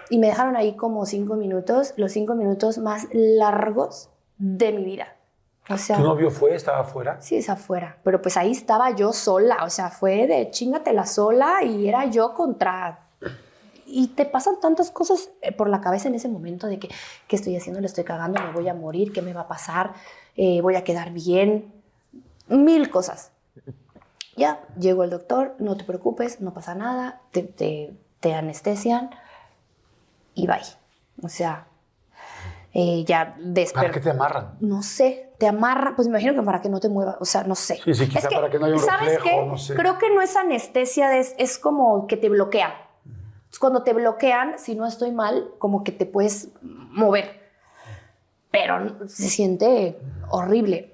y 0.08 0.18
me 0.18 0.28
dejaron 0.28 0.56
ahí 0.56 0.74
como 0.74 1.04
cinco 1.04 1.34
minutos, 1.34 1.92
los 1.96 2.12
cinco 2.12 2.34
minutos 2.34 2.78
más 2.78 3.06
largos 3.12 4.08
de 4.38 4.72
mi 4.72 4.84
vida. 4.84 5.16
O 5.68 5.78
sea, 5.78 5.96
¿Tu 5.96 6.02
novio 6.02 6.30
fue? 6.30 6.54
¿Estaba 6.54 6.80
afuera? 6.80 7.20
Sí, 7.20 7.36
es 7.36 7.48
afuera. 7.48 7.98
Pero 8.02 8.20
pues 8.20 8.36
ahí 8.36 8.52
estaba 8.52 8.90
yo 8.90 9.12
sola. 9.12 9.64
O 9.64 9.70
sea, 9.70 9.90
fue 9.90 10.26
de 10.26 10.50
chingatela 10.50 11.06
sola 11.06 11.62
y 11.62 11.88
era 11.88 12.04
yo 12.06 12.34
contra. 12.34 13.00
Y 13.86 14.08
te 14.08 14.26
pasan 14.26 14.60
tantas 14.60 14.90
cosas 14.90 15.30
eh, 15.40 15.52
por 15.52 15.68
la 15.68 15.80
cabeza 15.80 16.08
en 16.08 16.14
ese 16.14 16.28
momento 16.28 16.66
de 16.66 16.78
que, 16.78 16.88
¿qué 17.28 17.36
estoy 17.36 17.56
haciendo? 17.56 17.80
Le 17.80 17.86
estoy 17.86 18.04
cagando, 18.04 18.42
me 18.42 18.52
voy 18.52 18.68
a 18.68 18.74
morir, 18.74 19.12
¿qué 19.12 19.22
me 19.22 19.32
va 19.32 19.42
a 19.42 19.48
pasar? 19.48 19.92
Eh, 20.36 20.60
voy 20.60 20.76
a 20.76 20.84
quedar 20.84 21.12
bien. 21.12 21.72
Mil 22.48 22.90
cosas. 22.90 23.30
Ya, 24.37 24.61
llegó 24.78 25.04
el 25.04 25.11
doctor, 25.11 25.54
no 25.59 25.76
te 25.76 25.85
preocupes, 25.85 26.40
no 26.40 26.52
pasa 26.52 26.74
nada, 26.74 27.20
te, 27.30 27.42
te, 27.42 27.94
te 28.20 28.35
anestesian 28.35 29.11
y 30.35 30.46
bye. 30.46 30.59
O 31.22 31.28
sea, 31.28 31.66
eh, 32.72 33.04
ya 33.07 33.35
¿Para 33.35 33.37
desperté. 33.38 33.90
qué 33.92 34.00
te 34.00 34.11
amarran? 34.11 34.57
No 34.61 34.83
sé, 34.83 35.30
te 35.38 35.46
amarra, 35.46 35.94
pues 35.94 36.09
me 36.09 36.12
imagino 36.18 36.35
que 36.35 36.44
para 36.44 36.61
que 36.61 36.68
no 36.68 36.80
te 36.80 36.88
mueva, 36.88 37.16
o 37.20 37.24
sea, 37.24 37.44
no 37.44 37.54
sé. 37.54 37.80
Sí, 37.85 37.94
sí, 37.94 38.09
quizá 38.09 38.28
para 38.28 38.50
que 38.50 38.59
no 38.59 38.66
haya 38.66 38.74
un 38.74 38.80
¿sabes 38.80 39.14
reflejo, 39.14 39.24
qué? 39.42 39.46
no 39.46 39.59
sé. 39.59 39.74
Creo 39.74 39.98
que 39.98 40.12
no 40.12 40.20
es 40.20 40.35
anestesia, 40.35 41.16
es, 41.16 41.35
es 41.38 41.59
como 41.59 42.09
que 42.09 42.16
te 42.16 42.28
bloquean. 42.28 42.72
Cuando 43.61 43.85
te 43.85 43.92
bloquean, 43.92 44.59
si 44.59 44.74
no 44.74 44.85
estoy 44.85 45.12
mal, 45.12 45.50
como 45.59 45.85
que 45.85 45.92
te 45.92 46.07
puedes 46.07 46.48
mover. 46.61 47.40
Pero 48.50 49.09
se 49.09 49.28
siente 49.28 49.96
horrible. 50.28 50.93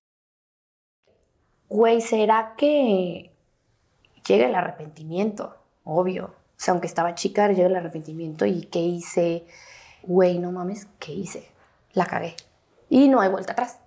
Güey, 1.71 2.01
¿será 2.01 2.53
que 2.57 3.31
llega 4.27 4.45
el 4.45 4.55
arrepentimiento? 4.55 5.55
Obvio. 5.85 6.25
O 6.25 6.63
sea, 6.63 6.73
aunque 6.73 6.87
estaba 6.87 7.15
chica, 7.15 7.47
llega 7.47 7.67
el 7.67 7.75
arrepentimiento. 7.75 8.45
¿Y 8.45 8.63
qué 8.65 8.79
hice? 8.79 9.47
Güey, 10.03 10.37
no 10.37 10.51
mames, 10.51 10.87
¿qué 10.99 11.13
hice? 11.13 11.49
La 11.93 12.05
cagué. 12.05 12.35
Y 12.89 13.07
no 13.07 13.21
hay 13.21 13.29
vuelta 13.29 13.53
atrás. 13.53 13.79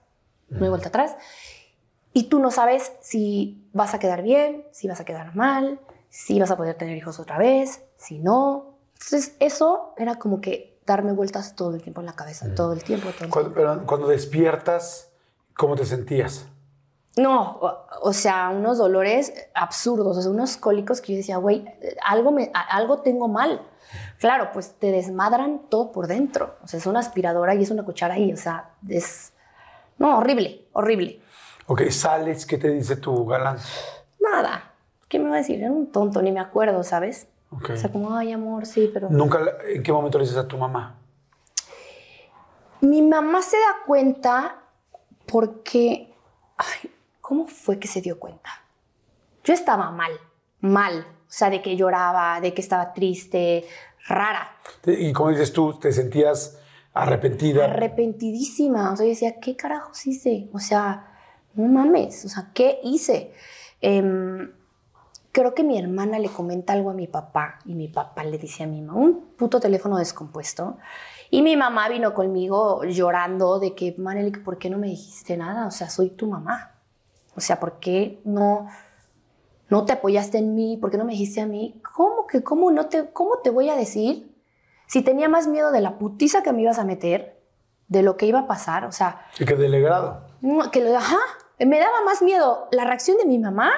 No 0.48 0.64
hay 0.64 0.70
vuelta 0.70 0.88
atrás. 0.88 1.14
Y 2.14 2.24
tú 2.24 2.38
no 2.38 2.50
sabes 2.50 2.92
si 3.00 3.68
vas 3.74 3.92
a 3.92 3.98
quedar 3.98 4.22
bien, 4.22 4.64
si 4.72 4.88
vas 4.88 5.00
a 5.00 5.04
quedar 5.04 5.36
mal, 5.36 5.78
si 6.08 6.40
vas 6.40 6.50
a 6.50 6.56
poder 6.56 6.76
tener 6.76 6.96
hijos 6.96 7.20
otra 7.20 7.36
vez, 7.36 7.84
si 7.98 8.18
no. 8.18 8.76
Entonces, 8.94 9.36
eso 9.40 9.92
era 9.98 10.14
como 10.18 10.40
que 10.40 10.78
darme 10.86 11.12
vueltas 11.12 11.54
todo 11.54 11.74
el 11.74 11.82
tiempo 11.82 12.00
en 12.00 12.06
la 12.06 12.14
cabeza, 12.14 12.54
todo 12.54 12.72
el 12.72 12.82
tiempo, 12.82 13.10
todo 13.10 13.10
el 13.10 13.18
tiempo. 13.18 13.34
Cuando, 13.34 13.52
pero 13.52 13.86
cuando 13.86 14.08
despiertas, 14.08 15.10
¿cómo 15.54 15.76
te 15.76 15.84
sentías? 15.84 16.46
No, 17.16 17.58
o, 17.60 17.78
o 18.02 18.12
sea, 18.12 18.50
unos 18.50 18.78
dolores 18.78 19.32
absurdos, 19.54 20.16
o 20.16 20.22
sea, 20.22 20.30
unos 20.30 20.56
cólicos 20.56 21.00
que 21.00 21.12
yo 21.12 21.18
decía, 21.18 21.36
güey, 21.36 21.64
algo, 22.04 22.32
me, 22.32 22.50
algo 22.52 23.00
tengo 23.02 23.28
mal. 23.28 23.62
Claro, 24.18 24.50
pues 24.52 24.74
te 24.78 24.90
desmadran 24.90 25.62
todo 25.68 25.92
por 25.92 26.06
dentro. 26.06 26.56
O 26.62 26.68
sea, 26.68 26.78
es 26.78 26.86
una 26.86 27.00
aspiradora 27.00 27.54
y 27.54 27.62
es 27.62 27.70
una 27.70 27.84
cuchara 27.84 28.14
ahí. 28.14 28.32
O 28.32 28.36
sea, 28.36 28.70
es. 28.88 29.32
No, 29.98 30.18
horrible, 30.18 30.66
horrible. 30.72 31.20
Ok, 31.66 31.82
sales, 31.90 32.44
¿qué 32.46 32.58
te 32.58 32.70
dice 32.70 32.96
tu 32.96 33.24
galán? 33.26 33.58
Nada. 34.18 34.72
¿Qué 35.08 35.18
me 35.18 35.28
va 35.28 35.36
a 35.36 35.38
decir? 35.38 35.60
Era 35.60 35.70
un 35.70 35.92
tonto, 35.92 36.20
ni 36.22 36.32
me 36.32 36.40
acuerdo, 36.40 36.82
¿sabes? 36.82 37.28
Ok. 37.50 37.70
O 37.70 37.76
sea, 37.76 37.92
como, 37.92 38.16
ay, 38.16 38.32
amor, 38.32 38.66
sí, 38.66 38.90
pero. 38.92 39.08
¿Nunca, 39.10 39.40
¿En 39.68 39.82
qué 39.82 39.92
momento 39.92 40.18
le 40.18 40.24
dices 40.24 40.38
a 40.38 40.48
tu 40.48 40.58
mamá? 40.58 40.96
Mi 42.80 43.00
mamá 43.00 43.40
se 43.40 43.56
da 43.56 43.76
cuenta 43.86 44.56
porque, 45.26 46.14
ay, 46.56 46.90
¿cómo 47.24 47.46
fue 47.46 47.78
que 47.78 47.88
se 47.88 48.02
dio 48.02 48.20
cuenta? 48.20 48.50
Yo 49.44 49.54
estaba 49.54 49.90
mal, 49.90 50.12
mal, 50.60 51.06
o 51.26 51.32
sea, 51.32 51.48
de 51.48 51.62
que 51.62 51.74
lloraba, 51.74 52.38
de 52.42 52.52
que 52.52 52.60
estaba 52.60 52.92
triste, 52.92 53.64
rara, 54.06 54.58
Y 54.86 55.10
como 55.14 55.30
dices 55.30 55.50
tú, 55.50 55.78
te 55.78 55.90
sentías 55.90 56.58
arrepentida. 56.92 57.64
arrepentidísima, 57.64 58.92
o 58.92 58.96
sea, 58.96 59.06
yo 59.06 59.10
decía, 59.10 59.40
¿qué 59.40 59.56
carajos 59.56 60.06
hice? 60.06 60.50
O 60.52 60.58
sea, 60.58 61.14
no 61.54 61.66
mames, 61.66 62.26
o 62.26 62.28
sea, 62.28 62.50
¿qué 62.52 62.80
hice? 62.84 63.32
Em, 63.80 64.52
creo 65.32 65.54
que 65.54 65.64
mi 65.64 65.78
hermana 65.78 66.18
le 66.18 66.28
comenta 66.28 66.74
algo 66.74 66.90
a 66.90 66.94
mi 66.94 67.06
papá 67.06 67.58
y 67.64 67.74
mi 67.74 67.88
papá 67.88 68.22
le 68.24 68.36
dice 68.36 68.64
a 68.64 68.66
mi 68.66 68.82
mamá, 68.82 69.00
un 69.00 69.34
puto 69.38 69.60
teléfono 69.60 69.96
descompuesto. 69.96 70.76
Y 71.30 71.40
mi 71.40 71.56
mamá 71.56 71.88
vino 71.88 72.12
conmigo 72.12 72.84
llorando 72.84 73.58
de 73.60 73.74
que, 73.74 73.94
Manelik, 73.96 74.44
¿por 74.44 74.58
qué 74.58 74.68
no 74.68 74.76
me 74.76 74.88
dijiste 74.88 75.38
nada? 75.38 75.66
O 75.66 75.70
sea, 75.70 75.88
soy 75.88 76.10
tu 76.10 76.26
mamá. 76.26 76.73
O 77.36 77.40
sea, 77.40 77.60
¿por 77.60 77.78
qué 77.80 78.20
no, 78.24 78.68
no 79.68 79.84
te 79.84 79.92
apoyaste 79.92 80.38
en 80.38 80.54
mí? 80.54 80.76
¿Por 80.76 80.90
qué 80.90 80.98
no 80.98 81.04
me 81.04 81.12
dijiste 81.12 81.40
a 81.40 81.46
mí? 81.46 81.80
¿Cómo 81.94 82.26
que, 82.26 82.42
cómo 82.42 82.70
no 82.70 82.86
te, 82.86 83.10
cómo 83.10 83.38
te 83.42 83.50
voy 83.50 83.70
a 83.70 83.76
decir 83.76 84.34
si 84.86 85.02
tenía 85.02 85.28
más 85.28 85.46
miedo 85.46 85.72
de 85.72 85.80
la 85.80 85.98
putiza 85.98 86.42
que 86.42 86.52
me 86.52 86.62
ibas 86.62 86.78
a 86.78 86.84
meter, 86.84 87.40
de 87.88 88.02
lo 88.02 88.16
que 88.16 88.26
iba 88.26 88.40
a 88.40 88.46
pasar, 88.46 88.84
o 88.84 88.92
sea... 88.92 89.26
Y 89.38 89.44
que 89.44 89.56
delegrado. 89.56 90.26
Que 90.72 90.80
lo, 90.80 90.96
ajá, 90.96 91.18
me 91.58 91.78
daba 91.78 92.02
más 92.04 92.22
miedo 92.22 92.68
la 92.70 92.84
reacción 92.84 93.16
de 93.16 93.24
mi 93.24 93.38
mamá 93.38 93.72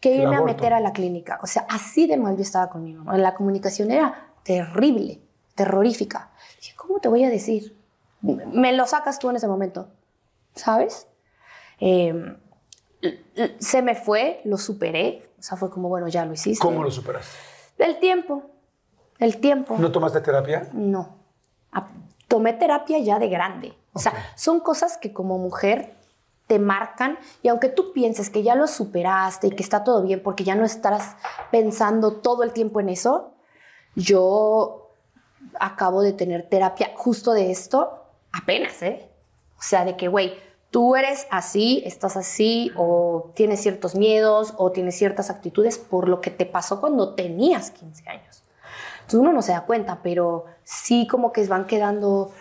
que 0.00 0.14
irme 0.14 0.36
a 0.36 0.42
meter 0.42 0.72
a 0.72 0.80
la 0.80 0.92
clínica. 0.92 1.38
O 1.42 1.46
sea, 1.46 1.66
así 1.68 2.06
de 2.06 2.16
mal 2.16 2.36
yo 2.36 2.42
estaba 2.42 2.70
con 2.70 2.82
mi 2.82 2.94
mamá. 2.94 3.16
La 3.18 3.34
comunicación 3.34 3.90
era 3.90 4.32
terrible, 4.42 5.20
terrorífica. 5.54 6.30
Dije, 6.58 6.74
¿cómo 6.76 7.00
te 7.00 7.08
voy 7.08 7.24
a 7.24 7.30
decir? 7.30 7.76
Me 8.22 8.72
lo 8.72 8.86
sacas 8.86 9.18
tú 9.18 9.30
en 9.30 9.36
ese 9.36 9.46
momento, 9.48 9.88
¿sabes? 10.54 11.06
Em, 11.78 12.38
se 13.58 13.82
me 13.82 13.94
fue, 13.94 14.40
lo 14.44 14.58
superé. 14.58 15.22
O 15.38 15.42
sea, 15.42 15.56
fue 15.56 15.70
como, 15.70 15.88
bueno, 15.88 16.08
ya 16.08 16.24
lo 16.24 16.32
hiciste. 16.32 16.62
¿Cómo 16.62 16.82
lo 16.82 16.90
superaste? 16.90 17.36
El 17.78 17.98
tiempo. 17.98 18.42
El 19.18 19.38
tiempo. 19.38 19.76
¿No 19.78 19.90
tomaste 19.90 20.20
terapia? 20.20 20.68
No. 20.72 21.16
tomé 22.28 22.52
terapia 22.52 22.98
ya 22.98 23.18
de 23.18 23.28
grande. 23.28 23.74
O 23.92 23.98
sea, 23.98 24.12
son 24.36 24.60
cosas 24.60 24.96
que 24.98 25.12
como 25.12 25.38
mujer 25.38 25.94
te 26.46 26.58
marcan 26.58 27.18
y 27.42 27.48
aunque 27.48 27.68
tú 27.68 27.92
pienses 27.92 28.30
que 28.30 28.42
ya 28.42 28.54
lo 28.54 28.66
superaste 28.66 29.48
y 29.48 29.50
que 29.50 29.62
está 29.62 29.84
todo 29.84 30.02
bien 30.02 30.22
porque 30.22 30.44
ya 30.44 30.54
no 30.54 30.64
estás 30.64 31.16
pensando 31.50 32.14
todo 32.14 32.42
el 32.42 32.52
tiempo 32.52 32.80
en 32.80 32.88
eso, 32.88 33.34
yo 33.94 34.90
acabo 35.58 36.02
de 36.02 36.12
tener 36.12 36.48
terapia 36.48 36.92
justo 36.96 37.32
de 37.32 37.50
esto 37.50 38.04
apenas, 38.32 38.82
¿eh? 38.82 39.10
O 39.58 39.62
sea, 39.62 39.84
de 39.84 39.96
que, 39.96 40.08
güey, 40.08 40.34
tú 40.70 40.96
eres 40.96 41.26
así, 41.30 41.82
estás 41.84 42.16
así, 42.16 42.72
o 42.76 43.30
tienes 43.34 43.60
ciertos 43.60 43.94
miedos, 43.94 44.54
o 44.56 44.72
tienes 44.72 44.96
ciertas 44.96 45.30
actitudes 45.30 45.78
por 45.78 46.08
lo 46.08 46.20
que 46.20 46.30
te 46.30 46.46
pasó 46.46 46.80
cuando 46.80 47.14
tenías 47.14 47.70
15 47.70 48.08
años. 48.08 48.42
Entonces 49.00 49.20
uno 49.20 49.32
no 49.32 49.42
se 49.42 49.52
da 49.52 49.62
cuenta, 49.62 50.00
pero 50.02 50.46
sí 50.62 51.06
como 51.08 51.32
que 51.32 51.44
van 51.46 51.66
quedando, 51.66 52.32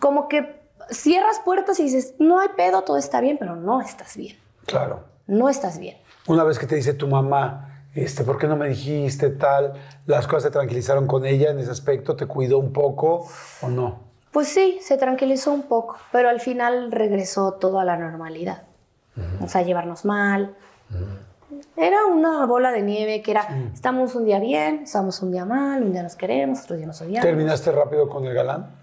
como 0.00 0.28
que 0.28 0.62
cierras 0.90 1.40
puertas 1.44 1.80
y 1.80 1.84
dices, 1.84 2.14
no 2.18 2.38
hay 2.38 2.48
pedo, 2.56 2.82
todo 2.82 2.96
está 2.96 3.20
bien, 3.20 3.36
pero 3.38 3.56
no 3.56 3.80
estás 3.80 4.16
bien. 4.16 4.36
Claro. 4.66 5.04
No 5.26 5.48
estás 5.48 5.78
bien. 5.78 5.96
Una 6.28 6.44
vez 6.44 6.58
que 6.58 6.66
te 6.66 6.76
dice 6.76 6.94
tu 6.94 7.08
mamá, 7.08 7.86
este, 7.94 8.24
¿por 8.24 8.38
qué 8.38 8.46
no 8.46 8.56
me 8.56 8.68
dijiste 8.68 9.30
tal? 9.30 9.74
¿Las 10.06 10.26
cosas 10.26 10.44
te 10.44 10.50
tranquilizaron 10.50 11.06
con 11.06 11.24
ella 11.26 11.50
en 11.50 11.58
ese 11.58 11.70
aspecto? 11.70 12.16
¿Te 12.16 12.26
cuidó 12.26 12.58
un 12.58 12.72
poco 12.72 13.26
o 13.62 13.68
no? 13.68 14.13
Pues 14.34 14.48
sí, 14.48 14.78
se 14.82 14.98
tranquilizó 14.98 15.52
un 15.52 15.62
poco, 15.62 15.96
pero 16.10 16.28
al 16.28 16.40
final 16.40 16.90
regresó 16.90 17.52
todo 17.52 17.78
a 17.78 17.84
la 17.84 17.96
normalidad. 17.96 18.64
O 19.40 19.46
sea, 19.46 19.62
llevarnos 19.62 20.04
mal. 20.04 20.56
Era 21.76 22.06
una 22.06 22.44
bola 22.44 22.72
de 22.72 22.82
nieve 22.82 23.22
que 23.22 23.30
era, 23.30 23.46
estamos 23.72 24.16
un 24.16 24.24
día 24.24 24.40
bien, 24.40 24.80
estamos 24.82 25.22
un 25.22 25.30
día 25.30 25.44
mal, 25.44 25.84
un 25.84 25.92
día 25.92 26.02
nos 26.02 26.16
queremos, 26.16 26.64
otro 26.64 26.74
día 26.74 26.84
nos 26.84 27.00
odiamos. 27.00 27.24
¿Terminaste 27.24 27.70
rápido 27.70 28.08
con 28.08 28.26
el 28.26 28.34
galán? 28.34 28.74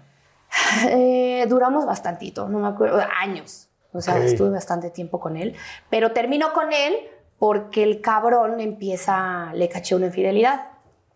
Eh, 0.88 1.44
duramos 1.50 1.84
bastantito, 1.84 2.48
no 2.48 2.58
me 2.58 2.68
acuerdo, 2.68 3.02
años. 3.20 3.68
O 3.92 4.00
sea, 4.00 4.24
estuve 4.24 4.48
bastante 4.48 4.88
tiempo 4.88 5.20
con 5.20 5.36
él. 5.36 5.54
Pero 5.90 6.12
terminó 6.12 6.54
con 6.54 6.72
él 6.72 6.96
porque 7.38 7.82
el 7.82 8.00
cabrón 8.00 8.58
empieza, 8.60 9.52
le 9.52 9.68
caché 9.68 9.96
una 9.96 10.06
infidelidad. 10.06 10.68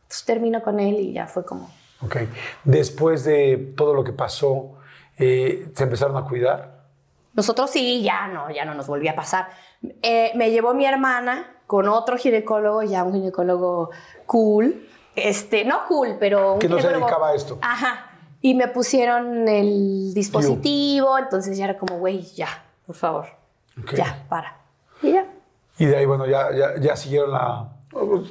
Entonces 0.02 0.26
termino 0.26 0.62
con 0.62 0.78
él 0.78 0.96
y 1.00 1.14
ya 1.14 1.26
fue 1.26 1.42
como... 1.46 1.70
Ok. 2.06 2.16
Después 2.64 3.24
de 3.24 3.74
todo 3.76 3.94
lo 3.94 4.04
que 4.04 4.12
pasó, 4.12 4.74
eh, 5.18 5.68
¿se 5.74 5.84
empezaron 5.84 6.16
a 6.16 6.24
cuidar? 6.24 6.86
Nosotros 7.34 7.70
sí, 7.70 8.02
ya 8.02 8.28
no, 8.28 8.50
ya 8.50 8.64
no 8.64 8.74
nos 8.74 8.86
volvía 8.86 9.12
a 9.12 9.16
pasar. 9.16 9.48
Eh, 10.02 10.32
me 10.34 10.50
llevó 10.50 10.72
mi 10.72 10.86
hermana 10.86 11.60
con 11.66 11.88
otro 11.88 12.16
ginecólogo, 12.16 12.82
ya 12.82 13.04
un 13.04 13.12
ginecólogo 13.12 13.90
cool. 14.24 14.88
Este, 15.14 15.64
no 15.64 15.86
cool, 15.86 16.16
pero 16.18 16.54
un 16.54 16.58
Que 16.58 16.68
no 16.68 16.80
se 16.80 16.88
dedicaba 16.88 17.28
a 17.28 17.34
esto. 17.34 17.58
Ajá 17.60 18.12
y 18.46 18.54
me 18.54 18.68
pusieron 18.68 19.48
el 19.48 20.14
dispositivo, 20.14 21.18
entonces 21.18 21.56
ya 21.58 21.64
era 21.64 21.76
como, 21.76 21.98
güey, 21.98 22.22
ya, 22.22 22.64
por 22.86 22.94
favor, 22.94 23.26
ya, 23.92 24.24
para. 24.28 24.58
Y 25.02 25.12
ya. 25.12 25.26
Y 25.78 25.86
de 25.86 25.96
ahí, 25.96 26.06
bueno, 26.06 26.26
ya, 26.26 26.50
ya, 26.80 26.96
siguieron 26.96 27.32
la, 27.32 27.68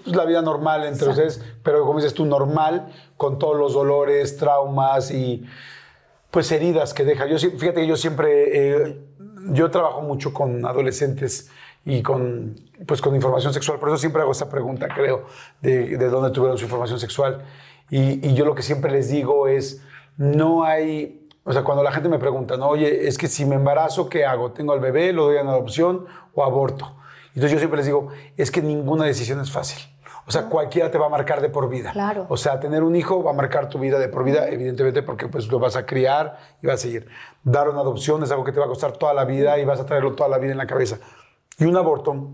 la 0.05 0.25
vida 0.25 0.41
normal 0.41 0.85
entre 0.85 1.09
ustedes, 1.09 1.43
pero 1.63 1.85
como 1.85 1.99
dices 1.99 2.13
tú, 2.13 2.25
normal, 2.25 2.91
con 3.17 3.39
todos 3.39 3.57
los 3.57 3.73
dolores, 3.73 4.37
traumas 4.37 5.11
y 5.11 5.45
pues 6.31 6.51
heridas 6.51 6.93
que 6.93 7.05
deja. 7.05 7.25
Yo, 7.27 7.37
fíjate 7.37 7.81
que 7.81 7.87
yo 7.87 7.95
siempre, 7.95 8.83
eh, 8.83 8.99
yo 9.49 9.71
trabajo 9.71 10.01
mucho 10.01 10.33
con 10.33 10.65
adolescentes 10.65 11.49
y 11.85 12.01
con, 12.01 12.55
pues, 12.87 13.01
con 13.01 13.15
información 13.15 13.53
sexual, 13.53 13.79
por 13.79 13.89
eso 13.89 13.97
siempre 13.97 14.21
hago 14.21 14.31
esta 14.31 14.49
pregunta, 14.49 14.87
creo, 14.93 15.25
de, 15.61 15.97
de 15.97 16.09
dónde 16.09 16.31
tuvieron 16.31 16.57
su 16.57 16.65
información 16.65 16.99
sexual. 16.99 17.43
Y, 17.89 18.27
y 18.27 18.33
yo 18.33 18.43
lo 18.43 18.55
que 18.55 18.63
siempre 18.63 18.91
les 18.91 19.09
digo 19.09 19.47
es, 19.47 19.81
no 20.17 20.63
hay, 20.63 21.27
o 21.43 21.53
sea, 21.53 21.63
cuando 21.63 21.83
la 21.83 21.91
gente 21.91 22.09
me 22.09 22.17
pregunta, 22.17 22.57
no, 22.57 22.67
oye, 22.69 23.07
es 23.07 23.17
que 23.17 23.27
si 23.27 23.45
me 23.45 23.55
embarazo, 23.55 24.09
¿qué 24.09 24.25
hago? 24.25 24.51
¿Tengo 24.51 24.73
al 24.73 24.79
bebé, 24.79 25.13
lo 25.13 25.25
doy 25.25 25.37
en 25.37 25.47
adopción 25.47 26.05
o 26.33 26.43
aborto? 26.43 26.95
Entonces 27.35 27.51
yo 27.51 27.59
siempre 27.59 27.77
les 27.77 27.85
digo, 27.85 28.07
es 28.37 28.49
que 28.49 28.61
ninguna 28.61 29.05
decisión 29.05 29.39
es 29.41 29.51
fácil. 29.51 29.79
O 30.27 30.31
sea, 30.31 30.45
cualquiera 30.45 30.89
te 30.89 30.97
va 30.97 31.05
a 31.05 31.09
marcar 31.09 31.39
de 31.39 31.49
por 31.49 31.69
vida. 31.69 31.91
Claro. 31.91 32.25
O 32.29 32.37
sea, 32.37 32.59
tener 32.59 32.81
un 32.81 32.95
hijo 32.95 33.23
va 33.23 33.31
a 33.31 33.33
marcar 33.33 33.69
tu 33.69 33.77
vida 33.77 33.99
de 33.99 34.07
por 34.07 34.23
vida, 34.23 34.47
evidentemente, 34.49 35.03
porque 35.03 35.27
pues 35.27 35.47
lo 35.49 35.59
vas 35.59 35.75
a 35.75 35.85
criar 35.85 36.37
y 36.63 36.67
vas 36.67 36.75
a 36.75 36.77
seguir. 36.79 37.07
Dar 37.43 37.69
una 37.69 37.81
adopción 37.81 38.23
es 38.23 38.31
algo 38.31 38.43
que 38.43 38.51
te 38.51 38.59
va 38.59 38.65
a 38.65 38.69
costar 38.69 38.93
toda 38.93 39.13
la 39.13 39.25
vida 39.25 39.59
y 39.59 39.65
vas 39.65 39.79
a 39.79 39.85
traerlo 39.85 40.15
toda 40.15 40.29
la 40.29 40.39
vida 40.39 40.53
en 40.53 40.57
la 40.57 40.65
cabeza. 40.65 40.97
Y 41.59 41.65
un 41.65 41.77
aborto, 41.77 42.31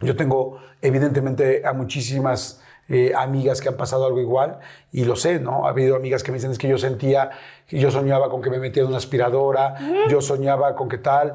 yo 0.00 0.14
tengo 0.14 0.58
evidentemente 0.82 1.62
a 1.64 1.72
muchísimas 1.72 2.62
eh, 2.88 3.12
amigas 3.16 3.60
que 3.60 3.68
han 3.68 3.76
pasado 3.76 4.04
algo 4.04 4.20
igual 4.20 4.58
y 4.90 5.04
lo 5.04 5.16
sé, 5.16 5.38
¿no? 5.38 5.66
Ha 5.66 5.70
habido 5.70 5.96
amigas 5.96 6.22
que 6.22 6.32
me 6.32 6.36
dicen 6.36 6.50
es 6.50 6.58
que 6.58 6.68
yo 6.68 6.76
sentía, 6.76 7.30
que 7.66 7.78
yo 7.78 7.90
soñaba 7.90 8.28
con 8.28 8.42
que 8.42 8.50
me 8.50 8.58
metían 8.58 8.86
una 8.86 8.98
aspiradora, 8.98 9.76
yo 10.10 10.20
soñaba 10.20 10.74
con 10.74 10.88
que 10.88 10.98
tal. 10.98 11.34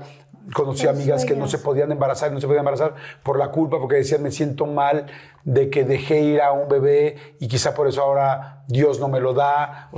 Conocí 0.54 0.88
amigas 0.88 1.26
que 1.26 1.36
no 1.36 1.48
se 1.48 1.58
podían 1.58 1.92
embarazar, 1.92 2.32
no 2.32 2.40
se 2.40 2.48
podían 2.48 2.62
embarazar 2.62 2.96
por 3.24 3.38
la 3.38 3.52
culpa, 3.52 3.80
porque 3.80 3.98
decían, 3.98 4.24
me 4.24 4.32
siento 4.32 4.66
mal 4.66 5.08
de 5.44 5.70
que 5.70 5.84
dejé 5.84 6.22
ir 6.22 6.42
a 6.42 6.52
un 6.52 6.70
bebé 6.70 7.36
y 7.40 7.48
quizá 7.48 7.74
por 7.74 7.88
eso 7.88 8.02
ahora 8.02 8.64
Dios 8.68 9.00
no 9.00 9.08
me 9.10 9.20
lo 9.20 9.34
da. 9.34 9.90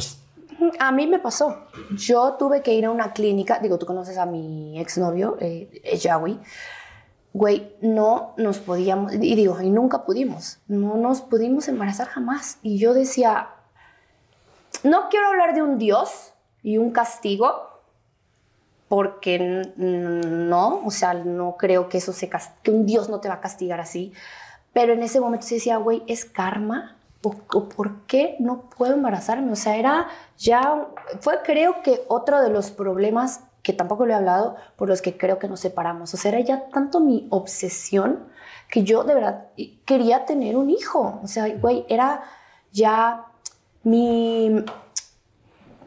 a 0.79 0.91
mí 0.91 1.07
me 1.07 1.19
pasó. 1.19 1.65
Yo 1.95 2.35
tuve 2.39 2.61
que 2.61 2.73
ir 2.73 2.85
a 2.85 2.91
una 2.91 3.13
clínica, 3.13 3.59
digo, 3.59 3.77
tú 3.77 3.85
conoces 3.85 4.17
a 4.17 4.25
mi 4.25 4.79
exnovio, 4.79 5.37
eh, 5.39 5.69
Yahweh 5.99 6.39
güey, 7.33 7.75
no 7.81 8.33
nos 8.37 8.59
podíamos, 8.59 9.13
y 9.13 9.35
digo, 9.35 9.59
y 9.61 9.69
nunca 9.69 10.03
pudimos, 10.03 10.59
no 10.67 10.95
nos 10.95 11.21
pudimos 11.21 11.67
embarazar 11.67 12.07
jamás. 12.07 12.57
Y 12.63 12.79
yo 12.79 12.93
decía, 12.93 13.49
no 14.83 15.09
quiero 15.09 15.27
hablar 15.27 15.53
de 15.53 15.61
un 15.61 15.77
Dios 15.77 16.33
y 16.63 16.77
un 16.77 16.91
castigo, 16.91 17.68
porque 18.89 19.71
no, 19.77 20.81
o 20.83 20.91
sea, 20.91 21.13
no 21.13 21.55
creo 21.57 21.87
que 21.87 21.99
eso 21.99 22.11
se 22.11 22.29
que 22.63 22.71
un 22.71 22.85
Dios 22.87 23.07
no 23.07 23.21
te 23.21 23.29
va 23.29 23.35
a 23.35 23.41
castigar 23.41 23.79
así. 23.79 24.11
Pero 24.73 24.93
en 24.93 25.03
ese 25.03 25.21
momento 25.21 25.45
se 25.45 25.55
decía, 25.55 25.77
güey, 25.77 26.03
es 26.07 26.25
karma. 26.25 26.97
¿O, 27.21 27.31
por 27.69 28.05
qué 28.07 28.35
no 28.39 28.69
puedo 28.75 28.93
embarazarme? 28.93 29.51
O 29.51 29.55
sea, 29.55 29.75
era 29.75 30.07
ya, 30.37 30.87
fue 31.19 31.39
creo 31.43 31.83
que 31.83 32.01
otro 32.07 32.41
de 32.41 32.49
los 32.49 32.71
problemas 32.71 33.41
que 33.61 33.73
tampoco 33.73 34.05
le 34.05 34.13
he 34.13 34.15
hablado, 34.15 34.55
por 34.77 34.87
los 34.87 35.01
que 35.01 35.17
creo 35.17 35.37
que 35.37 35.47
nos 35.47 35.59
separamos. 35.59 36.13
O 36.13 36.17
sea, 36.17 36.31
era 36.31 36.39
ya 36.39 36.69
tanto 36.69 36.99
mi 36.99 37.27
obsesión 37.29 38.27
que 38.69 38.83
yo 38.83 39.03
de 39.03 39.13
verdad 39.13 39.47
quería 39.85 40.25
tener 40.25 40.55
un 40.55 40.69
hijo. 40.69 41.19
O 41.23 41.27
sea, 41.27 41.47
güey, 41.57 41.85
era 41.89 42.23
ya 42.71 43.25
mi... 43.83 44.63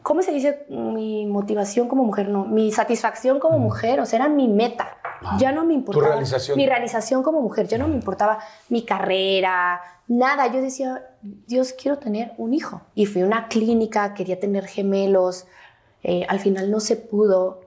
¿Cómo 0.03 0.21
se 0.21 0.33
dice? 0.33 0.65
Mi 0.69 1.25
motivación 1.25 1.87
como 1.87 2.03
mujer, 2.03 2.27
no, 2.27 2.45
mi 2.45 2.71
satisfacción 2.71 3.39
como 3.39 3.57
mujer, 3.57 4.01
o 4.01 4.05
sea, 4.05 4.19
era 4.19 4.29
mi 4.29 4.49
meta. 4.49 4.97
Ah, 5.23 5.37
ya 5.39 5.53
no 5.53 5.63
me 5.63 5.73
importaba. 5.73 6.07
Tu 6.07 6.11
realización. 6.11 6.57
Mi 6.57 6.67
realización 6.67 7.23
como 7.23 7.41
mujer, 7.41 7.67
ya 7.67 7.77
no 7.77 7.87
me 7.87 7.95
importaba 7.95 8.39
mi 8.67 8.83
carrera, 8.83 9.81
nada. 10.07 10.47
Yo 10.47 10.61
decía, 10.61 11.01
Dios, 11.21 11.73
quiero 11.73 11.99
tener 11.99 12.33
un 12.37 12.53
hijo. 12.53 12.81
Y 12.93 13.05
fui 13.05 13.21
a 13.21 13.25
una 13.25 13.47
clínica, 13.47 14.13
quería 14.13 14.39
tener 14.39 14.65
gemelos, 14.65 15.45
eh, 16.03 16.25
al 16.27 16.39
final 16.39 16.69
no 16.69 16.81
se 16.81 16.97
pudo. 16.97 17.61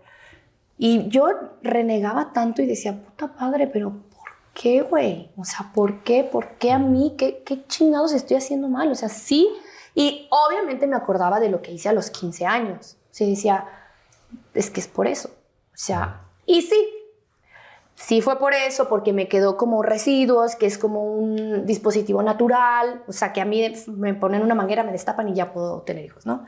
Y 0.77 1.09
yo 1.09 1.29
renegaba 1.63 2.35
tanto 2.35 2.61
y 2.61 2.67
decía, 2.67 3.03
puta 3.03 3.29
padre, 3.29 3.67
pero 3.67 3.93
¿por 3.93 4.29
qué, 4.53 4.83
güey? 4.83 5.31
O 5.39 5.45
sea, 5.47 5.71
¿por 5.75 6.03
qué? 6.03 6.23
¿Por 6.23 6.59
qué 6.59 6.71
a 6.71 6.79
mí? 6.79 7.15
¿Qué, 7.17 7.43
¿Qué 7.47 7.65
chingados 7.67 8.13
estoy 8.13 8.37
haciendo 8.37 8.69
mal? 8.69 8.91
O 8.91 8.95
sea, 8.95 9.09
sí. 9.09 9.49
Y 9.97 10.29
obviamente 10.31 10.87
me 10.87 10.95
acordaba 10.95 11.41
de 11.41 11.49
lo 11.49 11.63
que 11.63 11.73
hice 11.73 11.89
a 11.89 11.93
los 11.95 12.11
15 12.11 12.45
años. 12.45 12.99
O 13.11 13.15
sea, 13.15 13.27
decía, 13.27 13.65
es 14.53 14.71
que 14.71 14.79
es 14.79 14.89
por 14.89 15.07
eso. 15.07 15.31
O 15.31 15.79
sea, 15.79 16.21
y 16.45 16.61
sí, 16.61 16.87
sí 17.95 18.21
fue 18.21 18.39
por 18.39 18.53
eso, 18.53 18.91
porque 18.91 19.15
me 19.15 19.27
quedó 19.27 19.57
como 19.57 19.83
residuos, 19.83 20.55
que 20.55 20.67
es 20.67 20.77
como 20.77 21.03
un 21.03 21.65
dispositivo 21.65 22.23
natural. 22.23 23.05
O 23.09 23.13
sea, 23.13 23.33
que 23.33 23.41
a 23.41 23.47
mí 23.47 23.73
me 23.87 24.13
ponen 24.13 24.43
una 24.43 24.55
manguera, 24.55 24.85
me 24.85 24.93
destapan 24.93 25.31
y 25.31 25.35
ya 25.35 25.55
puedo 25.55 25.81
tener 25.81 26.05
hijos, 26.05 26.27
¿no? 26.27 26.45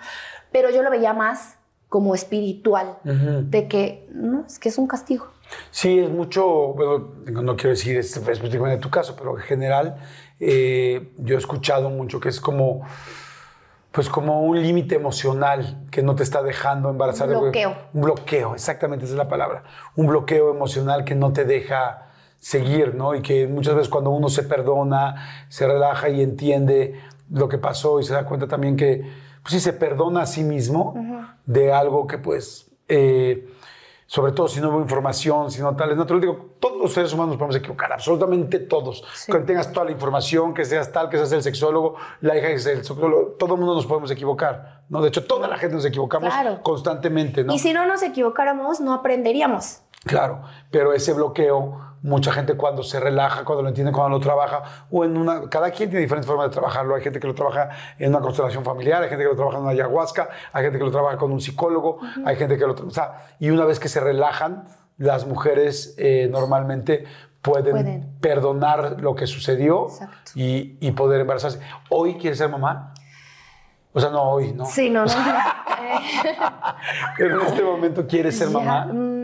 Pero 0.52 0.68
yo 0.68 0.82
lo 0.82 0.90
veía 0.90 1.14
más 1.14 1.56
como 1.88 2.14
espiritual, 2.14 2.98
de 3.02 3.66
que 3.66 4.06
no, 4.12 4.44
es 4.46 4.58
que 4.58 4.68
es 4.68 4.76
un 4.76 4.86
castigo. 4.86 5.28
Sí, 5.70 5.98
es 6.00 6.10
mucho, 6.10 6.74
bueno, 6.74 7.14
no 7.24 7.56
quiero 7.56 7.70
decir 7.70 7.96
específicamente 7.96 8.76
tu 8.76 8.90
caso, 8.90 9.16
pero 9.16 9.38
en 9.38 9.42
general 9.42 9.96
eh, 10.38 11.14
yo 11.16 11.36
he 11.36 11.38
escuchado 11.38 11.88
mucho 11.88 12.20
que 12.20 12.28
es 12.28 12.40
como, 12.40 12.82
pues 13.92 14.08
como 14.08 14.42
un 14.42 14.60
límite 14.62 14.94
emocional 14.94 15.86
que 15.90 16.02
no 16.02 16.14
te 16.14 16.22
está 16.22 16.42
dejando 16.42 16.90
embarazar. 16.90 17.28
Un 17.28 17.40
bloqueo. 17.40 17.76
Un 17.92 18.02
bloqueo, 18.02 18.54
exactamente 18.54 19.04
esa 19.04 19.14
es 19.14 19.18
la 19.18 19.28
palabra. 19.28 19.64
Un 19.96 20.06
bloqueo 20.06 20.50
emocional 20.50 21.04
que 21.04 21.14
no 21.14 21.32
te 21.32 21.44
deja 21.44 22.08
seguir, 22.38 22.94
¿no? 22.94 23.14
Y 23.14 23.22
que 23.22 23.46
muchas 23.46 23.74
veces 23.74 23.88
cuando 23.88 24.10
uno 24.10 24.28
se 24.28 24.42
perdona, 24.42 25.46
se 25.48 25.66
relaja 25.66 26.08
y 26.08 26.22
entiende 26.22 27.00
lo 27.30 27.48
que 27.48 27.58
pasó 27.58 28.00
y 28.00 28.04
se 28.04 28.14
da 28.14 28.24
cuenta 28.24 28.46
también 28.46 28.76
que, 28.76 29.02
pues 29.42 29.54
sí, 29.54 29.60
se 29.60 29.72
perdona 29.72 30.22
a 30.22 30.26
sí 30.26 30.44
mismo 30.44 30.94
de 31.46 31.72
algo 31.72 32.06
que 32.06 32.18
pues... 32.18 32.70
eh, 32.88 33.48
sobre 34.10 34.32
todo 34.32 34.48
si 34.48 34.58
no 34.62 34.70
hubo 34.70 34.80
información, 34.80 35.50
si 35.50 35.60
no 35.60 35.76
tal, 35.76 35.90
es 35.90 35.98
natural. 35.98 36.22
Digo, 36.22 36.46
todos 36.58 36.80
los 36.80 36.94
seres 36.94 37.12
humanos 37.12 37.32
nos 37.32 37.36
podemos 37.36 37.56
equivocar, 37.56 37.92
absolutamente 37.92 38.58
todos. 38.58 39.04
Que 39.26 39.38
tengas 39.40 39.70
toda 39.70 39.84
la 39.84 39.92
información, 39.92 40.54
que 40.54 40.64
seas 40.64 40.90
tal, 40.90 41.10
que 41.10 41.18
seas 41.18 41.30
el 41.32 41.42
sexólogo, 41.42 41.96
la 42.22 42.34
hija 42.38 42.48
es 42.48 42.64
el 42.64 42.78
sexólogo, 42.78 43.36
todo 43.38 43.54
el 43.54 43.60
mundo 43.60 43.74
nos 43.74 43.84
podemos 43.84 44.10
equivocar, 44.10 44.84
¿no? 44.88 45.02
De 45.02 45.08
hecho, 45.08 45.26
toda 45.26 45.46
la 45.46 45.58
gente 45.58 45.76
nos 45.76 45.84
equivocamos 45.84 46.32
Claro. 46.32 46.62
constantemente, 46.62 47.44
¿no? 47.44 47.52
Y 47.52 47.58
si 47.58 47.74
no 47.74 47.84
nos 47.84 48.02
equivocáramos, 48.02 48.80
no 48.80 48.94
aprenderíamos. 48.94 49.82
Claro, 50.06 50.40
pero 50.70 50.94
ese 50.94 51.12
bloqueo, 51.12 51.78
mucha 52.02 52.32
gente 52.32 52.54
cuando 52.54 52.82
se 52.82 53.00
relaja, 53.00 53.44
cuando 53.44 53.62
lo 53.62 53.68
entiende, 53.68 53.92
cuando 53.92 54.18
lo 54.18 54.22
trabaja, 54.22 54.62
o 54.90 55.04
en 55.04 55.16
una. 55.16 55.48
Cada 55.48 55.70
quien 55.70 55.90
tiene 55.90 56.02
diferentes 56.02 56.26
formas 56.26 56.46
de 56.48 56.52
trabajarlo. 56.52 56.94
Hay 56.94 57.02
gente 57.02 57.20
que 57.20 57.26
lo 57.26 57.34
trabaja 57.34 57.70
en 57.98 58.10
una 58.10 58.20
constelación 58.20 58.64
familiar, 58.64 59.02
hay 59.02 59.08
gente 59.08 59.24
que 59.24 59.30
lo 59.30 59.36
trabaja 59.36 59.58
en 59.58 59.64
una 59.64 59.72
ayahuasca, 59.72 60.28
hay 60.52 60.64
gente 60.64 60.78
que 60.78 60.84
lo 60.84 60.90
trabaja 60.90 61.16
con 61.16 61.32
un 61.32 61.40
psicólogo, 61.40 61.98
hay 62.24 62.36
gente 62.36 62.56
que 62.56 62.66
lo. 62.66 62.74
O 62.74 62.90
sea, 62.90 63.26
y 63.38 63.50
una 63.50 63.64
vez 63.64 63.80
que 63.80 63.88
se 63.88 64.00
relajan, 64.00 64.64
las 64.96 65.26
mujeres 65.26 65.94
eh, 65.98 66.28
normalmente 66.30 67.04
pueden, 67.42 67.70
Pueden. 67.72 68.16
perdonar 68.20 68.96
lo 69.00 69.14
que 69.14 69.26
sucedió 69.26 69.86
y, 70.34 70.76
y 70.80 70.90
poder 70.92 71.20
embarazarse. 71.20 71.60
¿Hoy 71.88 72.16
quieres 72.16 72.38
ser 72.38 72.48
mamá? 72.48 72.92
O 73.92 74.00
sea, 74.00 74.10
no 74.10 74.22
hoy, 74.22 74.52
¿no? 74.52 74.66
Sí, 74.66 74.90
no, 74.90 75.04
no. 75.04 75.12
En 77.18 77.40
este 77.40 77.62
momento 77.62 78.06
quieres 78.06 78.36
ser 78.36 78.50
mamá. 78.50 78.86
mm, 78.86 79.17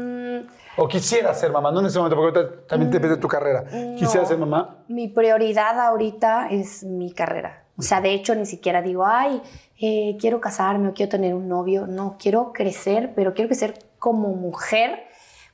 O 0.77 0.89
quisiera 0.89 1.33
ser 1.35 1.53
mamá, 1.53 1.71
no 1.71 1.81
en 1.81 1.87
este 1.87 1.99
momento, 1.99 2.17
porque 2.17 2.39
ahorita 2.39 2.67
también 2.67 2.91
depende 2.91 3.17
de 3.17 3.23
tu 3.23 3.29
carrera. 3.29 3.65
¿Quisiera 3.97 4.23
no. 4.23 4.27
ser 4.27 4.39
mamá? 4.39 4.85
Mi 4.89 5.09
prioridad 5.09 5.79
ahorita 5.79 6.49
es 6.51 6.83
mi 6.83 7.13
carrera. 7.13 7.65
O 7.77 7.83
sea, 7.83 8.01
de 8.01 8.13
hecho, 8.13 8.35
ni 8.35 8.47
siquiera 8.47 8.83
digo, 8.83 9.05
ay, 9.07 9.43
eh, 9.81 10.17
quiero 10.21 10.41
casarme 10.41 10.89
o 10.89 10.95
quiero 10.95 11.11
tener 11.11 11.35
un 11.35 11.49
novio. 11.49 11.87
No, 11.87 12.17
quiero 12.19 12.53
crecer, 12.53 13.13
pero 13.15 13.35
quiero 13.35 13.49
crecer 13.49 13.79
como 13.99 14.29
mujer, 14.31 15.05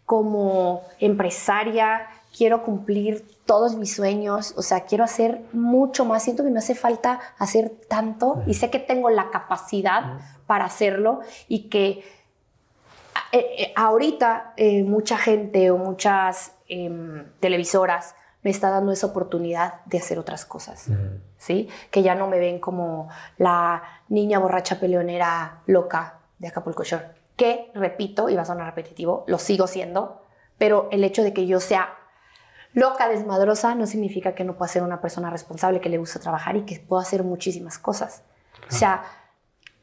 como 0.05 0.83
empresaria. 0.99 2.07
Quiero 2.37 2.63
cumplir 2.63 3.27
todos 3.47 3.77
mis 3.77 3.95
sueños. 3.95 4.55
O 4.57 4.63
sea, 4.63 4.85
quiero 4.85 5.05
hacer 5.05 5.43
mucho 5.53 6.05
más. 6.05 6.23
Siento 6.23 6.45
que 6.45 6.51
me 6.51 6.59
hace 6.59 6.75
falta 6.75 7.21
hacer 7.39 7.71
tanto 7.89 8.43
y 8.47 8.55
sé 8.55 8.71
que 8.71 8.79
tengo 8.79 9.11
la 9.11 9.31
capacidad 9.31 10.19
para 10.47 10.67
hacerlo 10.67 11.21
y 11.49 11.69
que 11.69 12.05
eh, 13.33 13.47
eh, 13.59 13.73
ahorita 13.77 14.55
eh, 14.57 14.83
mucha 14.83 15.17
gente 15.17 15.71
o 15.71 15.79
muchas 15.79 16.53
em, 16.69 17.27
televisoras 17.41 18.15
me 18.43 18.51
está 18.51 18.71
dando 18.71 18.93
esa 18.93 19.07
oportunidad 19.07 19.85
de 19.85 19.99
hacer 19.99 20.19
otras 20.19 20.45
cosas, 20.45 20.89
¿sí? 21.37 21.69
Que 21.91 22.03
ya 22.03 22.15
no 22.15 22.27
me 22.27 22.39
ven 22.39 22.59
como 22.59 23.09
la 23.37 23.83
niña 24.09 24.39
borracha 24.39 24.81
peleonera 24.81 25.61
loca 25.67 26.21
de 26.39 26.49
Acapulco 26.49 26.83
Shore. 26.83 27.05
Que, 27.37 27.71
repito, 27.75 28.31
y 28.31 28.37
va 28.37 28.43
a 28.43 28.47
sonar 28.47 28.67
repetitivo, 28.67 29.25
lo 29.27 29.39
sigo 29.39 29.67
siendo, 29.67 30.23
pero 30.57 30.89
el 30.91 31.05
hecho 31.05 31.23
de 31.23 31.35
que 31.35 31.47
yo 31.47 31.61
sea 31.61 31.99
loca, 32.73 33.09
desmadrosa, 33.09 33.75
no 33.75 33.87
significa 33.87 34.35
que 34.35 34.45
no 34.45 34.57
pueda 34.57 34.73
ser 34.73 34.83
una 34.83 35.01
persona 35.01 35.29
responsable, 35.31 35.81
que 35.81 35.89
le 35.89 35.99
gusta 35.99 36.19
trabajar 36.19 36.57
y 36.57 36.65
que 36.65 36.81
puedo 36.81 37.03
hacer 37.03 37.25
muchísimas 37.25 37.79
cosas. 37.79 38.23
O 38.69 38.73
sea, 38.73 39.05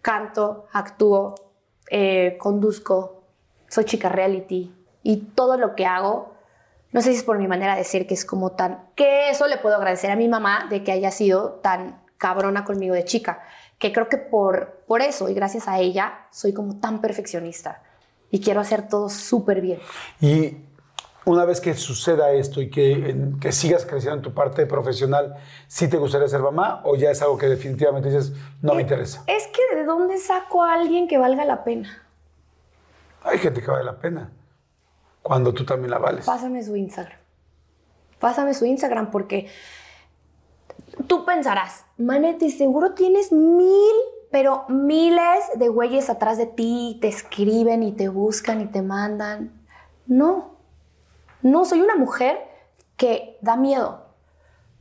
canto, 0.01 0.67
actúo, 0.71 1.35
eh, 1.89 2.37
conduzco, 2.39 3.16
soy 3.67 3.85
chica 3.85 4.09
reality 4.09 4.73
y 5.03 5.17
todo 5.17 5.57
lo 5.57 5.75
que 5.75 5.85
hago, 5.85 6.33
no 6.91 7.01
sé 7.01 7.11
si 7.11 7.17
es 7.17 7.23
por 7.23 7.37
mi 7.37 7.47
manera 7.47 7.75
de 7.75 7.83
ser 7.83 8.07
que 8.07 8.13
es 8.13 8.25
como 8.25 8.51
tan, 8.51 8.89
que 8.95 9.29
eso 9.29 9.47
le 9.47 9.57
puedo 9.57 9.75
agradecer 9.75 10.11
a 10.11 10.15
mi 10.15 10.27
mamá 10.27 10.67
de 10.69 10.83
que 10.83 10.91
haya 10.91 11.11
sido 11.11 11.59
tan 11.61 12.01
cabrona 12.17 12.65
conmigo 12.65 12.95
de 12.95 13.05
chica, 13.05 13.43
que 13.77 13.93
creo 13.93 14.09
que 14.09 14.17
por, 14.17 14.83
por 14.87 15.01
eso 15.01 15.29
y 15.29 15.33
gracias 15.33 15.67
a 15.67 15.79
ella 15.79 16.27
soy 16.31 16.53
como 16.53 16.79
tan 16.79 17.01
perfeccionista 17.01 17.83
y 18.31 18.41
quiero 18.41 18.59
hacer 18.59 18.87
todo 18.87 19.09
súper 19.09 19.61
bien. 19.61 19.79
Y 20.19 20.57
una 21.25 21.45
vez 21.45 21.59
que 21.59 21.73
suceda 21.73 22.31
esto 22.31 22.61
y 22.61 22.69
que, 22.69 23.15
que 23.39 23.51
sigas 23.51 23.85
creciendo 23.85 24.17
en 24.17 24.21
tu 24.21 24.33
parte 24.33 24.65
profesional, 24.65 25.35
¿sí 25.67 25.87
te 25.89 25.97
gustaría 25.97 26.27
ser 26.27 26.41
mamá 26.41 26.81
o 26.85 26.95
ya 26.95 27.11
es 27.11 27.21
algo 27.21 27.37
que 27.37 27.47
definitivamente 27.47 28.09
dices, 28.09 28.33
no 28.61 28.73
me 28.73 28.81
interesa? 28.81 29.23
Es 29.27 29.47
que 29.47 29.75
de 29.75 29.83
dónde 29.83 30.17
saco 30.17 30.63
a 30.63 30.73
alguien 30.73 31.07
que 31.07 31.17
valga 31.17 31.45
la 31.45 31.63
pena. 31.63 32.06
Hay 33.27 33.39
gente 33.39 33.61
que 33.61 33.69
vale 33.69 33.83
la 33.83 33.99
pena 33.99 34.31
cuando 35.21 35.53
tú 35.53 35.65
también 35.65 35.91
la 35.91 35.97
vales. 35.97 36.25
Pásame 36.25 36.63
su 36.63 36.75
Instagram. 36.75 37.19
Pásame 38.19 38.53
su 38.53 38.65
Instagram 38.65 39.11
porque 39.11 39.49
tú 41.07 41.25
pensarás, 41.25 41.85
Manetti, 41.97 42.49
seguro 42.49 42.93
tienes 42.93 43.31
mil, 43.31 43.95
pero 44.31 44.65
miles 44.69 45.43
de 45.55 45.67
güeyes 45.67 46.09
atrás 46.09 46.37
de 46.37 46.45
ti, 46.45 46.97
te 47.01 47.09
escriben 47.09 47.83
y 47.83 47.91
te 47.91 48.09
buscan 48.09 48.61
y 48.61 48.67
te 48.67 48.81
mandan. 48.81 49.61
No, 50.05 50.55
no, 51.41 51.65
soy 51.65 51.81
una 51.81 51.95
mujer 51.95 52.39
que 52.95 53.37
da 53.41 53.57
miedo 53.57 54.05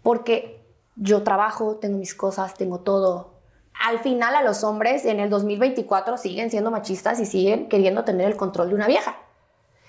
porque 0.02 0.64
yo 0.94 1.24
trabajo, 1.24 1.76
tengo 1.76 1.98
mis 1.98 2.14
cosas, 2.14 2.54
tengo 2.54 2.80
todo. 2.80 3.35
Al 3.84 3.98
final 3.98 4.34
a 4.34 4.42
los 4.42 4.64
hombres 4.64 5.04
en 5.04 5.20
el 5.20 5.30
2024 5.30 6.16
siguen 6.16 6.50
siendo 6.50 6.70
machistas 6.70 7.20
y 7.20 7.26
siguen 7.26 7.68
queriendo 7.68 8.04
tener 8.04 8.26
el 8.26 8.36
control 8.36 8.70
de 8.70 8.74
una 8.74 8.86
vieja. 8.86 9.16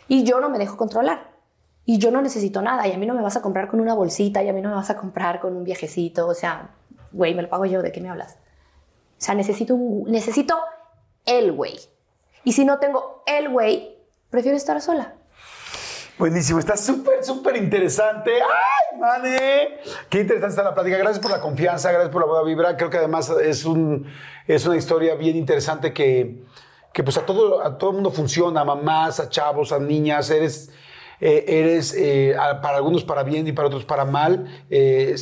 Y 0.08 0.24
yo 0.24 0.40
no 0.40 0.50
me 0.50 0.58
dejo 0.58 0.78
controlar. 0.78 1.32
Y 1.86 2.00
yo 2.00 2.12
no 2.12 2.22
necesito 2.22 2.62
nada. 2.62 2.88
Y 2.88 2.92
a 2.92 2.98
mí 2.98 3.06
no 3.06 3.14
me 3.14 3.22
vas 3.22 3.38
a 3.38 3.42
comprar 3.42 3.68
con 3.68 3.80
una 3.80 3.94
bolsita. 3.94 4.44
Y 4.44 4.50
a 4.50 4.54
mí 4.54 4.62
no 4.62 4.70
me 4.70 4.76
vas 4.76 4.90
a 4.90 4.98
comprar 4.98 5.40
con 5.40 5.56
un 5.56 5.64
viajecito. 5.64 6.28
O 6.28 6.34
sea, 6.34 6.72
güey, 7.12 7.34
me 7.34 7.42
lo 7.42 7.50
pago 7.50 7.66
yo. 7.66 7.82
¿De 7.82 7.92
qué 7.92 8.02
me 8.02 8.10
hablas? 8.10 8.38
O 9.18 9.22
sea, 9.22 9.36
necesito, 9.36 9.78
necesito 10.06 10.58
el 11.26 11.54
güey. 11.54 11.80
Y 12.44 12.54
si 12.54 12.66
no 12.66 12.80
tengo 12.80 13.24
el 13.26 13.50
güey, 13.50 13.98
prefiero 14.30 14.58
estar 14.58 14.82
sola. 14.82 15.16
Buenísimo, 16.18 16.58
está 16.58 16.76
súper, 16.76 17.24
súper 17.24 17.58
interesante. 17.58 18.32
¡Ay, 18.34 19.00
mane! 19.00 19.78
Qué 20.10 20.22
interesante 20.22 20.54
está 20.54 20.64
la 20.64 20.74
plática. 20.74 20.98
Gracias 20.98 21.20
por 21.20 21.30
la 21.30 21.40
confianza, 21.40 21.92
gracias 21.92 22.12
por 22.12 22.22
la 22.22 22.28
buena 22.28 22.44
vibra. 22.44 22.76
Creo 22.76 22.90
que 22.90 22.98
además 22.98 23.30
es, 23.30 23.66
un, 23.66 24.08
es 24.48 24.66
una 24.66 24.78
historia 24.78 25.14
bien 25.14 25.36
interesante 25.38 25.94
que, 25.94 26.44
que 26.92 27.04
pues 27.04 27.20
a 27.20 27.26
todo, 27.26 27.64
a 27.64 27.78
todo 27.78 27.92
el 27.92 27.96
mundo 27.98 28.10
funciona, 28.10 28.62
a 28.62 28.66
mamás, 28.66 29.20
a 29.20 29.30
chavos, 29.30 29.72
a 29.72 29.78
niñas. 29.78 30.32
Eres, 30.32 30.72
eh, 31.20 31.46
eres 31.48 31.94
eh, 31.98 32.36
para 32.62 32.78
algunos 32.78 33.04
para 33.04 33.24
bien 33.24 33.48
y 33.48 33.52
para 33.52 33.68
otros 33.68 33.86
para 33.86 34.06
mal, 34.06 34.48
eh, 34.70 35.16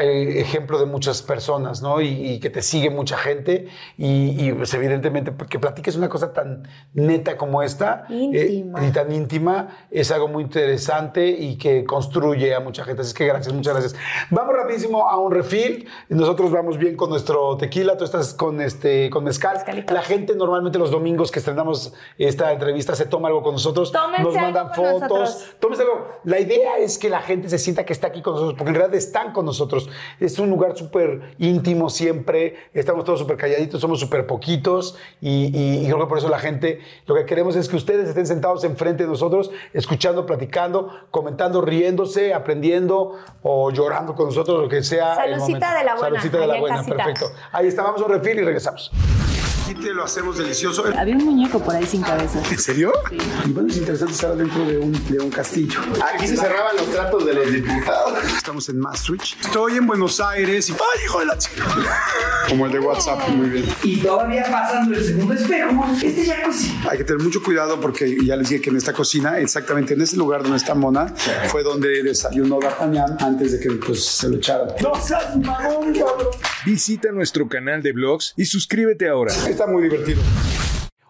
ejemplo 0.00 0.78
de 0.78 0.86
muchas 0.86 1.22
personas, 1.22 1.82
¿no? 1.82 2.00
Y, 2.00 2.08
y 2.08 2.40
que 2.40 2.50
te 2.50 2.62
sigue 2.62 2.90
mucha 2.90 3.16
gente 3.16 3.66
y, 3.98 4.48
y, 4.48 4.52
pues, 4.52 4.72
evidentemente 4.74 5.32
que 5.48 5.58
platiques 5.58 5.96
una 5.96 6.08
cosa 6.08 6.32
tan 6.32 6.68
neta 6.94 7.36
como 7.36 7.62
esta. 7.62 8.06
eh, 8.10 8.48
Íntima. 8.52 8.86
y 8.86 8.90
tan 8.92 9.12
íntima 9.12 9.68
es 9.90 10.10
algo 10.10 10.28
muy 10.28 10.44
interesante 10.44 11.28
y 11.28 11.56
que 11.56 11.84
construye 11.84 12.54
a 12.54 12.60
mucha 12.60 12.84
gente. 12.84 13.02
Así 13.02 13.14
que 13.14 13.26
gracias, 13.26 13.54
muchas 13.54 13.74
gracias. 13.74 13.94
Vamos 14.30 14.54
rapidísimo 14.54 15.08
a 15.08 15.18
un 15.18 15.32
refil. 15.32 15.88
Nosotros 16.08 16.50
vamos 16.50 16.78
bien 16.78 16.96
con 16.96 17.10
nuestro 17.10 17.56
tequila, 17.56 17.96
tú 17.96 18.04
estás 18.04 18.34
con 18.34 18.60
este 18.60 19.10
con 19.10 19.24
mezcal. 19.24 19.54
Mezcalito. 19.56 19.94
La 19.94 20.02
gente 20.02 20.34
normalmente 20.34 20.78
los 20.78 20.90
domingos 20.90 21.30
que 21.30 21.38
estrenamos 21.38 21.92
esta 22.18 22.52
entrevista 22.52 22.94
se 22.94 23.06
toma 23.06 23.28
algo 23.28 23.42
con 23.42 23.52
nosotros, 23.52 23.92
Tómense 23.92 24.22
nos 24.22 24.34
mandan 24.34 24.72
fotos. 24.74 25.00
nosotros. 25.02 25.41
Tómense 25.60 25.82
algo. 25.82 26.06
La 26.24 26.38
idea 26.40 26.78
es 26.78 26.98
que 26.98 27.08
la 27.08 27.20
gente 27.20 27.48
se 27.48 27.58
sienta 27.58 27.84
que 27.84 27.92
está 27.92 28.08
aquí 28.08 28.22
con 28.22 28.34
nosotros, 28.34 28.54
porque 28.58 28.70
en 28.70 28.76
realidad 28.76 28.96
están 28.96 29.32
con 29.32 29.44
nosotros. 29.44 29.88
Es 30.20 30.38
un 30.38 30.50
lugar 30.50 30.76
súper 30.76 31.34
íntimo 31.38 31.90
siempre, 31.90 32.56
estamos 32.74 33.04
todos 33.04 33.18
súper 33.20 33.36
calladitos, 33.36 33.80
somos 33.80 34.00
súper 34.00 34.26
poquitos 34.26 34.96
y, 35.20 35.46
y- 35.56 35.82
y 35.82 35.86
creo 35.86 35.98
que 36.00 36.06
por 36.06 36.18
eso 36.18 36.28
la 36.28 36.38
gente, 36.38 36.80
lo 37.06 37.14
que 37.14 37.24
queremos 37.26 37.56
es 37.56 37.68
que 37.68 37.76
ustedes 37.76 38.08
estén 38.08 38.26
sentados 38.26 38.64
enfrente 38.64 39.04
de 39.04 39.08
nosotros, 39.08 39.50
escuchando, 39.72 40.26
platicando, 40.26 40.90
comentando, 41.10 41.60
riéndose, 41.60 42.34
aprendiendo 42.34 43.12
o 43.42 43.70
llorando 43.70 44.14
con 44.14 44.26
nosotros, 44.26 44.62
lo 44.62 44.68
que 44.68 44.82
sea. 44.82 45.14
momento. 45.14 45.78
de 45.78 45.84
la 45.84 45.94
buena, 45.94 46.00
Saludcita 46.08 46.38
de 46.38 46.46
la 46.46 46.60
buena, 46.60 46.76
casita. 46.76 46.96
perfecto. 46.96 47.26
Ahí 47.52 47.66
está, 47.66 47.82
vamos 47.82 48.00
a 48.00 48.04
un 48.04 48.10
refil 48.12 48.38
y 48.38 48.42
regresamos. 48.42 48.90
Aquí 49.62 49.74
te 49.74 49.94
lo 49.94 50.04
hacemos 50.04 50.38
delicioso. 50.38 50.84
Había 50.96 51.16
un 51.16 51.24
muñeco 51.24 51.60
por 51.60 51.74
ahí 51.74 51.86
sin 51.86 52.02
cabeza. 52.02 52.42
¿En 52.50 52.58
serio? 52.58 52.92
Sí. 53.08 53.16
Y 53.46 53.52
bueno, 53.52 53.68
es 53.70 53.76
interesante 53.76 54.12
estar 54.12 54.36
dentro 54.36 54.64
de 54.64 54.78
un, 54.78 54.92
de 55.08 55.18
un 55.18 55.30
castillo. 55.30 55.78
Aquí 56.14 56.26
se 56.26 56.36
cerraban 56.36 56.76
los 56.76 56.90
tratos 56.90 57.24
de 57.24 57.34
los 57.34 57.52
diputados. 57.52 58.18
Estamos 58.36 58.68
en 58.68 58.80
Maastricht. 58.80 59.40
Estoy 59.40 59.76
en 59.76 59.86
Buenos 59.86 60.20
Aires 60.20 60.68
y... 60.68 60.72
¡Ay, 60.72 61.04
hijo 61.04 61.20
de 61.20 61.26
la 61.26 61.38
chica! 61.38 61.64
Como 62.48 62.66
el 62.66 62.72
de 62.72 62.80
WhatsApp, 62.80 63.28
muy 63.28 63.50
bien. 63.50 63.64
Y 63.84 63.98
todavía 63.98 64.44
pasando 64.50 64.96
el 64.96 65.04
segundo 65.04 65.34
espejo, 65.34 65.86
este 66.02 66.26
jacuzzi. 66.26 66.80
Hay 66.90 66.98
que 66.98 67.04
tener 67.04 67.22
mucho 67.22 67.42
cuidado 67.42 67.80
porque 67.80 68.16
ya 68.24 68.34
les 68.36 68.48
dije 68.48 68.60
que 68.60 68.70
en 68.70 68.76
esta 68.76 68.92
cocina, 68.92 69.38
exactamente 69.38 69.94
en 69.94 70.00
ese 70.02 70.16
lugar 70.16 70.42
donde 70.42 70.56
está 70.56 70.74
Mona, 70.74 71.14
fue 71.48 71.62
donde 71.62 72.02
desayunó 72.02 72.58
D'Artagnan 72.58 73.16
antes 73.20 73.52
de 73.52 73.60
que 73.60 73.70
pues, 73.76 74.04
se 74.04 74.28
lo 74.28 74.36
echaran. 74.36 74.68
¡No 74.82 74.94
seas 75.00 75.36
mamón, 75.36 75.94
cabrón! 75.94 76.26
Visita 76.66 77.10
nuestro 77.10 77.48
canal 77.48 77.82
de 77.82 77.92
blogs 77.92 78.34
y 78.36 78.44
suscríbete 78.44 79.08
ahora. 79.08 79.32
Está 79.52 79.66
muy 79.66 79.82
divertido. 79.82 80.22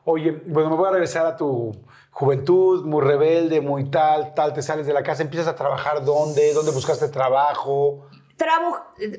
Oye, 0.04 0.32
bueno, 0.46 0.70
me 0.70 0.74
voy 0.74 0.88
a 0.88 0.90
regresar 0.90 1.24
a 1.26 1.36
tu 1.36 1.72
juventud, 2.10 2.84
muy 2.84 3.00
rebelde, 3.00 3.60
muy 3.60 3.88
tal, 3.88 4.34
tal, 4.34 4.52
te 4.52 4.62
sales 4.62 4.84
de 4.84 4.92
la 4.92 5.04
casa, 5.04 5.22
empiezas 5.22 5.46
a 5.46 5.54
trabajar 5.54 6.04
dónde, 6.04 6.52
dónde 6.52 6.72
buscaste 6.72 7.06
trabajo. 7.06 8.08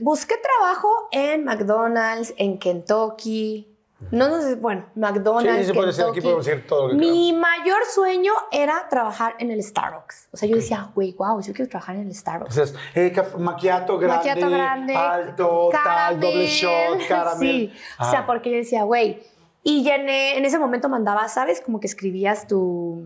Busqué 0.02 0.36
trabajo 0.38 1.08
en 1.14 1.46
McDonald's, 1.46 2.34
en 2.36 2.60
Kentucky. 2.60 3.73
No, 4.12 4.30
no 4.30 4.42
sé, 4.42 4.56
bueno, 4.56 4.86
McDonald's. 4.96 5.60
Sí, 5.66 5.72
sí, 5.72 5.74
puede 5.74 5.92
ser, 5.94 6.06
aquí 6.06 6.14
Kentucky. 6.16 6.22
podemos 6.24 6.46
decir 6.46 6.68
todo 6.68 6.84
lo 6.88 6.90
que 6.90 6.96
Mi 6.96 7.34
mayor 7.34 7.80
sueño 7.94 8.34
era 8.52 8.88
trabajar 8.90 9.36
en 9.40 9.52
el 9.52 9.64
Starbucks. 9.64 10.30
O 10.32 10.38
sea, 10.38 10.48
yo 10.50 10.56
decía, 10.56 10.92
güey, 10.94 11.14
wow, 11.18 11.42
yo 11.42 11.54
quiero 11.54 11.70
trabajar 11.70 11.96
en 11.96 12.08
el 12.08 12.16
Starbucks. 12.16 12.56
Entonces, 12.58 12.80
eh, 12.96 13.14
macchiato 13.40 13.98
grande, 13.98 14.40
grande, 14.50 14.96
alto, 14.96 15.70
tal, 15.72 16.20
doble 16.20 16.48
shot, 16.48 17.00
caramel. 17.08 17.40
Sí, 17.40 17.74
o 18.00 18.04
sea, 18.06 18.20
Ah. 18.20 18.26
porque 18.26 18.52
yo 18.52 18.58
decía, 18.58 18.84
güey. 18.84 19.24
Y 19.66 19.82
llené, 19.84 20.38
en 20.38 20.44
ese 20.44 20.60
momento 20.60 20.90
mandaba, 20.90 21.28
¿sabes? 21.30 21.62
Como 21.62 21.80
que 21.80 21.88
escribías 21.88 22.48
tu. 22.48 23.06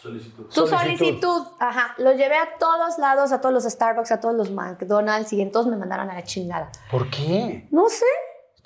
Solicitud. 0.00 0.44
Tu 0.46 0.52
Solicitud. 0.52 0.78
solicitud. 0.78 1.42
Ajá. 1.58 1.94
Lo 1.98 2.12
llevé 2.12 2.36
a 2.36 2.56
todos 2.58 2.98
lados, 2.98 3.32
a 3.32 3.40
todos 3.40 3.52
los 3.52 3.64
Starbucks, 3.64 4.12
a 4.12 4.20
todos 4.20 4.34
los 4.34 4.50
McDonald's 4.50 5.32
y 5.32 5.42
entonces 5.42 5.70
me 5.70 5.76
mandaron 5.76 6.08
a 6.08 6.14
la 6.14 6.22
chingada. 6.22 6.70
¿Por 6.90 7.10
qué? 7.10 7.66
No 7.72 7.88
sé. 7.88 8.06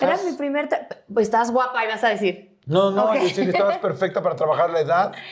Era 0.02 0.14
¿Estás- 0.14 0.30
mi 0.30 0.36
primer. 0.36 0.68
Pues 1.12 1.26
estás 1.28 1.50
guapa, 1.50 1.84
ibas 1.84 2.02
a 2.04 2.08
decir. 2.08 2.58
No, 2.66 2.90
no, 2.90 3.06
Ok. 3.06 3.14
es 3.16 3.22
decir, 3.24 3.48
estabas 3.48 3.78
perfecta 3.78 4.22
para 4.22 4.36
trabajar 4.36 4.70
la 4.70 4.80
edad. 4.80 5.12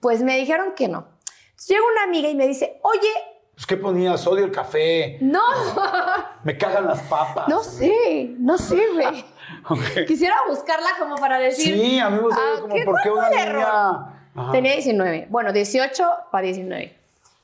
Pues 0.00 0.22
me 0.22 0.34
dijeron 0.38 0.72
que 0.74 0.88
no. 0.88 1.06
Entonces 1.50 1.68
llega 1.68 1.82
una 1.92 2.04
amiga 2.04 2.28
y 2.30 2.34
me 2.34 2.46
dice, 2.46 2.80
oye, 2.82 3.12
Pues, 3.52 3.66
¿qué 3.66 3.76
ponías? 3.76 4.26
Odio 4.26 4.46
el 4.46 4.50
café, 4.50 5.18
no, 5.20 5.42
me 6.42 6.56
cagan 6.56 6.86
las 6.86 7.00
papas. 7.02 7.46
no 7.48 7.62
sé, 7.62 8.34
no 8.38 8.56
sé, 8.56 8.80
güey. 8.94 9.24
Ok. 9.68 10.06
Quisiera 10.06 10.36
buscarla 10.48 10.88
como 10.98 11.16
para 11.16 11.38
decir. 11.38 11.74
Sí, 11.74 11.98
a 11.98 12.08
mí 12.08 12.16
me 12.16 12.22
gustaría 12.22 12.50
"Ah, 12.56 12.60
como, 12.62 12.74
¿qué- 12.74 12.84
¿por 12.84 12.96
qué 13.02 13.10
una 13.10 13.26
fue 13.26 13.42
el 13.42 13.48
error?". 13.48 13.96
niña? 14.34 14.52
Tenía 14.52 14.72
19. 14.72 15.26
Bueno, 15.28 15.52
18 15.52 16.08
para 16.32 16.44
19. 16.46 16.96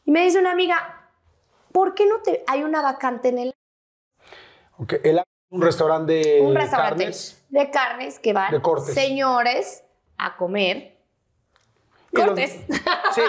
Y 0.06 0.10
me 0.12 0.22
dice 0.22 0.38
una 0.38 0.52
amiga, 0.52 1.08
¿por 1.72 1.94
qué 1.94 2.06
no 2.06 2.22
te 2.22 2.42
hay 2.46 2.62
una 2.62 2.80
vacante 2.80 3.28
en 3.28 3.38
el 3.38 3.54
Ok, 4.78 4.94
el- 5.04 5.22
un 5.50 5.62
restaurante 5.62 6.12
de 6.12 6.40
un 6.40 6.54
restaurante 6.54 7.04
carnes. 7.04 7.44
de 7.48 7.70
carnes 7.70 8.18
que 8.18 8.32
van 8.32 8.50
De 8.52 8.60
cortes. 8.60 8.94
señores 8.94 9.84
a 10.18 10.36
comer 10.36 10.98
Y 12.12 12.16
donde- 12.20 12.48
cortes? 12.48 12.78
sí, 13.14 13.22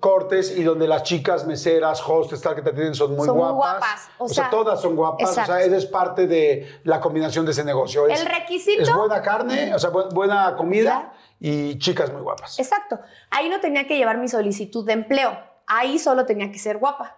cortes 0.00 0.56
y 0.56 0.62
donde 0.62 0.86
las 0.86 1.02
chicas 1.02 1.46
meseras, 1.46 2.00
hostes, 2.06 2.40
tal 2.40 2.54
que 2.54 2.62
te 2.62 2.70
atienden 2.70 2.94
son 2.94 3.14
muy 3.16 3.26
Son 3.26 3.36
muy 3.36 3.50
guapas. 3.50 3.80
guapas, 3.80 4.10
o 4.18 4.24
O, 4.24 4.28
sea, 4.28 4.48
todas 4.50 4.80
son 4.80 4.94
guapas. 4.96 5.28
exacto. 5.28 5.52
O 5.52 5.54
sea, 5.56 5.64
eres 5.64 5.86
parte 5.86 6.26
de 6.26 6.80
la 6.84 7.00
combinación 7.00 7.44
de 7.44 7.50
ese 7.52 7.64
negocio. 7.64 8.06
Es, 8.06 8.20
El 8.20 8.26
requisito- 8.28 8.82
Es 8.82 8.92
buena 8.94 9.20
carne, 9.22 9.74
o 9.74 9.78
sea, 9.78 9.90
bu- 9.90 10.12
buena 10.12 10.54
comida 10.56 11.12
y 11.40 11.78
chicas 11.78 12.12
muy 12.12 12.22
guapas. 12.22 12.58
Exacto. 12.58 12.98
Ahí 13.30 13.48
no 13.48 13.60
tenía 13.60 13.86
que 13.86 13.96
llevar 13.96 14.18
mi 14.18 14.28
solicitud 14.28 14.86
de 14.86 14.92
empleo. 14.92 15.36
Ahí 15.66 15.98
solo 15.98 16.24
tenía 16.24 16.50
que 16.52 16.58
ser 16.58 16.78
guapa. 16.78 17.16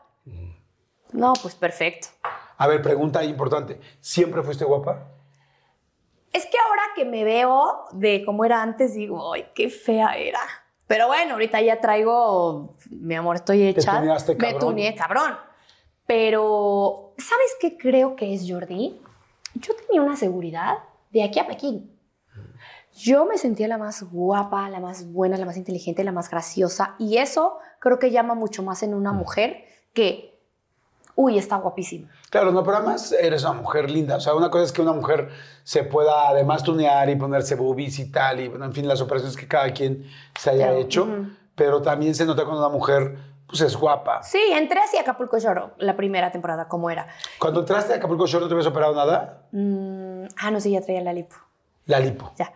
No, 1.12 1.32
pues 1.42 1.54
perfecto. 1.56 2.08
A 2.60 2.66
ver, 2.66 2.82
pregunta 2.82 3.24
importante. 3.24 3.80
¿Siempre 4.00 4.42
fuiste 4.42 4.66
guapa? 4.66 5.08
Es 6.30 6.44
que 6.44 6.58
ahora 6.58 6.82
que 6.94 7.06
me 7.06 7.24
veo 7.24 7.86
de 7.92 8.22
cómo 8.22 8.44
era 8.44 8.60
antes, 8.60 8.92
digo, 8.92 9.32
ay, 9.32 9.46
qué 9.54 9.70
fea 9.70 10.18
era. 10.18 10.40
Pero 10.86 11.06
bueno, 11.06 11.32
ahorita 11.32 11.62
ya 11.62 11.80
traigo, 11.80 12.76
mi 12.90 13.14
amor, 13.14 13.36
estoy 13.36 13.62
hecha. 13.62 14.02
Me 14.02 14.08
cabrón. 14.36 14.58
tuneé 14.58 14.94
cabrón. 14.94 15.38
Pero, 16.06 17.14
¿sabes 17.16 17.56
qué 17.62 17.78
creo 17.78 18.14
que 18.14 18.34
es 18.34 18.44
Jordi? 18.46 19.00
Yo 19.54 19.74
tenía 19.74 20.02
una 20.02 20.16
seguridad 20.16 20.80
de 21.12 21.24
aquí 21.24 21.38
a 21.38 21.46
Pekín. 21.46 21.98
Yo 22.92 23.24
me 23.24 23.38
sentía 23.38 23.68
la 23.68 23.78
más 23.78 24.02
guapa, 24.02 24.68
la 24.68 24.80
más 24.80 25.10
buena, 25.10 25.38
la 25.38 25.46
más 25.46 25.56
inteligente, 25.56 26.04
la 26.04 26.12
más 26.12 26.28
graciosa. 26.28 26.94
Y 26.98 27.16
eso 27.16 27.56
creo 27.78 27.98
que 27.98 28.10
llama 28.10 28.34
mucho 28.34 28.62
más 28.62 28.82
en 28.82 28.92
una 28.92 29.12
mujer 29.14 29.64
que, 29.94 30.29
uy, 31.20 31.36
está 31.38 31.56
guapísima. 31.56 32.08
Claro, 32.30 32.50
no, 32.50 32.62
pero 32.64 32.78
además 32.78 33.12
eres 33.12 33.42
una 33.44 33.52
mujer 33.54 33.90
linda. 33.90 34.16
O 34.16 34.20
sea, 34.20 34.34
una 34.34 34.50
cosa 34.50 34.64
es 34.64 34.72
que 34.72 34.80
una 34.82 34.92
mujer 34.92 35.28
se 35.64 35.84
pueda 35.84 36.28
además 36.28 36.62
tunear 36.62 37.08
y 37.10 37.16
ponerse 37.16 37.54
boobies 37.56 37.98
y 37.98 38.10
tal, 38.10 38.40
y 38.40 38.48
bueno, 38.48 38.64
en 38.64 38.72
fin, 38.72 38.88
las 38.88 39.00
operaciones 39.00 39.36
que 39.36 39.46
cada 39.46 39.70
quien 39.72 40.04
se 40.38 40.50
haya 40.50 40.66
Claro, 40.68 40.80
hecho. 40.80 41.02
ujú. 41.04 41.26
Pero 41.54 41.82
también 41.82 42.14
se 42.14 42.24
nota 42.24 42.44
cuando 42.44 42.60
una 42.66 42.74
mujer 42.74 43.16
pues 43.46 43.60
es 43.62 43.76
guapa. 43.76 44.22
Sí, 44.22 44.38
entré 44.52 44.80
así 44.80 44.96
a 44.96 45.00
Acapulco 45.00 45.38
Shore 45.38 45.62
la 45.78 45.96
primera 45.96 46.30
temporada, 46.30 46.68
como 46.68 46.88
era. 46.88 47.08
Cuando 47.38 47.60
entraste 47.60 47.92
a 47.92 47.96
Acapulco 47.96 48.26
Shore, 48.26 48.44
¿no 48.44 48.48
te 48.48 48.54
habías 48.54 48.68
operado 48.68 48.94
nada? 48.94 49.42
Mm, 49.50 50.24
ah, 50.38 50.50
no 50.52 50.60
sé, 50.60 50.70
ya 50.70 50.80
traía 50.80 51.02
la 51.02 51.12
lipo. 51.12 51.34
La 51.86 51.98
lipo. 51.98 52.32
Ya. 52.38 52.52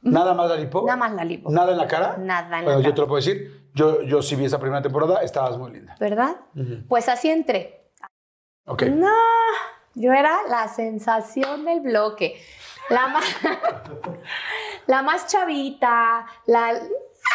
¿Nada 0.00 0.32
más 0.34 0.48
la 0.48 0.54
lipo? 0.56 0.82
Nada 0.86 0.96
más 0.96 1.12
la 1.12 1.24
lipo. 1.24 1.50
¿Nada 1.50 1.72
en 1.72 1.78
la 1.78 1.88
cara? 1.88 2.16
Nada 2.18 2.44
en 2.60 2.64
la 2.64 2.70
bueno, 2.70 2.78
yo 2.78 2.82
cara. 2.84 2.94
te 2.94 3.00
lo 3.00 3.08
puedo 3.08 3.16
decir. 3.16 3.68
Yo, 3.74 4.02
yo 4.02 4.22
sí 4.22 4.34
vi 4.36 4.44
esa 4.44 4.58
primera 4.58 4.80
temporada, 4.80 5.20
estabas 5.22 5.58
muy 5.58 5.72
linda. 5.72 5.94
¿Verdad? 6.00 6.36
Pues 6.88 7.08
así 7.08 7.28
entré. 7.30 7.77
No, 8.90 9.08
yo 9.94 10.12
era 10.12 10.36
la 10.48 10.68
sensación 10.68 11.64
del 11.64 11.80
bloque. 11.80 12.40
La 12.90 13.08
más, 13.08 13.24
la 14.86 15.02
más 15.02 15.26
chavita, 15.26 16.26
la, 16.46 16.80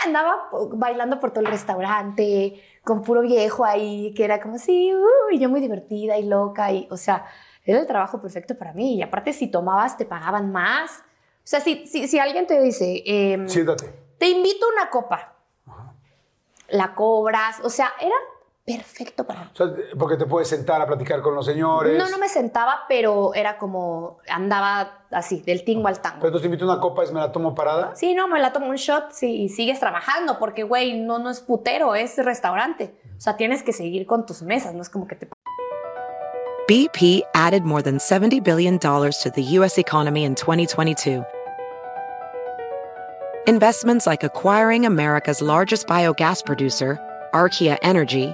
andaba 0.06 0.50
bailando 0.74 1.20
por 1.20 1.32
todo 1.32 1.42
el 1.42 1.52
restaurante, 1.52 2.62
con 2.84 3.02
puro 3.02 3.22
viejo 3.22 3.66
ahí, 3.66 4.14
que 4.16 4.26
era 4.26 4.40
como 4.42 4.56
así, 4.56 4.94
uh, 4.94 5.32
y 5.32 5.40
yo 5.40 5.50
muy 5.50 5.62
divertida 5.62 6.18
y 6.18 6.24
loca, 6.24 6.72
y, 6.72 6.88
o 6.90 6.98
sea, 6.98 7.26
era 7.66 7.80
el 7.80 7.88
trabajo 7.88 8.22
perfecto 8.22 8.58
para 8.58 8.74
mí. 8.74 8.96
Y 8.96 9.02
aparte, 9.02 9.34
si 9.34 9.48
tomabas, 9.48 9.98
te 9.98 10.06
pagaban 10.06 10.52
más. 10.52 11.00
O 11.00 11.46
sea, 11.46 11.60
si, 11.60 11.88
si, 11.88 12.08
si 12.08 12.20
alguien 12.20 12.48
te 12.48 12.62
dice, 12.62 13.04
em, 13.06 13.48
Siéntate. 13.48 13.94
te 14.18 14.30
invito 14.30 14.66
a 14.66 14.82
una 14.82 14.90
copa, 14.90 15.36
la 16.70 16.96
cobras, 16.96 17.60
o 17.64 17.70
sea, 17.70 17.94
era 18.00 18.16
perfecto 18.66 19.26
para 19.26 19.42
mí. 19.42 19.50
O 19.54 19.56
sea, 19.58 19.68
porque 19.98 20.16
te 20.18 20.26
puedes 20.26 20.48
sentar 20.48 20.82
a 20.82 20.88
platicar 20.88 21.22
con 21.22 21.36
los 21.36 21.46
señores. 21.46 21.98
No, 21.98 22.10
no 22.10 22.18
me 22.18 22.30
sentaba, 22.30 22.82
pero 22.88 23.34
era 23.34 23.58
como, 23.58 24.20
andaba 24.28 25.06
así, 25.12 25.42
del 25.42 25.64
tingo 25.64 25.88
al 25.88 25.96
Pero 25.96 26.04
tango. 26.04 26.26
entonces 26.28 26.42
te 26.42 26.48
invito 26.48 26.66
a 26.66 26.74
una 26.74 26.82
copa 26.82 27.04
y 27.06 27.12
me 27.12 27.20
la 27.20 27.32
tomo 27.32 27.54
parada. 27.54 27.96
Sí, 27.96 28.14
no, 28.14 28.28
me 28.28 28.40
la 28.40 28.54
tomo 28.54 28.68
un 28.68 28.76
shot 28.78 29.12
sí, 29.12 29.44
y 29.44 29.50
sigues 29.50 29.80
trabajando, 29.80 30.40
porque, 30.40 30.64
güey, 30.64 31.00
no, 31.00 31.20
no 31.20 31.30
es 31.30 31.42
putero, 31.42 31.96
es 31.96 32.18
restaurante. 32.18 32.96
O 33.18 33.22
sea, 33.22 33.36
tienes 33.38 33.64
que 33.64 33.74
seguir 33.74 34.06
con 34.06 34.26
tus 34.26 34.42
mesas, 34.42 34.74
no 34.74 34.82
es 34.82 34.90
como 34.90 35.08
que 35.08 35.16
te... 35.16 35.28
BP 36.68 37.24
added 37.34 37.64
more 37.64 37.82
than 37.84 37.98
$70 37.98 38.42
billion 38.42 38.80
to 38.80 39.32
the 39.36 39.44
U.S. 39.60 39.78
economy 39.78 40.24
in 40.24 40.34
2022. 40.34 41.24
Investments 43.46 44.08
like 44.08 44.24
acquiring 44.24 44.86
America's 44.86 45.42
largest 45.42 45.86
biogas 45.88 46.42
producer, 46.46 46.98
Archaea 47.34 47.78
Energy, 47.82 48.34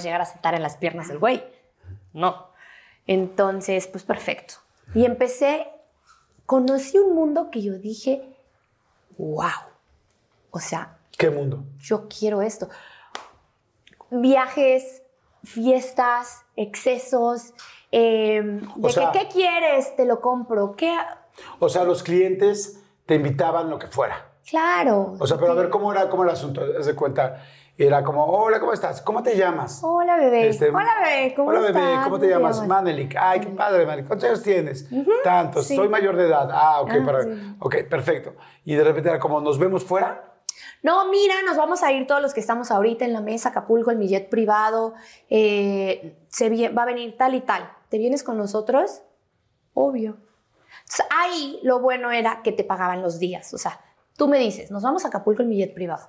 Llegar 0.00 0.20
a 0.20 0.24
sentar 0.24 0.54
en 0.54 0.62
las 0.62 0.76
piernas 0.76 1.08
del 1.08 1.18
güey. 1.18 1.44
No. 2.12 2.48
Entonces, 3.06 3.86
pues 3.88 4.04
perfecto. 4.04 4.54
Y 4.94 5.04
empecé, 5.04 5.68
conocí 6.46 6.98
un 6.98 7.14
mundo 7.14 7.50
que 7.50 7.62
yo 7.62 7.74
dije, 7.74 8.22
wow. 9.18 9.50
O 10.50 10.60
sea, 10.60 10.96
¿Qué 11.18 11.30
mundo? 11.30 11.64
yo 11.78 12.06
quiero 12.08 12.42
esto. 12.42 12.68
Viajes, 14.10 15.02
fiestas, 15.44 16.42
excesos. 16.56 17.54
eh, 17.90 18.60
de 18.76 18.92
sea- 18.92 19.12
que, 19.12 19.18
¿qué 19.20 19.28
quieres? 19.28 19.94
Te 19.96 20.04
lo 20.04 20.20
compro. 20.20 20.74
¿Qué? 20.76 20.96
O 21.58 21.68
sea, 21.68 21.84
los 21.84 22.02
clientes 22.02 22.78
te 23.06 23.14
invitaban 23.16 23.68
lo 23.70 23.78
que 23.78 23.86
fuera. 23.86 24.28
Claro. 24.48 25.14
O 25.18 25.26
sea, 25.26 25.38
pero 25.38 25.52
a 25.52 25.54
ver, 25.54 25.70
¿cómo 25.70 25.92
era, 25.92 26.08
cómo 26.10 26.22
era 26.24 26.32
el 26.32 26.38
asunto? 26.38 26.62
Haz 26.78 26.86
de 26.86 26.94
cuenta, 26.94 27.42
era 27.86 28.02
como, 28.04 28.24
hola, 28.24 28.60
¿cómo 28.60 28.72
estás? 28.72 29.00
¿Cómo 29.02 29.22
te 29.22 29.36
llamas? 29.36 29.80
Hola, 29.82 30.16
bebé. 30.16 30.48
Este, 30.48 30.68
Hola, 30.70 30.90
bebé. 31.02 31.34
¿Cómo 31.34 31.50
Hola, 31.50 31.60
bebé, 31.60 31.80
estás? 31.80 32.04
¿cómo 32.04 32.18
te 32.18 32.28
llamas? 32.28 32.66
Manelik. 32.66 33.16
Ay, 33.18 33.40
qué 33.40 33.46
padre, 33.48 33.84
Manelik. 33.86 34.06
¿Cuántos 34.06 34.28
años 34.28 34.42
tienes? 34.42 34.88
Tantos. 35.24 35.66
sí. 35.66 35.76
Soy 35.76 35.88
mayor 35.88 36.16
de 36.16 36.26
edad. 36.26 36.48
Ah, 36.52 36.80
ok, 36.82 36.90
Ah, 36.92 37.02
para- 37.06 37.22
sí. 37.24 37.56
ok, 37.60 37.76
perfecto. 37.88 38.34
Y 38.64 38.74
de 38.74 38.84
repente 38.84 39.08
era 39.08 39.18
como, 39.18 39.40
¿nos 39.40 39.58
vemos 39.58 39.84
fuera? 39.84 40.28
No, 40.82 41.08
mira, 41.10 41.34
nos 41.46 41.56
vamos 41.56 41.82
a 41.82 41.92
ir 41.92 42.06
todos 42.06 42.20
los 42.20 42.34
que 42.34 42.40
estamos 42.40 42.70
ahorita 42.70 43.04
en 43.04 43.12
la 43.12 43.20
mesa, 43.20 43.50
Acapulco, 43.50 43.90
en 43.90 43.98
mi 43.98 44.08
jet 44.08 44.28
privado. 44.28 44.94
eh, 45.30 46.18
se 46.28 46.68
va 46.70 46.82
a 46.82 46.86
venir 46.86 47.16
tal 47.16 47.34
y 47.34 47.40
tal. 47.40 47.70
¿Te 47.88 47.98
vienes 47.98 48.22
con 48.22 48.36
nosotros? 48.38 49.02
Obvio. 49.74 50.16
Entonces, 50.80 51.06
ahí 51.10 51.60
lo 51.62 51.78
bueno 51.80 52.10
era 52.10 52.42
que 52.42 52.52
te 52.52 52.64
pagaban 52.64 53.00
los 53.02 53.18
días. 53.18 53.52
O 53.54 53.58
sea, 53.58 53.80
tú 54.16 54.28
me 54.28 54.38
dices, 54.38 54.70
nos 54.70 54.82
vamos 54.82 55.04
a 55.04 55.08
Acapulco 55.08 55.42
en 55.42 55.48
mi 55.48 55.56
jet 55.56 55.72
privado. 55.74 56.08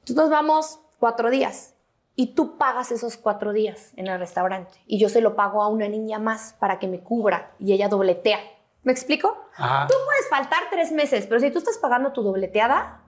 Entonces 0.00 0.16
nos 0.16 0.30
vamos 0.30 0.80
cuatro 0.98 1.30
días 1.30 1.74
y 2.16 2.34
tú 2.34 2.56
pagas 2.58 2.92
esos 2.92 3.16
cuatro 3.16 3.52
días 3.52 3.92
en 3.96 4.06
el 4.06 4.18
restaurante 4.18 4.72
y 4.86 4.98
yo 4.98 5.08
se 5.08 5.20
lo 5.20 5.34
pago 5.36 5.62
a 5.62 5.68
una 5.68 5.88
niña 5.88 6.18
más 6.18 6.54
para 6.58 6.78
que 6.78 6.86
me 6.88 7.00
cubra 7.00 7.52
y 7.58 7.72
ella 7.72 7.88
dobletea. 7.88 8.38
¿Me 8.82 8.92
explico? 8.92 9.36
Ajá. 9.56 9.86
Tú 9.88 9.94
puedes 10.04 10.28
faltar 10.28 10.62
tres 10.70 10.92
meses, 10.92 11.26
pero 11.26 11.40
si 11.40 11.50
tú 11.50 11.58
estás 11.58 11.78
pagando 11.78 12.12
tu 12.12 12.22
dobleteada, 12.22 13.00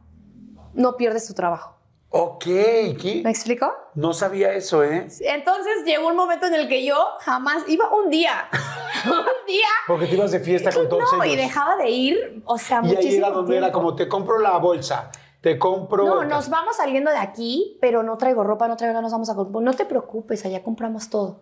no 0.75 0.97
pierdes 0.97 1.27
tu 1.27 1.35
trabajo. 1.35 1.77
Ok, 2.11 2.45
¿qué? 2.45 3.21
¿Me 3.25 3.31
explico? 3.31 3.71
No 3.95 4.15
sabía 4.15 4.53
eso, 4.55 4.83
¿eh? 4.83 5.09
Entonces 5.21 5.85
llegó 5.85 6.09
un 6.09 6.17
momento 6.17 6.47
en 6.47 6.55
el 6.55 6.69
que 6.69 6.85
yo 6.85 6.97
jamás 7.21 7.65
iba 7.69 7.91
un 7.95 8.09
día, 8.09 8.49
un 9.05 9.47
día, 9.47 9.67
Porque 9.87 10.07
te 10.07 10.15
ibas 10.15 10.31
de 10.31 10.41
fiesta 10.41 10.73
con 10.73 10.89
todos 10.89 11.13
no, 11.13 11.23
ellos. 11.23 11.35
y 11.35 11.37
dejaba 11.37 11.77
de 11.77 11.91
ir, 11.91 12.43
o 12.47 12.57
sea, 12.57 12.81
Y 12.83 12.89
ahí 12.89 12.95
muchísimo 12.97 13.27
era 13.27 13.35
donde 13.35 13.57
era 13.59 13.73
como, 13.73 13.95
te 13.95 14.09
compro 14.09 14.39
la 14.39 14.57
bolsa, 14.57 15.11
te 15.47 15.61
compro... 15.61 16.05
No, 16.05 16.25
nos 16.25 16.49
vamos 16.51 16.75
saliendo 16.77 17.09
de 17.09 17.19
aquí, 17.19 17.79
pero 17.81 18.03
no 18.03 18.19
traigo 18.19 18.43
ropa, 18.43 18.67
no 18.67 18.77
traigo 18.77 18.95
nada, 18.95 19.03
nos 19.03 19.13
vamos 19.13 19.31
a 19.31 19.37
comprar. 19.37 19.63
No 19.63 19.73
te 19.75 19.85
preocupes, 19.87 20.45
allá 20.45 20.61
compramos 20.65 21.09
todo. 21.09 21.39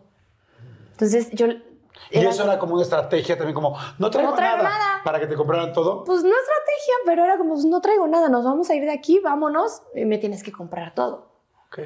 Entonces 0.90 1.30
yo... 1.30 1.46
Y 2.10 2.18
eso 2.18 2.44
era 2.44 2.58
como 2.58 2.74
una 2.74 2.82
estrategia 2.82 3.38
también, 3.38 3.54
como, 3.54 3.78
no 3.98 4.10
traigo, 4.10 4.32
No 4.32 4.36
traigo 4.36 4.58
nada, 4.58 4.68
nada. 4.68 5.00
para 5.04 5.18
que 5.20 5.26
te 5.26 5.34
compraran 5.36 5.72
todo. 5.72 6.04
Pues 6.04 6.22
no 6.22 6.28
estrategia, 6.28 6.94
pero 7.06 7.24
era 7.24 7.38
como, 7.38 7.56
no 7.56 7.80
traigo 7.80 8.06
nada, 8.06 8.28
nos 8.28 8.44
vamos 8.44 8.68
a 8.68 8.74
ir 8.74 8.82
de 8.84 8.92
aquí, 8.92 9.20
vámonos, 9.20 9.80
y 9.94 10.04
me 10.04 10.18
tienes 10.18 10.42
que 10.42 10.52
comprar 10.52 10.92
todo. 10.94 11.30
Ok. 11.68 11.78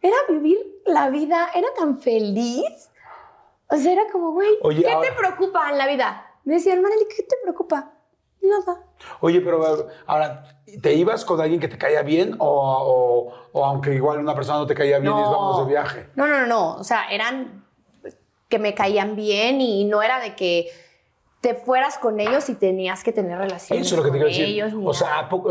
Era 0.00 0.16
vivir 0.28 0.82
la 0.86 1.10
vida, 1.10 1.48
era 1.52 1.66
tan 1.76 1.98
feliz. 1.98 2.90
O 3.68 3.76
sea, 3.76 3.90
era 3.90 4.02
como, 4.12 4.30
güey, 4.30 4.50
¿qué 4.80 4.88
ahora- 4.88 5.08
te 5.08 5.16
preocupa 5.16 5.68
en 5.72 5.78
la 5.78 5.88
vida? 5.88 6.26
Me 6.44 6.54
decían, 6.54 6.80
Maneli, 6.80 7.06
¿qué 7.08 7.24
te 7.24 7.34
preocupa? 7.42 7.90
Nada. 8.42 8.80
Oye, 9.20 9.40
pero 9.40 9.88
ahora, 10.06 10.44
¿te 10.80 10.94
ibas 10.94 11.24
con 11.24 11.40
alguien 11.40 11.60
que 11.60 11.68
te 11.68 11.76
caía 11.78 12.02
bien 12.02 12.36
o, 12.38 12.46
o- 12.48 13.34
o 13.52 13.64
aunque 13.64 13.94
igual 13.94 14.18
una 14.18 14.34
persona 14.34 14.58
no 14.58 14.66
te 14.66 14.74
caía 14.74 14.98
bien 14.98 15.12
y 15.12 15.20
vamos 15.22 15.58
de 15.58 15.64
viaje? 15.72 16.08
No, 16.14 16.26
no, 16.26 16.40
no, 16.40 16.46
no. 16.46 16.76
O 16.76 16.84
sea, 16.84 17.08
eran 17.10 17.64
que 18.48 18.58
me 18.58 18.74
caían 18.74 19.16
bien 19.16 19.60
y 19.60 19.84
no 19.84 20.02
era 20.02 20.20
de 20.20 20.36
que 20.36 20.68
te 21.40 21.54
fueras 21.54 21.98
con 21.98 22.20
ellos 22.20 22.48
y 22.48 22.54
tenías 22.54 23.02
que 23.02 23.12
tener 23.12 23.38
relaciones 23.38 23.86
Eso 23.86 23.94
es 23.96 23.98
lo 23.98 24.04
que 24.04 24.10
te 24.10 24.18
con 24.22 24.28
quiero 24.28 24.40
decir. 24.40 24.44
ellos. 24.44 24.72
ni 24.74 24.86
O 24.86 24.92
sea. 24.94 25.18
¿a 25.20 25.28
poco? 25.28 25.50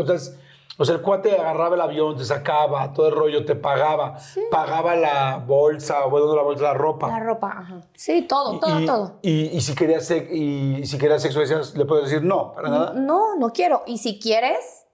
O 0.78 0.84
sea, 0.84 0.94
el 0.96 1.00
cuate 1.00 1.34
agarraba 1.34 1.74
el 1.74 1.80
avión, 1.80 2.16
te 2.16 2.24
sacaba, 2.24 2.92
todo 2.92 3.08
el 3.08 3.14
rollo, 3.14 3.44
te 3.44 3.54
pagaba, 3.54 4.18
pagaba 4.50 4.94
la 4.94 5.38
bolsa, 5.38 6.04
bueno, 6.04 6.26
no 6.26 6.36
la 6.36 6.42
bolsa, 6.42 6.64
la 6.64 6.74
ropa. 6.74 7.08
la 7.08 7.20
ropa, 7.20 7.54
ajá. 7.58 7.80
Sí, 7.94 8.22
todo, 8.28 8.58
todo, 8.58 8.80
y, 8.80 8.86
todo. 8.86 9.18
Y, 9.22 9.56
y 9.56 9.60
si 9.62 9.74
querías 9.74 10.10
y, 10.10 10.84
si 10.84 10.98
querías 10.98 11.22
sexo, 11.22 11.40
decías, 11.40 11.74
le 11.74 11.86
puedes 11.86 12.04
decir 12.04 12.22
no, 12.22 12.52
para 12.52 12.68
nada. 12.68 12.92
No, 12.94 13.36
no 13.36 13.52
quiero. 13.52 13.84
Y 13.86 13.98
si 13.98 14.18
quieres, 14.18 14.86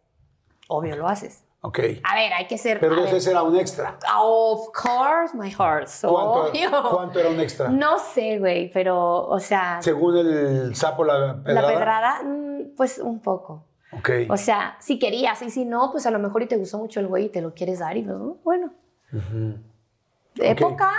obvio 0.69 0.97
lo 0.97 1.09
haces. 1.09 1.45
Ok. 1.65 1.79
A 2.03 2.17
ver, 2.17 2.33
hay 2.33 2.47
que 2.49 2.59
ser. 2.59 2.81
Pero 2.81 3.05
ese 3.05 3.31
era 3.31 3.43
un 3.43 3.57
extra. 3.57 3.97
Of 4.21 4.71
course, 4.73 5.37
my 5.37 5.49
heart. 5.49 5.89
¿Cuánto, 6.01 6.51
obvio. 6.51 6.71
cuánto 6.91 7.21
era 7.21 7.29
un 7.29 7.39
extra? 7.41 7.69
No 7.69 7.99
sé, 8.01 8.39
güey, 8.41 8.71
pero, 8.73 9.27
o 9.27 9.39
sea, 9.39 9.81
Según 9.81 10.17
el 10.17 10.75
sapo, 10.75 11.05
la 11.05 11.41
pedrada. 11.43 11.63
la 11.63 11.69
pedrada, 11.69 12.23
mm, 12.25 12.75
pues 12.77 12.99
un 12.99 13.21
poco. 13.21 13.65
Ok. 13.93 14.11
O 14.29 14.37
sea, 14.37 14.77
si 14.81 14.99
querías 14.99 15.43
y 15.43 15.51
si 15.51 15.65
no, 15.65 15.91
pues 15.93 16.07
a 16.07 16.11
lo 16.11 16.19
mejor 16.19 16.43
y 16.43 16.47
te 16.47 16.57
gustó 16.57 16.79
mucho 16.79 17.01
el 17.01 17.07
güey 17.07 17.27
y 17.27 17.29
te 17.29 17.41
lo 17.41 17.55
quieres 17.55 17.81
dar 17.81 17.97
y 17.97 18.03
pues, 18.03 18.17
bueno. 18.43 18.73
Época 20.37 20.91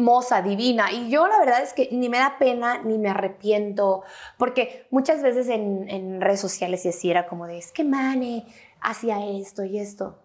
moza, 0.00 0.42
divina. 0.42 0.90
Y 0.90 1.10
yo 1.10 1.28
la 1.28 1.38
verdad 1.38 1.62
es 1.62 1.72
que 1.72 1.88
ni 1.92 2.08
me 2.08 2.18
da 2.18 2.36
pena 2.38 2.82
ni 2.82 2.98
me 2.98 3.10
arrepiento, 3.10 4.02
porque 4.38 4.86
muchas 4.90 5.22
veces 5.22 5.48
en, 5.48 5.88
en 5.88 6.20
redes 6.20 6.40
sociales 6.40 6.84
y 6.84 6.88
así 6.88 7.10
era 7.10 7.26
como 7.26 7.46
de, 7.46 7.58
es 7.58 7.72
que 7.72 7.84
Mane 7.84 8.46
hacía 8.80 9.24
esto 9.26 9.64
y 9.64 9.78
esto. 9.78 10.18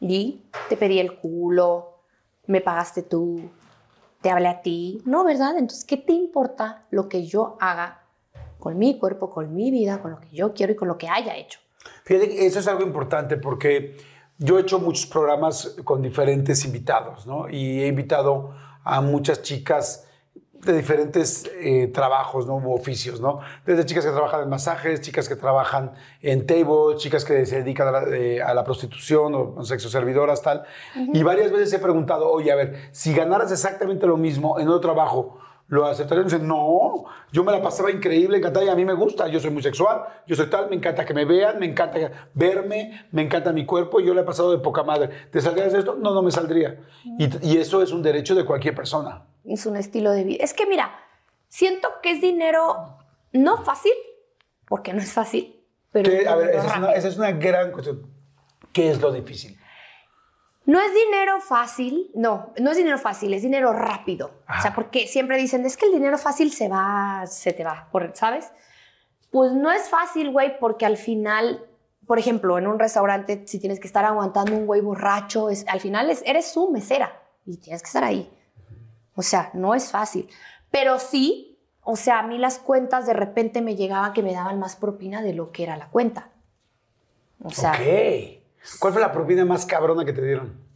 Y 0.00 0.42
te 0.68 0.76
pedí 0.76 1.00
el 1.00 1.16
culo, 1.16 1.98
me 2.46 2.60
pagaste 2.60 3.02
tú, 3.02 3.50
te 4.20 4.30
hablé 4.30 4.48
a 4.48 4.62
ti. 4.62 5.02
No, 5.04 5.24
¿verdad? 5.24 5.56
Entonces, 5.56 5.84
¿qué 5.84 5.96
te 5.96 6.12
importa 6.12 6.84
lo 6.90 7.08
que 7.08 7.26
yo 7.26 7.56
haga 7.60 8.02
con 8.58 8.78
mi 8.78 8.98
cuerpo, 8.98 9.30
con 9.30 9.54
mi 9.54 9.70
vida, 9.70 10.00
con 10.02 10.12
lo 10.12 10.20
que 10.20 10.30
yo 10.30 10.52
quiero 10.52 10.72
y 10.72 10.76
con 10.76 10.88
lo 10.88 10.98
que 10.98 11.08
haya 11.08 11.36
hecho? 11.36 11.60
Fíjate 12.04 12.28
que 12.28 12.46
eso 12.46 12.58
es 12.58 12.68
algo 12.68 12.82
importante 12.82 13.36
porque 13.36 13.96
yo 14.38 14.58
he 14.58 14.62
hecho 14.62 14.78
muchos 14.78 15.06
programas 15.06 15.76
con 15.84 16.02
diferentes 16.02 16.64
invitados, 16.64 17.26
¿no? 17.26 17.48
Y 17.48 17.80
he 17.82 17.86
invitado 17.86 18.54
a 18.84 19.00
muchas 19.00 19.42
chicas 19.42 20.04
de 20.52 20.72
diferentes 20.72 21.48
eh, 21.60 21.88
trabajos, 21.88 22.46
¿no? 22.46 22.56
U 22.56 22.72
oficios, 22.72 23.20
¿no? 23.20 23.40
Desde 23.64 23.84
chicas 23.84 24.04
que 24.04 24.10
trabajan 24.10 24.42
en 24.42 24.48
masajes, 24.48 25.00
chicas 25.00 25.28
que 25.28 25.36
trabajan 25.36 25.92
en 26.20 26.46
table, 26.46 26.96
chicas 26.96 27.24
que 27.24 27.46
se 27.46 27.62
dedican 27.62 27.88
a 27.88 27.90
la, 27.92 28.16
eh, 28.16 28.42
a 28.42 28.54
la 28.54 28.64
prostitución 28.64 29.34
o 29.34 29.64
sexo 29.64 29.88
servidoras, 29.88 30.42
tal. 30.42 30.64
Y 31.12 31.22
varias 31.22 31.52
veces 31.52 31.72
he 31.72 31.78
preguntado, 31.78 32.28
oye, 32.30 32.50
a 32.50 32.56
ver, 32.56 32.88
si 32.92 33.14
ganaras 33.14 33.52
exactamente 33.52 34.06
lo 34.06 34.16
mismo 34.16 34.58
en 34.58 34.68
otro 34.68 34.80
trabajo, 34.80 35.38
¿Lo 35.68 35.86
aceptarían? 35.86 36.26
Dicen, 36.26 36.48
no, 36.48 37.04
yo 37.30 37.44
me 37.44 37.52
la 37.52 37.60
pasaba 37.60 37.90
increíble, 37.90 38.38
encantada 38.38 38.64
y 38.64 38.68
a 38.70 38.74
mí 38.74 38.86
me 38.86 38.94
gusta. 38.94 39.28
Yo 39.28 39.38
soy 39.38 39.50
muy 39.50 39.62
sexual, 39.62 40.02
yo 40.26 40.34
soy 40.34 40.48
tal, 40.48 40.70
me 40.70 40.76
encanta 40.76 41.04
que 41.04 41.12
me 41.12 41.26
vean, 41.26 41.58
me 41.58 41.66
encanta 41.66 42.30
verme, 42.32 43.06
me 43.12 43.22
encanta 43.22 43.52
mi 43.52 43.66
cuerpo 43.66 44.00
y 44.00 44.06
yo 44.06 44.14
le 44.14 44.22
he 44.22 44.24
pasado 44.24 44.50
de 44.50 44.58
poca 44.58 44.82
madre. 44.82 45.10
¿Te 45.30 45.42
saldrías 45.42 45.72
de 45.74 45.80
esto? 45.80 45.94
No, 45.94 46.14
no 46.14 46.22
me 46.22 46.30
saldría. 46.30 46.80
Y, 47.18 47.46
y 47.46 47.58
eso 47.58 47.82
es 47.82 47.92
un 47.92 48.02
derecho 48.02 48.34
de 48.34 48.46
cualquier 48.46 48.74
persona. 48.74 49.26
Es 49.44 49.66
un 49.66 49.76
estilo 49.76 50.10
de 50.12 50.24
vida. 50.24 50.42
Es 50.42 50.54
que 50.54 50.66
mira, 50.66 50.90
siento 51.48 51.88
que 52.02 52.12
es 52.12 52.22
dinero 52.22 52.96
no 53.32 53.62
fácil, 53.62 53.92
porque 54.66 54.94
no 54.94 55.00
es 55.00 55.12
fácil, 55.12 55.62
pero 55.92 56.10
Que, 56.10 56.22
es 56.22 56.26
a 56.26 56.34
ver, 56.34 56.46
dinero 56.48 56.62
esa 56.62 56.72
es, 56.72 56.78
una, 56.78 56.92
esa 56.92 57.08
es 57.08 57.18
una 57.18 57.32
gran 57.32 57.72
cuestión. 57.72 58.06
¿Qué 58.72 58.90
es 58.90 59.00
lo 59.00 59.12
difícil? 59.12 59.58
No 60.68 60.78
es 60.80 60.92
dinero 60.92 61.40
fácil, 61.40 62.10
no, 62.14 62.52
no 62.60 62.70
es 62.72 62.76
dinero 62.76 62.98
fácil, 62.98 63.32
es 63.32 63.40
dinero 63.42 63.72
rápido. 63.72 64.32
O 64.58 64.60
sea, 64.60 64.74
porque 64.74 65.06
siempre 65.06 65.38
dicen, 65.38 65.64
es 65.64 65.78
que 65.78 65.86
el 65.86 65.92
dinero 65.92 66.18
fácil 66.18 66.52
se 66.52 66.68
va, 66.68 67.24
se 67.26 67.54
te 67.54 67.64
va, 67.64 67.88
por- 67.90 68.12
¿sabes? 68.14 68.52
Pues 69.30 69.52
no 69.52 69.70
es 69.72 69.88
fácil, 69.88 70.30
güey, 70.30 70.58
porque 70.58 70.84
al 70.84 70.98
final, 70.98 71.64
por 72.06 72.18
ejemplo, 72.18 72.58
en 72.58 72.66
un 72.66 72.78
restaurante, 72.78 73.44
si 73.46 73.58
tienes 73.58 73.80
que 73.80 73.86
estar 73.86 74.04
aguantando 74.04 74.52
un 74.54 74.66
güey 74.66 74.82
borracho, 74.82 75.48
es, 75.48 75.66
al 75.68 75.80
final 75.80 76.10
es, 76.10 76.22
eres 76.26 76.50
su 76.52 76.70
mesera 76.70 77.18
y 77.46 77.56
tienes 77.56 77.80
que 77.80 77.86
estar 77.86 78.04
ahí. 78.04 78.30
O 79.14 79.22
sea, 79.22 79.50
no 79.54 79.74
es 79.74 79.90
fácil. 79.90 80.28
Pero 80.70 80.98
sí, 80.98 81.58
o 81.82 81.96
sea, 81.96 82.18
a 82.18 82.22
mí 82.24 82.36
las 82.36 82.58
cuentas 82.58 83.06
de 83.06 83.14
repente 83.14 83.62
me 83.62 83.74
llegaban 83.74 84.12
que 84.12 84.22
me 84.22 84.34
daban 84.34 84.58
más 84.58 84.76
propina 84.76 85.22
de 85.22 85.32
lo 85.32 85.50
que 85.50 85.62
era 85.62 85.78
la 85.78 85.88
cuenta. 85.88 86.28
O 87.42 87.48
sea, 87.50 87.72
ok. 87.72 88.37
¿Cuál 88.78 88.92
fue 88.92 89.02
la 89.02 89.12
propina 89.12 89.44
más 89.44 89.64
cabrona 89.66 90.04
que 90.04 90.12
te 90.12 90.22
dieron? 90.24 90.66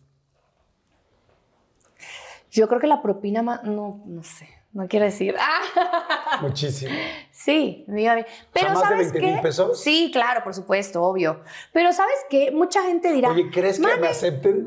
yo 2.51 2.69
creo 2.69 2.81
que 2.81 2.87
la 2.87 3.01
propina 3.01 3.43
más, 3.43 3.65
no, 3.65 4.03
no 4.05 4.23
sé, 4.23 4.47
no 4.75 4.87
quiero 4.87 5.07
decir. 5.07 5.35
¡Ah! 5.41 6.39
Muchísimo. 6.43 6.93
Sí, 7.31 7.83
me 7.89 8.03
iba 8.03 8.15
bien. 8.15 8.27
Pero 8.53 8.69
¿más 8.75 8.83
de 8.83 8.89
¿sabes 8.89 9.13
20,000 9.13 9.37
qué? 9.37 9.43
pesos? 9.43 9.81
Sí, 9.83 10.11
claro, 10.13 10.45
por 10.45 10.53
supuesto, 10.53 11.03
obvio. 11.03 11.43
Pero 11.73 11.95
¿sabes 11.95 12.17
qué? 12.29 12.51
Mucha 12.51 12.83
gente 12.83 13.11
dirá, 13.11 13.31
Oye, 13.31 13.51
¿crees 13.51 13.77
que 13.77 13.83
"Mane, 13.87 14.01
me 14.03 14.09
acepten? 14.09 14.67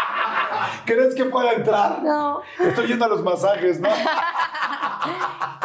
¿Crees 0.84 1.14
que 1.14 1.24
pueda 1.26 1.52
entrar? 1.52 2.02
No. 2.02 2.40
Estoy 2.58 2.88
yendo 2.88 3.04
a 3.04 3.08
los 3.08 3.22
masajes, 3.22 3.78
¿no? 3.80 3.88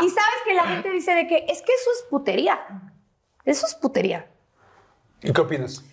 Y 0.01 0.09
sabes 0.09 0.35
que 0.45 0.53
la 0.53 0.63
gente 0.63 0.89
dice 0.91 1.13
de 1.15 1.27
que 1.27 1.37
es 1.47 1.61
que 1.63 1.73
eso 1.73 1.89
es 1.91 2.05
putería. 2.09 2.59
Eso 3.45 3.65
es 3.65 3.73
putería. 3.75 4.29
¿Y 5.23 5.31
qué 5.33 5.41
opinas? 5.41 5.83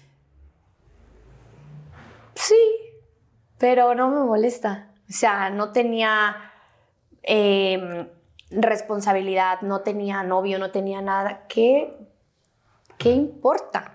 Sí, 2.41 2.57
pero 3.59 3.95
no 3.95 4.09
me 4.11 4.21
molesta. 4.21 4.93
O 5.09 5.13
sea, 5.13 5.51
no 5.51 5.73
tenía... 5.73 6.37
eh, 7.23 8.11
responsabilidad, 8.51 9.61
no 9.61 9.81
tenía 9.83 10.23
novio, 10.23 10.59
no 10.59 10.71
tenía 10.71 11.03
nada. 11.03 11.45
¿Qué, 11.49 11.99
qué 12.97 13.11
importa? 13.11 13.95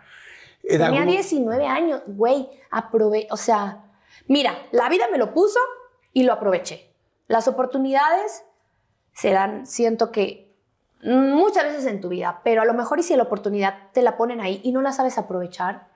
En 0.62 0.80
Tenía 0.80 1.00
algún- 1.02 1.08
19 1.16 1.66
años, 1.66 2.02
güey, 2.06 2.50
aprove, 2.70 3.28
o 3.32 3.38
sea, 3.38 3.84
mira, 4.28 4.54
la 4.72 4.90
vida 4.90 5.06
me 5.12 5.18
lo 5.18 5.34
puso 5.34 5.60
y 6.14 6.22
lo 6.24 6.34
aproveché. 6.34 6.94
Las 7.28 7.48
oportunidades 7.48 8.44
se 9.14 9.32
dan, 9.32 9.66
siento 9.66 10.12
que 10.12 10.54
muchas 11.02 11.64
veces 11.64 11.86
en 11.88 12.00
tu 12.00 12.10
vida, 12.10 12.42
pero 12.44 12.62
a 12.62 12.66
lo 12.66 12.74
mejor 12.76 13.00
y 13.00 13.04
si 13.04 13.16
la 13.16 13.24
oportunidad 13.24 13.90
te 13.92 14.04
la 14.04 14.18
ponen 14.18 14.40
ahí 14.40 14.62
y 14.64 14.72
no 14.72 14.82
la 14.84 14.92
sabes 14.92 15.18
aprovechar, 15.18 15.88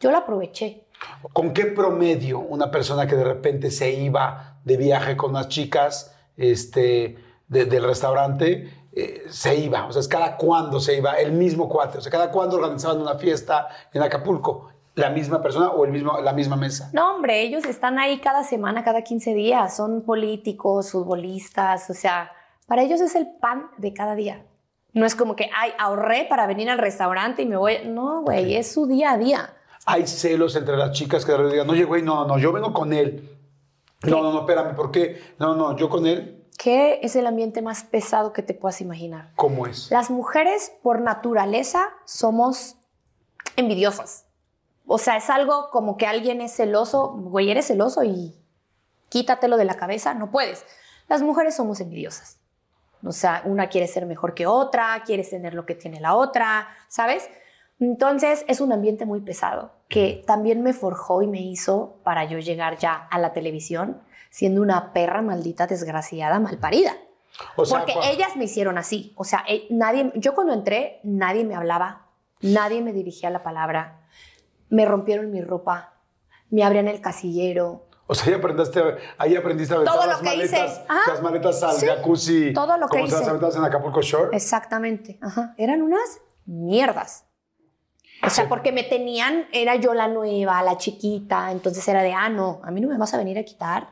yo 0.00 0.10
la 0.10 0.18
aproveché. 0.18 0.84
¿Con 1.32 1.52
qué 1.52 1.66
promedio 1.66 2.38
una 2.40 2.70
persona 2.70 3.06
que 3.06 3.16
de 3.16 3.24
repente 3.24 3.70
se 3.70 3.90
iba 3.92 4.58
de 4.64 4.76
viaje 4.76 5.16
con 5.16 5.30
unas 5.30 5.48
chicas 5.48 6.14
este, 6.36 7.16
de- 7.48 7.64
del 7.66 7.84
restaurante 7.84 8.70
eh, 8.92 9.22
se 9.28 9.56
iba? 9.56 9.86
O 9.86 9.92
sea, 9.92 10.00
es 10.00 10.08
cada 10.08 10.36
cuándo 10.36 10.80
se 10.80 10.96
iba 10.96 11.14
el 11.14 11.32
mismo 11.32 11.68
cuate. 11.68 11.98
O 11.98 12.00
sea, 12.00 12.12
cada 12.12 12.30
cuándo 12.30 12.56
organizaban 12.56 13.00
una 13.00 13.14
fiesta 13.16 13.68
en 13.92 14.02
Acapulco. 14.02 14.70
¿La 14.96 15.10
misma 15.10 15.42
persona 15.42 15.70
o 15.70 15.84
el 15.84 15.90
mismo, 15.90 16.20
la 16.20 16.32
misma 16.32 16.54
mesa? 16.54 16.88
No, 16.92 17.16
hombre, 17.16 17.40
ellos 17.42 17.64
están 17.64 17.98
ahí 17.98 18.20
cada 18.20 18.44
semana, 18.44 18.84
cada 18.84 19.02
15 19.02 19.34
días, 19.34 19.76
son 19.76 20.02
políticos, 20.02 20.92
futbolistas, 20.92 21.90
o 21.90 21.94
sea, 21.94 22.30
para 22.68 22.82
ellos 22.82 23.00
es 23.00 23.16
el 23.16 23.26
pan 23.40 23.70
de 23.78 23.92
cada 23.92 24.14
día. 24.14 24.46
No 24.92 25.04
es 25.04 25.16
como 25.16 25.34
que, 25.34 25.50
ay, 25.56 25.72
ahorré 25.80 26.26
para 26.28 26.46
venir 26.46 26.70
al 26.70 26.78
restaurante 26.78 27.42
y 27.42 27.46
me 27.46 27.56
voy. 27.56 27.78
No, 27.86 28.22
güey, 28.22 28.54
es 28.54 28.72
su 28.72 28.86
día 28.86 29.10
a 29.10 29.18
día. 29.18 29.54
Hay 29.86 30.06
celos 30.06 30.56
entre 30.56 30.76
las 30.76 30.92
chicas 30.92 31.24
que 31.24 31.32
de 31.32 31.38
repente 31.38 31.56
digan, 31.56 31.70
oye, 31.70 31.84
güey, 31.84 32.02
no, 32.02 32.26
no, 32.26 32.38
yo 32.38 32.52
vengo 32.52 32.72
con 32.72 32.92
él. 32.92 33.30
No, 34.02 34.22
no, 34.22 34.32
no, 34.32 34.40
espérame, 34.40 34.74
¿por 34.74 34.90
qué? 34.90 35.20
No, 35.38 35.54
no, 35.54 35.76
yo 35.76 35.88
con 35.88 36.06
él, 36.06 36.44
¿Qué 36.58 37.00
es 37.02 37.16
el 37.16 37.26
ambiente 37.26 37.62
más 37.62 37.82
pesado 37.82 38.32
que 38.32 38.42
te 38.42 38.54
puedas 38.54 38.80
imaginar? 38.80 39.32
¿cómo 39.36 39.66
es? 39.66 39.90
Las 39.90 40.10
mujeres, 40.10 40.72
por 40.82 41.00
naturaleza, 41.00 41.90
somos 42.04 42.76
envidiosas. 43.56 44.26
O 44.86 44.98
sea, 44.98 45.16
es 45.16 45.30
algo 45.30 45.70
como 45.70 45.96
que 45.96 46.06
alguien 46.06 46.40
es 46.40 46.54
celoso, 46.54 47.08
güey, 47.08 47.50
eres 47.50 47.66
celoso 47.66 48.04
y 48.04 48.34
quítatelo 49.08 49.56
de 49.56 49.64
la 49.64 49.74
cabeza, 49.74 50.14
no 50.14 50.30
puedes. 50.30 50.64
Las 51.08 51.22
mujeres 51.22 51.56
somos 51.56 51.80
envidiosas. 51.80 52.38
O 53.04 53.12
sea, 53.12 53.42
una 53.44 53.68
quiere 53.68 53.86
ser 53.86 54.06
mejor 54.06 54.34
que 54.34 54.46
otra, 54.46 55.02
quiere 55.04 55.24
tener 55.24 55.54
lo 55.54 55.66
que 55.66 55.74
tiene 55.74 56.00
la 56.00 56.14
otra, 56.14 56.68
¿sabes? 56.88 57.28
Entonces 57.80 58.44
es 58.48 58.60
un 58.60 58.72
ambiente 58.72 59.04
muy 59.04 59.20
pesado 59.20 59.72
que 59.88 60.22
también 60.26 60.62
me 60.62 60.72
forjó 60.72 61.22
y 61.22 61.26
me 61.26 61.40
hizo 61.40 61.96
para 62.04 62.24
yo 62.24 62.38
llegar 62.38 62.78
ya 62.78 62.94
a 62.94 63.18
la 63.18 63.32
televisión 63.32 64.00
siendo 64.30 64.62
una 64.62 64.92
perra 64.92 65.22
maldita, 65.22 65.66
desgraciada, 65.66 66.40
malparida. 66.40 66.92
O 67.56 67.64
sea, 67.64 67.80
Porque 67.80 67.94
ellas 68.10 68.36
me 68.36 68.44
hicieron 68.44 68.78
así. 68.78 69.12
O 69.16 69.24
sea, 69.24 69.44
eh, 69.48 69.66
nadie, 69.70 70.12
yo 70.16 70.34
cuando 70.34 70.52
entré, 70.52 71.00
nadie 71.04 71.44
me 71.44 71.54
hablaba, 71.54 72.06
nadie 72.40 72.80
me 72.82 72.92
dirigía 72.92 73.30
la 73.30 73.42
palabra, 73.42 74.06
me 74.70 74.84
rompieron 74.86 75.30
mi 75.30 75.40
ropa, 75.42 75.94
me 76.50 76.62
abrían 76.64 76.88
el 76.88 77.00
casillero. 77.00 77.86
O 78.06 78.14
sea, 78.14 78.28
ahí 78.28 78.34
aprendiste, 78.38 78.82
ahí 79.18 79.36
aprendiste 79.36 79.74
a 79.74 79.76
aventar 79.78 79.94
Todo 79.94 80.04
lo 80.06 80.12
las 80.12 80.20
que 80.20 80.34
hice. 80.36 80.56
maletas, 80.58 80.82
Ajá. 80.88 81.12
las 81.12 81.22
maletas 81.22 81.62
al 81.62 81.72
Sí, 81.76 81.86
jacuzzi. 81.86 82.52
todo 82.52 82.76
lo 82.76 82.86
que 82.88 82.98
como 82.98 83.06
las 83.10 83.20
hice. 83.20 83.30
aventabas 83.30 83.56
en 83.56 83.64
Acapulco 83.64 84.02
Shore. 84.02 84.36
Exactamente. 84.36 85.18
Ajá. 85.22 85.54
Eran 85.58 85.80
unas 85.82 86.20
mierdas. 86.46 87.23
O 88.22 88.30
sea, 88.30 88.48
porque 88.48 88.72
me 88.72 88.84
tenían, 88.84 89.46
era 89.52 89.76
yo 89.76 89.92
la 89.92 90.08
nueva, 90.08 90.62
la 90.62 90.78
chiquita, 90.78 91.50
entonces 91.52 91.86
era 91.88 92.02
de, 92.02 92.12
ah, 92.12 92.28
no, 92.28 92.60
a 92.64 92.70
mí 92.70 92.80
no 92.80 92.88
me 92.88 92.96
vas 92.96 93.12
a 93.12 93.18
venir 93.18 93.38
a 93.38 93.42
quitar, 93.42 93.88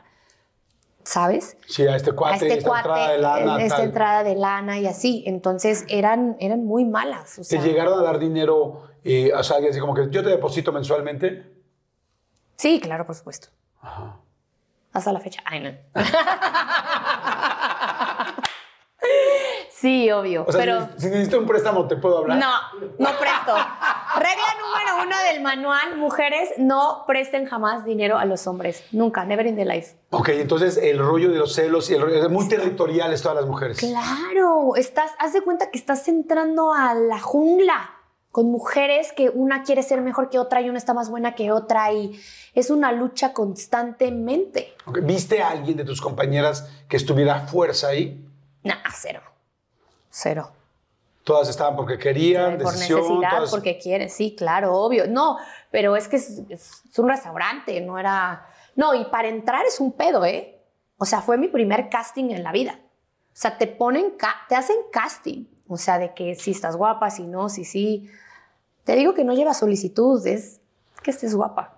¿sabes? 1.03 1.57
Sí, 1.67 1.87
a 1.87 1.97
este 1.97 2.13
cuate, 2.13 2.33
a 2.33 2.37
este 2.37 2.59
esta 2.59 2.69
cuate, 2.69 2.89
entrada 2.89 3.13
de 3.13 3.19
lana. 3.19 3.63
esta 3.63 3.77
tal. 3.77 3.85
entrada 3.85 4.25
de 4.25 4.35
lana 4.37 4.79
y 4.79 4.87
así. 4.87 5.25
Entonces 5.27 5.85
eran, 5.89 6.37
eran 6.41 6.65
muy 6.65 6.85
malas. 6.85 7.35
O 7.39 7.43
¿Te 7.43 7.45
sea, 7.45 7.63
llegaron 7.63 7.99
a 7.99 8.03
dar 8.03 8.19
dinero, 8.19 8.89
eh, 9.05 9.33
o 9.35 9.43
sea, 9.43 9.57
alguien 9.57 9.73
así 9.73 9.81
como 9.81 9.95
que 9.95 10.09
yo 10.11 10.23
te 10.23 10.31
deposito 10.31 10.73
mensualmente? 10.73 11.53
Sí, 12.57 12.81
claro, 12.81 13.05
por 13.05 13.15
supuesto. 13.15 13.49
Hasta 14.93 15.13
la 15.13 15.21
fecha. 15.21 15.43
Ay, 15.45 15.61
no. 15.61 15.71
sí, 19.83 20.11
obvio. 20.11 20.45
O 20.47 20.53
sea, 20.53 20.61
pero 20.61 20.89
si, 20.97 21.03
si 21.03 21.07
necesito 21.09 21.39
un 21.39 21.47
préstamo, 21.47 21.87
¿te 21.87 21.97
puedo 21.97 22.19
hablar? 22.19 22.39
no, 22.39 22.53
no 22.99 23.19
presto. 23.19 23.55
Regla 24.15 24.45
número 24.61 25.07
uno 25.07 25.17
del 25.31 25.43
manual, 25.43 25.97
mujeres, 25.99 26.51
no 26.57 27.05
presten 27.07 27.45
jamás 27.47 27.85
dinero 27.85 28.17
a 28.19 28.25
los 28.25 28.47
hombres. 28.47 28.85
Nunca, 28.93 29.25
never 29.25 29.45
in 29.47 29.57
the 29.57 29.65
life. 29.65 29.97
Ok, 30.11 30.31
entonces 30.31 30.77
el 30.77 30.99
rollo 30.99 31.31
de 31.31 31.39
los 31.39 31.55
celos 31.55 31.91
y 31.91 31.95
el 31.95 32.03
rollo, 32.03 32.31
muy 32.31 32.49
territoriales 32.49 33.21
todas 33.21 33.37
las 33.37 33.47
mujeres. 33.47 33.79
Claro, 33.79 34.77
estás, 34.77 35.11
haz 35.19 35.33
de 35.33 35.43
cuenta 35.43 35.71
que 35.71 35.79
estás 35.79 36.07
entrando 36.09 36.73
a 36.73 36.95
la 36.95 37.19
jungla 37.19 37.91
con 38.31 38.51
mujeres 38.51 39.13
que 39.13 39.29
una 39.29 39.63
quiere 39.63 39.83
ser 39.83 40.01
mejor 40.01 40.31
que 40.31 40.39
otra 40.39 40.63
y 40.63 40.71
una 40.71 40.79
está 40.79 40.95
más 40.95 41.11
buena 41.11 41.35
que 41.35 41.53
otra 41.53 41.93
y 41.93 42.19
es 42.55 42.71
una 42.71 42.93
lucha 42.93 43.33
constantemente. 43.33 44.75
¿Viste 45.03 45.43
a 45.43 45.51
alguien 45.51 45.77
de 45.77 45.85
tus 45.85 46.01
compañeras 46.01 46.71
que 46.89 46.97
estuviera 46.97 47.37
a 47.37 47.41
fuerza 47.47 47.89
ahí? 47.89 48.27
Nah, 48.63 48.77
cero. 48.95 49.21
Cero. 50.15 50.53
Todas 51.25 51.49
estaban 51.49 51.75
porque 51.75 51.99
querían, 51.99 52.59
por 52.59 52.73
decisión. 52.75 53.01
necesidad, 53.01 53.31
todas- 53.37 53.51
porque 53.51 53.79
quieres, 53.79 54.13
sí, 54.13 54.35
claro, 54.37 54.75
obvio. 54.77 55.07
No, 55.09 55.39
pero 55.71 55.97
es 55.97 56.07
que 56.07 56.17
es, 56.17 56.43
es 56.51 56.83
un 56.99 57.09
restaurante, 57.09 57.81
no 57.81 57.99
era... 57.99 58.47
No, 58.77 58.95
y 58.95 59.05
para 59.07 59.29
entrar 59.29 59.65
es 59.65 59.81
un 59.81 59.93
pedo, 59.93 60.25
¿eh? 60.25 60.61
O 60.99 61.05
sea, 61.07 61.23
fue 61.23 61.39
mi 61.39 61.49
primer 61.49 61.89
casting 61.89 62.31
en 62.31 62.43
la 62.43 62.53
vida. 62.53 62.79
O 62.83 63.35
sea, 63.37 63.57
te 63.57 63.67
ponen, 63.67 64.15
te 64.49 64.55
hacen 64.55 64.77
casting. 64.93 65.47
O 65.69 65.77
sea, 65.79 65.99
de 65.99 66.13
que 66.13 66.35
si 66.35 66.51
estás 66.51 66.77
guapa, 66.77 67.09
si 67.11 67.23
no, 67.27 67.49
si 67.49 67.65
sí. 67.65 68.11
Te 68.85 68.95
digo 68.97 69.15
que 69.15 69.25
no 69.25 69.33
lleva 69.33 69.55
solicitud, 69.55 70.27
es 70.27 70.61
que 71.03 71.11
estés 71.13 71.35
guapa. 71.35 71.72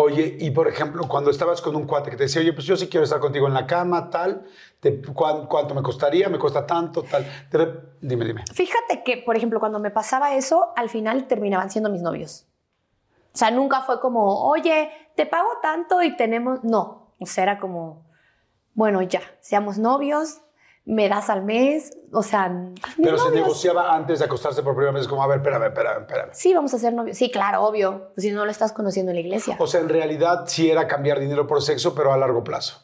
Oye, 0.00 0.36
y 0.38 0.52
por 0.52 0.68
ejemplo, 0.68 1.08
cuando 1.08 1.28
estabas 1.28 1.60
con 1.60 1.74
un 1.74 1.84
cuate 1.84 2.10
que 2.10 2.16
te 2.16 2.22
decía, 2.24 2.40
oye, 2.40 2.52
pues 2.52 2.64
yo 2.66 2.76
sí 2.76 2.88
quiero 2.88 3.02
estar 3.02 3.18
contigo 3.18 3.48
en 3.48 3.54
la 3.54 3.66
cama, 3.66 4.08
tal, 4.10 4.46
te- 4.78 5.02
¿cuán- 5.12 5.46
¿cuánto 5.46 5.74
me 5.74 5.82
costaría? 5.82 6.28
¿Me 6.28 6.38
cuesta 6.38 6.64
tanto? 6.64 7.02
Tal. 7.02 7.26
Dime, 8.00 8.24
dime. 8.24 8.44
Fíjate 8.54 9.02
que, 9.02 9.16
por 9.16 9.36
ejemplo, 9.36 9.58
cuando 9.58 9.80
me 9.80 9.90
pasaba 9.90 10.36
eso, 10.36 10.68
al 10.76 10.88
final 10.88 11.26
terminaban 11.26 11.68
siendo 11.68 11.90
mis 11.90 12.00
novios. 12.00 12.46
O 13.34 13.36
sea, 13.38 13.50
nunca 13.50 13.82
fue 13.82 13.98
como, 14.00 14.48
oye, 14.48 14.88
te 15.16 15.26
pago 15.26 15.48
tanto 15.60 16.00
y 16.04 16.16
tenemos. 16.16 16.62
No. 16.62 17.14
O 17.18 17.26
sea, 17.26 17.42
era 17.42 17.58
como, 17.58 18.06
bueno, 18.74 19.02
ya, 19.02 19.22
seamos 19.40 19.78
novios, 19.78 20.42
me 20.88 21.08
das 21.10 21.28
al 21.28 21.44
mes. 21.44 21.96
O 22.12 22.22
sea, 22.22 22.50
Pero 22.96 23.18
se 23.18 23.30
negociaba 23.30 23.94
antes 23.94 24.20
de 24.20 24.24
acostarse 24.24 24.62
por 24.62 24.74
primera 24.74 24.92
vez, 24.92 25.06
como, 25.06 25.22
a 25.22 25.26
ver, 25.26 25.38
espérame, 25.38 25.66
espérame, 25.66 26.00
espérame. 26.00 26.30
Sí, 26.32 26.54
vamos 26.54 26.72
a 26.72 26.78
ser 26.78 26.94
novios. 26.94 27.16
Sí, 27.18 27.30
claro, 27.30 27.62
obvio. 27.62 28.10
Pues 28.14 28.24
si 28.24 28.32
no 28.32 28.46
lo 28.46 28.50
estás 28.50 28.72
conociendo 28.72 29.10
en 29.10 29.16
la 29.16 29.20
iglesia. 29.20 29.56
O 29.58 29.66
sea, 29.66 29.80
en 29.80 29.90
realidad 29.90 30.44
sí 30.46 30.70
era 30.70 30.88
cambiar 30.88 31.20
dinero 31.20 31.46
por 31.46 31.62
sexo, 31.62 31.94
pero 31.94 32.12
a 32.12 32.16
largo 32.16 32.42
plazo. 32.42 32.82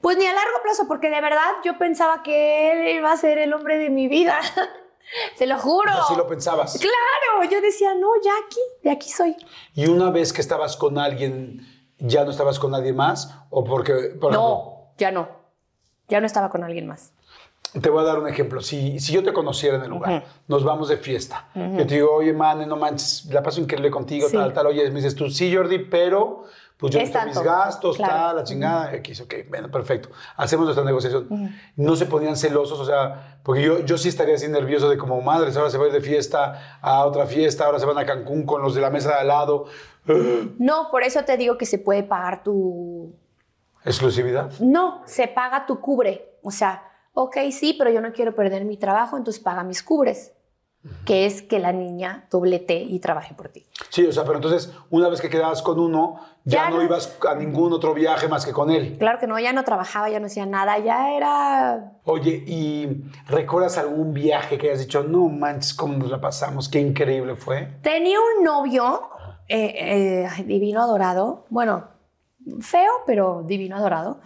Pues 0.00 0.16
ni 0.16 0.26
a 0.26 0.32
largo 0.32 0.62
plazo, 0.62 0.88
porque 0.88 1.10
de 1.10 1.20
verdad 1.20 1.50
yo 1.64 1.76
pensaba 1.76 2.22
que 2.22 2.72
él 2.72 2.96
iba 2.96 3.12
a 3.12 3.16
ser 3.16 3.36
el 3.38 3.52
hombre 3.52 3.78
de 3.78 3.90
mi 3.90 4.08
vida. 4.08 4.38
Te 5.36 5.46
lo 5.46 5.58
juro. 5.58 5.90
Así 5.90 6.16
lo 6.16 6.26
pensabas. 6.26 6.78
Claro, 6.78 7.50
yo 7.50 7.60
decía, 7.60 7.94
no, 7.94 8.08
ya 8.22 8.32
aquí, 8.46 8.60
de 8.82 8.90
aquí 8.90 9.10
soy. 9.10 9.36
Y 9.74 9.86
una 9.86 10.10
vez 10.10 10.32
que 10.32 10.40
estabas 10.40 10.76
con 10.76 10.98
alguien, 10.98 11.60
¿ya 11.98 12.24
no 12.24 12.30
estabas 12.30 12.58
con 12.58 12.70
nadie 12.70 12.92
más? 12.94 13.34
¿O 13.50 13.64
porque, 13.64 13.92
por 13.92 14.30
ejemplo, 14.30 14.30
No, 14.30 14.92
ya 14.96 15.10
no. 15.10 15.28
Ya 16.08 16.20
no 16.20 16.26
estaba 16.26 16.48
con 16.48 16.64
alguien 16.64 16.86
más. 16.86 17.12
Te 17.80 17.90
voy 17.90 18.00
a 18.02 18.06
dar 18.06 18.18
un 18.18 18.26
ejemplo. 18.28 18.60
Si, 18.62 18.98
si 18.98 19.12
yo 19.12 19.22
te 19.22 19.32
conociera 19.32 19.76
en 19.76 19.82
el 19.82 19.90
lugar, 19.90 20.24
nos 20.46 20.64
vamos 20.64 20.88
de 20.88 20.96
fiesta. 20.96 21.48
Yo 21.54 21.86
te 21.86 21.94
digo, 21.96 22.12
oye, 22.14 22.32
man, 22.32 22.66
no 22.68 22.76
manches, 22.76 23.26
la 23.26 23.42
paso 23.42 23.60
increíble 23.60 23.90
contigo, 23.90 24.28
Sí. 24.28 24.36
tal, 24.36 24.52
tal. 24.52 24.66
Oye, 24.68 24.88
me 24.90 24.96
dices 24.96 25.14
tú, 25.14 25.28
sí, 25.30 25.54
Jordi, 25.54 25.78
pero 25.80 26.44
pues 26.78 26.92
yo 26.92 27.00
necesito 27.00 27.26
mis 27.26 27.40
gastos, 27.42 27.96
Claro. 27.96 28.12
tal, 28.12 28.36
la 28.36 28.44
chingada, 28.44 28.94
X, 28.94 29.20
ok, 29.22 29.34
bueno, 29.48 29.68
perfecto. 29.70 30.10
Hacemos 30.36 30.64
nuestra 30.64 30.84
negociación. 30.84 31.26
No 31.76 31.96
se 31.96 32.06
ponían 32.06 32.36
celosos, 32.36 32.78
o 32.78 32.84
sea, 32.84 33.40
porque 33.42 33.62
yo, 33.62 33.80
yo 33.80 33.98
sí 33.98 34.08
estaría 34.08 34.36
así 34.36 34.46
nervioso 34.48 34.88
de 34.88 34.96
como, 34.96 35.20
madres, 35.20 35.56
ahora 35.56 35.70
se 35.70 35.76
va 35.78 35.84
a 35.84 35.86
ir 35.88 35.92
de 35.92 36.00
fiesta 36.00 36.78
a 36.80 37.04
otra 37.04 37.26
fiesta, 37.26 37.66
ahora 37.66 37.78
se 37.80 37.86
van 37.86 37.98
a 37.98 38.06
Cancún 38.06 38.46
con 38.46 38.62
los 38.62 38.74
de 38.76 38.80
la 38.80 38.90
mesa 38.90 39.08
de 39.10 39.14
al 39.20 39.28
lado. 39.28 39.66
No, 40.58 40.88
por 40.90 41.02
eso 41.02 41.22
te 41.24 41.36
digo 41.36 41.58
que 41.58 41.66
se 41.66 41.78
puede 41.78 42.02
pagar 42.02 42.42
tu... 42.42 43.12
Exclusividad. 43.84 44.50
No, 44.60 45.02
se 45.04 45.28
paga 45.28 45.66
tu 45.66 45.80
cubre. 45.80 46.38
O 46.42 46.50
sea, 46.50 46.82
ok, 47.20 47.36
sí, 47.50 47.74
pero 47.76 47.90
yo 47.90 48.00
no 48.00 48.12
quiero 48.12 48.32
perder 48.34 48.64
mi 48.64 48.76
trabajo, 48.76 49.16
entonces 49.16 49.42
paga 49.42 49.64
mis 49.64 49.82
cubres. 49.82 50.32
Que 51.04 51.26
es 51.26 51.42
que 51.42 51.58
la 51.58 51.72
niña 51.72 52.28
doblete 52.30 52.76
y 52.80 53.00
trabaje 53.00 53.34
por 53.34 53.48
ti. 53.48 53.66
Sí, 53.90 54.06
o 54.06 54.12
sea, 54.12 54.22
pero 54.24 54.36
entonces, 54.36 54.72
una 54.90 55.08
vez 55.08 55.20
que 55.20 55.28
quedabas 55.28 55.60
con 55.60 55.80
uno, 55.80 56.20
ya, 56.44 56.64
Ya 56.66 56.70
no 56.70 56.76
no. 56.76 56.82
ibas 56.84 57.18
a 57.28 57.34
ningún 57.34 57.72
otro 57.72 57.92
viaje 57.92 58.28
más 58.28 58.46
que 58.46 58.52
con 58.52 58.70
él. 58.70 58.96
Claro 58.96 59.18
que 59.18 59.26
no, 59.26 59.38
ya 59.40 59.52
no 59.52 59.64
trabajaba, 59.64 60.08
ya 60.08 60.20
no 60.20 60.26
hacía 60.26 60.46
nada, 60.46 60.78
ya 60.78 61.10
era... 61.16 61.94
Oye, 62.04 62.44
¿y 62.46 63.02
recuerdas 63.26 63.76
algún 63.76 64.14
viaje 64.14 64.56
que 64.56 64.68
hayas 64.68 64.78
dicho, 64.78 65.02
no 65.02 65.28
manches, 65.28 65.74
cómo 65.74 65.96
nos 65.98 66.10
la 66.10 66.20
pasamos, 66.20 66.68
qué 66.68 66.78
increíble 66.80 67.34
fue? 67.34 67.66
Tenía 67.82 68.18
un 68.38 68.44
novio 68.44 69.10
eh, 69.48 70.28
eh, 70.38 70.44
divino 70.44 70.80
adorado, 70.80 71.44
bueno, 71.50 71.88
feo, 72.60 72.92
pero 73.04 73.42
divino 73.44 73.76
adorado. 73.76 74.20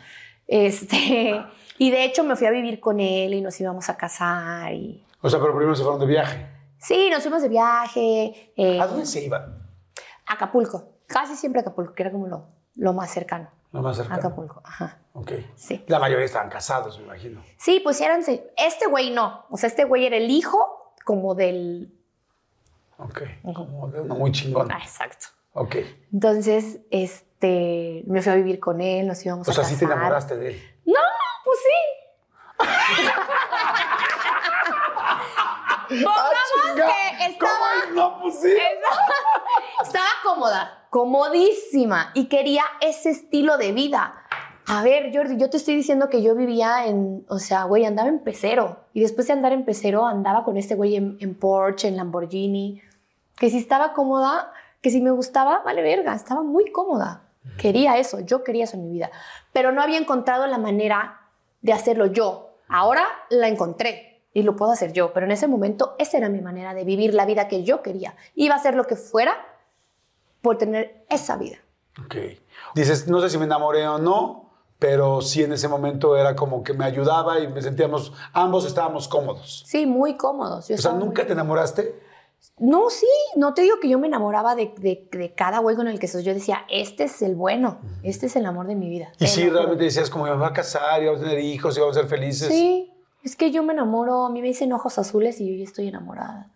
Este, 0.46 1.42
Y 1.82 1.90
de 1.90 2.04
hecho 2.04 2.22
me 2.22 2.36
fui 2.36 2.46
a 2.46 2.50
vivir 2.50 2.78
con 2.78 3.00
él 3.00 3.34
y 3.34 3.40
nos 3.40 3.60
íbamos 3.60 3.88
a 3.88 3.96
casar 3.96 4.72
y... 4.72 5.04
O 5.20 5.28
sea, 5.28 5.40
pero 5.40 5.52
primero 5.52 5.74
se 5.74 5.82
fueron 5.82 5.98
de 5.98 6.06
viaje. 6.06 6.46
Sí, 6.78 7.10
nos 7.10 7.22
fuimos 7.22 7.42
de 7.42 7.48
viaje. 7.48 8.52
eh, 8.56 8.80
¿A 8.80 8.86
dónde 8.86 9.04
se 9.04 9.24
iban? 9.24 9.42
a 10.26 10.34
Acapulco. 10.34 10.90
Casi 11.08 11.34
siempre 11.34 11.60
Acapulco, 11.60 11.92
que 11.92 12.04
era 12.04 12.12
como 12.12 12.28
lo, 12.28 12.46
lo 12.76 12.92
más 12.92 13.10
cercano. 13.10 13.48
Lo 13.72 13.82
más 13.82 13.96
cercano. 13.96 14.16
Acapulco, 14.16 14.60
ajá. 14.64 14.98
Ok. 15.14 15.32
Sí. 15.56 15.84
La 15.88 15.98
mayoría 15.98 16.24
estaban 16.24 16.48
casados, 16.50 16.98
me 17.00 17.04
imagino. 17.06 17.42
Sí, 17.58 17.80
pues 17.82 18.00
eran... 18.00 18.20
Este 18.56 18.86
güey 18.88 19.10
no. 19.10 19.46
O 19.50 19.56
sea, 19.56 19.66
este 19.66 19.82
güey 19.82 20.06
era 20.06 20.16
el 20.16 20.30
hijo 20.30 20.94
como 21.04 21.34
del... 21.34 21.92
Ok. 22.98 23.22
Como 23.54 23.88
de 23.88 24.02
uno 24.02 24.14
muy 24.14 24.30
chingón. 24.30 24.70
Ah, 24.70 24.78
exacto. 24.84 25.26
Ok. 25.54 25.76
Entonces, 26.12 26.78
este, 26.92 27.26
me 28.06 28.22
fui 28.22 28.32
a 28.32 28.36
vivir 28.36 28.58
con 28.60 28.80
él, 28.80 29.06
nos 29.06 29.24
íbamos 29.24 29.48
O 29.48 29.50
a 29.50 29.54
sea, 29.54 29.62
casar. 29.62 29.78
sí 29.78 29.84
te 29.84 29.92
enamoraste 29.92 30.36
de 30.36 30.48
él. 30.50 30.62
No, 30.86 30.94
pues 31.44 31.58
sí. 31.58 31.78
Pongamos 35.88 36.74
que 36.74 37.26
estaba, 37.26 37.50
Ah, 37.52 37.84
¿Cómo? 37.88 37.94
No, 38.00 38.20
pues 38.22 38.40
sí. 38.40 38.52
estaba 39.82 40.06
cómoda, 40.24 40.86
comodísima 40.90 42.10
y 42.14 42.26
quería 42.26 42.64
ese 42.80 43.10
estilo 43.10 43.58
de 43.58 43.72
vida. 43.72 44.14
A 44.68 44.82
ver, 44.82 45.10
Jordi, 45.14 45.36
yo 45.38 45.50
te 45.50 45.56
estoy 45.56 45.74
diciendo 45.74 46.08
que 46.08 46.22
yo 46.22 46.34
vivía 46.36 46.86
en, 46.86 47.26
o 47.28 47.38
sea, 47.38 47.64
güey, 47.64 47.84
andaba 47.84 48.08
en 48.08 48.20
pecero. 48.20 48.84
Y 48.94 49.00
después 49.02 49.26
de 49.26 49.32
andar 49.32 49.52
en 49.52 49.64
pecero, 49.64 50.06
andaba 50.06 50.44
con 50.44 50.56
este 50.56 50.76
güey 50.76 50.96
en, 50.96 51.16
en 51.20 51.34
Porsche, 51.34 51.88
en 51.88 51.96
Lamborghini. 51.96 52.80
Que 53.36 53.50
si 53.50 53.58
estaba 53.58 53.92
cómoda, 53.92 54.52
que 54.80 54.90
si 54.90 55.00
me 55.00 55.10
gustaba, 55.10 55.62
vale 55.64 55.82
verga, 55.82 56.14
estaba 56.14 56.42
muy 56.42 56.70
cómoda. 56.70 57.21
Quería 57.56 57.98
eso, 57.98 58.20
yo 58.20 58.44
quería 58.44 58.64
eso 58.64 58.76
en 58.76 58.84
mi 58.84 58.92
vida. 58.92 59.10
Pero 59.52 59.72
no 59.72 59.82
había 59.82 59.98
encontrado 59.98 60.46
la 60.46 60.58
manera 60.58 61.28
de 61.60 61.72
hacerlo 61.72 62.06
yo. 62.06 62.56
Ahora 62.68 63.04
la 63.30 63.48
encontré 63.48 64.22
y 64.32 64.42
lo 64.42 64.56
puedo 64.56 64.72
hacer 64.72 64.92
yo. 64.92 65.12
Pero 65.12 65.26
en 65.26 65.32
ese 65.32 65.48
momento, 65.48 65.94
esa 65.98 66.18
era 66.18 66.28
mi 66.28 66.40
manera 66.40 66.74
de 66.74 66.84
vivir 66.84 67.14
la 67.14 67.26
vida 67.26 67.48
que 67.48 67.64
yo 67.64 67.82
quería. 67.82 68.14
Iba 68.34 68.54
a 68.54 68.58
hacer 68.58 68.74
lo 68.74 68.84
que 68.84 68.96
fuera 68.96 69.34
por 70.40 70.58
tener 70.58 71.04
esa 71.08 71.36
vida. 71.36 71.58
Ok. 72.04 72.16
Dices, 72.74 73.08
no 73.08 73.20
sé 73.20 73.30
si 73.30 73.38
me 73.38 73.44
enamoré 73.44 73.86
o 73.86 73.98
no, 73.98 74.50
pero 74.78 75.20
sí 75.20 75.44
en 75.44 75.52
ese 75.52 75.68
momento 75.68 76.16
era 76.16 76.34
como 76.34 76.64
que 76.64 76.72
me 76.74 76.84
ayudaba 76.84 77.38
y 77.38 77.48
me 77.48 77.62
sentíamos, 77.62 78.12
ambos 78.32 78.64
estábamos 78.64 79.06
cómodos. 79.06 79.62
Sí, 79.66 79.86
muy 79.86 80.16
cómodos. 80.16 80.68
Yo 80.68 80.74
O 80.74 80.78
sea, 80.78 80.92
muy 80.92 81.04
¿nunca 81.04 81.26
te 81.26 81.32
enamoraste? 81.34 82.02
No, 82.58 82.90
sí, 82.90 83.06
no 83.36 83.54
te 83.54 83.62
digo 83.62 83.76
que 83.80 83.88
yo 83.88 83.98
me 83.98 84.06
enamoraba 84.08 84.54
de, 84.54 84.72
de- 84.78 85.08
de 85.10 85.34
cada 85.34 85.58
güey 85.60 85.74
con 85.76 85.86
el 85.88 85.98
que 85.98 86.08
soy. 86.08 86.22
Yo 86.22 86.34
decía, 86.34 86.64
este 86.68 87.04
es 87.04 87.22
el 87.22 87.34
bueno, 87.34 87.78
este 88.02 88.26
es 88.26 88.36
el 88.36 88.46
amor 88.46 88.66
de 88.66 88.74
mi 88.76 88.88
vida. 88.88 89.12
Y 89.18 89.26
sí, 89.26 89.48
realmente 89.48 89.84
decías 89.84 90.10
como, 90.10 90.24
me 90.24 90.34
voy 90.34 90.46
a 90.46 90.52
casar 90.52 91.02
y 91.02 91.06
vamos 91.06 91.20
a 91.20 91.24
tener 91.24 91.40
hijos 91.40 91.76
y 91.76 91.80
vamos 91.80 91.96
a 91.96 92.00
ser 92.00 92.08
felices. 92.08 92.48
Sí, 92.48 92.92
es 93.22 93.36
que 93.36 93.50
yo 93.50 93.62
me 93.62 93.72
enamoro, 93.72 94.26
a 94.26 94.30
mí 94.30 94.40
me 94.42 94.48
dicen 94.48 94.72
ojos 94.72 94.98
azules 94.98 95.40
y 95.40 95.48
yo 95.50 95.56
ya 95.56 95.64
estoy 95.64 95.88
enamorada. 95.88 96.50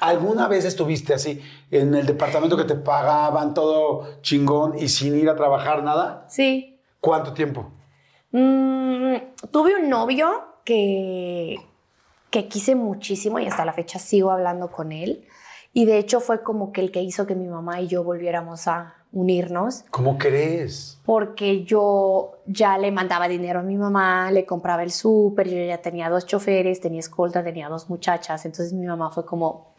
¿Alguna 0.00 0.46
vez 0.46 0.66
estuviste 0.66 1.14
así 1.14 1.40
en 1.70 1.94
el 1.94 2.04
departamento 2.06 2.56
que 2.56 2.64
te 2.64 2.74
pagaban 2.74 3.54
todo 3.54 4.20
chingón 4.20 4.78
y 4.78 4.88
sin 4.88 5.18
ir 5.18 5.28
a 5.30 5.36
trabajar 5.36 5.82
nada? 5.82 6.26
Sí. 6.28 6.78
¿Cuánto 7.00 7.32
tiempo? 7.32 7.70
Mm, 8.32 9.14
tuve 9.50 9.74
un 9.76 9.88
novio 9.88 10.28
que, 10.64 11.56
que 12.30 12.48
quise 12.48 12.74
muchísimo 12.74 13.38
y 13.38 13.46
hasta 13.46 13.64
la 13.64 13.72
fecha 13.72 13.98
sigo 13.98 14.30
hablando 14.30 14.70
con 14.70 14.92
él. 14.92 15.26
Y 15.72 15.84
de 15.84 15.98
hecho 15.98 16.20
fue 16.20 16.42
como 16.42 16.72
que 16.72 16.80
el 16.80 16.90
que 16.90 17.02
hizo 17.02 17.26
que 17.26 17.34
mi 17.34 17.46
mamá 17.46 17.80
y 17.80 17.86
yo 17.86 18.02
volviéramos 18.02 18.66
a 18.66 18.94
unirnos. 19.12 19.84
¿Cómo 19.90 20.18
crees? 20.18 21.00
porque 21.10 21.64
yo 21.64 22.38
ya 22.46 22.78
le 22.78 22.92
mandaba 22.92 23.26
dinero 23.26 23.58
a 23.58 23.62
mi 23.64 23.76
mamá, 23.76 24.30
le 24.30 24.46
compraba 24.46 24.84
el 24.84 24.92
súper, 24.92 25.48
yo 25.48 25.56
ya 25.56 25.78
tenía 25.78 26.08
dos 26.08 26.24
choferes, 26.24 26.80
tenía 26.80 27.00
escolta, 27.00 27.42
tenía 27.42 27.68
dos 27.68 27.90
muchachas, 27.90 28.44
entonces 28.44 28.72
mi 28.72 28.86
mamá 28.86 29.10
fue 29.10 29.26
como, 29.26 29.74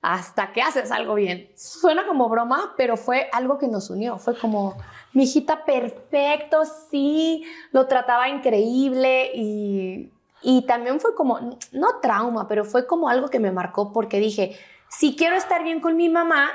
hasta 0.00 0.54
que 0.54 0.62
haces 0.62 0.90
algo 0.90 1.16
bien. 1.16 1.50
Suena 1.54 2.06
como 2.06 2.30
broma, 2.30 2.72
pero 2.78 2.96
fue 2.96 3.28
algo 3.34 3.58
que 3.58 3.68
nos 3.68 3.90
unió, 3.90 4.16
fue 4.16 4.38
como, 4.38 4.74
mi 5.12 5.24
hijita 5.24 5.66
perfecto, 5.66 6.62
sí, 6.90 7.44
lo 7.70 7.86
trataba 7.86 8.30
increíble 8.30 9.32
y, 9.34 10.13
y 10.44 10.66
también 10.66 11.00
fue 11.00 11.14
como, 11.14 11.38
no 11.72 12.00
trauma, 12.00 12.46
pero 12.46 12.64
fue 12.64 12.86
como 12.86 13.08
algo 13.08 13.28
que 13.28 13.40
me 13.40 13.50
marcó 13.50 13.92
porque 13.92 14.20
dije, 14.20 14.56
si 14.88 15.16
quiero 15.16 15.36
estar 15.36 15.64
bien 15.64 15.80
con 15.80 15.96
mi 15.96 16.08
mamá, 16.08 16.50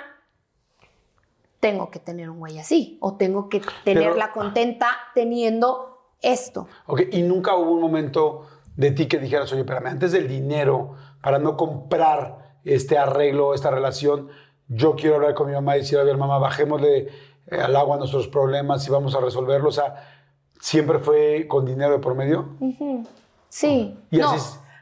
tengo 1.60 1.90
que 1.90 2.00
tener 2.00 2.30
un 2.30 2.40
güey 2.40 2.60
así 2.60 2.98
o 3.02 3.18
tengo 3.18 3.50
que 3.50 3.62
tenerla 3.84 4.32
contenta 4.32 4.88
teniendo 5.14 6.14
esto. 6.22 6.68
Ok, 6.86 7.02
y 7.12 7.24
nunca 7.24 7.56
hubo 7.56 7.72
un 7.72 7.82
momento 7.82 8.48
de 8.76 8.92
ti 8.92 9.08
que 9.08 9.18
dijeras, 9.18 9.52
oye, 9.52 9.62
espérame, 9.62 9.88
antes 9.88 10.12
del 10.12 10.28
dinero, 10.28 10.96
para 11.22 11.40
no 11.40 11.58
comprar 11.58 12.60
este 12.64 12.98
arreglo, 12.98 13.54
esta 13.54 13.72
relación, 13.72 14.30
yo 14.68 14.96
quiero 14.96 15.16
hablar 15.16 15.34
con 15.34 15.48
mi 15.48 15.54
mamá 15.54 15.76
y 15.76 15.80
decir, 15.80 15.98
a 15.98 16.04
ver, 16.04 16.18
mamá, 16.18 16.38
bajémosle 16.38 17.08
eh, 17.48 17.62
al 17.62 17.76
agua 17.76 17.98
nuestros 17.98 18.28
problemas 18.28 18.88
y 18.88 18.92
vamos 18.92 19.16
a 19.16 19.20
resolverlos. 19.20 19.78
O 19.78 19.82
sea, 19.82 19.96
¿siempre 20.62 21.00
fue 21.00 21.48
con 21.48 21.66
dinero 21.66 21.94
de 21.94 22.00
por 22.00 22.16
medio? 22.16 22.50
Sí. 23.50 23.97
Y 24.12 24.18
no, 24.18 24.36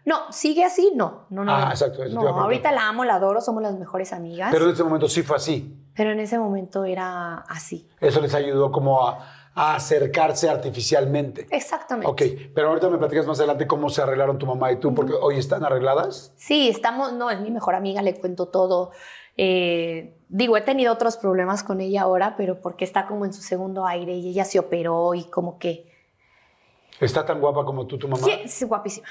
no, 0.06 0.32
sigue 0.32 0.64
así, 0.64 0.92
no. 0.96 1.26
No, 1.30 1.44
no. 1.44 1.54
Ah, 1.54 1.70
exacto, 1.72 2.04
eso 2.04 2.10
te 2.10 2.16
No, 2.16 2.22
iba 2.22 2.30
a 2.30 2.34
preguntar. 2.34 2.44
ahorita 2.44 2.72
la 2.72 2.88
amo, 2.88 3.04
la 3.06 3.16
adoro, 3.16 3.42
somos 3.42 3.62
las 3.64 3.78
mejores 3.78 4.14
amigas. 4.14 4.50
Pero 4.52 4.60
Pero, 4.60 4.70
en 4.70 4.74
ese 4.76 4.84
momento 4.84 5.10
sí 5.10 5.24
fue 5.24 5.36
así. 5.38 5.76
en 5.96 6.20
ese 6.20 6.38
momento 6.40 6.86
era 6.86 7.38
así. 7.50 7.90
Eso 8.00 8.22
les 8.22 8.34
ayudó 8.34 8.72
como 8.72 9.08
a, 9.08 9.18
a 9.56 9.76
acercarse 9.76 10.50
artificialmente. 10.50 11.48
Exactamente. 11.50 12.10
Ok, 12.12 12.52
pero 12.54 12.70
ahorita 12.70 12.90
me 12.90 12.98
platicas 13.00 13.26
más 13.26 13.40
adelante 13.40 13.66
cómo 13.68 13.90
se 13.90 14.02
arreglaron 14.02 14.38
tu 14.38 14.46
mamá 14.46 14.72
y 14.72 14.78
tú, 14.78 14.94
porque 14.94 15.14
hoy 15.14 15.38
están 15.38 15.66
arregladas. 15.66 16.32
Sí, 16.36 16.70
estamos, 16.70 17.14
no, 17.14 17.30
es 17.32 17.40
mi 17.42 17.52
mejor 17.52 17.76
amiga, 17.76 18.02
le 18.02 18.20
cuento 18.20 18.48
todo. 18.50 18.92
Eh, 19.36 20.18
digo, 20.30 20.58
he 20.58 20.62
tenido 20.62 20.94
otros 20.94 21.18
problemas 21.18 21.64
con 21.64 21.80
ella 21.82 22.04
ahora, 22.04 22.36
pero 22.38 22.62
porque 22.62 22.86
está 22.86 23.06
como 23.08 23.26
en 23.26 23.34
su 23.34 23.42
segundo 23.42 23.86
aire 23.86 24.14
y 24.16 24.30
ella 24.30 24.46
se 24.46 24.58
operó 24.60 25.14
y 25.14 25.26
como 25.26 25.58
que 25.60 25.87
¿Está 27.00 27.26
tan 27.26 27.40
guapa 27.40 27.64
como 27.64 27.86
tú, 27.86 27.98
tu 27.98 28.08
mamá? 28.08 28.24
Sí, 28.24 28.32
es 28.44 28.64
guapísima. 28.64 29.08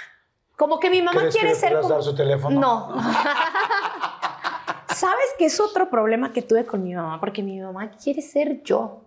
Como 0.57 0.80
que 0.80 0.91
mi 0.91 1.03
mamá 1.03 1.20
¿Crees 1.20 1.34
que 1.34 1.41
quiere 1.41 1.55
le 1.55 1.61
ser 1.61 1.76
como... 1.76 1.89
dar 1.89 2.03
su 2.03 2.14
teléfono? 2.14 2.59
No. 2.59 2.95
¿Sabes 4.95 5.26
qué 5.39 5.45
es 5.47 5.61
otro 5.61 5.91
problema 5.91 6.32
que 6.32 6.41
tuve 6.43 6.64
con 6.64 6.82
mi 6.82 6.95
mamá? 6.95 7.20
Porque 7.20 7.43
mi 7.43 7.61
mamá 7.61 7.91
quiere 7.91 8.22
ser 8.22 8.62
yo. 8.62 9.03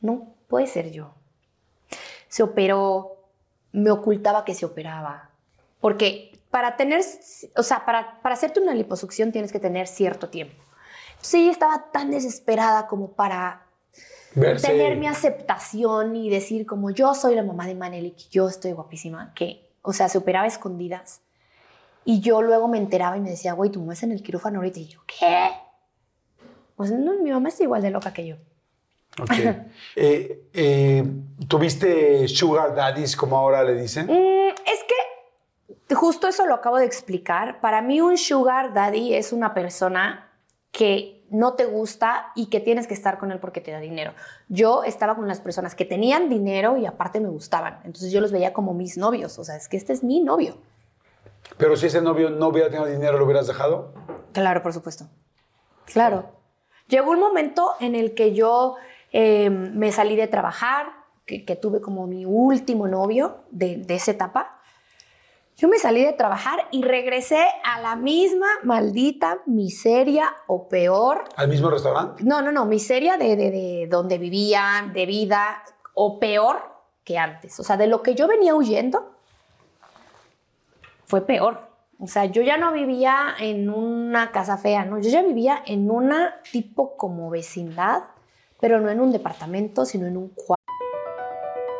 No 0.00 0.34
puede 0.48 0.66
ser 0.66 0.90
yo. 0.90 1.14
Se 2.28 2.42
operó, 2.42 3.16
me 3.72 3.92
ocultaba 3.92 4.44
que 4.44 4.54
se 4.54 4.66
operaba. 4.66 5.30
Porque 5.80 6.36
para 6.50 6.76
tener, 6.76 7.04
o 7.56 7.62
sea, 7.62 7.84
para, 7.84 8.20
para 8.20 8.34
hacerte 8.34 8.60
una 8.60 8.74
liposucción 8.74 9.30
tienes 9.30 9.52
que 9.52 9.60
tener 9.60 9.86
cierto 9.86 10.28
tiempo. 10.28 10.60
Entonces 11.10 11.34
ella 11.34 11.52
estaba 11.52 11.92
tan 11.92 12.10
desesperada 12.10 12.88
como 12.88 13.12
para 13.12 13.65
Verse- 14.36 14.68
tener 14.68 14.96
mi 14.96 15.06
aceptación 15.08 16.14
y 16.14 16.30
decir 16.30 16.66
como 16.66 16.90
yo 16.90 17.14
soy 17.14 17.34
la 17.34 17.42
mamá 17.42 17.66
de 17.66 17.74
Maneli, 17.74 18.12
que 18.12 18.24
yo 18.30 18.48
estoy 18.48 18.72
guapísima, 18.72 19.32
que, 19.34 19.68
o 19.82 19.92
sea, 19.92 20.08
se 20.08 20.18
operaba 20.18 20.44
a 20.44 20.48
escondidas. 20.48 21.22
Y 22.04 22.20
yo 22.20 22.40
luego 22.42 22.68
me 22.68 22.78
enteraba 22.78 23.16
y 23.16 23.20
me 23.20 23.30
decía, 23.30 23.52
güey, 23.54 23.70
tu 23.70 23.80
mamá 23.80 23.94
está 23.94 24.06
en 24.06 24.12
el 24.12 24.22
quirófano 24.22 24.58
ahorita. 24.58 24.78
Y 24.78 24.86
yo, 24.86 25.00
¿qué? 25.06 25.48
Pues 26.76 26.92
no, 26.92 27.14
mi 27.14 27.30
mamá 27.32 27.48
está 27.48 27.64
igual 27.64 27.82
de 27.82 27.90
loca 27.90 28.12
que 28.12 28.26
yo. 28.28 28.36
Ok. 29.20 29.32
Eh, 29.96 30.48
eh, 30.52 31.04
¿Tuviste 31.48 32.28
sugar 32.28 32.74
daddies, 32.74 33.16
como 33.16 33.36
ahora 33.38 33.64
le 33.64 33.74
dicen? 33.74 34.06
Mm, 34.06 34.50
es 34.50 34.84
que 35.88 35.94
justo 35.94 36.28
eso 36.28 36.44
lo 36.46 36.54
acabo 36.54 36.76
de 36.78 36.84
explicar. 36.84 37.60
Para 37.60 37.80
mí 37.82 38.00
un 38.00 38.18
sugar 38.18 38.74
daddy 38.74 39.14
es 39.14 39.32
una 39.32 39.54
persona 39.54 40.30
que 40.70 41.15
no 41.30 41.54
te 41.54 41.64
gusta 41.64 42.32
y 42.34 42.46
que 42.46 42.60
tienes 42.60 42.86
que 42.86 42.94
estar 42.94 43.18
con 43.18 43.32
él 43.32 43.38
porque 43.38 43.60
te 43.60 43.70
da 43.70 43.80
dinero. 43.80 44.12
Yo 44.48 44.84
estaba 44.84 45.16
con 45.16 45.28
las 45.28 45.40
personas 45.40 45.74
que 45.74 45.84
tenían 45.84 46.28
dinero 46.28 46.76
y 46.76 46.86
aparte 46.86 47.20
me 47.20 47.28
gustaban. 47.28 47.80
Entonces 47.84 48.12
yo 48.12 48.20
los 48.20 48.32
veía 48.32 48.52
como 48.52 48.74
mis 48.74 48.96
novios. 48.96 49.38
O 49.38 49.44
sea, 49.44 49.56
es 49.56 49.68
que 49.68 49.76
este 49.76 49.92
es 49.92 50.04
mi 50.04 50.20
novio. 50.20 50.56
Pero 51.56 51.76
si 51.76 51.86
ese 51.86 52.02
novio 52.02 52.30
no 52.30 52.48
hubiera 52.48 52.68
tenido 52.70 52.86
dinero, 52.86 53.18
¿lo 53.18 53.24
hubieras 53.24 53.46
dejado? 53.46 53.92
Claro, 54.32 54.62
por 54.62 54.72
supuesto. 54.72 55.06
Claro. 55.86 56.26
Llegó 56.88 57.10
un 57.10 57.20
momento 57.20 57.72
en 57.80 57.94
el 57.94 58.14
que 58.14 58.34
yo 58.34 58.76
eh, 59.12 59.50
me 59.50 59.92
salí 59.92 60.16
de 60.16 60.28
trabajar, 60.28 60.86
que, 61.24 61.44
que 61.44 61.56
tuve 61.56 61.80
como 61.80 62.06
mi 62.06 62.24
último 62.24 62.86
novio 62.86 63.38
de, 63.50 63.76
de 63.76 63.94
esa 63.94 64.12
etapa. 64.12 64.55
Yo 65.56 65.68
me 65.68 65.78
salí 65.78 66.04
de 66.04 66.12
trabajar 66.12 66.68
y 66.70 66.82
regresé 66.82 67.42
a 67.64 67.80
la 67.80 67.96
misma 67.96 68.46
maldita 68.62 69.38
miseria 69.46 70.34
o 70.46 70.68
peor. 70.68 71.24
¿Al 71.34 71.48
mismo 71.48 71.70
restaurante? 71.70 72.22
No, 72.24 72.42
no, 72.42 72.52
no, 72.52 72.66
miseria 72.66 73.16
de, 73.16 73.36
de, 73.36 73.50
de 73.50 73.86
donde 73.88 74.18
vivía, 74.18 74.90
de 74.92 75.06
vida, 75.06 75.62
o 75.94 76.18
peor 76.20 76.58
que 77.04 77.16
antes. 77.16 77.58
O 77.58 77.64
sea, 77.64 77.78
de 77.78 77.86
lo 77.86 78.02
que 78.02 78.14
yo 78.14 78.28
venía 78.28 78.54
huyendo, 78.54 79.12
fue 81.06 81.22
peor. 81.22 81.60
O 81.98 82.06
sea, 82.06 82.26
yo 82.26 82.42
ya 82.42 82.58
no 82.58 82.72
vivía 82.72 83.34
en 83.38 83.70
una 83.70 84.30
casa 84.32 84.58
fea, 84.58 84.84
¿no? 84.84 84.98
Yo 85.00 85.08
ya 85.08 85.22
vivía 85.22 85.62
en 85.64 85.90
una 85.90 86.42
tipo 86.52 86.96
como 86.98 87.30
vecindad, 87.30 88.02
pero 88.60 88.80
no 88.80 88.90
en 88.90 89.00
un 89.00 89.10
departamento, 89.10 89.86
sino 89.86 90.06
en 90.06 90.18
un 90.18 90.28
cuarto. 90.28 90.55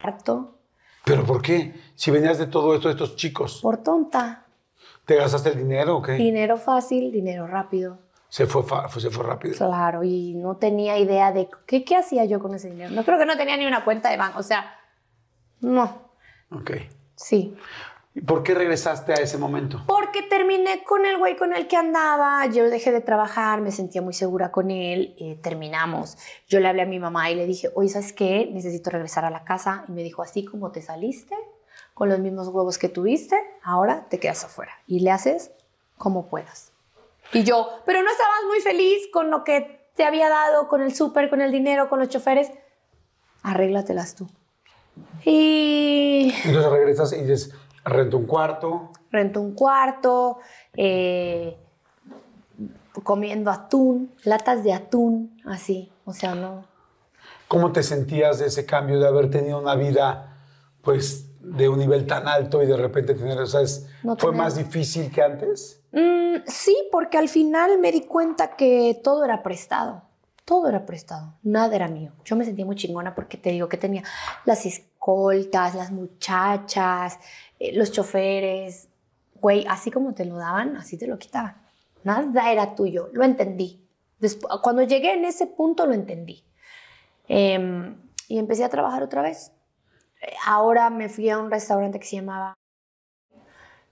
Harto 0.00 0.56
¿Pero 1.04 1.24
por 1.24 1.40
qué? 1.42 1.74
Si 1.94 2.10
venías 2.10 2.38
de 2.38 2.46
todo 2.46 2.74
esto 2.74 2.88
de 2.88 2.92
estos 2.94 3.16
chicos, 3.16 3.60
por 3.62 3.78
tonta. 3.78 4.44
¿te 5.06 5.16
gastaste 5.16 5.50
el 5.50 5.58
dinero 5.58 5.96
o 5.96 6.02
qué? 6.02 6.12
Dinero 6.12 6.56
fácil, 6.56 7.10
dinero 7.10 7.46
rápido. 7.46 7.98
Se 8.28 8.46
fue, 8.46 8.62
se 8.98 9.10
fue 9.10 9.24
rápido. 9.24 9.56
Claro, 9.56 10.04
y 10.04 10.34
no 10.34 10.56
tenía 10.56 10.98
idea 10.98 11.32
de 11.32 11.48
qué, 11.66 11.84
qué 11.84 11.96
hacía 11.96 12.24
yo 12.26 12.38
con 12.38 12.54
ese 12.54 12.70
dinero. 12.70 12.90
No 12.92 13.02
creo 13.04 13.18
que 13.18 13.26
no 13.26 13.36
tenía 13.36 13.56
ni 13.56 13.66
una 13.66 13.84
cuenta 13.84 14.08
de 14.10 14.16
banco. 14.18 14.38
O 14.38 14.42
sea, 14.44 14.72
no, 15.60 16.10
Ok. 16.52 16.70
sí. 17.16 17.56
¿Y 18.12 18.22
por 18.22 18.42
qué 18.42 18.54
regresaste 18.54 19.12
a 19.12 19.16
ese 19.16 19.38
momento? 19.38 19.84
Porque 19.86 20.22
terminé 20.22 20.82
con 20.82 21.06
el 21.06 21.16
güey 21.18 21.36
con 21.36 21.54
el 21.54 21.68
que 21.68 21.76
andaba, 21.76 22.44
yo 22.46 22.68
dejé 22.68 22.90
de 22.90 23.00
trabajar, 23.00 23.60
me 23.60 23.70
sentía 23.70 24.02
muy 24.02 24.14
segura 24.14 24.50
con 24.50 24.72
él, 24.72 25.14
eh, 25.18 25.38
terminamos. 25.40 26.18
Yo 26.48 26.58
le 26.58 26.68
hablé 26.68 26.82
a 26.82 26.86
mi 26.86 26.98
mamá 26.98 27.30
y 27.30 27.36
le 27.36 27.46
dije, 27.46 27.70
oye, 27.74 27.88
¿sabes 27.88 28.12
qué? 28.12 28.50
Necesito 28.52 28.90
regresar 28.90 29.24
a 29.24 29.30
la 29.30 29.44
casa. 29.44 29.84
Y 29.88 29.92
me 29.92 30.02
dijo, 30.02 30.22
así 30.22 30.44
como 30.44 30.72
te 30.72 30.82
saliste, 30.82 31.36
con 31.94 32.08
los 32.08 32.18
mismos 32.18 32.48
huevos 32.48 32.78
que 32.78 32.88
tuviste, 32.88 33.36
ahora 33.62 34.06
te 34.08 34.18
quedas 34.18 34.44
afuera 34.44 34.72
y 34.86 35.00
le 35.00 35.12
haces 35.12 35.52
como 35.96 36.26
puedas. 36.26 36.72
Y 37.32 37.44
yo, 37.44 37.68
pero 37.86 38.02
no 38.02 38.10
estabas 38.10 38.40
muy 38.48 38.58
feliz 38.60 39.02
con 39.12 39.30
lo 39.30 39.44
que 39.44 39.88
te 39.94 40.04
había 40.04 40.28
dado, 40.28 40.66
con 40.66 40.82
el 40.82 40.94
súper, 40.94 41.30
con 41.30 41.40
el 41.40 41.52
dinero, 41.52 41.88
con 41.88 42.00
los 42.00 42.08
choferes. 42.08 42.50
Arréglatelas 43.42 44.16
tú. 44.16 44.28
Y 45.24 46.34
Entonces 46.44 46.72
regresas 46.72 47.12
y 47.12 47.20
dices, 47.20 47.54
rento 47.84 48.16
un 48.18 48.26
cuarto. 48.26 48.90
rento 49.10 49.40
un 49.40 49.54
cuarto, 49.54 50.38
eh, 50.74 51.56
comiendo 53.02 53.50
atún, 53.50 54.12
latas 54.24 54.62
de 54.64 54.72
atún, 54.72 55.40
así, 55.46 55.90
o 56.04 56.12
sea, 56.12 56.34
no. 56.34 56.64
¿Cómo 57.48 57.72
te 57.72 57.82
sentías 57.82 58.38
de 58.38 58.46
ese 58.46 58.66
cambio 58.66 59.00
de 59.00 59.06
haber 59.08 59.30
tenido 59.30 59.58
una 59.58 59.74
vida, 59.74 60.36
pues, 60.82 61.26
de 61.40 61.68
un 61.68 61.78
nivel 61.78 62.06
tan 62.06 62.28
alto 62.28 62.62
y 62.62 62.66
de 62.66 62.76
repente 62.76 63.14
tener, 63.14 63.38
o 63.38 63.46
sea, 63.46 63.62
es- 63.62 63.88
No 64.02 64.16
¿fue 64.16 64.32
más 64.32 64.56
difícil 64.56 65.10
que 65.10 65.22
antes? 65.22 65.82
Mm, 65.92 66.42
sí, 66.46 66.76
porque 66.92 67.18
al 67.18 67.28
final 67.28 67.78
me 67.78 67.90
di 67.90 68.02
cuenta 68.02 68.54
que 68.56 69.00
todo 69.02 69.24
era 69.24 69.42
prestado. 69.42 70.02
Todo 70.44 70.68
era 70.68 70.84
prestado, 70.84 71.34
nada 71.44 71.76
era 71.76 71.86
mío. 71.86 72.12
Yo 72.24 72.34
me 72.34 72.44
sentía 72.44 72.64
muy 72.66 72.74
chingona 72.74 73.14
porque 73.14 73.36
te 73.36 73.50
digo 73.50 73.68
que 73.68 73.76
tenía 73.76 74.02
las 74.44 74.66
escoltas, 74.66 75.76
las 75.76 75.92
muchachas, 75.92 77.18
eh, 77.60 77.72
los 77.76 77.92
choferes. 77.92 78.88
Güey, 79.34 79.64
así 79.68 79.90
como 79.92 80.12
te 80.14 80.24
lo 80.24 80.36
daban, 80.36 80.76
así 80.76 80.98
te 80.98 81.06
lo 81.06 81.18
quitaban. 81.18 81.56
Nada 82.02 82.50
era 82.50 82.74
tuyo, 82.74 83.08
lo 83.12 83.22
entendí. 83.24 83.86
Despu- 84.20 84.60
cuando 84.62 84.82
llegué 84.82 85.12
en 85.14 85.24
ese 85.24 85.46
punto 85.46 85.86
lo 85.86 85.94
entendí. 85.94 86.44
Em, 87.28 87.96
y 88.28 88.38
empecé 88.38 88.64
a 88.64 88.68
trabajar 88.68 89.02
otra 89.02 89.22
vez. 89.22 89.52
Eh, 90.20 90.32
Ahora 90.46 90.90
me 90.90 91.08
fui 91.08 91.30
a 91.30 91.38
un 91.38 91.50
restaurante 91.50 91.98
que 92.00 92.06
se 92.06 92.16
llamaba, 92.16 92.54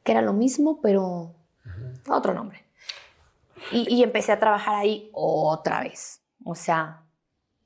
que 0.02 0.12
era 0.12 0.22
lo 0.22 0.32
mismo, 0.32 0.80
pero 0.80 1.34
otro 2.08 2.34
nombre. 2.34 2.64
Y, 3.72 3.94
y 3.94 4.02
empecé 4.02 4.32
a 4.32 4.38
trabajar 4.38 4.74
ahí 4.74 5.10
otra 5.12 5.80
vez. 5.80 6.20
O 6.44 6.54
sea, 6.54 7.02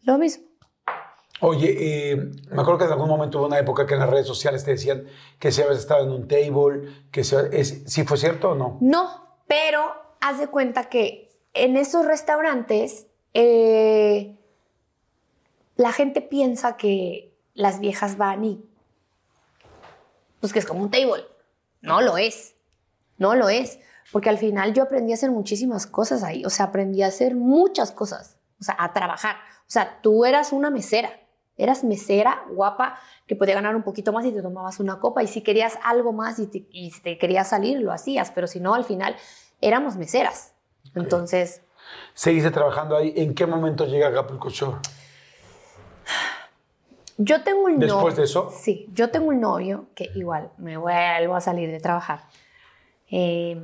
lo 0.03 0.19
mismo. 0.19 0.45
Oye, 1.45 2.13
eh, 2.13 2.17
me 2.17 2.63
acuerdo 2.63 2.79
que 2.79 2.85
en 2.85 2.93
algún 2.93 3.09
momento 3.09 3.39
hubo 3.39 3.49
una 3.49 3.59
época 3.59 3.85
que 3.85 3.95
en 3.95 4.01
las 4.01 4.09
redes 4.09 4.29
sociales 4.29 4.65
te 4.65 4.71
decían 4.71 5.07
que 5.41 5.51
si 5.51 5.61
habías 5.61 5.79
estado 5.79 6.05
en 6.05 6.13
un 6.13 6.29
table, 6.29 6.89
que 7.11 7.25
si, 7.25 7.35
¿sí 7.65 8.05
fue 8.05 8.17
cierto 8.17 8.51
o 8.51 8.55
no? 8.55 8.79
No, 8.81 9.39
pero 9.49 9.93
haz 10.21 10.39
de 10.39 10.47
cuenta 10.47 10.89
que 10.89 11.33
en 11.53 11.77
esos 11.77 12.07
restaurantes 12.07 13.09
eh, 13.35 14.37
la 15.75 15.91
gente 15.91 16.21
piensa 16.21 16.77
que 16.77 17.35
las 17.55 17.81
viejas 17.81 18.17
van 18.17 18.45
y 18.45 18.65
pues 20.39 20.53
que 20.53 20.61
es 20.61 20.67
como 20.67 20.83
un 20.83 20.93
table. 20.93 21.25
No 21.81 22.01
lo 22.03 22.19
es. 22.19 22.55
No 23.19 23.35
lo 23.35 23.49
es. 23.49 23.81
Porque 24.13 24.29
al 24.29 24.39
final 24.39 24.75
yo 24.75 24.85
aprendí 24.85 25.11
a 25.11 25.15
hacer 25.15 25.33
muchísimas 25.33 25.89
cosas 25.89 26.23
ahí. 26.23 26.45
O 26.45 26.51
sea, 26.51 26.67
aprendí 26.67 27.03
a 27.03 27.09
hacer 27.09 27.35
muchas 27.35 27.91
cosas. 27.91 28.37
O 28.61 28.65
sea, 28.65 28.77
a 28.79 28.93
trabajar. 28.93 29.37
O 29.63 29.71
sea, 29.73 30.01
tú 30.03 30.25
eras 30.25 30.53
una 30.53 30.71
mesera. 30.71 31.11
Eras 31.63 31.85
mesera, 31.85 32.45
guapa, 32.51 32.99
que 33.27 33.37
podía 33.37 33.55
ganar 33.55 33.77
un 33.77 33.83
poquito 33.83 34.13
más 34.13 34.25
y 34.25 34.33
te 34.33 34.43
tomabas 34.43 34.81
una 34.81 34.99
copa. 34.99 35.23
Y 35.23 35.27
si 35.27 35.43
querías 35.43 35.79
algo 35.85 36.13
más 36.13 36.39
y 36.39 36.47
te, 36.47 36.67
y 36.71 36.91
te 37.03 37.19
querías 37.19 37.49
salir, 37.49 37.81
lo 37.81 37.93
hacías. 37.93 38.31
Pero 38.31 38.47
si 38.47 38.61
no, 38.61 38.75
al 38.75 38.85
final 38.85 39.17
éramos 39.61 39.97
meseras. 39.97 40.53
Entonces, 40.95 41.63
Seguiste 42.15 42.51
trabajando 42.51 42.97
ahí. 42.97 43.13
¿En 43.17 43.35
qué 43.35 43.47
momento 43.47 43.87
llega 43.87 44.09
Acapulco 44.09 44.51
Shore? 44.51 44.79
yo 47.19 47.43
tengo 47.43 47.65
un 47.65 47.75
novio. 47.75 47.95
¿Después 47.95 48.17
de 48.17 48.25
eso? 48.25 48.53
Sí, 48.57 48.89
yo 48.93 49.11
tengo 49.11 49.29
un 49.29 49.41
novio 49.41 49.87
que 49.95 50.11
igual 50.15 50.51
me 50.59 50.77
vuelvo 50.77 51.35
a 51.35 51.41
salir 51.41 51.71
de 51.71 51.81
trabajar. 51.81 52.21
Eh, 53.11 53.57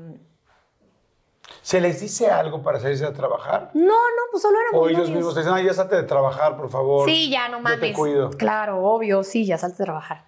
¿Se 1.69 1.83
les 1.83 2.01
dice 2.01 2.31
algo 2.31 2.63
para 2.63 2.81
salirse 2.81 3.05
a 3.05 3.13
trabajar? 3.13 3.71
no, 3.75 3.85
no, 3.85 4.23
pues 4.31 4.41
solo 4.43 4.57
éramos 4.59 4.81
O 4.81 4.89
ellos 4.89 5.01
novios. 5.01 5.17
mismos 5.17 5.35
te 5.35 5.41
dicen, 5.41 5.53
ay, 5.53 5.67
ya 5.67 5.75
salte 5.75 5.97
de 5.97 6.03
trabajar, 6.05 6.57
por 6.57 6.71
favor. 6.71 7.07
Sí, 7.07 7.29
ya 7.29 7.47
no 7.51 7.59
Yo 7.59 7.63
mames. 7.63 7.81
te 7.81 7.93
cuido. 7.93 8.31
Claro, 8.31 8.83
obvio, 8.87 9.23
sí, 9.23 9.45
ya 9.45 9.59
salte 9.59 9.83
a 9.83 9.85
trabajar. 9.85 10.25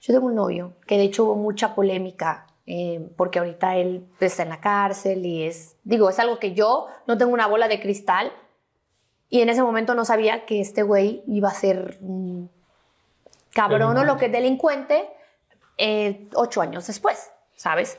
Yo 0.00 0.14
tengo 0.14 0.26
un 0.26 0.36
novio 0.36 0.74
que 0.86 0.96
de 0.96 1.02
hecho 1.02 1.24
hubo 1.24 1.34
mucha 1.34 1.74
polémica 1.74 2.46
eh, 2.66 3.10
porque 3.16 3.40
ahorita 3.40 3.74
él 3.74 4.06
está 4.20 4.44
en 4.44 4.50
la 4.50 4.60
cárcel 4.60 5.26
y 5.26 5.42
es, 5.42 5.74
digo, 5.82 6.08
es 6.08 6.20
algo 6.20 6.38
que 6.38 6.54
yo 6.54 6.86
no 7.08 7.18
tengo 7.18 7.32
una 7.32 7.48
bola 7.48 7.66
de 7.66 7.80
cristal 7.80 8.30
y 9.28 9.40
en 9.40 9.48
ese 9.48 9.64
momento 9.64 9.96
no 9.96 10.04
sabía 10.04 10.46
que 10.46 10.60
este 10.60 10.84
güey 10.84 11.24
iba 11.26 11.48
a 11.48 11.54
ser 11.54 11.98
un 12.02 12.52
cabrón 13.52 13.96
o 13.98 14.04
lo 14.04 14.16
que 14.16 14.26
es 14.26 14.32
delincuente 14.32 15.08
eh, 15.76 16.28
ocho 16.36 16.60
años 16.60 16.86
después, 16.86 17.32
¿sabes? 17.56 17.98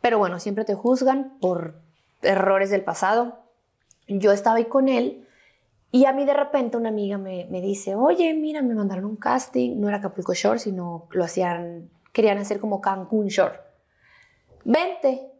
Pero 0.00 0.16
bueno, 0.18 0.38
siempre 0.38 0.64
te 0.64 0.74
juzgan 0.74 1.36
por 1.42 1.89
errores 2.22 2.70
del 2.70 2.82
pasado. 2.82 3.38
Yo 4.08 4.32
estaba 4.32 4.56
ahí 4.56 4.64
con 4.66 4.88
él 4.88 5.26
y 5.92 6.04
a 6.04 6.12
mí 6.12 6.24
de 6.24 6.34
repente 6.34 6.76
una 6.76 6.88
amiga 6.88 7.18
me, 7.18 7.46
me 7.50 7.60
dice, 7.60 7.94
oye, 7.94 8.34
mira, 8.34 8.62
me 8.62 8.74
mandaron 8.74 9.04
un 9.04 9.16
casting, 9.16 9.80
no 9.80 9.88
era 9.88 9.98
Acapulco 9.98 10.34
Shore, 10.34 10.58
sino 10.58 11.08
lo 11.10 11.24
hacían, 11.24 11.90
querían 12.12 12.38
hacer 12.38 12.60
como 12.60 12.80
Cancún 12.80 13.26
Shore. 13.28 13.58
Vente. 14.64 15.30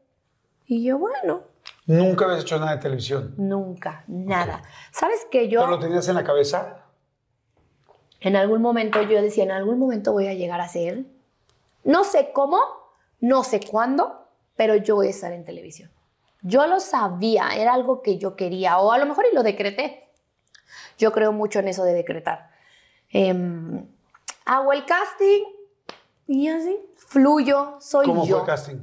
Y 0.67 0.85
yo, 0.85 0.99
bueno, 0.99 1.43
Nunca 1.87 2.25
habías 2.25 2.43
hecho 2.43 2.59
nada 2.61 2.77
de 2.77 2.79
televisión. 2.83 3.35
nunca, 3.37 4.05
nada. 4.07 4.63
¿Sabes 4.93 5.27
que 5.29 5.49
yo... 5.49 5.63
¿No 5.63 5.73
lo 5.73 5.79
tenías 5.81 6.09
en 6.09 6.15
la 6.15 6.23
cabeza? 6.23 6.85
En 8.21 8.37
algún 8.37 8.63
momento 8.63 9.03
yo 9.03 9.21
decía, 9.21 9.43
en 9.43 9.51
algún 9.51 9.79
momento 9.79 10.13
voy 10.13 10.29
a 10.29 10.35
llegar 10.35 10.61
a 10.61 10.69
ser, 10.69 11.07
no 11.83 12.05
sé 12.05 12.31
cómo, 12.33 12.59
no 13.21 13.43
sé 13.43 13.61
cuándo, 13.61 14.29
pero 14.57 14.77
yo 14.77 14.95
voy 14.95 15.09
a 15.09 15.11
estar 15.11 15.33
en 15.33 15.45
televisión. 15.45 15.91
Yo 16.43 16.67
lo 16.67 16.81
sabía, 16.81 17.51
era 17.57 17.75
algo 17.75 18.03
que 18.03 18.19
yo 18.19 18.37
quería, 18.37 18.79
o 18.79 18.93
a 18.93 18.99
lo 18.99 19.07
mejor 19.07 19.25
y 19.31 19.35
lo 19.35 19.43
decreté. 19.43 20.09
Yo 20.99 21.13
creo 21.13 21.33
mucho 21.33 21.59
en 21.59 21.69
eso 21.69 21.85
de 21.85 21.95
decretar. 21.95 22.51
Em, 23.11 23.87
hago 24.45 24.73
el 24.73 24.85
casting 24.85 25.43
y 26.27 26.49
así, 26.49 26.79
fluyo, 26.97 27.77
soy 27.81 28.07
¿Cómo 28.07 28.25
yo. 28.25 28.37
fue 28.37 28.41
el 28.41 28.47
casting? 28.47 28.77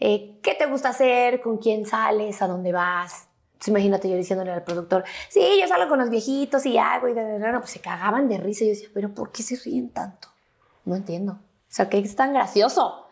Eh, 0.00 0.38
¿Qué 0.42 0.54
te 0.54 0.66
gusta 0.66 0.90
hacer? 0.90 1.40
¿Con 1.40 1.58
quién 1.58 1.86
sales? 1.86 2.40
¿A 2.42 2.46
dónde 2.46 2.72
vas? 2.72 3.28
Entonces, 3.54 3.68
imagínate 3.68 4.10
yo 4.10 4.16
diciéndole 4.16 4.52
al 4.52 4.62
productor, 4.62 5.04
sí, 5.28 5.40
yo 5.60 5.66
salgo 5.66 5.88
con 5.88 5.98
los 5.98 6.10
viejitos 6.10 6.66
y 6.66 6.76
hago 6.76 7.08
y 7.08 7.14
de 7.14 7.24
verdad, 7.24 7.58
pues 7.60 7.70
se 7.70 7.80
cagaban 7.80 8.28
de 8.28 8.38
risa. 8.38 8.64
Y 8.64 8.68
yo 8.68 8.74
decía, 8.74 8.88
pero 8.92 9.14
¿por 9.14 9.32
qué 9.32 9.42
se 9.42 9.56
ríen 9.56 9.90
tanto? 9.90 10.28
No 10.84 10.96
entiendo. 10.96 11.32
O 11.32 11.38
sea, 11.68 11.88
¿qué 11.88 11.98
es 11.98 12.14
tan 12.14 12.32
gracioso? 12.34 13.06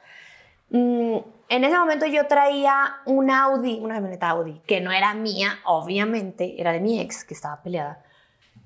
Mm, 0.70 1.19
en 1.55 1.65
ese 1.65 1.77
momento 1.79 2.07
yo 2.07 2.27
traía 2.27 2.97
un 3.05 3.31
Audi, 3.31 3.79
una 3.81 3.97
camioneta 3.97 4.31
Audi, 4.31 4.62
que 4.66 4.81
no 4.81 4.91
era 4.91 5.12
mía, 5.12 5.59
obviamente, 5.66 6.59
era 6.59 6.73
de 6.73 6.81
mi 6.81 6.99
ex, 6.99 7.24
que 7.24 7.35
estaba 7.35 7.62
peleada. 7.62 8.03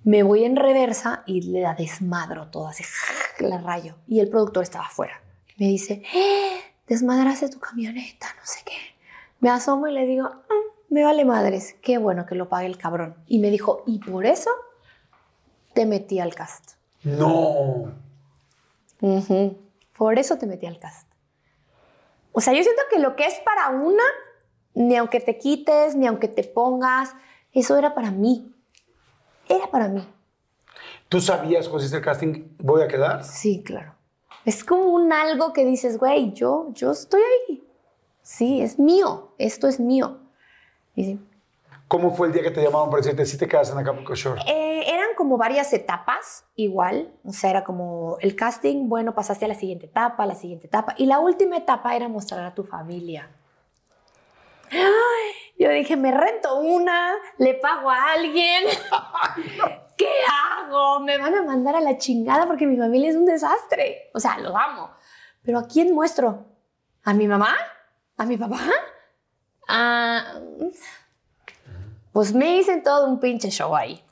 Me 0.05 0.23
voy 0.23 0.45
en 0.45 0.55
reversa 0.55 1.25
y 1.27 1.41
le 1.43 1.63
da 1.63 1.75
desmadro 1.75 2.47
todo, 2.49 2.69
así, 2.69 2.85
la 3.41 3.59
rayo. 3.59 3.97
Y 4.07 4.21
el 4.21 4.29
productor 4.29 4.63
estaba 4.63 4.87
afuera. 4.87 5.21
Me 5.57 5.67
dice, 5.67 6.05
eh, 6.15 6.61
desmadraste 6.87 7.49
tu 7.49 7.59
camioneta, 7.59 8.29
no 8.39 8.43
sé 8.45 8.61
qué. 8.65 8.77
Me 9.41 9.51
asomo 9.51 9.89
y 9.89 9.93
le 9.93 10.07
digo, 10.07 10.29
"Mm, 10.29 10.95
me 10.95 11.03
vale 11.03 11.25
madres, 11.25 11.75
qué 11.83 11.99
bueno 11.99 12.25
que 12.25 12.37
lo 12.37 12.49
pague 12.49 12.67
el 12.67 12.79
cabrón. 12.79 13.17
Y 13.27 13.41
me 13.41 13.51
dijo, 13.51 13.83
y 13.87 13.99
por 13.99 14.27
eso 14.27 14.51
te 15.75 15.87
metí 15.87 16.21
al 16.21 16.37
cast. 16.37 16.75
No. 17.03 17.93
Ujú. 19.01 19.59
Por 19.99 20.21
eso 20.21 20.39
te 20.39 20.47
metí 20.47 20.67
al 20.67 20.79
cast. 20.79 21.06
O 22.39 22.43
sea, 22.43 22.53
yo 22.53 22.63
siento 22.63 22.83
que 22.91 22.99
lo 22.99 23.17
que 23.17 23.25
es 23.25 23.39
para 23.39 23.71
una, 23.71 24.03
ni 24.75 24.95
aunque 24.97 25.21
te 25.21 25.39
quites, 25.39 25.97
ni 25.97 26.07
aunque 26.07 26.29
te 26.29 26.45
pongas, 26.45 27.15
eso 27.55 27.79
era 27.79 27.95
para 27.95 28.11
mí. 28.11 28.53
Era 29.49 29.71
para 29.71 29.89
mí. 29.89 30.07
¿Tú 31.09 31.23
sabías 31.23 31.67
cuando 31.67 31.79
hiciste 31.79 31.97
el 31.97 32.05
casting, 32.05 32.45
voy 32.59 32.83
a 32.83 32.89
quedar? 32.89 33.25
Sí, 33.25 33.63
claro. 33.63 33.95
Es 34.45 34.65
como 34.65 34.85
un 34.85 35.15
algo 35.15 35.55
que 35.55 35.65
dices, 35.65 35.97
güey, 35.97 36.35
yo, 36.35 36.69
yo 36.75 36.91
estoy 36.91 37.23
ahí. 37.23 37.65
Sí, 38.21 38.61
es 38.61 38.79
mío. 38.79 39.33
Esto 39.39 39.67
es 39.67 39.81
mío. 39.81 40.19
Y 40.95 41.05
sí. 41.05 41.21
¿Cómo 41.89 42.11
fue 42.11 42.27
el 42.27 42.33
día 42.33 42.43
que 42.43 42.51
te 42.51 42.63
llamaron 42.63 42.91
para 42.91 43.01
decirte 43.01 43.25
si 43.27 43.39
te 43.39 43.47
quedas 43.47 43.71
en 43.71 43.79
Acapulco 43.79 44.15
Shore? 44.17 44.41
Eh, 44.47 44.85
eran 44.89 45.11
como 45.17 45.39
varias 45.39 45.73
etapas, 45.73 46.45
igual. 46.57 47.13
O 47.25 47.33
sea, 47.33 47.51
era 47.51 47.63
como 47.63 48.17
el 48.21 48.35
casting, 48.35 48.89
bueno, 48.89 49.15
pasaste 49.15 49.45
a 49.45 49.49
la 49.49 49.55
siguiente 49.55 49.87
etapa, 49.87 50.25
a 50.25 50.27
la 50.27 50.35
siguiente 50.35 50.67
etapa. 50.67 50.95
Y 50.99 51.07
la 51.07 51.21
última 51.21 51.57
etapa 51.57 51.95
era 51.95 52.09
mostrar 52.09 52.45
a 52.45 52.55
tu 52.55 52.65
familia. 52.65 53.31
Ay, 54.73 55.55
yo 55.61 55.71
dije, 55.71 55.97
me 55.97 56.11
rento 56.11 56.59
una, 56.59 57.13
le 57.39 57.55
pago 57.55 57.89
a 57.89 58.13
alguien. 58.15 58.65
¿Qué 59.97 60.11
hago? 60.29 60.99
Me 61.01 61.19
van 61.19 61.37
a 61.37 61.43
mandar 61.43 61.77
a 61.77 61.81
la 61.81 61.99
chingada 61.99 62.47
porque 62.47 62.67
mi 62.67 62.77
familia 62.77 63.11
es 63.11 63.17
un 63.17 63.27
desastre. 63.27 64.11
O 64.13 64.19
sea, 64.19 64.39
lo 64.39 64.57
amo. 64.57 64.91
Pero 65.43 65.61
¿a 65.61 65.69
quién 65.69 65.95
muestro? 65.95 66.47
¿A 67.05 67.15
mi 67.15 67.29
mamá? 67.29 67.55
¿A 68.17 68.25
mi 68.25 68.37
papá? 68.37 68.59
¿A... 69.69 70.41
Pues 72.17 72.33
me 72.33 72.57
hice 72.57 72.79
todo 72.79 73.07
un 73.11 73.21
pinche 73.21 73.51
show 73.51 73.77
ahí. 73.77 74.03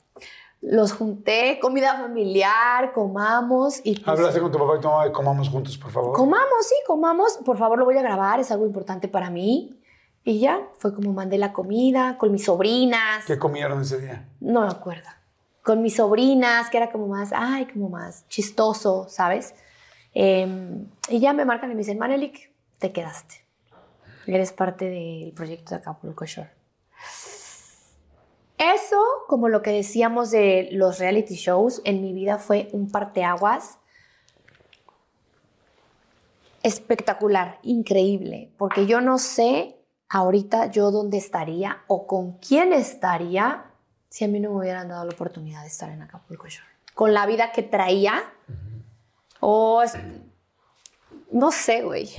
Los 0.61 0.93
junté, 0.93 1.57
comida 1.59 1.97
familiar, 1.97 2.93
comamos 2.93 3.81
y 3.83 3.95
pues, 3.95 4.07
Hablaste 4.07 4.41
con 4.41 4.51
tu 4.51 4.59
papá 4.59 4.75
y 4.77 4.79
tu 4.79 4.87
mamá 4.89 5.05
de 5.05 5.11
comamos 5.11 5.49
juntos, 5.49 5.75
por 5.75 5.89
favor. 5.89 6.13
comamos, 6.13 6.67
sí, 6.67 6.75
comamos. 6.85 7.39
Por 7.43 7.57
favor, 7.57 7.79
lo 7.79 7.85
voy 7.85 7.97
a 7.97 8.03
grabar, 8.03 8.39
es 8.39 8.51
algo 8.51 8.67
importante 8.67 9.07
para 9.07 9.31
mí. 9.31 9.81
Y 10.23 10.39
ya, 10.39 10.69
fue 10.77 10.93
como 10.93 11.13
mandé 11.13 11.39
la 11.39 11.51
comida 11.51 12.19
con 12.19 12.31
mis 12.31 12.45
sobrinas. 12.45 13.25
¿Qué 13.25 13.39
comieron 13.39 13.81
ese 13.81 13.99
día? 13.99 14.29
No 14.39 14.61
me 14.61 14.67
acuerdo. 14.67 15.09
Con 15.63 15.81
mis 15.81 15.95
sobrinas, 15.95 16.69
que 16.69 16.77
era 16.77 16.91
como 16.91 17.07
más, 17.07 17.31
ay, 17.35 17.65
como 17.65 17.89
más 17.89 18.27
chistoso, 18.27 19.07
¿sabes? 19.09 19.55
Eh, 20.13 20.85
y 21.09 21.19
ya 21.19 21.33
me 21.33 21.43
marcan 21.43 21.71
y 21.71 21.73
me 21.73 21.79
dicen, 21.79 21.97
Manelik, 21.97 22.51
te 22.77 22.91
quedaste. 22.91 23.43
Eres 24.27 24.51
parte 24.51 24.91
del 24.91 25.33
proyecto 25.33 25.71
de 25.71 25.77
Acapulco 25.77 26.23
Shore. 26.25 26.64
Eso, 28.57 29.01
como 29.27 29.49
lo 29.49 29.61
que 29.61 29.71
decíamos 29.71 30.31
de 30.31 30.69
los 30.71 30.99
reality 30.99 31.35
shows, 31.35 31.81
en 31.83 32.01
mi 32.01 32.13
vida 32.13 32.37
fue 32.37 32.69
un 32.71 32.89
parteaguas 32.89 33.79
espectacular, 36.63 37.59
increíble, 37.63 38.51
porque 38.57 38.85
yo 38.87 39.01
no 39.01 39.17
sé 39.19 39.75
ahorita 40.09 40.67
yo 40.71 40.91
dónde 40.91 41.17
estaría 41.17 41.83
o 41.87 42.07
con 42.07 42.33
quién 42.39 42.73
estaría 42.73 43.65
si 44.09 44.23
a 44.25 44.27
mí 44.27 44.39
no 44.39 44.51
me 44.51 44.57
hubieran 44.59 44.87
dado 44.87 45.03
la 45.05 45.11
oportunidad 45.13 45.61
de 45.61 45.67
estar 45.67 45.89
en 45.91 46.01
Acapulco 46.01 46.47
Shore. 46.47 46.67
Con 46.93 47.13
la 47.13 47.25
vida 47.25 47.51
que 47.51 47.61
traía, 47.63 48.23
o 49.41 49.81
es- 49.83 49.97
no 51.31 51.51
sé, 51.51 51.83
güey, 51.83 52.09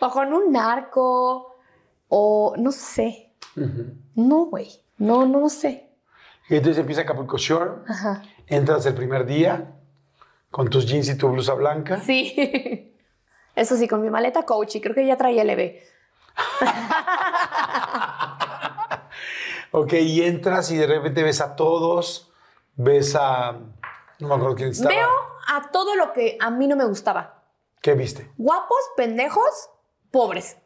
o 0.00 0.10
con 0.10 0.32
un 0.34 0.52
narco, 0.52 1.56
o 2.08 2.54
no 2.58 2.70
sé. 2.72 3.32
No, 4.14 4.44
güey, 4.46 4.68
no, 5.02 5.26
no, 5.26 5.48
sé. 5.48 5.90
Y 6.48 6.56
entonces 6.56 6.80
empieza 6.80 7.02
Acapulco 7.02 7.38
Shore, 7.38 7.82
Ajá. 7.88 8.22
entras 8.46 8.84
el 8.86 8.94
primer 8.94 9.26
día 9.26 9.74
con 10.50 10.68
tus 10.68 10.86
jeans 10.86 11.08
y 11.08 11.16
tu 11.16 11.28
blusa 11.28 11.54
blanca. 11.54 12.00
Sí. 12.00 12.34
Eso 13.54 13.76
sí, 13.76 13.86
con 13.86 14.00
mi 14.00 14.10
maleta 14.10 14.44
coach 14.44 14.76
y 14.76 14.80
creo 14.80 14.94
que 14.94 15.06
ya 15.06 15.16
traía 15.16 15.44
LB. 15.44 15.76
Ok, 19.74 19.94
y 19.94 20.22
entras 20.22 20.70
y 20.70 20.76
de 20.76 20.86
repente 20.86 21.22
ves 21.22 21.40
a 21.40 21.56
todos, 21.56 22.30
ves 22.76 23.16
a... 23.18 23.52
No 24.18 24.28
me 24.28 24.34
acuerdo 24.34 24.54
quién 24.54 24.68
estaba. 24.68 24.94
Veo 24.94 25.08
a 25.48 25.70
todo 25.70 25.94
lo 25.94 26.12
que 26.12 26.36
a 26.38 26.50
mí 26.50 26.68
no 26.68 26.76
me 26.76 26.84
gustaba. 26.84 27.42
¿Qué 27.80 27.94
viste? 27.94 28.30
Guapos, 28.36 28.80
pendejos, 28.98 29.70
pobres. 30.10 30.58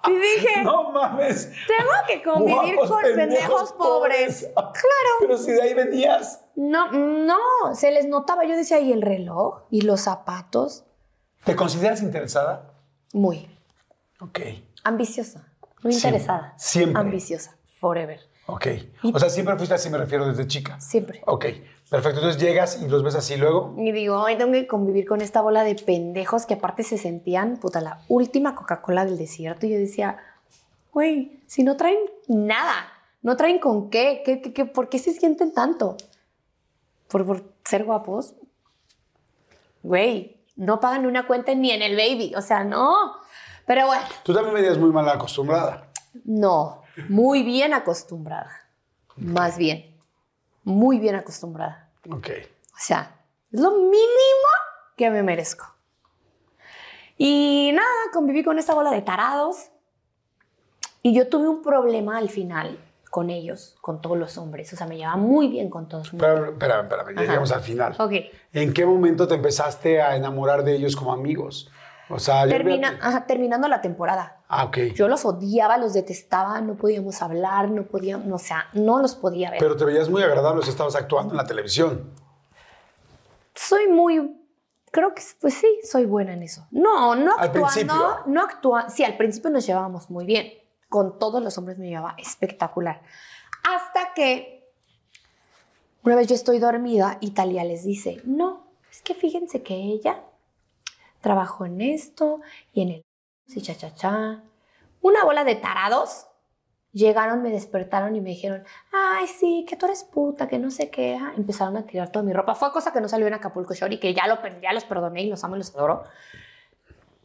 Y 0.09 0.15
dije, 0.17 0.63
No 0.65 0.91
mames. 0.93 1.51
tengo 1.67 1.91
que 2.07 2.23
convivir 2.23 2.77
Guapos, 2.77 2.91
con 2.91 3.03
pendejos, 3.15 3.73
pobres. 3.73 4.49
Claro. 4.55 4.73
Pero 5.21 5.39
si 5.39 5.53
de 5.53 5.63
ahí 5.63 5.75
venías. 5.75 6.45
No, 6.57 6.91
no, 6.93 7.75
se 7.75 7.91
les 7.91 8.07
notaba. 8.07 8.45
Yo 8.45 8.57
decía, 8.57 8.81
¿y 8.81 8.93
el 8.93 9.03
reloj? 9.03 9.63
¿Y 9.71 9.83
los 9.83 10.01
zapatos? 10.03 10.85
¿Te 11.45 11.55
consideras 11.57 12.03
interesada? 12.03 12.75
Muy 13.13 13.49
Ok, 14.21 14.41
ambiciosa, 14.83 15.47
muy 15.83 15.93
Siempre, 15.93 16.19
interesada. 16.19 16.55
siempre. 16.59 17.01
Ambiciosa, 17.01 17.57
forever. 17.79 18.21
ok. 18.47 18.67
O 19.15 19.19
sea, 19.21 19.31
siempre 19.31 19.57
fuiste 19.57 19.75
así, 19.77 19.89
me 19.91 19.97
refiero 19.99 20.27
desde 20.27 20.47
chica. 20.49 20.81
Siempre. 20.81 21.23
Ok, 21.27 21.47
perfecto. 21.91 22.21
Entonces 22.21 22.41
llegas 22.43 22.81
y 22.83 22.89
los 22.89 23.03
ves 23.03 23.15
así 23.15 23.37
luego. 23.37 23.75
Y 23.79 23.93
digo, 23.93 24.25
ay, 24.25 24.37
tengo 24.37 24.53
que 24.53 24.67
convivir 24.67 25.07
con 25.07 25.21
esta 25.21 25.41
bola 25.41 25.65
de 25.65 25.75
pendejos 25.75 26.47
que 26.47 26.55
aparte 26.55 26.83
se 26.83 26.99
sentían, 26.99 27.57
puta, 27.59 27.81
la 27.81 28.01
última 28.09 28.55
Coca-Cola 28.55 29.05
del 29.05 29.19
desierto. 29.19 29.67
Y 29.67 29.71
yo 29.71 29.79
decía, 29.79 30.19
güey, 30.93 31.41
si 31.47 31.63
no 31.63 31.77
traen 31.77 31.99
nada, 32.29 32.75
no 33.23 33.37
traen 33.37 33.59
con 33.59 33.91
qué, 33.91 34.23
¿Qué, 34.25 34.41
qué, 34.41 34.53
qué- 34.53 34.65
por 34.67 34.89
qué 34.89 34.99
se 34.99 35.13
sienten 35.13 35.53
tanto? 35.53 35.97
¿Por, 37.09 37.25
por 37.27 37.45
ser 37.65 37.85
guapos? 37.85 38.35
Güey, 39.83 40.37
no 40.57 40.81
pagan 40.81 41.07
una 41.07 41.27
cuenta 41.27 41.55
ni 41.55 41.71
en 41.71 41.83
el 41.83 41.97
baby, 41.97 42.35
o 42.37 42.43
sea, 42.43 42.65
no. 42.65 42.95
Pero 43.67 43.87
bueno, 43.87 44.03
Tú 44.25 44.33
también 44.35 44.55
venías 44.55 44.79
muy 44.79 44.91
mal 44.91 45.09
acostumbrada. 45.09 45.89
no, 46.25 46.83
muy 47.09 47.43
bien 47.43 47.73
acostumbrada. 47.75 48.51
Más 49.17 49.57
bien, 49.59 49.88
muy 50.69 50.99
bien 50.99 51.15
acostumbrada. 51.15 51.89
Ok. 52.11 52.29
O 52.73 52.79
sea, 52.79 53.17
es 53.51 53.61
lo 53.61 53.71
mínimo 53.73 54.49
que 54.97 55.11
me 55.11 55.23
merezco. 55.23 55.67
Y 57.17 57.71
nada, 57.75 57.89
conviví 58.13 58.45
con 58.45 58.59
esta 58.59 58.75
bola 58.75 58.91
de 58.91 59.03
tarados. 59.03 59.71
Y 61.03 61.15
yo 61.15 61.29
tuve 61.29 61.49
un 61.49 61.63
problema 61.63 62.19
al 62.19 62.29
final 62.29 62.79
con 63.11 63.31
ellos, 63.31 63.77
con 63.81 64.01
todos 64.01 64.19
los 64.19 64.37
hombres. 64.37 64.73
O 64.73 64.77
sea, 64.77 64.87
me 64.87 64.97
llevaba 64.97 65.17
muy 65.17 65.49
bien 65.49 65.71
con 65.71 65.89
todos. 65.89 66.11
Pero, 66.11 66.51
espérame, 66.51 66.83
espérame, 66.85 67.15
ya 67.15 67.21
llegamos 67.23 67.51
al 67.51 67.63
final. 67.63 67.97
Ok. 67.99 68.13
¿En 68.53 68.75
qué 68.75 68.85
momento 68.85 69.27
te 69.27 69.35
empezaste 69.35 70.03
a 70.03 70.17
enamorar 70.17 70.65
de 70.65 70.77
ellos 70.77 70.95
como 70.95 71.13
amigos? 71.13 71.71
O 72.11 72.19
sea, 72.19 72.47
ya 72.47 72.53
Termina- 72.53 72.99
ajá, 73.03 73.27
terminando 73.27 73.69
la 73.69 73.81
temporada. 73.81 74.39
Ah, 74.49 74.65
ok. 74.65 74.79
Yo 74.95 75.09
los 75.09 75.25
odiaba, 75.25 75.77
los 75.77 75.93
detestaba, 75.93 76.61
no 76.61 76.75
podíamos 76.75 77.21
hablar, 77.21 77.71
no 77.71 77.83
podíamos, 77.85 78.33
o 78.33 78.45
sea, 78.45 78.67
no 78.73 78.99
los 79.01 79.15
podía 79.15 79.51
ver. 79.51 79.59
Pero 79.61 79.77
te 79.77 79.85
veías 79.85 80.09
muy 80.09 80.23
agradable, 80.23 80.63
si 80.63 80.71
estabas 80.71 80.95
actuando 80.97 81.33
en 81.35 81.37
la 81.37 81.47
televisión. 81.47 82.11
soy 83.55 83.89
muy, 83.89 84.37
creo 84.91 85.15
que 85.15 85.23
pues 85.41 85.55
sí, 85.55 85.81
soy 85.85 86.07
buena 86.07 86.33
en 86.33 86.43
eso. 86.45 86.67
No, 86.71 87.15
no 87.15 87.33
Al 87.37 87.49
actuando, 87.49 87.59
principio. 87.73 88.17
no 88.27 88.43
actuando. 88.43 88.91
Sí, 88.91 89.05
al 89.05 89.17
principio 89.17 89.51
nos 89.51 89.67
llevábamos 89.67 90.09
muy 90.11 90.25
bien. 90.25 90.53
Con 90.89 91.19
todos 91.19 91.43
los 91.43 91.59
hombres 91.59 91.77
me 91.79 91.89
llevaba 91.89 92.15
espectacular. 92.17 93.03
Hasta 93.69 94.15
que 94.15 94.71
una 96.05 96.17
vez 96.17 96.29
yo 96.29 96.35
estoy 96.35 96.59
dormida 96.59 97.19
y 97.21 97.33
Talia 97.33 97.65
les 97.65 97.85
dice, 97.85 98.23
no, 98.25 98.69
es 98.91 99.03
que 99.03 99.15
fíjense 99.15 99.63
que 99.63 99.75
ella 99.75 100.23
trabajó 101.21 101.67
en 101.67 101.81
esto 101.81 102.41
y 102.73 102.83
en 102.83 102.89
el 102.89 103.05
y 103.55 103.63
cha 103.63 103.75
cha 103.75 103.95
cha. 103.95 104.43
Una 105.01 105.25
bola 105.25 105.45
de 105.45 105.55
tarados 105.55 106.27
llegaron, 106.93 107.43
me 107.43 107.51
despertaron 107.51 108.17
y 108.17 108.21
me 108.21 108.31
dijeron, 108.31 108.65
ay, 108.93 109.27
sí, 109.27 109.65
que 109.69 109.77
tú 109.77 109.87
eres 109.87 110.05
puta, 110.05 110.49
que 110.49 110.59
no 110.59 110.71
sé 110.71 110.91
qué. 110.91 111.19
Ah, 111.21 111.33
Empezaron 111.37 111.77
a 111.77 111.87
tirar 111.87 112.11
toda 112.11 112.25
mi 112.25 112.33
ropa. 112.33 112.55
Fue 112.55 112.73
cosa 112.73 112.93
que 112.93 113.01
no 113.01 113.09
salió 113.09 113.27
en 113.27 113.35
Acapulco 113.35 113.75
Shore 113.75 113.95
y 113.95 114.01
que 114.01 114.13
ya, 114.15 114.27
lo, 114.27 114.39
ya 114.61 114.73
los 114.73 114.85
perdoné 114.85 115.23
y 115.23 115.31
los 115.31 115.43
amo 115.45 115.57
y 115.57 115.59
los 115.59 115.75
adoro. 115.75 116.05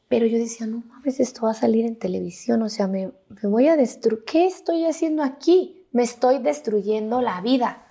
Pero 0.07 0.25
yo 0.27 0.37
decía, 0.37 0.67
no 0.67 0.83
mames, 0.87 1.19
esto 1.19 1.45
va 1.45 1.51
a 1.51 1.55
salir 1.55 1.85
en 1.85 1.97
televisión, 1.97 2.61
o 2.61 2.69
sea, 2.69 2.87
me, 2.87 3.11
me 3.29 3.49
voy 3.49 3.67
a 3.67 3.75
destruir. 3.75 4.23
¿Qué 4.25 4.45
estoy 4.45 4.85
haciendo 4.85 5.23
aquí? 5.23 5.87
Me 5.91 6.03
estoy 6.03 6.39
destruyendo 6.39 7.21
la 7.21 7.41
vida. 7.41 7.85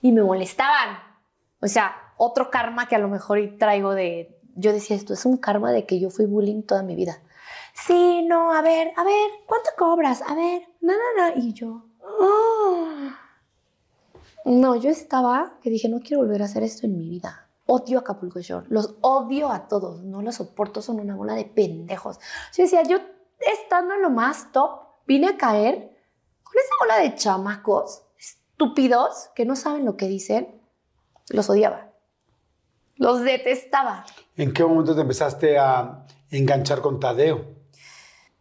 Y 0.00 0.12
me 0.12 0.22
molestaban. 0.22 0.98
O 1.60 1.68
sea, 1.68 1.94
otro 2.16 2.50
karma 2.50 2.88
que 2.88 2.96
a 2.96 2.98
lo 2.98 3.08
mejor 3.08 3.38
traigo 3.58 3.94
de... 3.94 4.39
Yo 4.56 4.72
decía, 4.72 4.96
esto 4.96 5.14
es 5.14 5.24
un 5.24 5.36
karma 5.36 5.72
de 5.72 5.86
que 5.86 5.98
yo 6.00 6.10
fui 6.10 6.26
bullying 6.26 6.62
toda 6.62 6.82
mi 6.82 6.94
vida. 6.96 7.20
Sí, 7.74 8.22
no, 8.26 8.52
a 8.52 8.62
ver, 8.62 8.92
a 8.96 9.04
ver, 9.04 9.30
¿cuánto 9.46 9.70
cobras? 9.76 10.22
A 10.26 10.34
ver, 10.34 10.62
no, 10.80 10.92
no, 10.92 11.28
no. 11.28 11.42
Y 11.42 11.52
yo, 11.52 11.84
"Ah". 12.20 13.18
no, 14.44 14.76
yo 14.76 14.90
estaba 14.90 15.58
que 15.62 15.70
dije, 15.70 15.88
no 15.88 16.00
quiero 16.00 16.22
volver 16.22 16.42
a 16.42 16.46
hacer 16.46 16.62
esto 16.62 16.86
en 16.86 16.96
mi 16.96 17.08
vida. 17.08 17.46
Odio 17.66 18.00
Acapulco 18.00 18.40
Shore, 18.40 18.66
los 18.68 18.96
odio 19.00 19.50
a 19.50 19.68
todos, 19.68 20.02
no 20.02 20.22
los 20.22 20.34
soporto, 20.36 20.82
son 20.82 20.98
una 20.98 21.14
bola 21.14 21.34
de 21.34 21.44
pendejos. 21.44 22.18
Yo 22.56 22.64
decía, 22.64 22.82
yo 22.82 22.98
estando 23.38 23.94
en 23.94 24.02
lo 24.02 24.10
más 24.10 24.50
top, 24.50 24.80
vine 25.06 25.28
a 25.28 25.36
caer 25.36 25.96
con 26.42 26.54
esa 26.56 26.74
bola 26.80 26.98
de 26.98 27.14
chamacos 27.14 28.02
estúpidos 28.18 29.30
que 29.36 29.44
no 29.46 29.54
saben 29.54 29.84
lo 29.84 29.96
que 29.96 30.08
dicen, 30.08 30.60
los 31.28 31.48
odiaba. 31.48 31.89
Los 33.00 33.22
detestaba. 33.22 34.04
¿En 34.36 34.52
qué 34.52 34.62
momento 34.62 34.94
te 34.94 35.00
empezaste 35.00 35.58
a 35.58 36.04
enganchar 36.30 36.82
con 36.82 37.00
Tadeo? 37.00 37.46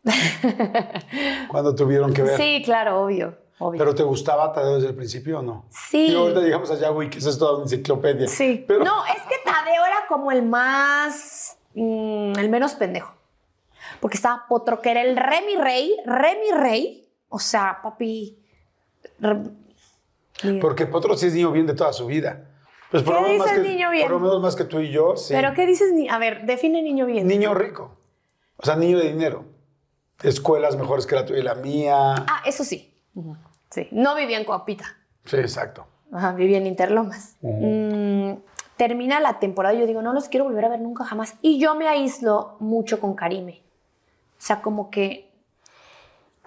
Cuando 1.48 1.74
tuvieron 1.74 2.14
que 2.14 2.24
ver. 2.24 2.36
Sí, 2.38 2.62
claro, 2.66 3.04
obvio. 3.04 3.38
obvio. 3.60 3.80
¿Pero 3.80 3.96
te 3.96 4.04
gustaba 4.04 4.52
Tadeo 4.52 4.76
desde 4.76 4.90
el 4.90 4.96
principio 4.96 5.40
o 5.40 5.42
no? 5.42 5.66
Sí. 5.70 6.08
Y 6.12 6.16
ahorita 6.16 6.42
llegamos 6.42 6.70
a 6.72 6.76
Yahweh, 6.76 7.10
que 7.10 7.20
eso 7.20 7.30
es 7.30 7.38
toda 7.40 7.54
una 7.54 7.64
enciclopedia. 7.64 8.28
Sí. 8.28 8.66
Pero, 8.68 8.84
No, 8.84 9.06
es 9.06 9.22
que 9.24 9.36
Tadeo 9.46 9.86
era 9.86 10.06
como 10.10 10.30
el 10.32 10.44
más. 10.44 11.58
mm, 11.74 12.34
el 12.38 12.50
menos 12.50 12.74
pendejo. 12.74 13.16
Porque 14.02 14.18
estaba 14.18 14.46
Potro, 14.50 14.82
que 14.82 14.92
era 14.92 15.04
el 15.04 15.16
Remy 15.16 15.56
Rey. 15.56 15.96
Remy 16.06 16.52
Rey. 16.54 17.10
O 17.30 17.40
sea, 17.40 17.80
papi. 17.82 18.38
re-. 19.20 20.60
Porque 20.60 20.86
Potro 20.86 21.16
sí 21.18 21.28
es 21.28 21.34
niño 21.34 21.52
bien 21.54 21.66
de 21.66 21.74
toda 21.76 21.94
su 21.94 22.06
vida. 22.08 22.49
Pues 22.92 23.04
por 23.04 23.16
¿Qué 23.16 23.22
más 23.38 23.48
dices, 23.48 23.52
que, 23.62 23.70
niño 23.70 23.92
bien? 23.92 24.04
Por 24.08 24.14
lo 24.14 24.20
menos 24.20 24.42
más 24.42 24.56
que 24.56 24.64
tú 24.64 24.80
y 24.80 24.90
yo, 24.92 25.16
sí. 25.16 25.34
¿Pero 25.34 25.54
qué 25.54 25.66
dices? 25.66 25.94
A 26.10 26.18
ver, 26.18 26.46
define 26.46 26.82
niño 26.82 27.06
bien. 27.06 27.28
Niño 27.28 27.54
rico. 27.54 27.98
O 28.58 28.66
sea, 28.66 28.76
niño 28.76 28.98
de 28.98 29.10
dinero. 29.10 29.46
Escuelas 30.24 30.76
mejores 30.76 31.06
que 31.06 31.16
la 31.16 31.26
tuya 31.26 31.40
y 31.40 31.44
la 31.44 31.56
mía. 31.56 32.16
Ah, 32.16 32.42
eso 32.46 32.64
sí. 32.64 32.94
Sí. 33.70 33.88
No 33.92 34.16
vivía 34.16 34.38
en 34.38 34.46
Coapita. 34.46 34.98
Sí, 35.26 35.38
exacto. 35.38 35.86
Ajá, 36.12 36.34
vivía 36.34 36.58
en 36.58 36.66
Interlomas. 36.66 37.38
Mm, 37.42 38.34
termina 38.76 39.20
la 39.20 39.40
temporada 39.40 39.76
y 39.76 39.80
yo 39.80 39.86
digo, 39.86 40.02
no 40.02 40.12
los 40.12 40.28
quiero 40.28 40.46
volver 40.46 40.66
a 40.66 40.70
ver 40.70 40.82
nunca 40.82 41.04
jamás. 41.04 41.36
Y 41.42 41.60
yo 41.60 41.76
me 41.76 41.88
aíslo 41.88 42.58
mucho 42.60 43.00
con 43.00 43.14
Karime. 43.14 43.62
O 44.40 44.42
sea, 44.42 44.62
como 44.62 44.90
que 44.90 45.32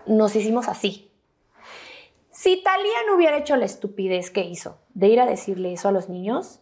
nos 0.06 0.35
hicimos 0.35 0.69
así. 0.69 1.11
Si 2.43 2.60
Talía 2.60 2.97
no 3.06 3.14
hubiera 3.14 3.36
hecho 3.36 3.55
la 3.55 3.66
estupidez 3.66 4.32
que 4.32 4.43
hizo 4.43 4.81
de 4.94 5.06
ir 5.06 5.20
a 5.20 5.27
decirle 5.27 5.73
eso 5.73 5.86
a 5.86 5.93
los 5.93 6.09
niños, 6.09 6.59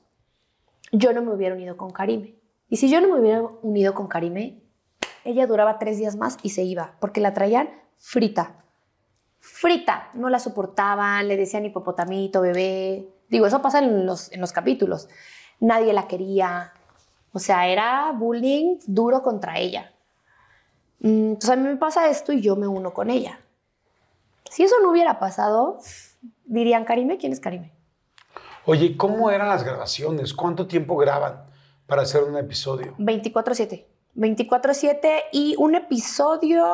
yo 0.93 1.15
no 1.15 1.23
me 1.23 1.33
hubiera 1.33 1.55
unido 1.55 1.79
con 1.79 1.89
Karime. 1.89 2.35
Y 2.69 2.77
si 2.77 2.91
yo 2.91 3.01
no 3.01 3.09
me 3.09 3.19
hubiera 3.19 3.41
unido 3.63 3.95
con 3.95 4.07
Karime, 4.07 4.61
ella 5.25 5.47
duraba 5.47 5.79
tres 5.79 5.97
días 5.97 6.17
más 6.17 6.37
y 6.43 6.51
se 6.51 6.65
iba, 6.65 6.97
porque 7.01 7.23
la 7.23 7.33
traían 7.33 7.71
frita. 7.97 8.63
Frita, 9.39 10.11
no 10.13 10.29
la 10.29 10.39
soportaban, 10.39 11.27
le 11.29 11.39
decían 11.39 11.65
hipopotamito, 11.65 12.43
bebé. 12.43 13.09
Digo, 13.31 13.47
eso 13.47 13.63
pasa 13.63 13.79
en 13.79 14.05
los, 14.05 14.31
en 14.33 14.43
los 14.43 14.53
capítulos. 14.53 15.09
Nadie 15.61 15.95
la 15.95 16.07
quería. 16.07 16.75
O 17.33 17.39
sea, 17.39 17.69
era 17.69 18.13
bullying 18.13 18.81
duro 18.87 19.23
contra 19.23 19.59
ella. 19.59 19.95
Mm, 20.99 21.29
Entonces 21.31 21.51
a 21.51 21.57
mí 21.57 21.67
me 21.67 21.77
pasa 21.77 22.11
esto 22.11 22.35
y 22.35 22.43
yo 22.43 22.55
me 22.55 22.69
uno 22.69 22.93
con 22.93 23.09
ella. 23.09 23.41
Si 24.51 24.65
eso 24.65 24.75
no 24.83 24.91
hubiera 24.91 25.21
pasado, 25.21 25.79
dirían, 26.45 26.85
Karime, 26.85 27.19
¿quién 27.19 27.33
es 27.33 27.39
Karime? 27.39 27.73
Oye, 28.67 28.97
¿cómo 28.97 29.31
eran 29.31 29.49
las 29.49 29.63
grabaciones? 29.63 30.35
¿Cuánto 30.35 30.67
tiempo 30.67 30.97
graban 30.97 31.45
para 31.87 32.03
hacer 32.03 32.25
un 32.25 32.37
episodio? 32.37 32.95
24-7. 32.99 33.87
24-7 34.17 35.09
y 35.33 35.55
un 35.57 35.77
episodio... 35.77 36.67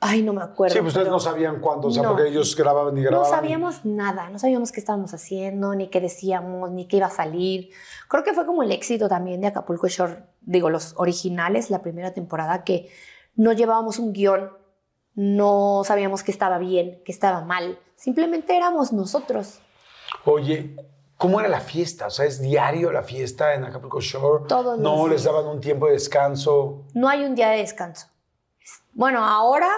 Ay, 0.00 0.22
no 0.22 0.32
me 0.34 0.42
acuerdo. 0.42 0.74
Sí, 0.74 0.80
pues 0.80 0.88
ustedes 0.88 1.06
pero 1.06 1.16
no 1.16 1.20
sabían 1.20 1.60
cuándo, 1.60 1.88
o 1.88 1.90
sea, 1.90 2.02
No. 2.02 2.10
porque 2.10 2.28
ellos 2.28 2.54
grababan 2.56 2.96
y 2.98 3.00
No 3.02 3.08
grababan. 3.08 3.30
sabíamos 3.30 3.84
nada, 3.86 4.28
no 4.28 4.38
sabíamos 4.38 4.70
qué 4.72 4.80
estábamos 4.80 5.14
haciendo, 5.14 5.74
ni 5.74 5.88
qué 5.88 6.00
decíamos, 6.00 6.70
ni 6.70 6.86
qué 6.86 6.98
iba 6.98 7.06
a 7.06 7.10
salir. 7.10 7.70
Creo 8.08 8.22
que 8.22 8.34
fue 8.34 8.44
como 8.44 8.62
el 8.62 8.70
éxito 8.72 9.08
también 9.08 9.40
de 9.40 9.46
Acapulco 9.48 9.86
Shore, 9.88 10.24
digo, 10.42 10.68
los 10.68 10.92
originales, 10.98 11.70
la 11.70 11.80
primera 11.80 12.12
temporada, 12.12 12.64
que 12.64 12.90
no 13.36 13.52
llevábamos 13.52 13.98
un 13.98 14.12
guion, 14.12 14.50
no 15.14 15.82
sabíamos 15.84 16.22
qué 16.22 16.30
estaba 16.32 16.58
bien, 16.58 17.00
qué 17.04 17.12
estaba 17.12 17.42
mal, 17.44 17.78
simplemente 17.96 18.56
éramos 18.56 18.92
nosotros. 18.92 19.60
Oye, 20.24 20.76
¿cómo 21.16 21.40
era 21.40 21.48
la 21.48 21.60
fiesta? 21.60 22.06
O 22.06 22.10
sea, 22.10 22.24
¿es 22.26 22.40
diario 22.40 22.90
la 22.92 23.02
fiesta 23.02 23.54
en 23.54 23.64
Acapulco 23.64 24.00
Shore? 24.00 24.44
Todos 24.48 24.78
¿No 24.78 24.96
los 25.02 25.10
les 25.10 25.22
días. 25.22 25.32
daban 25.34 25.46
un 25.50 25.60
tiempo 25.60 25.86
de 25.86 25.92
descanso? 25.92 26.84
No 26.94 27.08
hay 27.08 27.24
un 27.24 27.34
día 27.34 27.50
de 27.50 27.58
descanso. 27.58 28.08
Bueno, 28.92 29.24
ahora 29.24 29.68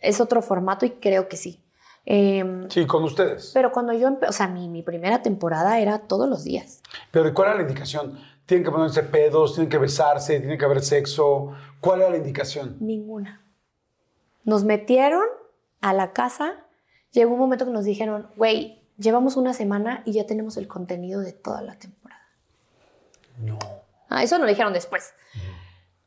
es 0.00 0.20
otro 0.20 0.42
formato 0.42 0.86
y 0.86 0.90
creo 0.90 1.28
que 1.28 1.36
sí. 1.36 1.62
Em, 2.04 2.70
Sí, 2.70 2.86
con 2.86 3.02
ustedes. 3.02 3.50
pero 3.52 3.72
cuando 3.72 3.92
yo, 3.92 4.08
empe- 4.08 4.28
o 4.28 4.32
sea, 4.32 4.46
mi, 4.46 4.68
mi 4.68 4.82
primera 4.82 5.22
temporada 5.22 5.80
era 5.80 5.98
todos 6.00 6.28
los 6.28 6.44
días. 6.44 6.80
Pero 7.10 7.34
¿cuál 7.34 7.48
era 7.48 7.56
la 7.56 7.62
indicación? 7.62 8.18
¿Tienen 8.46 8.64
que 8.64 8.70
ponerse 8.70 9.02
pedos? 9.02 9.54
¿Tienen 9.54 9.68
que 9.68 9.78
besarse? 9.78 10.38
¿Tiene 10.38 10.56
que 10.56 10.64
haber 10.64 10.82
sexo? 10.82 11.52
¿Cuál 11.80 12.00
era 12.00 12.10
la 12.10 12.16
indicación? 12.16 12.76
Ninguna. 12.80 13.44
Nos 14.44 14.64
metieron 14.64 15.24
a 15.80 15.92
la 15.92 16.12
casa. 16.12 16.64
Llegó 17.10 17.32
un 17.32 17.40
momento 17.40 17.64
que 17.64 17.72
nos 17.72 17.84
dijeron, 17.84 18.28
güey, 18.36 18.82
llevamos 18.98 19.36
una 19.36 19.52
semana 19.52 20.02
y 20.04 20.12
ya 20.12 20.26
tenemos 20.26 20.56
el 20.56 20.68
contenido 20.68 21.20
de 21.20 21.32
toda 21.32 21.60
la 21.62 21.76
temporada. 21.76 22.22
No. 23.38 23.58
Ah, 24.08 24.22
eso 24.22 24.36
nos 24.36 24.44
lo 24.44 24.50
dijeron 24.50 24.72
después. 24.72 25.12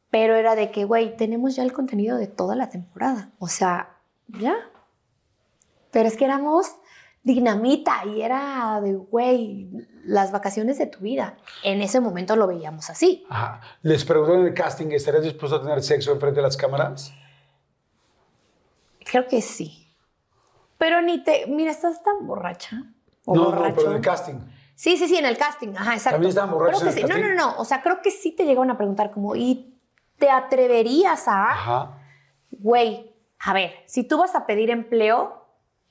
Pero 0.10 0.36
era 0.36 0.56
de 0.56 0.72
que, 0.72 0.86
güey, 0.86 1.18
tenemos 1.18 1.58
ya 1.58 1.64
el 1.64 1.74
contenido 1.74 2.18
de 2.18 2.28
toda 2.28 2.56
la 2.56 2.70
temporada. 2.70 3.32
O 3.40 3.50
sea, 3.50 3.98
ya. 4.28 4.56
Pero 5.92 6.08
es 6.08 6.16
que 6.16 6.26
éramos 6.26 6.68
dinamita 7.24 8.06
y 8.06 8.22
era 8.22 8.80
de, 8.82 8.96
güey, 8.96 9.70
las 10.04 10.32
vacaciones 10.32 10.78
de 10.78 10.88
tu 10.88 11.00
vida. 11.00 11.38
En 11.64 11.82
ese 11.82 12.00
momento 12.00 12.36
lo 12.36 12.48
veíamos 12.48 12.90
así. 12.90 13.26
Ajá. 13.30 13.62
Les 13.82 14.06
preguntó 14.06 14.36
en 14.36 14.48
el 14.48 14.54
casting, 14.54 14.88
¿estarías 14.92 15.24
dispuesto 15.24 15.58
a 15.58 15.62
tener 15.62 15.84
sexo 15.84 16.12
enfrente 16.12 16.38
de 16.38 16.44
las 16.44 16.58
cámaras? 16.58 17.14
Creo 19.06 19.28
que 19.28 19.42
sí. 19.42 19.88
Pero 20.78 21.02
ni 21.02 21.24
te. 21.24 21.46
Mira, 21.48 21.72
estás 21.72 22.02
tan 22.04 22.26
borracha. 22.26 22.84
O 23.26 23.36
no, 23.36 23.46
borracho. 23.46 23.70
no, 23.70 23.76
pero 23.76 23.90
en 23.92 23.98
el 23.98 24.02
casting. 24.02 24.36
Sí, 24.76 24.96
sí, 24.96 25.08
sí, 25.08 25.18
en 25.18 25.26
el 25.26 25.38
casting. 25.38 25.74
Ajá, 25.76 25.94
exacto. 25.94 26.12
¿También 26.12 26.30
estaban 26.30 26.52
borrachos 26.52 26.82
Creo 26.82 26.94
que 26.94 27.00
en 27.00 27.06
el 27.06 27.12
sí. 27.12 27.20
casting? 27.20 27.36
No, 27.36 27.46
no, 27.46 27.54
no. 27.54 27.62
O 27.62 27.66
sea, 27.66 27.82
creo 27.82 28.02
que 28.02 28.12
sí 28.12 28.32
te 28.32 28.46
llegaron 28.46 28.72
a 28.72 28.78
preguntar 28.78 29.12
como, 29.12 29.36
¿y 29.36 29.78
te 30.18 30.30
atreverías 30.30 31.28
a. 31.28 31.52
Ajá. 31.52 31.98
Güey, 32.52 33.14
a 33.40 33.54
ver, 33.54 33.74
si 33.86 34.04
tú 34.04 34.18
vas 34.18 34.36
a 34.36 34.46
pedir 34.46 34.70
empleo, 34.70 35.39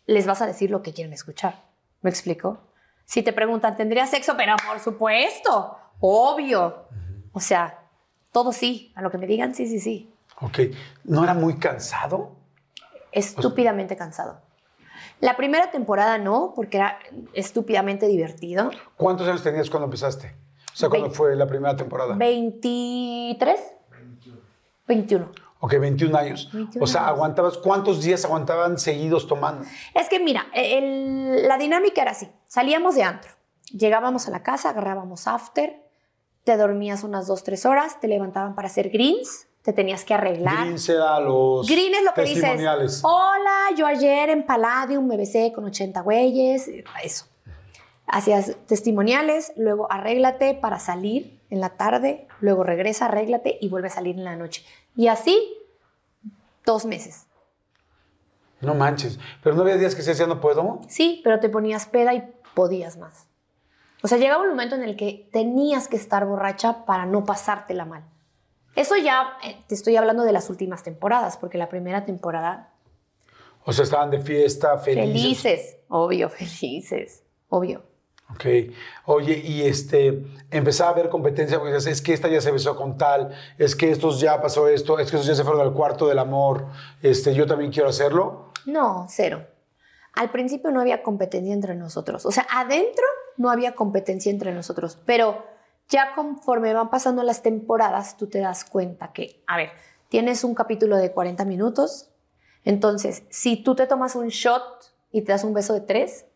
les 0.09 0.27
vas 0.27 0.43
a 0.43 0.47
decir 0.47 0.71
lo 0.71 0.83
que 0.83 0.93
quieren 0.93 1.13
escuchar. 1.13 1.63
¿Me 2.01 2.11
explico? 2.11 2.59
Si 3.05 3.23
te 3.23 3.33
preguntan, 3.33 3.77
¿tendrías 3.77 4.11
sexo? 4.11 4.37
Pero 4.37 4.57
por 4.67 4.81
supuesto, 4.81 5.77
obvio. 6.01 6.87
O 7.33 7.41
sea, 7.41 7.79
todo 8.33 8.53
sí. 8.53 8.93
A 8.97 9.03
lo 9.03 9.11
que 9.11 9.19
me 9.19 9.27
digan, 9.27 9.55
sí, 9.55 9.69
sí, 9.69 9.79
sí. 9.79 10.11
Ok. 10.41 10.61
¿No 11.05 11.23
era 11.23 11.35
muy 11.35 11.59
cansado? 11.59 12.37
estúpidamente 13.13 13.97
cansado. 13.97 14.41
La 15.21 15.37
primera 15.37 15.71
temporada 15.71 16.19
no, 16.19 16.53
porque 16.55 16.77
era 16.79 16.99
estúpidamente 17.33 18.07
divertido. 18.07 18.71
¿Cuántos 18.97 19.27
años 19.27 19.43
tenías 19.43 19.69
cuando 19.69 19.87
empezaste? 19.87 20.35
O 20.73 20.77
sea, 20.77 20.89
¿cuándo 20.89 21.11
fue 21.11 21.35
la 21.35 21.47
primera 21.47 21.77
temporada? 21.77 22.15
¿23? 22.15 23.57
21. 24.87 25.48
Ok, 25.61 25.75
21 25.79 26.17
años. 26.17 26.49
21 26.53 26.85
o 26.85 26.87
sea, 26.87 27.01
años. 27.03 27.13
aguantabas, 27.15 27.59
¿cuántos 27.59 28.03
días 28.03 28.25
aguantaban 28.25 28.79
seguidos 28.79 29.27
tomando? 29.27 29.65
Es 29.95 30.09
que 30.09 30.21
mira, 30.21 30.47
el- 30.55 31.47
la 31.49 31.59
dinámica 31.59 32.03
era 32.03 32.13
así. 32.13 32.29
Salíamos 32.47 32.95
de 32.95 33.03
antro, 33.03 33.31
llegábamos 33.73 34.29
a 34.29 34.31
la 34.31 34.43
casa, 34.43 34.71
agarrábamos 34.71 35.27
after, 35.27 35.83
te 36.45 36.57
dormías 36.57 37.03
unas 37.05 37.27
2, 37.27 37.43
3 37.45 37.67
horas, 37.67 38.01
te 38.01 38.09
levantaban 38.09 38.55
para 38.55 38.69
hacer 38.69 38.89
greens, 38.91 39.47
te 39.63 39.73
tenías 39.73 40.05
que 40.05 40.15
arreglar. 40.15 40.61
Green 40.65 40.79
se 40.79 40.95
da 40.95 41.19
los 41.21 41.67
Green 41.69 41.93
es 41.95 42.05
lo 42.05 42.15
que 42.15 42.23
dices. 42.23 42.37
testimoniales. 42.41 43.01
Hola, 43.05 43.59
yo 43.77 43.87
ayer 43.87 44.31
en 44.31 44.47
Palladium 44.47 45.07
me 45.07 45.17
besé 45.17 45.53
con 45.53 45.65
80 45.65 46.01
güeyes. 46.03 46.71
Eso. 47.03 47.27
Hacías 48.07 48.57
testimoniales, 48.67 49.53
luego 49.57 49.91
arréglate 49.93 50.55
para 50.55 50.79
salir 50.79 51.39
en 51.51 51.61
la 51.61 51.71
tarde, 51.71 52.27
luego 52.41 52.63
regresa, 52.65 53.05
arréglate 53.07 53.59
y 53.61 53.69
vuelve 53.69 53.89
a 53.89 53.91
salir 53.91 54.17
en 54.17 54.25
la 54.25 54.37
noche. 54.37 54.65
Y 54.99 55.07
así, 55.07 55.57
dos 56.67 56.85
meses. 56.85 57.29
No 58.61 58.75
manches. 58.75 59.21
Pero 59.45 59.55
no 59.55 59.63
había 59.63 59.77
días 59.77 59.95
que 59.95 60.03
se 60.03 60.11
decía 60.11 60.27
no 60.27 60.41
puedo. 60.41 60.81
Sí, 60.89 61.21
pero 61.23 61.39
te 61.39 61.49
ponías 61.49 61.87
peda 61.87 62.15
y 62.15 62.29
podías 62.55 62.97
más. 62.97 63.29
O 64.03 64.09
sea, 64.09 64.19
llegaba 64.19 64.43
un 64.43 64.49
momento 64.49 64.75
en 64.75 64.83
el 64.83 64.97
que 64.97 65.29
tenías 65.33 65.87
que 65.87 65.95
estar 65.97 66.27
borracha 66.27 66.85
para 66.85 67.07
no 67.07 67.25
pasártela 67.25 67.85
mal. 67.85 68.03
Eso 68.75 68.97
ya 68.97 69.39
eh, 69.45 69.63
te 69.69 69.77
estoy 69.77 69.95
hablando 69.95 70.25
de 70.25 70.33
las 70.33 70.51
últimas 70.51 70.83
temporadas, 70.83 71.37
porque 71.37 71.59
la 71.59 71.69
primera 71.69 72.05
temporada 72.05 72.73
O 73.65 73.73
sea, 73.73 73.85
estaban 73.85 74.11
de 74.11 74.19
fiesta, 74.19 74.79
felices. 74.79 75.13
felices, 75.13 75.77
obvio, 75.89 76.29
felices, 76.29 77.23
obvio. 77.49 77.85
Ok. 78.35 78.45
Oye, 79.07 79.39
y 79.39 79.63
este, 79.63 80.23
empezaba 80.51 80.91
a 80.91 80.93
haber 80.93 81.09
competencia 81.09 81.59
porque 81.59 81.77
es 81.77 82.03
que 82.03 82.13
esta 82.13 82.29
ya 82.29 82.41
se 82.41 82.51
besó 82.51 82.77
con 82.77 82.99
tal, 82.99 83.35
es 83.57 83.75
que 83.75 83.91
estos 83.91 84.21
ya 84.21 84.41
pasó 84.41 84.69
esto, 84.69 84.99
es 84.99 85.11
que 85.11 85.17
estos 85.17 85.27
ya 85.27 85.35
se 85.35 85.45
fueron 85.45 85.63
al 85.63 85.73
cuarto 85.73 86.07
del 86.07 86.19
amor, 86.19 86.67
este, 87.03 87.35
yo 87.35 87.47
también 87.47 87.73
quiero 87.73 87.89
hacerlo. 87.89 88.53
No, 88.67 89.07
cero. 89.09 89.47
Al 90.15 90.31
principio 90.31 90.71
no 90.71 90.81
había 90.81 91.03
competencia 91.03 91.55
entre 91.55 91.75
nosotros. 91.75 92.27
O 92.27 92.31
sea, 92.31 92.47
adentro 92.51 93.05
no 93.37 93.51
había 93.51 93.75
competencia 93.75 94.31
entre 94.31 94.53
nosotros. 94.53 94.99
Pero 95.07 95.45
ya 95.89 96.15
conforme 96.15 96.75
van 96.75 96.91
pasando 96.91 97.23
las 97.23 97.43
temporadas, 97.43 98.17
tú 98.17 98.27
te 98.27 98.41
das 98.41 98.65
cuenta 98.65 99.13
que, 99.13 99.43
a 99.47 99.57
ver, 99.57 99.71
tienes 100.09 100.45
un 100.45 100.55
capítulo 100.55 100.97
de 100.97 101.13
40 101.13 101.45
minutos. 101.45 102.11
Entonces, 102.65 103.23
si 103.31 103.63
tú 103.63 103.75
te 103.75 103.87
tomas 103.87 104.17
un 104.17 104.29
shot 104.29 104.93
y 105.13 105.23
te 105.23 105.33
das 105.33 105.45
un 105.45 105.55
beso 105.55 105.73
de 105.73 105.81
tres, 105.81 106.27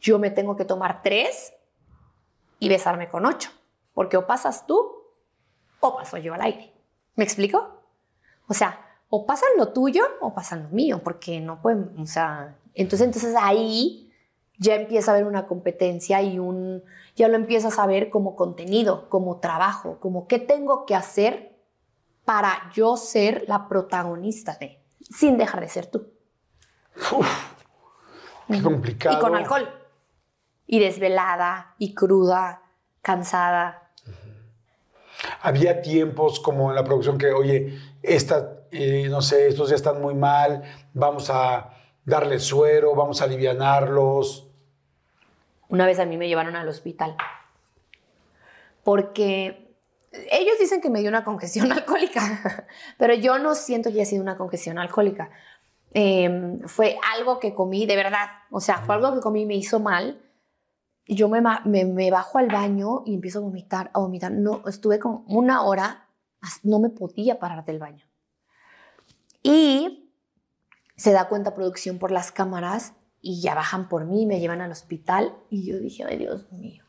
yo 0.00 0.18
me 0.18 0.30
tengo 0.30 0.56
que 0.56 0.64
tomar 0.64 1.02
tres 1.02 1.52
y 2.58 2.68
besarme 2.68 3.08
con 3.08 3.26
ocho. 3.26 3.50
Porque 3.94 4.16
o 4.16 4.26
pasas 4.26 4.66
tú 4.66 5.00
o 5.80 5.96
paso 5.96 6.18
yo 6.18 6.34
al 6.34 6.42
aire. 6.42 6.72
¿Me 7.16 7.24
explico? 7.24 7.82
O 8.46 8.54
sea, 8.54 8.80
o 9.08 9.26
pasan 9.26 9.50
lo 9.56 9.72
tuyo 9.72 10.04
o 10.20 10.32
pasan 10.32 10.64
lo 10.64 10.68
mío, 10.70 11.00
porque 11.02 11.40
no 11.40 11.60
pueden, 11.60 11.98
o 11.98 12.06
sea, 12.06 12.56
entonces, 12.74 13.06
entonces 13.06 13.34
ahí 13.40 14.12
ya 14.58 14.76
empieza 14.76 15.10
a 15.10 15.14
haber 15.14 15.26
una 15.26 15.46
competencia 15.46 16.22
y 16.22 16.38
un, 16.38 16.84
ya 17.16 17.28
lo 17.28 17.36
empiezas 17.36 17.78
a 17.78 17.86
ver 17.86 18.10
como 18.10 18.36
contenido, 18.36 19.08
como 19.08 19.40
trabajo, 19.40 19.98
como 20.00 20.28
qué 20.28 20.38
tengo 20.38 20.86
que 20.86 20.94
hacer 20.94 21.58
para 22.24 22.70
yo 22.72 22.96
ser 22.96 23.44
la 23.48 23.68
protagonista 23.68 24.56
de, 24.60 24.80
sin 25.00 25.38
dejar 25.38 25.60
de 25.60 25.68
ser 25.68 25.86
tú. 25.86 26.08
Qué 28.48 28.62
complicado. 28.62 29.16
Y 29.16 29.20
con 29.20 29.34
alcohol. 29.34 29.79
Y 30.70 30.78
desvelada, 30.78 31.74
y 31.78 31.94
cruda, 31.94 32.62
cansada. 33.02 33.90
Había 35.42 35.82
tiempos 35.82 36.38
como 36.38 36.70
en 36.70 36.76
la 36.76 36.84
producción 36.84 37.18
que, 37.18 37.32
oye, 37.32 37.76
esta, 38.02 38.60
eh, 38.70 39.08
no 39.10 39.20
sé, 39.20 39.48
estos 39.48 39.70
ya 39.70 39.74
están 39.74 40.00
muy 40.00 40.14
mal, 40.14 40.62
vamos 40.94 41.28
a 41.28 41.70
darle 42.04 42.38
suero, 42.38 42.94
vamos 42.94 43.20
a 43.20 43.24
alivianarlos. 43.24 44.46
Una 45.68 45.86
vez 45.86 45.98
a 45.98 46.06
mí 46.06 46.16
me 46.16 46.28
llevaron 46.28 46.54
al 46.54 46.68
hospital 46.68 47.16
porque 48.84 49.76
ellos 50.30 50.58
dicen 50.58 50.80
que 50.80 50.90
me 50.90 51.00
dio 51.00 51.08
una 51.08 51.24
congestión 51.24 51.70
alcohólica, 51.72 52.66
pero 52.98 53.14
yo 53.14 53.38
no 53.38 53.54
siento 53.54 53.90
que 53.90 53.96
haya 53.96 54.04
sido 54.04 54.22
una 54.22 54.36
congestión 54.36 54.78
alcohólica. 54.78 55.30
Eh, 55.92 56.58
fue 56.66 56.98
algo 57.16 57.40
que 57.40 57.52
comí 57.52 57.86
de 57.86 57.96
verdad, 57.96 58.28
o 58.50 58.60
sea, 58.60 58.78
fue 58.78 58.94
algo 58.94 59.14
que 59.14 59.20
comí 59.20 59.42
y 59.42 59.46
me 59.46 59.56
hizo 59.56 59.80
mal. 59.80 60.20
Yo 61.14 61.28
me, 61.28 61.42
me, 61.64 61.84
me 61.84 62.10
bajo 62.10 62.38
al 62.38 62.48
baño 62.48 63.02
y 63.04 63.14
empiezo 63.14 63.40
a 63.40 63.42
vomitar, 63.42 63.90
a 63.94 63.98
vomitar. 63.98 64.32
No, 64.32 64.62
estuve 64.68 64.98
con 64.98 65.24
una 65.26 65.62
hora, 65.62 66.08
no 66.62 66.78
me 66.78 66.88
podía 66.88 67.38
parar 67.38 67.64
del 67.64 67.78
baño. 67.78 68.06
Y 69.42 70.12
se 70.96 71.12
da 71.12 71.28
cuenta 71.28 71.54
producción 71.54 71.98
por 71.98 72.10
las 72.10 72.30
cámaras 72.30 72.92
y 73.20 73.40
ya 73.40 73.54
bajan 73.54 73.88
por 73.88 74.04
mí, 74.04 74.26
me 74.26 74.40
llevan 74.40 74.60
al 74.60 74.70
hospital 74.70 75.34
y 75.48 75.66
yo 75.66 75.78
dije, 75.78 76.04
ay 76.04 76.18
Dios 76.18 76.50
mío, 76.52 76.84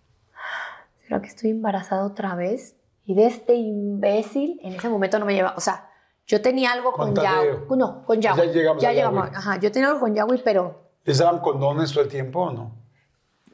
¿será 0.98 1.22
que 1.22 1.28
estoy 1.28 1.50
embarazada 1.50 2.06
otra 2.06 2.36
vez? 2.36 2.76
Y 3.06 3.16
de 3.16 3.26
este 3.26 3.56
imbécil, 3.56 4.60
en 4.64 4.74
ese 4.74 4.90
momento 4.90 5.18
no 5.18 5.26
me 5.26 5.34
lleva, 5.34 5.54
o 5.58 5.62
sea, 5.62 5.90
yo 6.28 6.42
tenía 6.42 6.72
algo 6.72 6.92
Con. 6.94 7.16
Yahweh, 7.16 7.66
no, 7.78 8.06
con 8.06 8.22
Yahweh. 8.22 8.48
Ya 8.48 8.54
llegamos 8.54 8.84
a 8.84 8.94
llegamos, 8.94 9.30
ajá, 9.30 9.60
yo 9.60 9.72
tenía 9.72 9.90
algo 9.90 10.00
con 10.00 10.14
Yahweh, 10.14 10.42
pero 10.44 10.92
¿Les 11.04 11.18
daban 11.18 11.40
condones 11.40 11.92
todo 11.92 12.04
el 12.04 12.10
tiempo 12.10 12.42
o 12.42 12.52
no? 12.52 12.81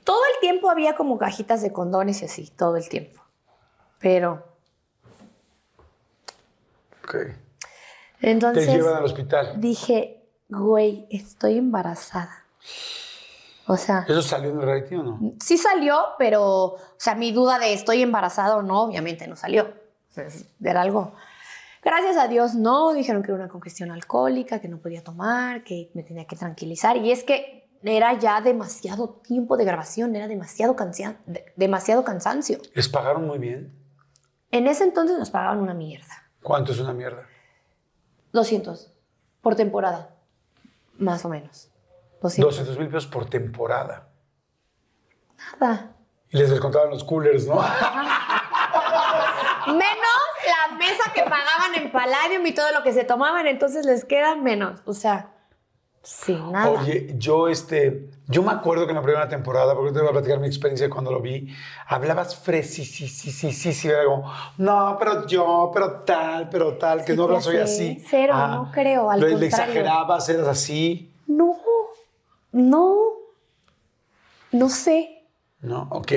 Todo 0.07 0.21
el 0.33 0.39
tiempo 0.39 0.69
había 0.69 0.95
como 0.95 1.17
cajitas 1.17 1.61
de 1.61 1.73
condones 1.73 2.21
y 2.21 2.25
así, 2.25 2.49
todo 2.55 2.77
el 2.77 2.87
tiempo. 2.87 3.21
Pero, 3.99 4.41
Ok. 7.03 7.15
entonces 8.21 8.65
Te 8.67 8.71
llevan 8.77 8.95
al 8.95 9.03
hospital. 9.03 9.59
dije, 9.59 10.23
güey, 10.47 11.07
estoy 11.09 11.57
embarazada. 11.57 12.45
O 13.67 13.75
sea, 13.75 14.05
¿Eso 14.07 14.21
salió 14.21 14.51
en 14.51 14.59
el 14.59 14.65
reality 14.65 14.95
o 14.95 15.03
no? 15.03 15.33
sí 15.41 15.57
salió, 15.57 15.99
pero, 16.17 16.43
o 16.45 16.79
sea, 16.95 17.15
mi 17.15 17.33
duda 17.33 17.59
de 17.59 17.73
estoy 17.73 18.01
embarazada 18.01 18.55
o 18.55 18.61
no, 18.61 18.83
obviamente 18.83 19.27
no 19.27 19.35
salió. 19.35 19.73
Era 20.63 20.83
algo. 20.83 21.11
Gracias 21.83 22.15
a 22.15 22.29
Dios 22.29 22.55
no, 22.55 22.93
dijeron 22.93 23.23
que 23.23 23.31
era 23.31 23.39
una 23.41 23.49
congestión 23.49 23.91
alcohólica, 23.91 24.61
que 24.61 24.69
no 24.69 24.77
podía 24.77 25.03
tomar, 25.03 25.65
que 25.65 25.91
me 25.93 26.03
tenía 26.03 26.25
que 26.25 26.37
tranquilizar. 26.37 26.95
Y 26.95 27.11
es 27.11 27.25
que 27.25 27.66
era 27.87 28.13
ya 28.19 28.41
demasiado 28.41 29.09
tiempo 29.23 29.57
de 29.57 29.65
grabación, 29.65 30.15
era 30.15 30.27
demasiado, 30.27 30.75
cansia- 30.75 31.17
de- 31.25 31.51
demasiado 31.55 32.03
cansancio. 32.03 32.59
¿Les 32.73 32.87
pagaron 32.89 33.25
muy 33.27 33.37
bien? 33.39 33.73
En 34.51 34.67
ese 34.67 34.83
entonces 34.83 35.17
nos 35.19 35.29
pagaban 35.29 35.59
una 35.59 35.73
mierda. 35.73 36.29
¿Cuánto 36.41 36.71
es 36.71 36.79
una 36.79 36.93
mierda? 36.93 37.23
200 38.33 38.93
por 39.41 39.55
temporada, 39.55 40.15
más 40.97 41.23
o 41.25 41.29
menos. 41.29 41.69
200. 42.21 42.55
200 42.55 42.79
mil 42.79 42.87
pesos 42.87 43.07
por 43.07 43.29
temporada. 43.29 44.07
Nada. 45.59 45.93
Y 46.29 46.37
les 46.37 46.49
descontaban 46.49 46.89
los 46.89 47.03
coolers, 47.03 47.45
¿no? 47.47 47.55
Menos 49.67 50.23
la 50.45 50.75
mesa 50.77 51.11
que 51.13 51.21
pagaban 51.23 51.75
en 51.75 51.91
Palladium 51.91 52.45
y 52.45 52.53
todo 52.53 52.71
lo 52.71 52.83
que 52.83 52.93
se 52.93 53.03
tomaban, 53.03 53.47
entonces 53.47 53.85
les 53.85 54.05
queda 54.05 54.35
menos. 54.35 54.81
O 54.85 54.93
sea, 54.93 55.31
sin 56.03 56.51
nada. 56.51 56.69
Oye, 56.81 57.13
yo 57.17 57.47
este, 57.47 58.09
yo 58.27 58.41
me 58.43 58.51
acuerdo 58.51 58.85
que 58.85 58.91
en 58.91 58.95
la 58.97 59.01
primera 59.01 59.27
temporada, 59.27 59.75
porque 59.75 59.91
te 59.91 59.99
voy 59.99 60.09
a 60.09 60.11
platicar 60.11 60.39
mi 60.39 60.47
experiencia 60.47 60.89
cuando 60.89 61.11
lo 61.11 61.21
vi, 61.21 61.53
hablabas 61.87 62.35
fresísimo, 62.35 63.93
era 63.93 64.05
como, 64.05 64.31
no, 64.57 64.95
pero 64.99 65.27
yo, 65.27 65.71
pero 65.73 66.01
tal, 66.01 66.49
pero 66.49 66.77
tal, 66.77 67.03
que 67.03 67.11
Sí, 67.13 67.17
no 67.17 67.23
hablas 67.25 67.45
hoy 67.47 67.57
así. 67.57 68.03
Cero, 68.09 68.35
no 68.47 68.71
creo, 68.71 69.09
al 69.11 69.19
le, 69.19 69.27
le 69.27 69.31
contrario. 69.33 69.65
exagerabas, 69.65 70.29
eras 70.29 70.47
así. 70.47 71.13
No, 71.27 71.57
no, 72.51 72.97
no 74.51 74.69
sé. 74.69 75.13
No, 75.59 75.87
ok. 75.91 76.11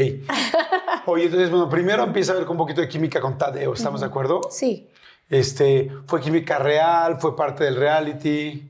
Oye, 1.07 1.25
entonces, 1.25 1.51
bueno, 1.51 1.69
primero 1.69 2.05
empieza 2.05 2.33
a 2.33 2.37
ver 2.37 2.45
con 2.45 2.53
un 2.53 2.59
poquito 2.59 2.81
de 2.81 2.89
química 2.89 3.21
con 3.21 3.37
Tadeo, 3.39 3.73
¿estamos 3.75 4.01
de 4.01 4.07
acuerdo? 4.07 4.43
Sí. 4.51 4.89
Este, 5.29 5.91
fue 6.07 6.21
química 6.21 6.59
real, 6.59 7.19
fue 7.21 7.35
parte 7.37 7.65
del 7.65 7.77
reality. 7.77 8.70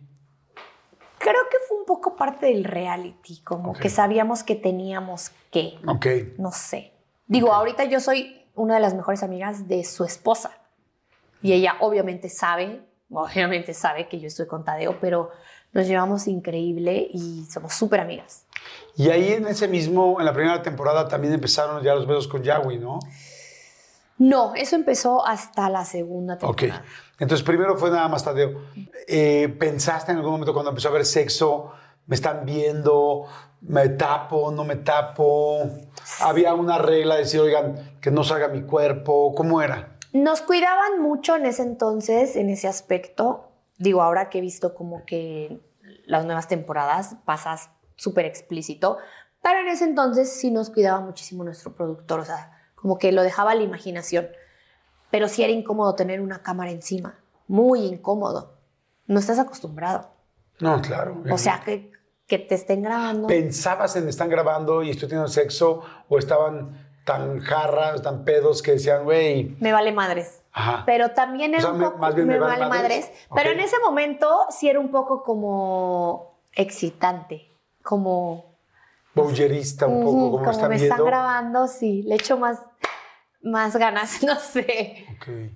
Creo 1.30 1.42
que 1.50 1.58
fue 1.68 1.78
un 1.78 1.84
poco 1.86 2.16
parte 2.16 2.46
del 2.46 2.64
reality, 2.64 3.40
como 3.42 3.70
Ok. 3.72 3.78
que 3.80 3.88
sabíamos 3.88 4.42
que 4.42 4.56
teníamos 4.56 5.30
que. 5.50 5.78
Ok. 5.86 6.06
No 6.38 6.50
sé. 6.52 6.92
Digo, 7.26 7.52
ahorita 7.52 7.84
yo 7.84 8.00
soy 8.00 8.44
una 8.54 8.74
de 8.74 8.80
las 8.80 8.94
mejores 8.94 9.22
amigas 9.22 9.68
de 9.68 9.84
su 9.84 10.04
esposa. 10.04 10.50
Y 11.42 11.52
ella 11.52 11.76
obviamente 11.80 12.28
sabe, 12.28 12.82
obviamente 13.10 13.72
sabe 13.74 14.08
que 14.08 14.18
yo 14.20 14.26
estoy 14.26 14.46
con 14.46 14.64
Tadeo, 14.64 14.98
pero 15.00 15.30
nos 15.72 15.86
llevamos 15.86 16.26
increíble 16.26 17.08
y 17.12 17.46
somos 17.48 17.72
súper 17.74 18.00
amigas. 18.00 18.44
Y 18.96 19.08
ahí 19.10 19.32
en 19.32 19.46
ese 19.46 19.68
mismo, 19.68 20.16
en 20.18 20.26
la 20.26 20.32
primera 20.32 20.62
temporada 20.62 21.08
también 21.08 21.32
empezaron 21.32 21.82
ya 21.82 21.94
los 21.94 22.06
besos 22.06 22.26
con 22.28 22.42
Yahweh, 22.42 22.78
¿no? 22.78 22.98
No, 24.18 24.54
eso 24.54 24.76
empezó 24.76 25.26
hasta 25.26 25.70
la 25.70 25.84
segunda 25.86 26.36
Ok. 26.42 26.64
Entonces, 27.20 27.44
primero 27.46 27.76
fue 27.76 27.90
nada 27.90 28.08
más 28.08 28.24
Tadeo. 28.24 28.62
Eh, 29.06 29.54
¿Pensaste 29.60 30.10
en 30.10 30.18
algún 30.18 30.32
momento 30.32 30.52
cuando 30.52 30.70
empezó 30.70 30.88
a 30.88 30.90
haber 30.90 31.04
sexo? 31.04 31.72
¿Me 32.06 32.16
están 32.16 32.44
viendo? 32.44 33.26
¿Me 33.60 33.90
tapo? 33.90 34.50
¿No 34.50 34.64
me 34.64 34.76
tapo? 34.76 35.60
¿Había 36.22 36.54
una 36.54 36.78
regla 36.78 37.14
de 37.14 37.20
decir, 37.20 37.40
oigan, 37.40 37.98
que 38.00 38.10
no 38.10 38.24
salga 38.24 38.48
mi 38.48 38.62
cuerpo? 38.62 39.34
¿Cómo 39.36 39.60
era? 39.60 39.98
Nos 40.12 40.40
cuidaban 40.40 41.02
mucho 41.02 41.36
en 41.36 41.44
ese 41.44 41.62
entonces, 41.62 42.36
en 42.36 42.48
ese 42.48 42.66
aspecto. 42.66 43.52
Digo, 43.78 44.02
ahora 44.02 44.30
que 44.30 44.38
he 44.38 44.40
visto 44.40 44.74
como 44.74 45.04
que 45.04 45.60
las 46.06 46.24
nuevas 46.24 46.48
temporadas 46.48 47.16
pasas 47.26 47.70
súper 47.96 48.24
explícito, 48.24 48.96
pero 49.42 49.60
en 49.60 49.68
ese 49.68 49.84
entonces 49.84 50.32
sí 50.32 50.50
nos 50.50 50.70
cuidaba 50.70 51.00
muchísimo 51.00 51.44
nuestro 51.44 51.74
productor, 51.74 52.20
o 52.20 52.24
sea, 52.24 52.58
como 52.74 52.98
que 52.98 53.12
lo 53.12 53.22
dejaba 53.22 53.52
a 53.52 53.54
la 53.54 53.62
imaginación. 53.62 54.28
Pero 55.10 55.28
sí 55.28 55.42
era 55.42 55.52
incómodo 55.52 55.94
tener 55.94 56.20
una 56.20 56.42
cámara 56.42 56.70
encima, 56.70 57.18
muy 57.48 57.80
incómodo. 57.86 58.54
No 59.06 59.18
estás 59.18 59.38
acostumbrado. 59.38 60.08
No, 60.60 60.80
claro. 60.80 61.22
O 61.30 61.38
sea, 61.38 61.62
que, 61.64 61.90
que 62.26 62.38
te 62.38 62.54
estén 62.54 62.82
grabando. 62.82 63.26
¿Pensabas 63.26 63.96
en 63.96 64.08
están 64.08 64.28
grabando 64.28 64.82
y 64.82 64.90
estoy 64.90 65.08
teniendo 65.08 65.28
sexo? 65.28 65.82
¿O 66.08 66.18
estaban 66.18 66.86
tan 67.04 67.40
jarras, 67.40 68.02
tan 68.02 68.24
pedos 68.24 68.62
que 68.62 68.72
decían, 68.72 69.04
güey, 69.04 69.56
me 69.58 69.72
vale 69.72 69.90
madres. 69.90 70.42
Ajá. 70.52 70.82
Pero 70.86 71.10
también 71.12 71.52
O 71.52 71.54
era 71.54 71.62
sea, 71.62 71.72
un 71.72 71.78
me- 71.78 71.84
poco, 71.86 71.98
más 71.98 72.14
bien 72.14 72.26
me 72.28 72.34
me 72.34 72.40
vale 72.40 72.60
vale 72.60 72.68
madres. 72.68 73.06
madres. 73.06 73.26
Pero 73.34 73.50
en 73.50 73.60
ese 73.60 73.76
momento 73.80 74.28
sí 74.50 74.68
era 74.68 74.78
un 74.78 74.90
poco 74.90 75.22
como 75.24 76.38
excitante, 76.54 77.50
como 77.82 78.56
Bowlerista 79.14 79.86
un 79.86 80.04
poco, 80.04 80.10
como, 80.12 80.44
como 80.44 80.68
me 80.68 80.76
viendo. 80.76 80.94
están 80.94 81.04
grabando, 81.06 81.66
sí, 81.66 82.02
le 82.02 82.14
echo 82.14 82.36
más, 82.38 82.60
más 83.42 83.76
ganas, 83.76 84.22
no 84.24 84.36
sé. 84.36 85.06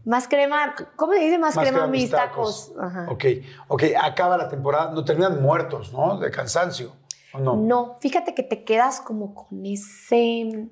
Más 0.05 0.28
crema, 0.28 0.74
¿cómo 0.97 1.12
se 1.12 1.20
dice 1.20 1.39
más, 1.39 1.55
Más 1.56 1.65
crema 1.65 1.78
que 1.81 1.85
a 1.85 1.89
mis 1.89 2.11
tacos? 2.11 2.73
Ajá. 2.81 3.06
Ok, 3.11 3.24
ok, 3.69 3.82
acaba 4.01 4.36
la 4.36 4.48
temporada, 4.48 4.90
no 4.93 5.05
terminan 5.05 5.43
muertos, 5.43 5.93
¿no? 5.93 6.19
De 6.19 6.31
cansancio. 6.31 6.93
¿O 7.32 7.39
no? 7.39 7.56
No, 7.56 7.97
fíjate 8.01 8.35
que 8.35 8.43
te 8.43 8.65
quedas 8.65 9.01
como 9.01 9.35
con 9.35 9.65
ese... 9.66 10.69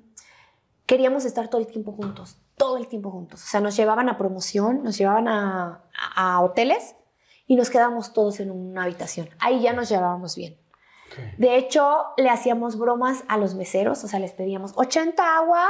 Queríamos 0.85 1.23
estar 1.25 1.47
todo 1.49 1.61
el 1.61 1.67
tiempo 1.67 1.93
juntos, 1.93 2.37
todo 2.57 2.77
el 2.77 2.87
tiempo 2.87 3.09
juntos. 3.09 3.41
O 3.43 3.47
sea, 3.47 3.61
nos 3.61 3.75
llevaban 3.77 4.09
a 4.09 4.17
promoción, 4.17 4.83
nos 4.83 4.97
llevaban 4.97 5.27
a, 5.27 5.83
a- 6.15 6.35
a 6.35 6.41
hoteles 6.41 6.95
y 7.47 7.55
nos 7.55 7.69
quedábamos 7.69 8.13
todos 8.13 8.39
en 8.41 8.51
una 8.51 8.83
habitación. 8.83 9.29
Ahí 9.39 9.61
ya 9.61 9.73
nos 9.73 9.89
llevábamos 9.89 10.35
bien. 10.35 10.57
De 11.37 11.57
hecho, 11.57 12.05
le 12.17 12.29
hacíamos 12.29 12.77
bromas 12.77 13.23
a 13.27 13.37
los 13.37 13.53
meseros, 13.55 14.03
o 14.03 14.07
sea, 14.07 14.19
les 14.19 14.33
pedíamos 14.33 14.73
80 14.75 15.37
aguas, 15.37 15.69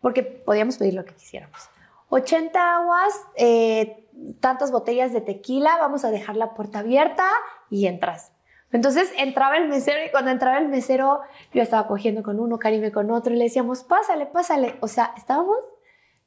porque 0.00 0.22
podíamos 0.22 0.78
pedir 0.78 0.94
lo 0.94 1.04
que 1.04 1.14
quisiéramos. 1.14 1.68
80 2.10 2.76
aguas, 2.76 3.14
eh, 3.36 4.06
tantas 4.40 4.70
botellas 4.70 5.12
de 5.12 5.20
tequila, 5.20 5.76
vamos 5.78 6.04
a 6.04 6.10
dejar 6.10 6.36
la 6.36 6.54
puerta 6.54 6.80
abierta 6.80 7.28
y 7.70 7.86
entras. 7.86 8.32
Entonces 8.70 9.10
entraba 9.16 9.56
el 9.56 9.68
mesero 9.68 10.04
y 10.04 10.10
cuando 10.10 10.30
entraba 10.30 10.58
el 10.58 10.68
mesero 10.68 11.20
yo 11.52 11.62
estaba 11.62 11.86
cogiendo 11.86 12.22
con 12.22 12.38
uno, 12.38 12.58
Karime 12.58 12.92
con 12.92 13.10
otro 13.10 13.32
y 13.32 13.36
le 13.36 13.44
decíamos, 13.44 13.82
pásale, 13.84 14.26
pásale. 14.26 14.76
O 14.80 14.88
sea, 14.88 15.14
estábamos 15.16 15.58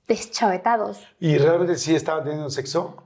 deschavetados. 0.07 1.07
¿Y 1.19 1.37
realmente 1.37 1.75
sí 1.75 1.95
estaban 1.95 2.23
teniendo 2.23 2.49
sexo? 2.49 3.03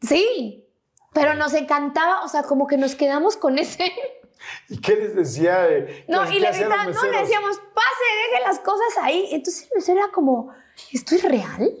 Sí, 0.00 0.66
pero 1.12 1.34
nos 1.34 1.52
encantaba, 1.54 2.24
o 2.24 2.28
sea, 2.28 2.42
como 2.42 2.66
que 2.66 2.76
nos 2.76 2.94
quedamos 2.94 3.36
con 3.36 3.58
ese... 3.58 3.92
¿Y 4.68 4.80
qué 4.80 4.96
les 4.96 5.14
decía? 5.14 5.60
de- 5.62 6.04
No, 6.08 6.30
y 6.30 6.38
le 6.38 6.50
gritaban, 6.52 6.92
no, 6.92 7.02
le 7.04 7.18
decíamos, 7.20 7.56
pase, 7.74 8.04
deje 8.32 8.42
las 8.46 8.58
cosas 8.60 8.98
ahí. 9.02 9.28
Entonces 9.32 9.64
el 9.64 9.70
mesero 9.76 9.98
era 10.00 10.10
como, 10.12 10.52
¿esto 10.92 11.14
es 11.14 11.22
real? 11.24 11.74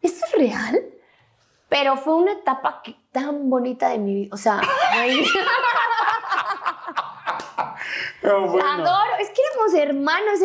¿Esto 0.00 0.26
es 0.26 0.32
real? 0.32 0.84
Pero 1.68 1.96
fue 1.96 2.14
una 2.16 2.32
etapa 2.32 2.82
que- 2.84 2.96
tan 3.12 3.48
bonita 3.48 3.88
de 3.90 3.98
mi 3.98 4.14
vida. 4.14 4.28
O 4.32 4.36
sea, 4.36 4.60
Ah, 4.60 5.06
bueno. 8.22 8.72
adoro. 8.72 9.16
Es 9.20 9.28
que 9.30 9.40
éramos 9.54 9.74
hermanos. 9.74 10.40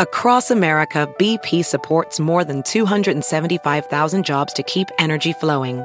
Across 0.00 0.50
America, 0.52 1.06
BP 1.18 1.64
supports 1.64 2.20
more 2.20 2.44
than 2.44 2.62
275,000 2.62 4.22
jobs 4.24 4.54
to 4.54 4.62
keep 4.62 4.86
energy 4.98 5.32
flowing. 5.32 5.84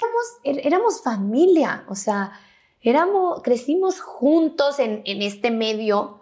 Éramos, 0.00 0.24
er- 0.44 0.66
éramos 0.66 1.02
familia. 1.02 1.84
O 1.88 1.94
sea, 1.94 2.32
éramos, 2.80 3.42
crecimos 3.42 4.00
juntos 4.00 4.78
en, 4.78 5.02
en 5.04 5.22
este 5.22 5.50
medio. 5.50 6.20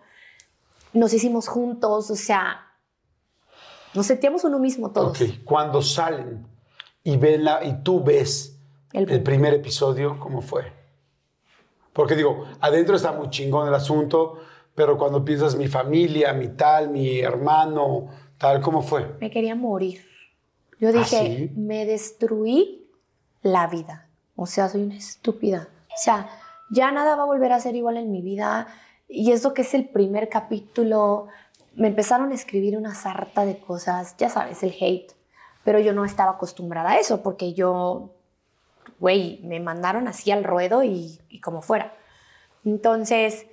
Nos 0.93 1.13
hicimos 1.13 1.49
juntos. 1.49 2.11
O 2.11 2.17
sea, 2.17 2.67
nos 3.95 4.07
sentíamos 4.07 4.45
uno 4.45 4.59
mismo 4.59 4.91
todos. 4.91 5.21
Ok, 5.21 5.45
cuando 5.45 5.81
salen 5.83 6.47
y 7.05 7.17
ven 7.17 7.45
la, 7.45 7.65
y 7.65 7.83
tú 7.83 8.03
ves 8.03 8.57
El- 8.93 9.11
el, 9.11 9.23
primer 9.23 9.55
episodio, 9.55 10.19
¿cómo 10.19 10.43
fue? 10.43 10.73
Porque 11.93 12.15
digo, 12.15 12.47
adentro 12.61 12.97
está 12.97 13.13
muy 13.13 13.29
chingón 13.31 13.67
el 13.69 13.75
asunto, 13.75 14.39
pero 14.75 14.97
cuando 14.97 15.25
piensas 15.25 15.57
mi 15.57 15.67
familia, 15.69 16.33
mi 16.33 16.49
tal, 16.49 16.91
mi 16.91 17.19
hermano, 17.21 18.09
tal, 18.39 18.61
¿cómo 18.61 18.83
fue? 18.83 19.17
Me 19.21 19.31
quería 19.31 19.55
morir. 19.55 20.07
Yo 20.79 20.93
dije, 20.93 21.17
¿Ah, 21.17 21.25
sí? 21.25 21.51
me 21.57 21.85
destruí 21.87 22.88
la 23.43 23.67
vida. 23.67 24.09
O 24.37 24.47
sea, 24.47 24.69
soy 24.69 24.83
una 24.83 24.97
estúpida. 24.97 25.69
O 25.89 26.01
sea, 26.01 26.29
ya 26.71 26.91
nada 26.93 27.17
va 27.17 27.23
a 27.25 27.27
volver 27.27 27.53
a 27.53 27.61
ser 27.61 27.77
igual 27.77 27.97
en 27.97 28.11
mi 28.11 28.23
vida. 28.23 28.69
Y 29.09 29.33
eso 29.33 29.55
que 29.55 29.63
es 29.63 29.75
el 29.75 29.89
primer 29.89 30.29
capítulo, 30.29 31.29
me 31.75 31.89
empezaron 31.89 32.31
a 32.31 32.35
escribir 32.35 32.77
una 32.77 32.95
sarta 32.95 33.45
de 33.45 33.59
cosas, 33.59 34.17
ya 34.19 34.29
sabes, 34.29 34.63
el 34.63 34.75
hate. 34.79 35.13
Pero 35.65 35.81
yo 35.81 35.93
no 35.93 36.05
estaba 36.05 36.33
acostumbrada 36.33 36.91
a 36.91 36.99
eso 36.99 37.23
porque 37.23 37.53
yo, 37.55 38.11
güey, 39.01 39.41
me 39.43 39.61
mandaron 39.61 40.09
así 40.09 40.31
al 40.31 40.45
ruedo 40.45 40.83
y, 40.85 41.19
y 41.29 41.41
como 41.41 41.63
fuera. 41.63 41.95
Entonces, 42.65 43.47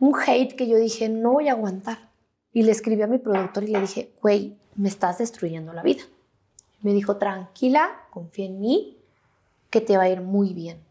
un 0.00 0.14
hate 0.14 0.54
que 0.54 0.68
yo 0.68 0.76
dije, 0.76 1.08
no 1.08 1.32
voy 1.32 1.48
a 1.48 1.52
aguantar. 1.52 2.08
Y 2.52 2.62
le 2.62 2.72
escribí 2.72 3.02
a 3.02 3.06
mi 3.06 3.18
productor 3.18 3.64
y 3.64 3.68
le 3.68 3.80
dije, 3.80 4.12
güey, 4.20 4.56
me 4.74 4.88
estás 4.88 5.18
destruyendo 5.18 5.72
la 5.72 5.82
vida. 5.82 6.02
Me 6.80 6.92
dijo, 6.92 7.16
tranquila, 7.16 7.88
confía 8.10 8.46
en 8.46 8.60
mí, 8.60 8.97
que 9.70 9.80
te 9.80 9.96
va 9.96 10.04
a 10.04 10.08
ir 10.08 10.20
muy 10.20 10.52
bien. 10.54 10.84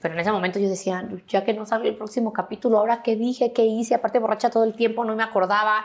Pero 0.00 0.14
en 0.14 0.20
ese 0.20 0.32
momento 0.32 0.58
yo 0.58 0.68
decía, 0.68 1.06
ya 1.28 1.44
que 1.44 1.52
no 1.52 1.66
sale 1.66 1.88
el 1.88 1.96
próximo 1.96 2.32
capítulo, 2.32 2.78
ahora 2.78 3.02
qué 3.02 3.16
dije, 3.16 3.52
qué 3.52 3.66
hice, 3.66 3.94
aparte 3.94 4.18
borracha 4.18 4.50
todo 4.50 4.64
el 4.64 4.74
tiempo, 4.74 5.04
no 5.04 5.14
me 5.14 5.22
acordaba. 5.22 5.84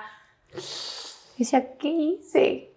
Y 1.35 1.39
decía, 1.39 1.75
¿qué 1.77 1.89
hice? 1.89 2.75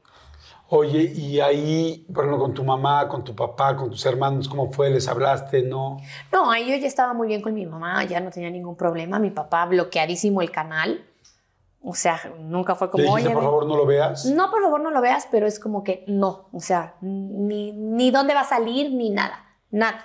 Oye, 0.71 1.13
y 1.15 1.41
ahí, 1.41 2.07
por 2.13 2.25
ejemplo, 2.25 2.45
con 2.45 2.53
tu 2.53 2.63
mamá, 2.63 3.09
con 3.09 3.25
tu 3.25 3.35
papá, 3.35 3.75
con 3.75 3.89
tus 3.89 4.05
hermanos, 4.05 4.49
¿cómo 4.49 4.71
fue? 4.71 4.91
¿Les 4.91 5.09
hablaste? 5.09 5.63
¿No? 5.63 5.97
No, 6.31 6.51
ahí 6.51 6.71
yo 6.71 6.77
ya 6.77 6.87
estaba 6.87 7.15
muy 7.15 7.29
bien 7.29 7.41
con 7.41 7.55
mi 7.55 7.65
mamá, 7.65 8.05
ya 8.05 8.21
no 8.21 8.31
tenía 8.31 8.51
ningún 8.51 8.77
problema. 8.77 9.19
Mi 9.19 9.31
papá 9.31 9.65
bloqueadísimo 9.65 10.43
el 10.43 10.51
canal. 10.51 11.07
O 11.81 11.95
sea, 11.95 12.21
nunca 12.41 12.75
fue 12.75 12.89
¿Le 12.89 12.91
como, 12.91 13.05
dijiste, 13.05 13.29
oye, 13.29 13.35
por 13.35 13.45
favor, 13.45 13.67
no 13.67 13.77
lo 13.77 13.87
veas? 13.87 14.27
No, 14.27 14.51
por 14.51 14.61
favor, 14.61 14.81
no 14.81 14.91
lo 14.91 15.01
veas, 15.01 15.27
pero 15.31 15.47
es 15.47 15.59
como 15.59 15.85
que 15.85 16.05
no. 16.07 16.49
O 16.53 16.61
sea, 16.61 16.97
ni, 17.01 17.73
ni 17.73 18.11
dónde 18.11 18.35
va 18.35 18.41
a 18.41 18.45
salir, 18.45 18.93
ni 18.93 19.09
nada. 19.09 19.48
Nada. 19.71 20.05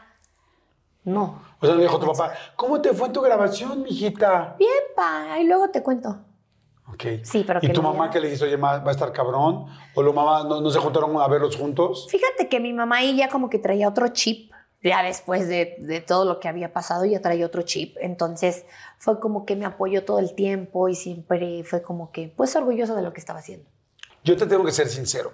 No. 1.03 1.41
O 1.60 1.65
sea, 1.65 1.76
le 1.76 1.84
dijo 1.84 1.99
tu 1.99 2.06
papá, 2.07 2.34
¿cómo 2.56 2.81
te 2.81 2.94
fue 2.94 3.07
en 3.07 3.14
tu 3.14 3.22
grabación, 3.22 3.81
mijita? 3.84 4.56
Bien, 4.57 4.72
pa, 4.95 5.40
y 5.40 5.45
luego 5.45 5.69
te 5.69 5.81
cuento. 5.81 6.19
Ok. 6.88 7.03
Sí, 7.23 7.44
pero 7.45 7.60
¿Y 7.61 7.68
que 7.68 7.73
tu 7.73 7.81
mamá 7.81 8.10
qué 8.10 8.19
le 8.19 8.30
dijo? 8.30 8.45
Oye, 8.45 8.57
ma, 8.57 8.77
¿va 8.80 8.90
a 8.90 8.91
estar 8.91 9.11
cabrón? 9.11 9.65
¿O 9.95 10.03
la 10.03 10.11
mamá 10.11 10.44
no, 10.44 10.61
no 10.61 10.69
se 10.69 10.80
juntaron 10.80 11.15
a 11.18 11.27
verlos 11.27 11.56
juntos? 11.56 12.07
Fíjate 12.10 12.49
que 12.49 12.60
mi 12.60 12.73
mamá 12.73 12.98
ahí 12.98 13.15
ya 13.15 13.30
como 13.30 13.49
que 13.49 13.60
traía 13.60 13.88
otro 13.88 14.10
chip. 14.10 14.52
Ya 14.81 15.02
después 15.02 15.48
de, 15.48 15.77
de 15.80 16.02
todo 16.02 16.26
lo 16.26 16.41
que 16.41 16.49
había 16.49 16.73
pasado, 16.73 17.06
ya 17.06 17.22
traía 17.22 17.45
otro 17.45 17.61
chip. 17.61 17.95
Entonces 18.02 18.65
fue 18.98 19.22
como 19.22 19.45
que 19.45 19.56
me 19.56 19.65
apoyó 19.65 20.03
todo 20.03 20.19
el 20.19 20.35
tiempo 20.35 20.90
y 20.90 20.95
siempre 20.95 21.64
fue 21.64 21.81
como 21.81 22.11
que, 22.11 22.34
pues, 22.35 22.53
orgulloso 22.57 22.94
de 22.94 23.02
lo 23.02 23.14
que 23.14 23.22
estaba 23.22 23.40
haciendo. 23.40 23.69
Yo 24.26 24.35
te 24.35 24.45
tengo 24.45 24.65
que 24.65 24.73
ser 24.73 24.90
sincero. 24.90 25.31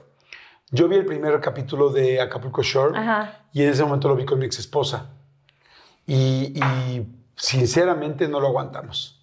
Yo 0.71 0.87
vi 0.87 0.97
el 0.97 1.05
primer 1.05 1.39
capítulo 1.41 1.89
de 1.89 2.21
Acapulco 2.21 2.61
Shore 2.61 2.97
Ajá. 2.97 3.39
y 3.53 3.63
en 3.63 3.69
ese 3.69 3.83
momento 3.83 4.07
lo 4.07 4.15
vi 4.15 4.25
con 4.25 4.37
mi 4.39 4.45
ex 4.45 4.59
esposa. 4.59 5.09
Y, 6.05 6.53
y 6.59 7.07
sinceramente 7.35 8.27
no 8.27 8.39
lo 8.39 8.47
aguantamos. 8.47 9.19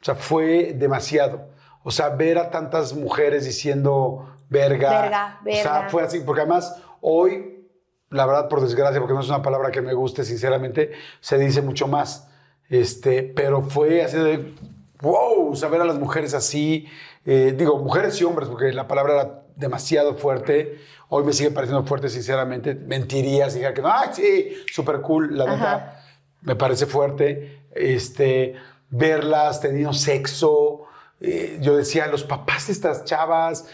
O 0.00 0.04
sea, 0.04 0.14
fue 0.14 0.74
demasiado. 0.74 1.46
O 1.82 1.90
sea, 1.90 2.10
ver 2.10 2.38
a 2.38 2.50
tantas 2.50 2.94
mujeres 2.94 3.44
diciendo 3.44 4.28
verga. 4.50 5.00
Verga, 5.02 5.40
O 5.40 5.52
sea, 5.54 5.72
verga. 5.72 5.88
fue 5.88 6.02
así. 6.02 6.20
Porque 6.20 6.42
además, 6.42 6.76
hoy, 7.00 7.66
la 8.10 8.26
verdad, 8.26 8.48
por 8.48 8.60
desgracia, 8.60 9.00
porque 9.00 9.14
no 9.14 9.20
es 9.20 9.28
una 9.28 9.42
palabra 9.42 9.70
que 9.70 9.80
me 9.80 9.94
guste, 9.94 10.24
sinceramente, 10.24 10.92
se 11.20 11.38
dice 11.38 11.62
mucho 11.62 11.88
más. 11.88 12.28
Este, 12.68 13.22
pero 13.22 13.62
fue 13.62 14.02
así 14.02 14.16
de 14.18 14.54
wow, 15.00 15.52
o 15.52 15.56
sea, 15.56 15.68
ver 15.68 15.80
a 15.82 15.84
las 15.84 15.98
mujeres 15.98 16.32
así. 16.34 16.86
eh, 17.26 17.54
digo, 17.56 17.78
mujeres 17.78 18.18
y 18.20 18.24
hombres, 18.24 18.48
porque 18.48 18.72
la 18.72 18.86
palabra 18.88 19.14
era 19.14 19.42
demasiado 19.56 20.14
fuerte. 20.16 20.80
Hoy 21.08 21.24
me 21.24 21.32
sigue 21.32 21.50
pareciendo 21.50 21.86
fuerte, 21.86 22.08
sinceramente. 22.08 22.74
Mentiría 22.74 23.48
si 23.50 23.56
dijera 23.58 23.74
que 23.74 23.82
no, 23.82 23.92
ay, 23.92 24.08
sí, 24.12 24.56
súper 24.72 25.00
cool, 25.00 25.36
la 25.36 25.46
neta. 25.46 26.04
Me 26.42 26.56
parece 26.56 26.86
fuerte. 26.86 27.66
Este, 27.72 28.54
verlas 28.90 29.60
teniendo 29.60 29.92
sexo. 29.92 30.82
eh, 31.20 31.58
yo 31.60 31.76
decía, 31.76 32.06
los 32.08 32.24
papás 32.24 32.66
de 32.68 32.72
estas 32.72 33.04
chavas, 33.04 33.66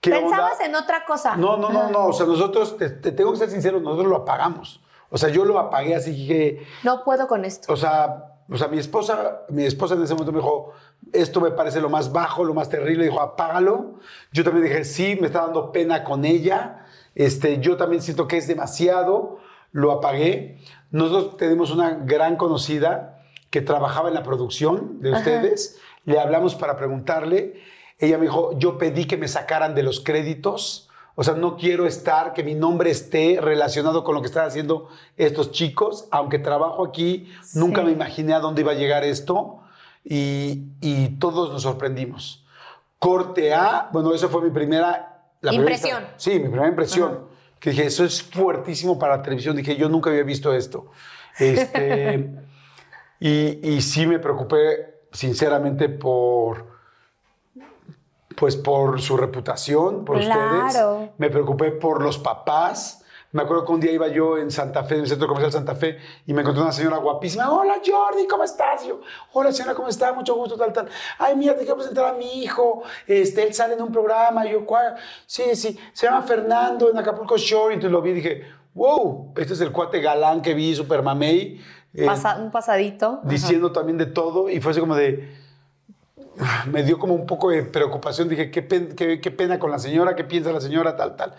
¿Qué 0.00 0.10
Pensabas 0.10 0.54
onda? 0.54 0.64
en 0.66 0.74
otra 0.74 1.04
cosa. 1.04 1.36
No, 1.36 1.56
no, 1.56 1.68
no, 1.70 1.88
no. 1.88 2.06
O 2.06 2.12
sea, 2.12 2.26
nosotros, 2.26 2.76
te, 2.76 2.90
te 2.90 3.12
tengo 3.12 3.30
que 3.30 3.38
ser 3.38 3.50
sincero, 3.50 3.78
nosotros 3.78 4.08
lo 4.08 4.16
apagamos. 4.16 4.82
O 5.10 5.16
sea, 5.16 5.28
yo 5.28 5.44
lo 5.44 5.58
apagué 5.60 5.94
así 5.94 6.26
que, 6.26 6.66
No 6.82 7.04
puedo 7.04 7.28
con 7.28 7.44
esto. 7.44 7.72
o 7.72 7.76
sea, 7.76 8.34
o 8.50 8.56
sea, 8.58 8.66
mi 8.66 8.78
esposa, 8.78 9.42
mi 9.48 9.64
esposa 9.64 9.94
en 9.94 10.02
ese 10.02 10.14
momento 10.14 10.32
me 10.32 10.38
dijo, 10.38 10.72
esto 11.12 11.40
me 11.40 11.50
parece 11.50 11.80
lo 11.80 11.90
más 11.90 12.12
bajo, 12.12 12.44
lo 12.44 12.54
más 12.54 12.68
terrible. 12.68 13.04
Dijo, 13.04 13.20
apágalo. 13.20 13.98
Yo 14.32 14.44
también 14.44 14.64
dije, 14.64 14.84
sí, 14.84 15.16
me 15.20 15.26
está 15.26 15.42
dando 15.42 15.72
pena 15.72 16.04
con 16.04 16.24
ella. 16.24 16.86
Este, 17.14 17.60
yo 17.60 17.76
también 17.76 18.02
siento 18.02 18.28
que 18.28 18.38
es 18.38 18.46
demasiado. 18.46 19.38
Lo 19.72 19.92
apagué. 19.92 20.58
Nosotros 20.90 21.36
tenemos 21.36 21.70
una 21.70 21.90
gran 21.90 22.36
conocida 22.36 23.20
que 23.50 23.60
trabajaba 23.60 24.08
en 24.08 24.14
la 24.14 24.22
producción 24.22 25.00
de 25.00 25.12
ustedes. 25.12 25.78
Le 26.04 26.18
hablamos 26.18 26.54
para 26.54 26.76
preguntarle. 26.76 27.60
Ella 27.98 28.18
me 28.18 28.24
dijo, 28.24 28.58
yo 28.58 28.78
pedí 28.78 29.06
que 29.06 29.16
me 29.16 29.28
sacaran 29.28 29.74
de 29.74 29.82
los 29.82 30.00
créditos. 30.00 30.88
O 31.14 31.24
sea, 31.24 31.34
no 31.34 31.56
quiero 31.56 31.86
estar, 31.86 32.32
que 32.32 32.42
mi 32.42 32.54
nombre 32.54 32.90
esté 32.90 33.38
relacionado 33.40 34.02
con 34.02 34.14
lo 34.14 34.22
que 34.22 34.28
están 34.28 34.46
haciendo 34.46 34.88
estos 35.18 35.52
chicos. 35.52 36.08
Aunque 36.10 36.38
trabajo 36.38 36.84
aquí, 36.84 37.30
nunca 37.54 37.82
me 37.82 37.92
imaginé 37.92 38.32
a 38.32 38.40
dónde 38.40 38.62
iba 38.62 38.72
a 38.72 38.76
llegar 38.76 39.04
esto. 39.04 39.61
Y, 40.04 40.64
y 40.80 41.08
todos 41.18 41.50
nos 41.52 41.62
sorprendimos. 41.62 42.44
Corte 42.98 43.52
A, 43.54 43.88
bueno, 43.92 44.14
esa 44.14 44.28
fue 44.28 44.42
mi 44.42 44.50
primera... 44.50 45.24
la 45.40 45.52
Impresión. 45.54 46.04
sí, 46.16 46.32
mi 46.34 46.40
primera 46.48 46.68
impresión. 46.68 47.26
Que 47.58 47.70
dije, 47.70 47.86
eso 47.86 48.04
es 48.04 48.22
fuertísimo 48.22 48.98
para 48.98 49.16
la 49.18 49.22
televisión. 49.22 49.56
Dije, 49.56 49.76
yo 49.76 49.88
nunca 49.88 50.10
había 50.10 50.24
visto 50.24 50.52
esto. 50.52 50.90
Este, 51.38 52.30
y, 53.20 53.68
y 53.74 53.80
sí 53.82 54.06
me 54.06 54.18
preocupé, 54.18 55.02
sinceramente, 55.12 55.88
por 55.88 56.70
pues 58.36 58.56
por 58.56 59.00
su 59.00 59.16
reputación, 59.16 60.04
por 60.04 60.18
Claro. 60.18 60.66
ustedes. 60.66 61.10
Me 61.18 61.30
preocupé 61.30 61.70
por 61.70 62.02
los 62.02 62.18
papás. 62.18 63.01
Me 63.32 63.40
acuerdo 63.42 63.64
que 63.64 63.72
un 63.72 63.80
día 63.80 63.92
iba 63.92 64.08
yo 64.08 64.36
en 64.36 64.50
Santa 64.50 64.84
Fe, 64.84 64.96
en 64.96 65.00
el 65.02 65.06
centro 65.08 65.26
comercial 65.26 65.50
Santa 65.52 65.74
Fe, 65.74 65.96
y 66.26 66.34
me 66.34 66.42
encontré 66.42 66.62
una 66.62 66.70
señora 66.72 66.98
guapísima. 66.98 67.50
Hola 67.50 67.76
Jordi, 67.84 68.26
¿cómo 68.26 68.44
estás? 68.44 68.86
Yo, 68.86 69.00
hola 69.32 69.50
señora, 69.52 69.74
¿cómo 69.74 69.88
está? 69.88 70.12
Mucho 70.12 70.34
gusto, 70.34 70.56
tal, 70.58 70.70
tal. 70.74 70.86
Ay, 71.18 71.34
mira, 71.34 71.54
te 71.54 71.60
quiero 71.60 71.76
presentar 71.76 72.04
a 72.04 72.12
mi 72.12 72.42
hijo. 72.42 72.82
Este, 73.06 73.42
él 73.44 73.54
sale 73.54 73.72
en 73.74 73.80
un 73.82 73.90
programa. 73.90 74.46
Y 74.46 74.52
yo, 74.52 74.66
¿cuál? 74.66 74.96
Sí, 75.24 75.44
sí, 75.54 75.78
se 75.94 76.06
llama 76.06 76.20
Fernando 76.22 76.90
en 76.90 76.98
Acapulco 76.98 77.38
Shore. 77.38 77.72
Y 77.72 77.76
entonces 77.76 77.92
lo 77.92 78.02
vi 78.02 78.10
y 78.10 78.14
dije, 78.14 78.42
wow, 78.74 79.32
este 79.38 79.54
es 79.54 79.60
el 79.62 79.72
cuate 79.72 80.02
galán 80.02 80.42
que 80.42 80.52
vi, 80.52 80.74
super 80.74 81.02
mamey. 81.02 81.58
eh, 81.94 82.04
Pasa- 82.04 82.36
un 82.36 82.50
pasadito. 82.50 83.20
diciendo 83.24 83.72
también 83.72 83.96
de 83.96 84.06
todo 84.06 84.50
y 84.50 84.60
fue 84.60 84.72
así 84.72 84.80
como 84.80 84.94
de 84.94 85.40
me 86.70 86.82
dio 86.82 86.98
como 86.98 87.14
un 87.14 87.26
poco 87.26 87.50
de 87.50 87.62
preocupación 87.62 88.26
dije 88.28 88.50
qué, 88.50 88.62
pen- 88.62 88.94
qué- 88.96 89.20
qué 89.20 89.30
pena 89.30 89.58
con 89.58 89.70
la 89.70 89.78
señora 89.78 90.16
qué 90.16 90.24
piensa 90.24 90.50
la 90.50 90.62
señora 90.62 90.96
tal 90.96 91.14
tal 91.14 91.34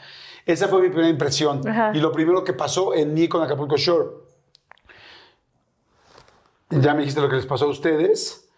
esa 0.46 0.68
fue 0.68 0.82
mi 0.82 0.90
primera 0.90 1.10
impresión 1.10 1.68
Ajá. 1.68 1.92
y 1.94 2.00
lo 2.00 2.12
primero 2.12 2.44
que 2.44 2.54
pasó 2.54 2.94
en 2.94 3.14
mí 3.14 3.28
con 3.28 3.42
Acapulco 3.42 3.78
Shore 3.78 4.10
ya 6.70 6.94
me 6.94 7.00
dijiste 7.02 7.22
lo 7.22 7.30
que 7.30 7.36
les 7.36 7.46
pasó 7.46 7.66
a 7.66 7.70
ustedes 7.70 8.50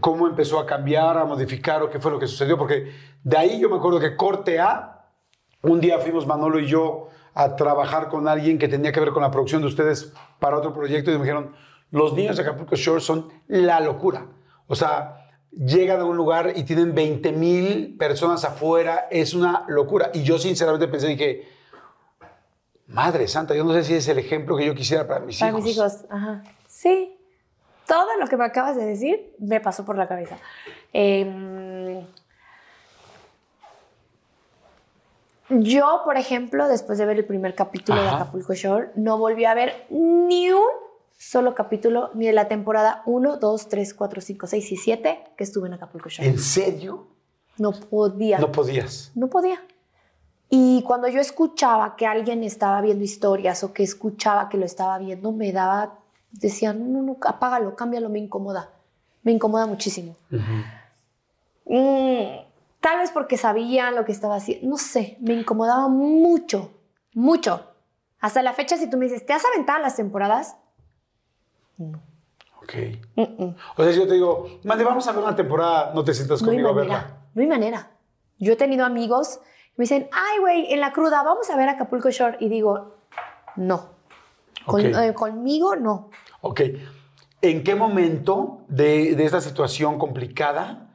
cómo 0.00 0.26
empezó 0.26 0.58
a 0.58 0.66
cambiar 0.66 1.18
a 1.18 1.24
modificar 1.24 1.82
o 1.82 1.90
qué 1.90 1.98
fue 1.98 2.10
lo 2.10 2.18
que 2.18 2.26
sucedió 2.26 2.56
porque 2.56 2.92
de 3.22 3.36
ahí 3.36 3.60
yo 3.60 3.68
me 3.68 3.76
acuerdo 3.76 4.00
que 4.00 4.16
corte 4.16 4.58
A 4.60 4.92
un 5.62 5.80
día 5.80 5.98
fuimos 5.98 6.26
Manolo 6.26 6.60
y 6.60 6.66
yo 6.66 7.08
a 7.34 7.54
trabajar 7.56 8.08
con 8.08 8.28
alguien 8.28 8.58
que 8.58 8.68
tenía 8.68 8.92
que 8.92 9.00
ver 9.00 9.10
con 9.10 9.22
la 9.22 9.30
producción 9.30 9.60
de 9.60 9.68
ustedes 9.68 10.12
para 10.38 10.56
otro 10.56 10.72
proyecto 10.72 11.10
y 11.10 11.14
me 11.14 11.20
dijeron, 11.20 11.54
los 11.90 12.14
niños 12.14 12.36
de 12.36 12.42
Acapulco 12.42 12.76
Shore 12.76 13.00
son 13.00 13.28
la 13.46 13.80
locura. 13.80 14.26
O 14.66 14.74
sea, 14.74 15.25
llegan 15.52 16.00
a 16.00 16.04
un 16.04 16.16
lugar 16.16 16.52
y 16.54 16.64
tienen 16.64 16.94
20 16.94 17.32
mil 17.32 17.96
personas 17.98 18.44
afuera, 18.44 19.08
es 19.10 19.34
una 19.34 19.64
locura. 19.68 20.10
Y 20.14 20.22
yo 20.22 20.38
sinceramente 20.38 20.88
pensé, 20.88 21.08
dije, 21.08 21.48
madre 22.86 23.26
santa, 23.28 23.54
yo 23.54 23.64
no 23.64 23.72
sé 23.72 23.84
si 23.84 23.94
es 23.94 24.08
el 24.08 24.18
ejemplo 24.18 24.56
que 24.56 24.66
yo 24.66 24.74
quisiera 24.74 25.06
para 25.06 25.20
mis 25.20 25.38
Para 25.38 25.50
hijos. 25.52 25.62
mis 25.64 25.76
hijos. 25.76 26.04
Ajá. 26.10 26.42
Sí. 26.68 27.12
Todo 27.86 28.16
lo 28.18 28.26
que 28.26 28.36
me 28.36 28.44
acabas 28.44 28.76
de 28.76 28.84
decir 28.84 29.34
me 29.38 29.60
pasó 29.60 29.84
por 29.84 29.96
la 29.96 30.08
cabeza. 30.08 30.36
Em, 30.92 32.04
yo, 35.48 36.02
por 36.04 36.16
ejemplo, 36.16 36.66
después 36.66 36.98
de 36.98 37.06
ver 37.06 37.18
el 37.18 37.24
primer 37.24 37.54
capítulo 37.54 38.02
de. 38.02 38.08
Acapulco 38.08 38.54
Shore, 38.54 38.90
no 38.96 39.18
volví 39.18 39.44
a 39.44 39.54
ver 39.54 39.86
ni 39.90 40.50
un 40.50 40.64
solo 41.16 41.54
capítulo 41.54 42.10
ni 42.14 42.26
de 42.26 42.32
la 42.32 42.48
temporada 42.48 43.02
1, 43.06 43.36
2, 43.36 43.68
3, 43.68 43.94
4, 43.94 44.20
5, 44.20 44.46
6 44.46 44.72
y 44.72 44.76
7 44.76 45.24
que 45.36 45.44
estuve 45.44 45.68
en 45.68 45.74
Acapulco 45.74 46.08
Shore. 46.08 46.28
¿En 46.28 46.38
serio? 46.38 47.06
No 47.58 47.72
podía. 47.72 48.38
No 48.38 48.52
podías. 48.52 49.12
No 49.14 49.28
podía. 49.28 49.60
Y 50.48 50.82
cuando 50.82 51.08
yo 51.08 51.20
escuchaba 51.20 51.96
que 51.96 52.06
alguien 52.06 52.44
estaba 52.44 52.80
viendo 52.80 53.02
historias 53.02 53.64
o 53.64 53.72
que 53.72 53.82
escuchaba 53.82 54.48
que 54.48 54.58
lo 54.58 54.64
estaba 54.64 54.98
viendo, 54.98 55.32
me 55.32 55.52
daba, 55.52 55.98
decía, 56.30 56.72
no, 56.72 56.86
no, 56.86 57.02
no, 57.02 57.16
apágalo, 57.26 57.74
cámbialo, 57.74 58.08
me 58.08 58.20
incomoda. 58.20 58.70
Me 59.22 59.32
incomoda 59.32 59.66
muchísimo. 59.66 60.14
Mm, 61.64 62.44
tal 62.80 62.98
vez 63.00 63.10
porque 63.10 63.36
sabía 63.36 63.90
lo 63.90 64.04
que 64.04 64.12
estaba 64.12 64.36
haciendo, 64.36 64.68
no 64.68 64.76
sé, 64.76 65.16
me 65.20 65.34
incomodaba 65.34 65.88
mucho, 65.88 66.70
mucho. 67.12 67.72
Hasta 68.20 68.42
la 68.42 68.52
fecha, 68.52 68.76
si 68.76 68.88
tú 68.88 68.96
me 68.96 69.06
dices, 69.06 69.26
¿te 69.26 69.32
has 69.32 69.44
aventado 69.44 69.80
las 69.80 69.96
temporadas? 69.96 70.56
Ok. 71.78 72.74
O 73.76 73.82
sea, 73.82 73.92
si 73.92 73.98
yo 73.98 74.06
te 74.08 74.14
digo, 74.14 74.48
mande, 74.64 74.84
vamos 74.84 75.06
a 75.06 75.12
ver 75.12 75.22
una 75.22 75.36
temporada, 75.36 75.92
no 75.94 76.02
te 76.04 76.14
sientas 76.14 76.42
No 76.42 76.48
conmigo 76.48 76.68
a 76.68 76.72
verla. 76.72 77.16
no 77.34 77.42
hay 77.42 77.46
manera. 77.48 77.90
Yo 78.38 78.52
he 78.52 78.56
tenido 78.56 78.84
amigos 78.84 79.38
que 79.38 79.72
me 79.76 79.82
dicen, 79.84 80.08
ay, 80.12 80.38
güey, 80.40 80.72
en 80.72 80.80
la 80.80 80.92
cruda, 80.92 81.22
vamos 81.22 81.48
a 81.50 81.56
ver 81.56 81.68
Acapulco 81.68 82.10
Shore. 82.10 82.36
Y 82.40 82.48
digo, 82.48 82.96
no. 83.56 83.90
Con- 84.64 84.80
Ok. 84.80 84.96
eh, 84.96 85.14
conmigo, 85.14 85.76
no. 85.76 86.10
Ok. 86.40 86.60
¿En 87.42 87.62
qué 87.62 87.74
momento 87.74 88.62
de, 88.68 89.14
de 89.14 89.24
esta 89.24 89.40
situación 89.40 89.98
complicada 89.98 90.88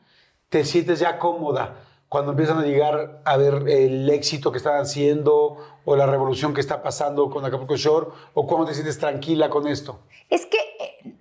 te 0.49 0.65
sientes 0.65 0.99
ya 0.99 1.17
cómoda? 1.19 1.75
Cuando 2.11 2.31
empiezan 2.31 2.57
a 2.57 2.63
llegar 2.63 3.21
a 3.23 3.38
ver 3.38 3.69
el 3.69 4.09
éxito 4.09 4.51
que 4.51 4.57
están 4.57 4.81
haciendo 4.81 5.55
o 5.85 5.95
la 5.95 6.05
revolución 6.05 6.53
que 6.53 6.59
está 6.59 6.83
pasando 6.83 7.29
con 7.29 7.45
Acapulco 7.45 7.77
Shore 7.77 8.07
o 8.33 8.45
cuando 8.45 8.67
te 8.67 8.73
sientes 8.73 8.99
tranquila 8.99 9.49
con 9.49 9.65
esto. 9.65 10.01
Es 10.29 10.45
que 10.45 10.57
eh, 10.57 11.15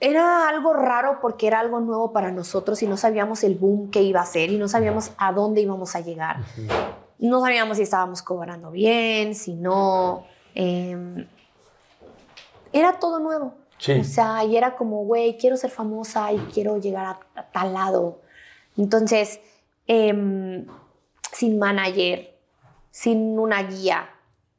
era 0.00 0.48
algo 0.48 0.72
raro 0.72 1.18
porque 1.22 1.46
era 1.46 1.60
algo 1.60 1.78
nuevo 1.78 2.12
para 2.12 2.32
nosotros 2.32 2.82
y 2.82 2.88
no 2.88 2.96
sabíamos 2.96 3.44
el 3.44 3.54
boom 3.54 3.92
que 3.92 4.02
iba 4.02 4.20
a 4.20 4.26
ser 4.26 4.50
y 4.50 4.58
no 4.58 4.66
sabíamos 4.66 5.12
a 5.18 5.30
dónde 5.32 5.60
íbamos 5.60 5.94
a 5.94 6.00
llegar. 6.00 6.38
No 7.20 7.40
sabíamos 7.40 7.76
si 7.76 7.84
estábamos 7.84 8.20
cobrando 8.20 8.72
bien, 8.72 9.36
si 9.36 9.54
no. 9.54 10.24
eh, 10.56 11.26
era 12.72 12.98
todo 12.98 13.20
nuevo. 13.20 13.54
Sí. 13.78 13.92
O 13.92 14.02
sea, 14.02 14.42
y 14.44 14.56
era 14.56 14.74
como, 14.74 15.04
güey, 15.04 15.38
quiero 15.38 15.56
ser 15.56 15.70
famosa 15.70 16.32
y 16.32 16.38
quiero 16.52 16.78
llegar 16.78 17.06
a, 17.06 17.20
a 17.38 17.44
tal 17.52 17.72
lado. 17.72 18.18
Entonces, 18.76 19.38
em, 19.88 20.66
sin 21.32 21.58
manager, 21.58 22.38
sin 22.90 23.38
una 23.38 23.62
guía, 23.64 24.08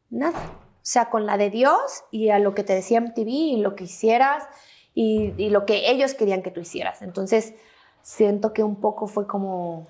nada. 0.10 0.40
O 0.40 0.92
sea, 0.92 1.10
con 1.10 1.26
la 1.26 1.38
de 1.38 1.50
Dios 1.50 2.04
y 2.12 2.30
a 2.30 2.40
lo 2.40 2.54
que 2.54 2.64
te 2.64 2.74
decía 2.74 3.00
MTV 3.00 3.28
y 3.28 3.58
lo 3.58 3.76
que 3.76 3.86
hicieras 3.86 4.48
y, 4.94 5.34
y 5.38 5.50
lo 5.50 5.66
que 5.66 5.90
ellos 5.90 6.14
querían 6.14 6.42
que 6.42 6.52
tú 6.52 6.60
hicieras. 6.60 7.02
Entonces, 7.02 7.54
siento 8.02 8.54
que 8.54 8.64
un 8.64 8.82
poco 8.82 9.08
fue 9.08 9.28
como, 9.28 9.88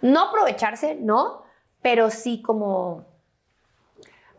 no 0.00 0.28
aprovecharse, 0.28 0.94
¿no? 0.94 1.42
Pero 1.82 2.10
sí 2.10 2.42
como, 2.42 3.04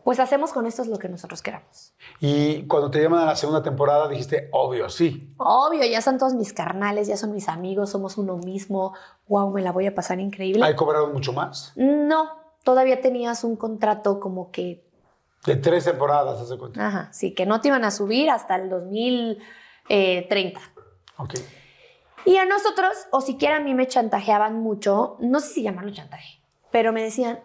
pues 0.08 0.20
hacemos 0.20 0.54
con 0.54 0.64
esto 0.66 0.82
lo 0.86 0.98
que 0.98 1.06
nosotros 1.06 1.42
queramos. 1.42 1.92
Y 2.18 2.66
cuando 2.66 2.90
te 2.90 3.02
llaman 3.02 3.24
a 3.24 3.26
la 3.26 3.36
segunda 3.36 3.62
temporada 3.62 4.08
dijiste, 4.08 4.48
obvio, 4.52 4.88
sí. 4.88 5.34
Obvio, 5.36 5.84
ya 5.84 6.00
son 6.00 6.16
todos 6.16 6.32
mis 6.32 6.54
carnales, 6.54 7.08
ya 7.08 7.18
son 7.18 7.34
mis 7.34 7.46
amigos, 7.46 7.90
somos 7.90 8.16
uno 8.16 8.38
mismo. 8.38 8.94
Wow, 9.26 9.50
me 9.52 9.60
la 9.60 9.70
voy 9.70 9.86
a 9.86 9.94
pasar 9.94 10.18
increíble. 10.18 10.64
¿Hay 10.64 10.74
cobrado 10.76 11.08
mucho 11.08 11.34
más? 11.34 11.74
No, 11.76 12.30
todavía 12.64 13.02
tenías 13.02 13.44
un 13.44 13.56
contrato 13.56 14.18
como 14.18 14.50
que, 14.50 14.82
De 15.44 15.56
tres 15.56 15.84
temporadas, 15.84 16.40
haz 16.40 16.48
de 16.48 16.56
cuenta. 16.56 16.86
ajá, 16.86 17.12
sí, 17.12 17.34
que 17.34 17.44
no 17.44 17.60
te 17.60 17.68
iban 17.68 17.84
a 17.84 17.90
subir 17.90 18.30
hasta 18.30 18.56
el 18.56 18.70
2030. 18.70 20.58
Ok. 21.18 21.34
Y 22.24 22.38
a 22.38 22.46
nosotros, 22.46 22.96
o 23.10 23.20
siquiera 23.20 23.58
a 23.58 23.60
mí 23.60 23.74
me 23.74 23.86
chantajeaban 23.86 24.54
mucho, 24.58 25.18
no 25.20 25.40
sé 25.40 25.48
si 25.48 25.62
llamarlo 25.64 25.92
chantaje, 25.92 26.40
pero 26.70 26.94
me 26.94 27.02
decían, 27.02 27.40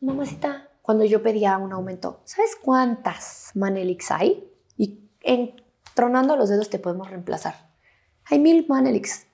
mamacita, 0.00 0.69
cuando 0.90 1.04
yo 1.04 1.22
pedía 1.22 1.56
un 1.56 1.72
aumento, 1.72 2.20
¿sabes 2.24 2.56
cuántas 2.60 3.52
Manelix 3.54 4.10
hay? 4.10 4.52
Y 4.76 5.08
en, 5.20 5.54
tronando 5.94 6.34
los 6.34 6.48
dedos 6.48 6.68
te 6.68 6.80
podemos 6.80 7.08
reemplazar. 7.08 7.54
Hay 8.24 8.40
mil 8.40 8.66
Manelix. 8.68 9.28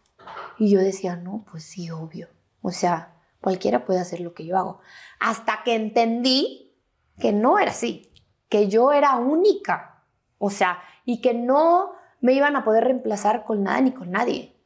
Y 0.59 0.69
yo 0.69 0.81
decía, 0.81 1.17
no, 1.17 1.47
pues 1.51 1.65
sí, 1.65 1.91
obvio. 1.91 2.29
O 2.61 2.73
sea, 2.73 3.15
cualquiera 3.41 3.87
puede 3.87 4.01
hacer 4.01 4.21
lo 4.21 4.35
que 4.35 4.45
yo 4.45 4.59
hago. 4.59 4.81
Hasta 5.19 5.63
que 5.65 5.75
entendí 5.75 6.75
que 7.19 7.33
no 7.33 7.59
era 7.59 7.71
así, 7.71 8.13
que 8.51 8.69
yo 8.69 8.93
era 8.93 9.17
única. 9.17 10.05
O 10.37 10.51
sea, 10.51 10.83
y 11.07 11.23
que 11.23 11.33
no 11.33 11.93
me 12.21 12.35
iban 12.35 12.55
a 12.55 12.65
poder 12.65 12.85
reemplazar 12.85 13.47
con 13.47 13.63
nada 13.63 13.81
ni 13.81 13.93
con 13.93 14.11
nadie. 14.11 14.61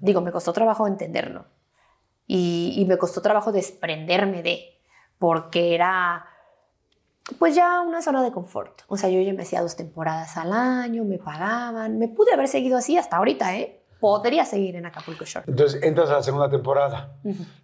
Digo, 0.00 0.20
me 0.20 0.32
costó 0.32 0.52
trabajo 0.52 0.88
entenderlo. 0.88 1.46
y, 2.26 2.74
y 2.76 2.84
me 2.86 2.98
costó 2.98 3.22
trabajo 3.22 3.52
desprenderme 3.52 4.42
de, 4.42 4.80
porque 5.20 5.76
era 5.76 6.26
pues 7.38 7.54
ya 7.54 7.80
una 7.80 8.02
zona 8.02 8.22
de 8.22 8.32
confort. 8.32 8.82
O 8.88 8.96
sea, 8.96 9.08
yo 9.08 9.20
ya 9.20 9.32
me 9.32 9.42
hacía 9.42 9.62
dos 9.62 9.76
temporadas 9.76 10.36
al 10.36 10.52
año, 10.52 11.04
me 11.04 11.18
pagaban, 11.18 11.98
me 11.98 12.08
pude 12.08 12.32
haber 12.32 12.48
seguido 12.48 12.78
así 12.78 12.96
hasta 12.96 13.16
ahorita, 13.16 13.56
¿eh? 13.56 13.84
Podría 14.00 14.44
seguir 14.44 14.74
en 14.76 14.86
Acapulco 14.86 15.24
Shore. 15.24 15.44
Entonces 15.48 15.82
entras 15.82 16.10
a 16.10 16.14
la 16.14 16.22
segunda 16.22 16.50
temporada 16.50 17.16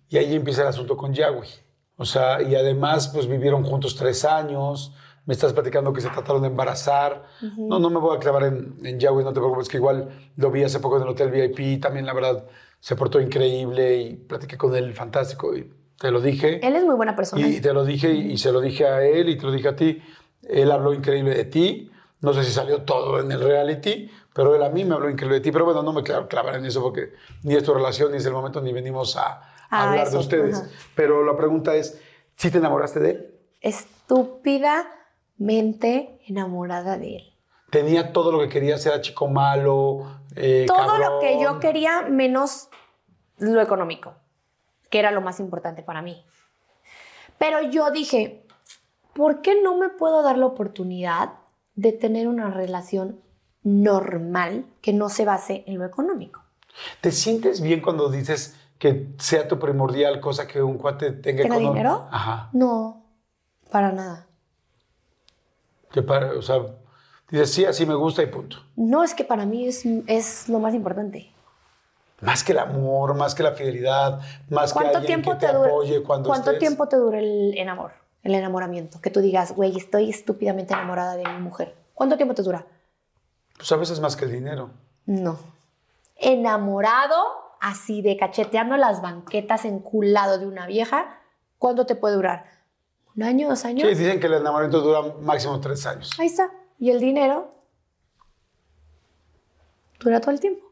y 0.09 0.16
ahí 0.18 0.36
empieza 0.36 0.62
el 0.62 0.68
asunto 0.68 0.97
con 0.97 1.12
Yahweh. 1.12 1.48
O 1.97 2.05
sea, 2.05 2.40
y 2.40 2.55
además 2.55 3.09
pues 3.09 3.26
vivieron 3.26 3.64
juntos 3.64 3.97
tres 3.97 4.24
años. 4.24 4.94
Me 5.26 5.35
estás 5.35 5.52
platicando 5.52 5.93
que 5.93 6.01
se 6.01 6.09
trataron 6.09 6.43
de 6.43 6.48
embarazar. 6.48 7.24
No, 7.56 7.80
no 7.80 7.90
me 7.90 7.98
voy 7.98 8.16
a 8.16 8.20
clavar 8.20 8.44
en, 8.44 8.78
en 8.85 9.01
Yahweh, 9.01 9.24
no 9.24 9.32
te 9.32 9.40
preocupes, 9.40 9.68
que 9.68 9.78
igual 9.78 10.09
lo 10.36 10.51
vi 10.52 10.62
hace 10.62 10.78
poco 10.78 10.97
en 10.97 11.02
el 11.02 11.09
Hotel 11.09 11.30
VIP. 11.30 11.82
También, 11.82 12.06
la 12.06 12.14
verdad, 12.14 12.47
se 12.78 12.94
portó 12.94 13.20
increíble 13.20 13.97
y 13.97 14.14
platiqué 14.14 14.56
con 14.56 14.76
él 14.76 14.94
fantástico 14.94 15.55
y 15.56 15.70
te 15.99 16.11
lo 16.11 16.20
dije. 16.20 16.65
Él 16.66 16.77
es 16.77 16.85
muy 16.85 16.95
buena 16.95 17.16
persona. 17.16 17.47
Y 17.47 17.61
te 17.61 17.73
lo 17.73 17.85
dije 17.85 18.11
y 18.12 18.39
se 18.39 18.53
lo 18.53 18.61
dije 18.61 18.87
a 18.87 19.03
él 19.05 19.29
y 19.29 19.37
te 19.39 19.47
lo 19.47 19.53
dije 19.53 19.69
a 19.69 19.77
ti. 19.77 20.03
Él 20.49 20.70
habló 20.70 20.95
increíble 20.95 21.35
de 21.35 21.45
ti. 21.45 21.91
No 22.20 22.33
sé 22.33 22.43
si 22.45 22.51
salió 22.53 22.83
todo 22.83 23.20
en 23.20 23.31
el 23.31 23.41
reality, 23.41 24.11
pero 24.35 24.55
él 24.57 24.62
a 24.62 24.70
mí 24.70 24.85
me 24.85 24.95
habló 24.95 25.09
increíble 25.11 25.37
de 25.37 25.41
ti. 25.43 25.53
Pero 25.53 25.65
bueno, 25.65 25.83
no 25.83 25.93
me 25.93 26.03
clavar 26.03 26.57
en 26.57 26.65
eso 26.65 26.83
porque 26.83 27.12
ni 27.45 27.55
es 27.55 27.62
tu 27.62 27.73
relación, 27.75 28.11
ni 28.12 28.19
es 28.19 28.27
el 28.27 28.33
momento, 28.33 28.61
ni 28.61 28.73
venimos 28.73 29.16
a, 29.16 29.27
a 29.35 29.43
Ah, 29.70 29.91
hablar 29.91 30.07
eso, 30.09 30.16
de 30.16 30.23
ustedes. 30.23 30.57
ajá. 30.59 30.69
Pero 30.95 31.25
la 31.25 31.37
pregunta 31.37 31.75
es, 31.77 32.01
¿sí 32.37 32.51
te 32.51 32.59
enamoraste 32.59 33.01
de 33.01 33.11
él? 33.11 33.35
Estúpidamente 33.61 36.20
enamorada 36.27 36.99
de 36.99 37.16
él. 37.16 37.23
Tenía 37.70 38.12
todo 38.12 38.33
lo 38.33 38.41
que 38.41 38.49
querías, 38.49 38.85
era 38.87 39.01
chico 39.01 39.29
malo, 39.29 40.07
eh, 40.37 40.65
Todo 40.66 40.99
lo 40.99 41.20
que 41.20 41.35
yo 41.35 41.41
cabrón. 41.45 41.61
quería 41.61 42.03
menos 42.03 42.69
lo 43.39 43.61
económico, 43.61 44.15
que 44.90 44.98
era 44.98 45.10
lo 45.10 45.20
más 45.20 45.40
importante 45.40 45.82
para 45.82 46.02
mí. 46.02 46.24
Pero 47.39 47.62
yo 47.62 47.90
dije, 47.90 48.44
¿por 49.15 49.43
qué 49.43 49.60
no 49.62 49.77
me 49.77 49.89
puedo 49.89 50.23
dar 50.23 50.39
la 50.39 50.47
oportunidad 50.47 51.35
de 51.74 51.93
tener 51.93 52.27
una 52.28 52.51
relación 52.51 53.20
normal 53.62 54.65
que 54.81 54.93
no 54.93 55.09
se 55.09 55.24
base 55.24 55.65
en 55.66 55.78
lo 55.78 55.85
económico? 55.85 56.43
¿Te 57.01 57.12
sientes 57.12 57.60
bien 57.60 57.81
cuando 57.81 58.09
dices 58.10 58.56
que 58.78 59.09
sea 59.19 59.48
tu 59.48 59.59
primordial 59.59 60.20
cosa 60.20 60.47
que 60.47 60.62
un 60.62 60.78
cuate 60.78 61.12
tenga 61.12 61.43
¿Tenga 61.43 61.59
dinero? 61.59 62.06
Ajá. 62.10 62.48
No, 62.52 63.05
para 63.70 63.93
nada. 63.93 64.27
Que 65.93 66.02
para- 66.02 66.32
o 66.39 66.43
sea, 66.43 66.60
dices, 67.31 67.52
sí, 67.52 67.65
así 67.65 67.86
me 67.86 67.94
gusta 67.94 68.23
y 68.23 68.27
punto. 68.27 68.59
No, 68.77 69.02
es 69.02 69.15
que 69.15 69.24
para 69.24 69.47
mí 69.47 69.66
es, 69.66 69.85
es 70.06 70.48
lo 70.48 70.59
más 70.60 70.74
importante. 70.74 71.32
Más 72.20 72.43
que 72.43 72.53
el 72.53 72.59
amor, 72.59 73.15
más 73.15 73.35
que 73.35 73.43
la 73.45 73.53
fidelidad, 73.53 74.20
más 74.51 74.73
que 74.73 74.81
¿Cuánto 74.81 74.99
alguien 74.99 75.23
tiempo 75.23 75.39
que 75.39 75.47
te, 75.47 75.47
te 75.47 75.57
dura? 75.57 75.69
apoye 75.69 76.03
cuando 76.03 76.28
¿Cuánto 76.28 76.51
estés. 76.51 76.61
tiempo 76.61 76.89
te 76.89 76.97
dura 76.97 77.19
el 77.20 77.57
enamor, 77.57 77.93
el 78.24 78.35
enamoramiento? 78.35 79.01
Que 79.01 79.11
tú 79.11 79.20
digas, 79.20 79.53
güey, 79.55 79.77
estoy 79.77 80.11
estúpidamente 80.11 80.74
enamorada 80.74 81.15
de 81.16 81.24
mi 81.24 81.39
mujer. 81.40 81.77
¿Cuánto 81.95 82.16
tiempo 82.16 82.35
te 82.35 82.43
dura? 82.43 82.66
Pues 83.57 83.70
a 83.70 83.77
veces 83.77 84.01
más 84.01 84.16
que 84.16 84.24
el 84.24 84.32
dinero. 84.32 84.70
No. 85.07 85.39
Enamorado, 86.16 87.16
así 87.61 88.03
de 88.03 88.16
cacheteando 88.16 88.77
las 88.77 89.01
banquetas 89.01 89.65
enculado 89.65 90.39
de 90.39 90.47
una 90.47 90.66
vieja, 90.66 91.20
¿cuánto 91.59 91.86
te 91.86 91.95
puede 91.95 92.16
durar? 92.16 92.47
¿Un 93.16 93.23
año, 93.23 93.49
dos 93.49 93.65
años? 93.65 93.89
Sí, 93.89 93.95
dicen 93.95 94.19
que 94.20 94.27
el 94.27 94.35
enamoramiento 94.35 94.81
dura 94.81 95.03
máximo 95.20 95.61
tres 95.61 95.86
años. 95.86 96.11
Ahí 96.19 96.27
está. 96.27 96.51
Y 96.81 96.90
el 96.90 96.99
dinero 97.01 97.51
dura 100.01 100.20
todo 100.20 100.32
el 100.32 100.40
tiempo. 100.40 100.68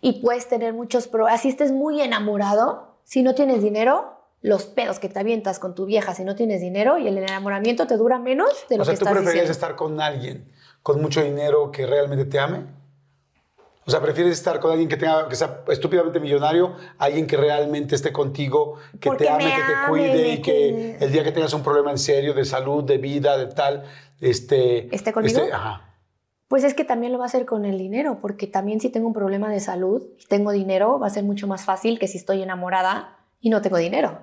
Y 0.00 0.20
puedes 0.20 0.48
tener 0.48 0.72
muchos 0.74 1.08
problemas. 1.08 1.40
Así 1.40 1.48
estés 1.48 1.72
muy 1.72 2.00
enamorado, 2.00 2.94
si 3.04 3.22
no 3.22 3.34
tienes 3.34 3.62
dinero, 3.62 4.14
los 4.44 4.66
pedos 4.66 4.98
que 4.98 5.08
te 5.08 5.18
avientas 5.18 5.58
con 5.58 5.74
tu 5.74 5.86
vieja 5.86 6.14
si 6.14 6.22
no 6.22 6.36
tienes 6.36 6.60
dinero 6.60 6.98
y 6.98 7.08
el 7.08 7.16
enamoramiento 7.16 7.86
te 7.86 7.96
dura 7.96 8.18
menos 8.18 8.66
de 8.68 8.76
lo 8.76 8.82
O 8.82 8.84
sea, 8.84 8.92
que 8.92 8.98
¿tú 8.98 9.06
estás 9.06 9.24
diciendo. 9.24 9.50
estar 9.50 9.74
con 9.74 10.00
alguien 10.02 10.52
con 10.82 11.00
mucho 11.00 11.22
dinero 11.22 11.72
que 11.72 11.86
realmente 11.86 12.26
te 12.26 12.38
ame? 12.38 12.66
O 13.86 13.90
sea, 13.90 14.02
¿prefieres 14.02 14.32
estar 14.32 14.60
con 14.60 14.70
alguien 14.70 14.88
que, 14.88 14.98
tenga, 14.98 15.28
que 15.28 15.36
sea 15.36 15.62
estúpidamente 15.68 16.20
millonario, 16.20 16.74
alguien 16.98 17.26
que 17.26 17.38
realmente 17.38 17.94
esté 17.94 18.12
contigo, 18.12 18.76
que 19.00 19.08
Porque 19.08 19.24
te 19.24 19.30
ame, 19.30 19.44
me 19.44 19.50
que 19.50 19.56
te 19.56 19.88
cuide 19.88 20.28
y 20.28 20.42
que 20.42 20.96
el 21.00 21.10
día 21.10 21.24
que 21.24 21.32
tengas 21.32 21.54
un 21.54 21.62
problema 21.62 21.90
en 21.90 21.98
serio 21.98 22.34
de 22.34 22.44
salud, 22.44 22.84
de 22.84 22.98
vida, 22.98 23.38
de 23.38 23.46
tal, 23.46 23.84
este... 24.20 24.94
¿Esté 24.94 25.12
conmigo? 25.12 25.40
ajá. 25.52 25.93
Pues 26.54 26.62
es 26.62 26.74
que 26.74 26.84
también 26.84 27.10
lo 27.10 27.18
va 27.18 27.24
a 27.24 27.26
hacer 27.26 27.46
con 27.46 27.64
el 27.64 27.78
dinero, 27.78 28.18
porque 28.20 28.46
también 28.46 28.78
si 28.78 28.88
tengo 28.88 29.08
un 29.08 29.12
problema 29.12 29.50
de 29.50 29.58
salud 29.58 30.04
y 30.20 30.26
tengo 30.26 30.52
dinero, 30.52 31.00
va 31.00 31.08
a 31.08 31.10
ser 31.10 31.24
mucho 31.24 31.48
más 31.48 31.64
fácil 31.64 31.98
que 31.98 32.06
si 32.06 32.16
estoy 32.16 32.44
enamorada 32.44 33.16
y 33.40 33.50
no 33.50 33.60
tengo 33.60 33.76
dinero. 33.76 34.20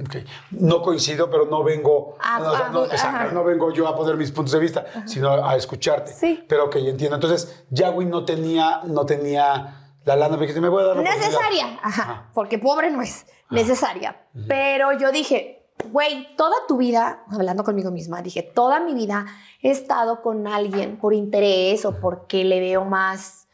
Ok. 0.00 0.14
No 0.52 0.82
coincido, 0.82 1.28
pero 1.28 1.46
no 1.46 1.64
vengo, 1.64 2.16
Ah, 2.20 2.38
no, 2.38 2.52
o 2.52 2.56
sea, 2.56 2.66
ah, 2.66 2.70
no, 2.70 2.82
ajá. 2.82 2.94
exacto, 2.94 3.34
no 3.34 3.42
vengo 3.42 3.72
yo 3.72 3.88
a 3.88 3.96
poner 3.96 4.16
mis 4.16 4.30
puntos 4.30 4.52
de 4.52 4.60
vista, 4.60 4.86
sino 5.06 5.44
a 5.44 5.56
escucharte. 5.56 6.12
Sí. 6.12 6.44
Pero 6.48 6.66
ok, 6.66 6.76
entiendo. 6.76 7.16
Entonces, 7.16 7.64
Yahweh 7.70 8.04
no 8.04 8.24
tenía, 8.24 8.82
no 8.84 9.04
tenía 9.04 9.90
la 10.04 10.14
lana, 10.14 10.36
porque 10.36 10.60
me 10.60 10.68
voy 10.68 10.84
a 10.84 10.86
dar. 10.86 10.96
Necesaria, 10.98 11.80
ajá, 11.82 12.30
porque 12.32 12.60
pobre 12.60 12.92
no 12.92 13.02
es 13.02 13.26
necesaria. 13.50 14.24
Pero 14.46 14.96
yo 14.96 15.10
dije, 15.10 15.55
güey, 15.90 16.34
toda 16.36 16.54
tu 16.66 16.76
vida, 16.76 17.24
hablando 17.30 17.64
conmigo 17.64 17.90
misma, 17.90 18.22
dije, 18.22 18.42
toda 18.42 18.80
mi 18.80 18.94
vida 18.94 19.26
he 19.62 19.70
estado 19.70 20.22
con 20.22 20.46
alguien 20.46 20.96
por 20.96 21.14
interés 21.14 21.84
o 21.84 22.00
porque 22.00 22.44
le 22.44 22.60
veo 22.60 22.84
más, 22.84 23.46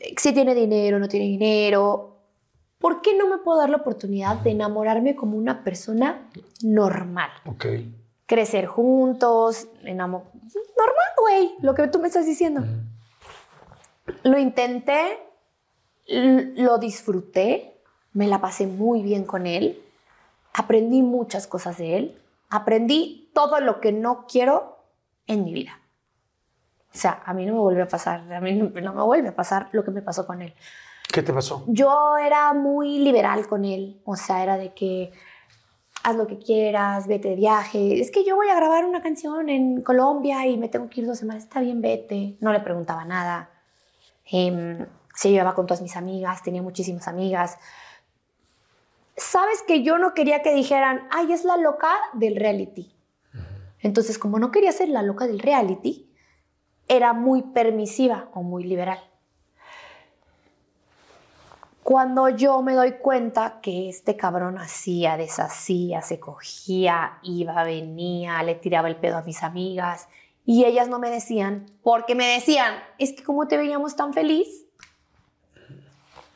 eh, 0.00 0.14
si 0.16 0.32
tiene 0.32 0.54
dinero, 0.54 0.98
no 0.98 1.08
tiene 1.08 1.26
dinero. 1.26 2.16
¿Por 2.78 3.02
qué 3.02 3.14
no 3.16 3.28
me 3.28 3.38
puedo 3.38 3.58
dar 3.58 3.68
la 3.70 3.76
oportunidad 3.76 4.36
de 4.36 4.50
enamorarme 4.52 5.14
como 5.14 5.36
una 5.36 5.62
persona 5.64 6.28
normal? 6.62 7.30
Ok. 7.46 7.66
crecer 8.26 8.66
juntos, 8.66 9.66
enamo- 9.82 10.22
normal, 10.32 11.10
güey, 11.20 11.50
lo 11.62 11.74
que 11.74 11.88
tú 11.88 11.98
me 11.98 12.06
estás 12.06 12.26
diciendo. 12.26 12.62
Lo 14.22 14.38
intenté, 14.38 15.18
lo 16.06 16.78
disfruté, 16.78 17.74
me 18.12 18.28
la 18.28 18.40
pasé 18.40 18.66
muy 18.68 19.02
bien 19.02 19.24
con 19.24 19.46
él, 19.46 19.82
aprendí 20.52 21.02
muchas 21.02 21.46
cosas 21.46 21.78
de 21.78 21.96
él, 21.96 22.22
aprendí 22.48 23.30
todo 23.34 23.60
lo 23.60 23.80
que 23.80 23.92
no 23.92 24.26
quiero 24.26 24.78
en 25.26 25.44
mi 25.44 25.52
vida. 25.52 25.80
O 26.92 26.98
sea, 26.98 27.22
a 27.24 27.34
mí 27.34 27.46
no 27.46 27.54
me 27.54 27.60
vuelve 27.60 27.82
a 27.82 27.88
pasar, 27.88 28.32
a 28.32 28.40
mí 28.40 28.52
no, 28.54 28.68
no 28.80 28.92
me 28.94 29.02
vuelve 29.02 29.28
a 29.28 29.34
pasar 29.34 29.68
lo 29.72 29.84
que 29.84 29.92
me 29.92 30.02
pasó 30.02 30.26
con 30.26 30.42
él 30.42 30.54
¿Qué 31.12 31.22
te 31.22 31.32
pasó? 31.32 31.64
yo 31.66 32.16
era 32.18 32.52
muy 32.52 32.98
liberal 32.98 33.46
con 33.48 33.64
él. 33.64 34.00
O 34.04 34.16
sea, 34.16 34.42
era 34.42 34.56
de 34.56 34.72
que 34.74 35.12
haz 36.02 36.16
lo 36.16 36.26
que 36.26 36.38
quieras, 36.38 37.06
vete 37.06 37.30
de 37.30 37.36
viaje. 37.36 38.00
Es 38.00 38.10
que 38.10 38.24
yo 38.24 38.36
voy 38.36 38.48
a 38.48 38.54
grabar 38.54 38.84
una 38.84 39.02
canción 39.02 39.48
en 39.48 39.82
Colombia 39.82 40.46
y 40.46 40.56
me 40.56 40.68
tengo 40.68 40.88
que 40.88 41.00
ir 41.00 41.06
dos 41.06 41.18
semanas. 41.18 41.44
Está 41.44 41.60
bien, 41.60 41.80
vete. 41.80 42.36
No 42.40 42.52
le 42.52 42.60
preguntaba 42.60 43.04
nada. 43.04 43.50
Em, 44.30 44.86
se 45.14 45.30
llevaba 45.30 45.54
con 45.54 45.66
todas 45.66 45.82
mis 45.82 45.96
amigas, 45.96 46.42
tenía 46.42 46.62
muchísimas 46.62 47.08
amigas. 47.08 47.58
Sabes 49.16 49.62
que 49.66 49.82
yo 49.82 49.98
no 49.98 50.14
quería 50.14 50.42
que 50.42 50.54
dijeran, 50.54 51.06
ay, 51.10 51.32
es 51.32 51.44
la 51.44 51.56
loca 51.56 51.92
del 52.14 52.36
reality. 52.36 52.94
Entonces, 53.80 54.18
como 54.18 54.38
no 54.38 54.50
quería 54.50 54.72
ser 54.72 54.88
la 54.88 55.02
loca 55.02 55.26
del 55.26 55.40
reality, 55.40 56.10
era 56.88 57.12
muy 57.12 57.42
permisiva 57.42 58.28
o 58.34 58.42
muy 58.42 58.64
liberal. 58.64 58.98
Cuando 61.82 62.28
yo 62.28 62.62
me 62.62 62.74
doy 62.74 62.92
cuenta 62.92 63.60
que 63.60 63.88
este 63.88 64.16
cabrón 64.16 64.58
hacía, 64.58 65.16
deshacía, 65.16 66.02
se 66.02 66.20
cogía, 66.20 67.18
iba, 67.22 67.64
venía, 67.64 68.42
le 68.42 68.54
tiraba 68.54 68.88
el 68.88 68.96
pedo 68.96 69.16
a 69.16 69.22
mis 69.22 69.42
amigas 69.42 70.08
y 70.44 70.64
ellas 70.64 70.88
no 70.88 70.98
me 70.98 71.10
decían, 71.10 71.66
porque 71.82 72.14
me 72.14 72.26
decían, 72.26 72.74
es 72.98 73.12
que 73.12 73.24
como 73.24 73.48
te 73.48 73.56
veíamos 73.56 73.96
tan 73.96 74.12
feliz. 74.12 74.66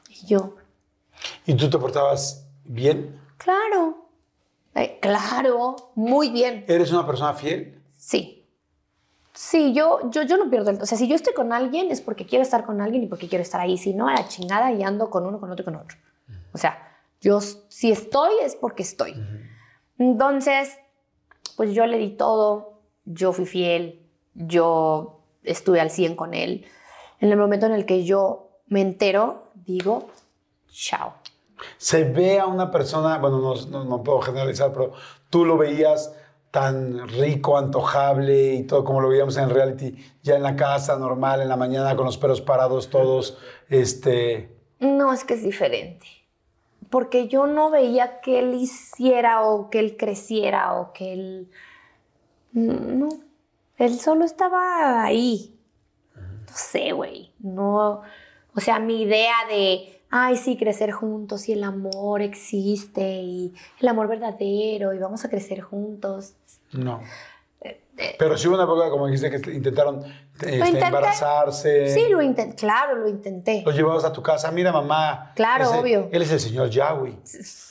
Y 0.09 0.27
yo, 0.27 0.55
¿Y 1.47 1.55
tú 1.55 1.69
te 1.69 1.79
portabas 1.79 2.44
bien? 2.65 3.21
claro, 3.39 4.09
eh, 4.75 4.99
claro, 5.01 5.77
muy 5.95 6.31
bien. 6.31 6.65
¿Eres 6.67 6.91
una 6.93 7.07
persona 7.07 7.35
fiel? 7.35 7.81
Sí. 7.97 8.45
Sí, 9.33 9.73
yo, 9.73 10.11
yo, 10.11 10.23
yo 10.23 10.37
no 10.37 10.49
pierdo 10.49 10.71
el... 10.71 10.81
O 10.81 10.87
sea, 10.87 10.97
si 10.97 11.09
yo 11.09 11.15
estoy 11.15 11.35
con 11.35 11.53
alguien 11.53 11.91
es 11.91 12.01
porque 12.01 12.27
quiero 12.27 12.43
estar 12.43 12.65
con 12.65 12.81
alguien 12.81 13.03
y 13.03 13.07
porque 13.07 13.29
quiero 13.29 13.43
estar 13.43 13.61
ahí. 13.61 13.77
Si 13.77 13.93
no, 13.93 14.09
a 14.09 14.15
la 14.15 14.29
chingada 14.29 14.73
y 14.73 14.83
ando 14.83 15.11
con 15.11 15.27
uno, 15.27 15.41
con 15.41 15.51
otro 15.51 15.63
y 15.63 15.65
con 15.65 15.77
otro. 15.77 15.97
O 16.53 16.59
sea, 16.59 16.79
yo 17.21 17.41
si 17.41 17.91
estoy 17.91 18.33
es 18.43 18.55
porque 18.55 18.83
estoy. 18.83 19.15
Entonces, 19.99 20.79
pues 21.57 21.73
yo 21.73 21.87
le 21.87 21.99
di 21.99 22.11
todo, 22.11 22.81
yo 23.05 23.33
fui 23.33 23.47
fiel, 23.47 24.07
yo 24.35 25.21
estuve 25.43 25.81
al 25.81 25.91
100 25.91 26.17
con 26.17 26.35
él. 26.35 26.67
En 27.21 27.31
el 27.31 27.37
momento 27.37 27.67
en 27.67 27.73
el 27.73 27.87
que 27.87 28.05
yo 28.05 28.51
me 28.69 28.81
entero, 28.81 29.49
digo, 29.55 30.09
chao. 30.71 31.15
Se 31.77 32.05
ve 32.05 32.39
a 32.41 32.47
una 32.47 32.71
persona, 32.71 33.19
bueno, 33.19 33.39
no, 33.41 33.55
no- 33.67 33.85
no 33.85 34.03
puedo 34.03 34.21
generalizar, 34.21 34.73
pero 34.73 34.93
tú 35.31 35.45
lo 35.45 35.57
veías 35.59 36.15
tan 36.51 37.09
rico, 37.09 37.59
antojable 37.59 38.55
y 38.55 38.63
todo 38.63 38.85
como 38.85 39.01
lo 39.01 39.09
veíamos 39.09 39.37
en 39.37 39.45
el 39.45 39.51
reality, 39.51 39.97
ya 40.23 40.37
en 40.37 40.43
la 40.45 40.55
casa, 40.55 40.97
normal, 40.99 41.41
en 41.43 41.49
la 41.49 41.57
mañana, 41.57 41.97
con 41.97 42.07
los 42.07 42.17
pelos 42.19 42.41
parados 42.41 42.91
todos, 42.91 43.39
este... 43.69 44.55
No, 44.79 45.13
es 45.13 45.25
que 45.25 45.35
es 45.35 45.43
diferente. 45.43 46.07
porque 46.91 47.27
yo 47.27 47.47
no 47.49 47.71
veía 47.71 48.21
que 48.21 48.39
él 48.39 48.55
hiciera 48.55 49.43
o 49.43 49.69
que 49.69 49.81
él 49.81 49.97
creciera 49.97 50.75
o 50.75 50.93
que 50.93 51.13
él... 51.13 51.51
No, 52.53 53.09
él 53.79 53.99
solo 53.99 54.25
estaba 54.25 55.03
ahí. 55.05 55.59
No 56.15 56.53
sé, 56.55 56.93
güey. 56.93 57.33
No, 57.41 58.03
o 58.55 58.61
sea, 58.61 58.79
mi 58.79 59.03
idea 59.03 59.35
de, 59.49 59.94
ay, 60.17 60.37
sí, 60.37 60.57
crecer 60.57 60.93
juntos 60.93 61.49
y 61.49 61.53
el 61.55 61.65
amor 61.65 62.23
existe 62.23 63.03
y 63.21 63.53
el 63.81 63.89
amor 63.89 64.07
verdadero 64.07 64.95
y 64.95 64.99
vamos 64.99 65.25
a 65.25 65.29
crecer 65.29 65.61
juntos. 65.61 66.35
No. 66.73 67.01
Pero 68.19 68.39
sí 68.39 68.47
hubo 68.47 68.55
una 68.55 68.63
época, 68.65 68.91
como 68.91 69.09
dijiste, 69.09 69.29
que 69.41 69.51
intentaron 69.53 70.03
este, 70.41 70.79
embarazarse. 70.79 71.89
Sí, 71.89 72.09
lo 72.11 72.23
intenté, 72.23 72.55
claro, 72.55 72.95
lo 72.97 73.09
intenté. 73.09 73.63
Los 73.67 73.75
llevabas 73.75 74.05
a 74.05 74.13
tu 74.13 74.23
casa. 74.23 74.53
Mira, 74.53 74.71
mamá. 74.71 75.33
Claro, 75.35 75.65
ese- 75.65 75.79
obvio. 75.81 76.09
Él 76.13 76.23
es 76.23 76.31
el 76.31 76.39
señor 76.41 76.71
Yahweh. 76.71 77.17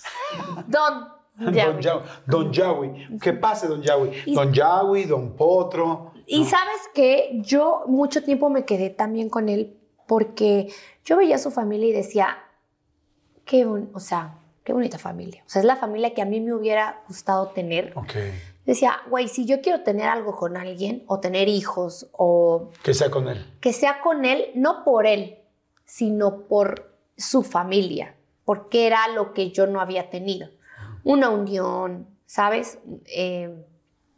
Don. 0.67 1.07
Don, 1.37 1.79
Yahweh. 1.81 2.03
Don 2.27 2.51
Yahweh. 2.51 3.07
¿Qué 3.21 3.33
pase, 3.33 3.67
Don 3.67 3.81
Yahweh? 3.81 4.11
Y- 4.25 4.35
Don 4.35 4.51
Yahweh, 4.51 5.05
Don 5.05 5.33
Potro. 5.35 6.11
Y 6.25 6.43
sabes 6.45 6.81
que 6.93 7.39
yo 7.41 7.83
mucho 7.87 8.21
tiempo 8.23 8.49
me 8.49 8.65
quedé 8.65 8.89
también 8.89 9.29
con 9.29 9.47
él 9.49 9.77
porque 10.13 10.67
yo 11.03 11.17
veía 11.17 11.37
a 11.37 11.39
su 11.39 11.49
familia 11.49 11.87
y 11.89 11.91
decía, 11.91 12.37
qué, 13.45 13.65
bon- 13.65 13.89
o 13.95 13.99
sea, 13.99 14.35
qué 14.63 14.71
bonita 14.71 14.99
familia. 14.99 15.41
O 15.47 15.49
sea, 15.49 15.59
es 15.61 15.65
la 15.65 15.75
familia 15.75 16.13
que 16.13 16.21
a 16.21 16.25
mí 16.25 16.39
me 16.39 16.53
hubiera 16.53 17.01
gustado 17.07 17.47
tener. 17.47 17.95
Decía, 18.63 18.93
güey, 19.09 19.27
si 19.27 19.45
yo 19.45 19.59
quiero 19.61 19.81
tener 19.81 20.07
algo 20.07 20.35
con 20.35 20.55
alguien 20.55 21.03
o 21.07 21.19
tener 21.19 21.47
hijos 21.47 22.09
o 22.11 22.69
Que 22.83 22.93
sea 22.93 23.09
con 23.09 23.27
él. 23.27 23.43
que 23.59 23.73
sea 23.73 24.01
con 24.01 24.23
él, 24.23 24.51
no 24.53 24.83
por 24.83 25.07
él, 25.07 25.39
sino 25.83 26.43
por 26.43 26.95
su 27.17 27.41
familia, 27.41 28.15
porque 28.45 28.85
era 28.85 29.07
lo 29.07 29.33
que 29.33 29.49
yo 29.49 29.65
no 29.65 29.81
había 29.81 30.11
tenido. 30.11 30.47
Una 31.03 31.31
unión, 31.31 32.05
¿sabes? 32.27 32.77
Eh, 33.07 33.65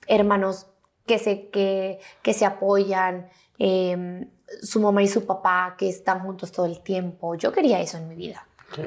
hermanos 0.08 0.68
que 1.08 1.20
se, 1.20 1.48
que, 1.52 2.00
que 2.22 2.34
se 2.34 2.46
apoyan, 2.46 3.30
eh, 3.60 4.28
su 4.62 4.80
mamá 4.80 5.04
y 5.04 5.08
su 5.08 5.26
papá 5.26 5.76
que 5.78 5.90
están 5.90 6.20
juntos 6.22 6.52
todo 6.52 6.66
el 6.66 6.82
tiempo. 6.82 7.36
Yo 7.36 7.52
quería 7.52 7.80
eso 7.82 7.98
en 7.98 8.08
mi 8.08 8.16
vida. 8.16 8.48
Ok. 8.70 8.80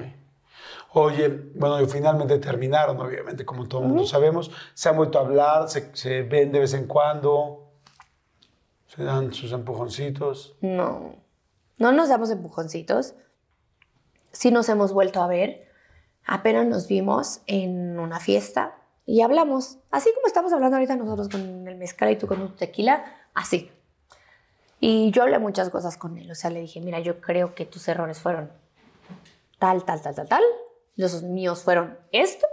Oye, 0.93 1.29
bueno, 1.55 1.87
finalmente 1.87 2.39
terminaron, 2.39 2.99
obviamente, 3.01 3.45
como 3.45 3.69
todo 3.69 3.83
el 3.83 3.89
mundo 3.89 4.07
sabemos. 4.07 4.51
Se 4.75 4.89
han 4.89 4.97
vuelto 4.97 5.19
a 5.19 5.23
hablar, 5.23 5.69
se, 5.69 5.95
se 5.95 6.23
ven 6.23 6.51
de 6.51 6.61
vez 6.61 6.73
en 6.75 6.87
cuando, 6.87 7.69
se 8.87 9.05
dan 9.05 9.33
sus 9.33 9.53
empujoncitos. 9.53 10.57
No, 10.61 11.15
no 11.77 11.93
nos 11.93 12.09
damos 12.09 12.31
empujoncitos. 12.31 13.15
Sí 14.33 14.51
nos 14.51 14.69
hemos 14.69 14.93
vuelto 14.93 15.23
a 15.23 15.27
ver. 15.27 15.69
Apenas 16.25 16.67
nos 16.67 16.89
vimos 16.89 17.41
en 17.47 17.99
una 17.99 18.19
fiesta 18.21 18.77
y 19.07 19.23
hablamos. 19.23 19.79
Así 19.91 20.11
como 20.15 20.27
estamos 20.27 20.53
hablando 20.53 20.77
ahorita 20.77 20.97
nosotros 20.97 21.29
con 21.29 21.67
el 21.67 21.77
mezcal 21.77 22.11
y 22.11 22.17
tú 22.17 22.27
con 22.27 22.39
tu 22.39 22.55
tequila, 22.55 23.05
así. 23.35 23.71
Y 24.81 25.11
yo 25.11 25.23
hablé 25.23 25.39
muchas 25.39 25.71
cosas 25.71 25.97
con 25.97 26.19
él. 26.19 26.31
O 26.31 26.35
sea, 26.35 26.51
le 26.51 26.61
dije, 26.61 26.81
mira, 26.81 27.01
yo 27.01 27.21
creo 27.21 27.55
que 27.55 27.67
tus 27.67 27.89
errores 27.89 28.21
fueron 28.21 28.51
tal, 29.59 29.85
tal, 29.85 30.01
tal, 30.03 30.15
tal, 30.15 30.29
tal. 30.29 30.43
Los 30.97 31.23
míos 31.23 31.63
fueron 31.63 31.99
estos. 32.13 32.51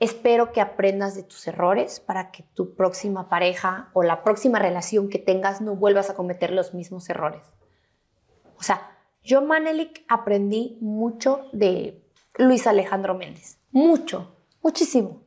Espero 0.00 0.52
que 0.52 0.60
aprendas 0.60 1.16
de 1.16 1.24
tus 1.24 1.46
errores 1.48 1.98
para 1.98 2.30
que 2.30 2.44
tu 2.54 2.74
próxima 2.74 3.28
pareja 3.28 3.90
o 3.94 4.02
la 4.04 4.22
próxima 4.22 4.58
relación 4.58 5.08
que 5.08 5.18
tengas 5.18 5.60
no 5.60 5.74
vuelvas 5.74 6.08
a 6.08 6.14
cometer 6.14 6.52
los 6.52 6.72
mismos 6.72 7.08
errores. 7.10 7.42
O 8.56 8.62
sea, 8.62 8.96
yo, 9.24 9.42
Manelik, 9.42 10.04
aprendí 10.08 10.78
mucho 10.80 11.48
de 11.52 12.02
Luis 12.36 12.66
Alejandro 12.66 13.14
Méndez. 13.14 13.58
Mucho, 13.72 14.36
muchísimo. 14.62 15.20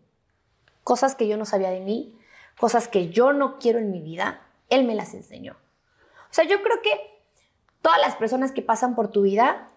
Cosas 0.83 1.15
que 1.15 1.27
yo 1.27 1.37
no 1.37 1.45
sabía 1.45 1.69
de 1.69 1.81
mí, 1.81 2.17
cosas 2.57 2.87
que 2.87 3.09
yo 3.09 3.33
no 3.33 3.57
quiero 3.57 3.79
en 3.79 3.91
mi 3.91 4.01
vida, 4.01 4.41
él 4.69 4.85
me 4.85 4.95
las 4.95 5.13
enseñó. 5.13 5.57
O 6.31 6.33
sea, 6.33 6.45
yo 6.45 6.61
creo 6.63 6.81
que 6.81 6.91
todas 7.81 7.99
las 7.99 8.15
personas 8.15 8.51
que 8.51 8.61
pasan 8.61 8.95
por 8.95 9.09
tu 9.09 9.23
vida 9.23 9.67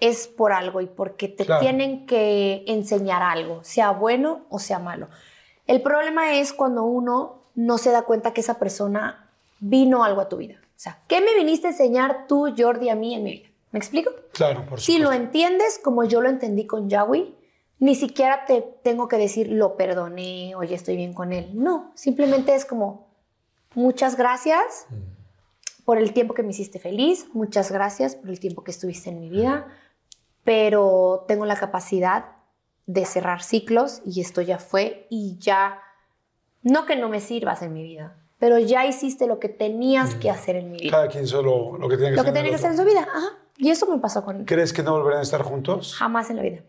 es 0.00 0.26
por 0.28 0.52
algo 0.52 0.80
y 0.80 0.86
porque 0.86 1.28
te 1.28 1.44
Claro. 1.44 1.60
tienen 1.60 2.06
que 2.06 2.64
enseñar 2.66 3.22
algo, 3.22 3.62
sea 3.64 3.90
bueno 3.90 4.46
o 4.48 4.58
sea 4.58 4.78
malo. 4.78 5.08
El 5.66 5.82
problema 5.82 6.34
es 6.34 6.52
cuando 6.54 6.84
uno 6.84 7.42
no 7.54 7.76
se 7.78 7.90
da 7.90 8.02
cuenta 8.02 8.32
que 8.32 8.40
esa 8.40 8.58
persona 8.58 9.28
vino 9.60 10.02
algo 10.02 10.22
a 10.22 10.28
tu 10.28 10.38
vida. 10.38 10.54
O 10.62 10.82
sea, 10.82 10.98
¿qué 11.06 11.20
me 11.20 11.34
viniste 11.34 11.66
a 11.66 11.70
enseñar 11.70 12.26
tú, 12.26 12.52
Jordi, 12.56 12.88
a 12.88 12.94
mí 12.94 13.14
en 13.14 13.22
mi 13.24 13.32
vida? 13.34 13.48
¿Me 13.72 13.78
explico? 13.78 14.10
Claro, 14.32 14.64
por 14.64 14.80
Si 14.80 14.94
supuesto. 14.94 15.10
lo 15.10 15.22
entiendes 15.22 15.78
como 15.84 16.04
yo 16.04 16.22
lo 16.22 16.30
entendí 16.30 16.66
con 16.66 16.88
Yahweh, 16.88 17.34
ni 17.78 17.94
siquiera 17.94 18.46
te 18.46 18.62
tengo 18.82 19.06
que 19.06 19.16
decir 19.18 19.48
lo 19.52 19.76
perdoné 19.76 20.54
o 20.56 20.62
ya 20.62 20.76
estoy 20.76 20.96
bien 20.96 21.12
con 21.12 21.32
él. 21.34 21.50
No, 21.54 21.92
simplemente 21.94 22.54
es 22.54 22.64
como 22.64 23.06
muchas 23.74 24.16
gracias 24.16 24.86
por 25.84 25.98
el 25.98 26.12
tiempo 26.12 26.34
que 26.34 26.42
me 26.42 26.50
hiciste 26.50 26.78
feliz, 26.78 27.28
muchas 27.32 27.70
gracias 27.70 28.16
por 28.16 28.30
el 28.30 28.40
tiempo 28.40 28.64
que 28.64 28.70
estuviste 28.70 29.10
en 29.10 29.20
mi 29.20 29.28
vida, 29.28 29.66
pero 30.44 31.24
tengo 31.28 31.46
la 31.46 31.56
capacidad 31.56 32.26
de 32.86 33.04
cerrar 33.04 33.42
ciclos 33.42 34.02
y 34.04 34.20
esto 34.20 34.40
ya 34.40 34.58
fue 34.58 35.06
y 35.10 35.38
ya, 35.38 35.80
no 36.62 36.86
que 36.86 36.96
no 36.96 37.08
me 37.08 37.20
sirvas 37.20 37.62
en 37.62 37.72
mi 37.72 37.82
vida, 37.82 38.16
pero 38.38 38.58
ya 38.58 38.86
hiciste 38.86 39.26
lo 39.26 39.38
que 39.38 39.48
tenías 39.48 40.14
que 40.14 40.30
hacer 40.30 40.56
en 40.56 40.72
mi 40.72 40.78
vida. 40.78 40.90
Cada 40.90 41.08
quien 41.08 41.26
solo 41.26 41.76
lo 41.78 41.88
que 41.88 41.96
tiene 41.96 42.10
que 42.10 42.16
Lo 42.16 42.22
hacer. 42.22 42.32
que 42.32 42.38
en 42.40 42.46
el 42.46 42.50
tenía 42.50 42.50
que 42.50 42.54
hacer 42.56 42.70
en 42.70 42.76
su 42.76 42.84
vida. 42.84 43.00
Ajá. 43.02 43.38
Y 43.58 43.68
eso 43.68 43.86
me 43.86 43.98
pasó 43.98 44.24
con. 44.24 44.46
¿Crees 44.46 44.72
que 44.72 44.82
no 44.82 44.92
volverán 44.92 45.20
a 45.20 45.22
estar 45.22 45.42
juntos? 45.42 45.94
Jamás 45.94 46.30
en 46.30 46.36
la 46.36 46.42
vida. 46.42 46.62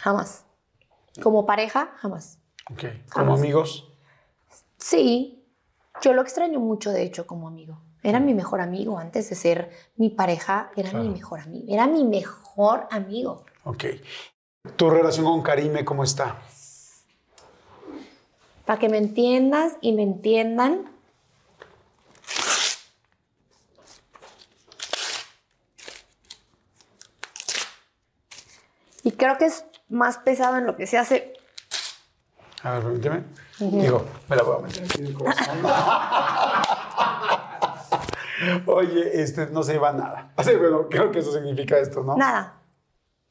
Jamás. 0.00 0.46
Como 1.22 1.44
pareja, 1.44 1.92
jamás. 1.96 2.38
Ok. 2.70 2.84
¿Como 3.12 3.34
amigos? 3.34 3.92
Sí, 4.78 5.44
yo 6.02 6.14
lo 6.14 6.22
extraño 6.22 6.58
mucho, 6.58 6.90
de 6.90 7.02
hecho, 7.02 7.26
como 7.26 7.46
amigo. 7.46 7.78
Era 8.04 8.20
mi 8.20 8.34
mejor 8.34 8.60
amigo 8.60 8.98
antes 8.98 9.30
de 9.30 9.34
ser 9.34 9.70
mi 9.96 10.10
pareja, 10.10 10.70
era 10.76 10.90
Claro. 10.90 11.04
mi 11.06 11.10
mejor 11.10 11.40
amigo. 11.40 11.64
Era 11.68 11.86
mi 11.86 12.04
mejor 12.04 12.86
amigo. 12.90 13.44
Ok. 13.64 13.84
¿Tu 14.76 14.90
relación 14.90 15.24
con 15.24 15.42
Karime 15.42 15.86
cómo 15.86 16.04
está? 16.04 16.36
Para 18.66 18.78
que 18.78 18.90
me 18.90 18.98
entiendas 18.98 19.76
y 19.80 19.92
me 19.92 20.02
entiendan. 20.02 20.84
Y 29.02 29.12
creo 29.12 29.36
que 29.38 29.46
es 29.46 29.64
más 29.88 30.18
pesado 30.18 30.56
en 30.56 30.66
lo 30.66 30.76
que 30.76 30.86
se 30.86 30.98
hace. 30.98 31.34
A 32.62 32.72
ver, 32.74 32.82
permíteme. 32.82 33.24
Digo, 33.58 34.04
me 34.28 34.36
la 34.36 34.42
voy 34.42 34.56
a 34.58 34.60
meter 34.62 34.84
aquí 34.84 35.00
en 35.00 35.06
el 35.06 35.14
corazón. 35.14 35.58
Oye, 38.66 39.22
este, 39.22 39.46
no 39.46 39.62
se 39.62 39.74
lleva 39.74 39.92
nada. 39.92 40.32
Así, 40.36 40.54
bueno, 40.56 40.88
creo 40.88 41.10
que 41.10 41.20
eso 41.20 41.32
significa 41.32 41.78
esto, 41.78 42.02
¿no? 42.02 42.16
Nada. 42.16 42.60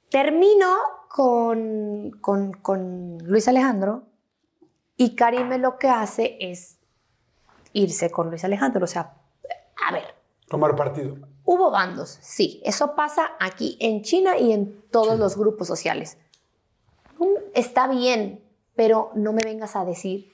Termino 0.10 0.76
con, 1.10 2.12
con, 2.22 2.54
con 2.54 3.18
Luis 3.24 3.48
Alejandro 3.48 4.04
y 4.98 5.16
Karime 5.16 5.58
lo 5.58 5.78
que 5.78 5.90
hace 5.90 6.38
es 6.40 6.78
irse 7.74 8.10
con 8.12 8.30
Luis 8.30 8.44
Alejandro. 8.44 8.84
O 8.86 8.88
sea, 8.88 9.14
a 9.88 9.92
ver, 9.92 10.04
Tomar 10.48 10.76
partido. 10.76 11.18
hubo 11.46 11.72
bandos, 11.72 12.20
sí. 12.22 12.62
Eso 12.64 12.96
pasa 12.96 13.32
aquí 13.40 13.78
en 13.80 14.04
China 14.04 14.38
y 14.38 14.52
en 14.54 14.82
todos 14.92 15.18
los 15.18 15.36
grupos 15.38 15.68
sociales. 15.68 16.18
Mm, 17.18 17.26
Está 17.56 17.88
bien, 17.88 18.44
pero 18.76 19.12
no 19.16 19.34
me 19.34 19.42
vengas 19.44 19.76
a 19.76 19.86
decir 19.86 20.32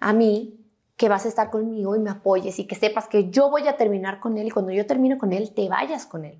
a 0.00 0.12
mí 0.12 0.61
que 0.96 1.08
vas 1.08 1.24
a 1.24 1.28
estar 1.28 1.50
conmigo 1.50 1.96
y 1.96 1.98
me 1.98 2.10
apoyes 2.10 2.58
y 2.58 2.66
que 2.66 2.74
sepas 2.74 3.08
que 3.08 3.30
yo 3.30 3.50
voy 3.50 3.66
a 3.66 3.76
terminar 3.76 4.20
con 4.20 4.38
él 4.38 4.48
y 4.48 4.50
cuando 4.50 4.72
yo 4.72 4.86
termino 4.86 5.18
con 5.18 5.32
él, 5.32 5.52
te 5.52 5.68
vayas 5.68 6.06
con 6.06 6.24
él. 6.24 6.38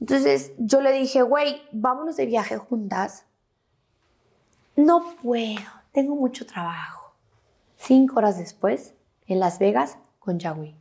Entonces 0.00 0.52
yo 0.58 0.80
le 0.80 0.92
dije, 0.92 1.22
güey, 1.22 1.62
vámonos 1.72 2.16
de 2.16 2.26
viaje 2.26 2.56
juntas. 2.56 3.26
No 4.76 5.04
puedo, 5.22 5.60
tengo 5.92 6.16
mucho 6.16 6.46
trabajo. 6.46 7.14
Cinco 7.76 8.16
horas 8.18 8.38
después, 8.38 8.94
en 9.26 9.40
Las 9.40 9.58
Vegas, 9.58 9.98
con 10.18 10.38
Yahweh. 10.38 10.74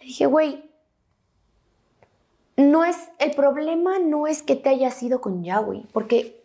Le 0.00 0.06
dije, 0.06 0.26
güey, 0.26 0.70
no 2.56 2.84
es, 2.84 2.96
el 3.18 3.34
problema 3.34 3.98
no 3.98 4.26
es 4.26 4.42
que 4.42 4.56
te 4.56 4.70
hayas 4.70 5.02
ido 5.02 5.20
con 5.20 5.44
Yahweh, 5.44 5.84
porque 5.92 6.44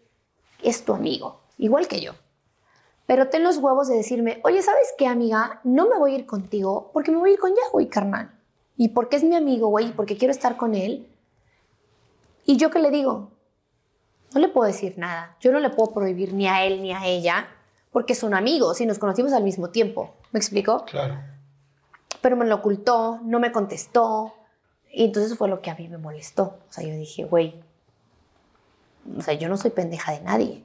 es 0.62 0.84
tu 0.84 0.94
amigo, 0.94 1.40
igual 1.58 1.88
que 1.88 2.02
yo. 2.02 2.14
Pero 3.12 3.28
ten 3.28 3.44
los 3.44 3.58
huevos 3.58 3.90
de 3.90 3.98
decirme, 3.98 4.40
oye, 4.46 4.62
¿sabes 4.62 4.94
qué, 4.98 5.06
amiga? 5.06 5.60
No 5.66 5.90
me 5.90 5.98
voy 5.98 6.14
a 6.14 6.20
ir 6.20 6.26
contigo 6.26 6.92
porque 6.94 7.12
me 7.12 7.18
voy 7.18 7.32
a 7.32 7.34
ir 7.34 7.40
con 7.40 7.52
Yahweh, 7.54 7.90
carnal. 7.90 8.32
Y 8.78 8.88
porque 8.88 9.18
es 9.18 9.24
mi 9.26 9.36
amigo, 9.36 9.68
güey, 9.68 9.88
y 9.88 9.92
porque 9.92 10.16
quiero 10.16 10.32
estar 10.32 10.56
con 10.56 10.76
él. 10.76 11.10
¿Y 12.46 12.56
yo 12.56 12.72
qué 12.72 12.80
le 12.80 12.90
digo? 12.90 13.30
No 14.34 14.40
le 14.40 14.48
puedo 14.48 14.66
decir 14.66 14.98
nada. 14.98 15.36
Yo 15.42 15.52
no 15.52 15.60
le 15.60 15.72
puedo 15.72 15.92
prohibir 15.92 16.34
ni 16.34 16.48
a 16.48 16.64
él 16.64 16.82
ni 16.82 16.94
a 16.94 17.06
ella, 17.06 17.50
porque 17.92 18.16
son 18.16 18.34
amigos 18.34 18.80
y 18.80 18.86
nos 18.86 18.98
conocimos 18.98 19.34
al 19.34 19.44
mismo 19.44 19.72
tiempo. 19.72 20.16
¿Me 20.32 20.40
explico? 20.40 20.86
Claro. 20.86 21.20
pero 22.22 22.38
me 22.38 22.46
lo 22.46 22.56
ocultó, 22.56 23.20
no 23.24 23.42
me 23.42 23.52
contestó. 23.52 24.34
Y 24.90 25.04
entonces 25.04 25.38
fue 25.38 25.50
lo 25.50 25.62
que 25.62 25.70
a 25.70 25.76
mí 25.76 25.90
me 25.90 25.98
molestó. 25.98 26.60
O 26.70 26.72
sea, 26.72 26.88
yo 26.88 26.94
dije, 26.96 27.26
güey, 27.26 27.62
o 29.18 29.22
sea, 29.22 29.34
yo 29.34 29.50
no 29.50 29.58
soy 29.58 29.72
pendeja 29.72 30.14
de 30.14 30.22
nadie. 30.22 30.64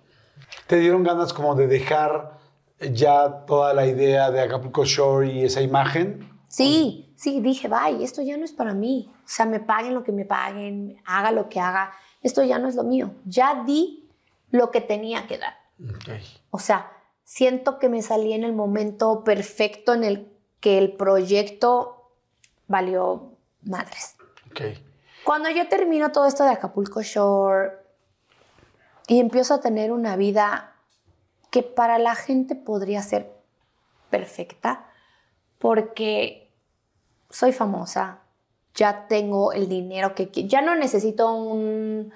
¿Te 0.67 0.77
dieron 0.77 1.05
ganas 1.05 1.33
como 1.33 1.55
de 1.55 1.67
dejar 1.67 2.39
ya 2.81 3.45
toda 3.47 3.73
la 3.73 3.87
idea 3.87 4.31
de 4.31 4.41
Acapulco 4.41 4.85
Shore 4.85 5.31
y 5.31 5.45
esa 5.45 5.61
imagen? 5.61 6.31
Sí, 6.49 7.13
sí, 7.17 7.41
dije, 7.41 7.69
bye, 7.69 8.03
esto 8.03 8.23
ya 8.23 8.37
no 8.37 8.45
es 8.45 8.53
para 8.53 8.75
mí. 8.75 9.13
O 9.19 9.29
sea, 9.29 9.47
me 9.47 9.61
paguen 9.61 9.95
lo 9.95 10.03
que 10.03 10.13
me 10.13 10.25
paguen, 10.25 11.01
haga 11.05 11.31
lo 11.31 11.49
que 11.49 11.61
haga, 11.61 11.93
esto 12.23 12.43
ya 12.43 12.59
no 12.59 12.69
es 12.69 12.75
lo 12.75 12.83
mío. 12.83 13.13
Ya 13.25 13.65
di 13.65 14.09
lo 14.51 14.71
que 14.71 14.81
tenía 14.81 15.27
que 15.27 15.39
dar. 15.39 15.55
Ok. 15.83 16.21
O 16.51 16.59
sea, 16.59 16.93
siento 17.25 17.79
que 17.79 17.89
me 17.89 18.03
salí 18.03 18.33
en 18.33 18.45
el 18.45 18.53
momento 18.53 19.25
perfecto 19.25 19.95
en 19.95 20.05
el 20.05 20.29
que 20.61 20.79
el 20.79 20.93
proyecto 20.93 22.11
valió 22.67 23.33
madres. 23.63 24.17
Ok. 24.51 24.61
Cuando 25.25 25.51
yo 25.51 25.69
termino 25.69 26.13
todo 26.13 26.27
esto 26.27 26.45
de 26.45 26.51
Acapulco 26.51 27.03
Shore 27.03 27.86
y 29.09 29.21
empiezo 29.21 29.55
a 29.55 29.61
tener 29.61 29.93
una 29.93 30.17
vida 30.17 30.75
que 31.51 31.63
para 31.63 31.99
la 31.99 32.15
gente 32.15 32.55
podría 32.55 33.03
ser 33.03 33.33
perfecta, 34.11 34.87
porque 35.59 36.51
soy 37.31 37.53
famosa, 37.53 38.21
ya 38.75 39.07
tengo 39.09 39.53
el 39.53 39.69
dinero 39.69 40.15
que 40.15 40.29
ya 40.47 40.61
no 40.61 40.75
necesito 40.75 41.33
un 41.33 42.13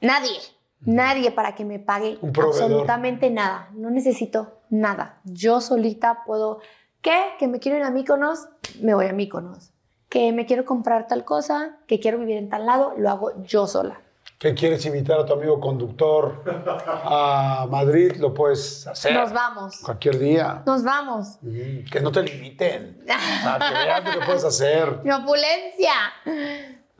nadie, 0.00 0.38
nadie 0.80 1.30
para 1.32 1.54
que 1.54 1.64
me 1.64 1.78
pague 1.78 2.18
absolutamente 2.22 3.30
nada, 3.30 3.68
no 3.72 3.90
necesito 3.90 4.60
nada. 4.70 5.20
Yo 5.24 5.60
solita 5.60 6.22
puedo 6.24 6.60
¿qué? 7.02 7.34
Que 7.38 7.48
me 7.48 7.58
quiero 7.58 7.76
ir 7.76 7.84
a 7.84 7.90
Míconos, 7.90 8.48
me 8.80 8.94
voy 8.94 9.06
a 9.06 9.12
Míconos. 9.12 9.72
Que 10.08 10.32
me 10.32 10.46
quiero 10.46 10.64
comprar 10.64 11.06
tal 11.06 11.24
cosa, 11.24 11.76
que 11.86 12.00
quiero 12.00 12.18
vivir 12.18 12.36
en 12.36 12.48
tal 12.48 12.64
lado, 12.64 12.94
lo 12.96 13.10
hago 13.10 13.42
yo 13.44 13.66
sola. 13.66 14.00
¿Qué 14.42 14.54
quieres 14.54 14.84
invitar 14.86 15.20
a 15.20 15.24
tu 15.24 15.34
amigo 15.34 15.60
conductor 15.60 16.42
a 17.04 17.64
Madrid? 17.70 18.16
Lo 18.16 18.34
puedes 18.34 18.84
hacer. 18.88 19.14
Nos 19.14 19.32
vamos. 19.32 19.78
Cualquier 19.84 20.18
día. 20.18 20.64
Nos 20.66 20.82
vamos. 20.82 21.38
Mm, 21.42 21.84
Que 21.88 22.00
no 22.00 22.10
te 22.10 22.24
limiten. 22.24 23.04
O 23.04 23.06
sea, 23.06 24.02
que 24.02 24.10
que 24.10 24.18
lo 24.18 24.20
puedes 24.26 24.42
hacer. 24.42 24.98
Mi 25.04 25.12
opulencia. 25.12 25.92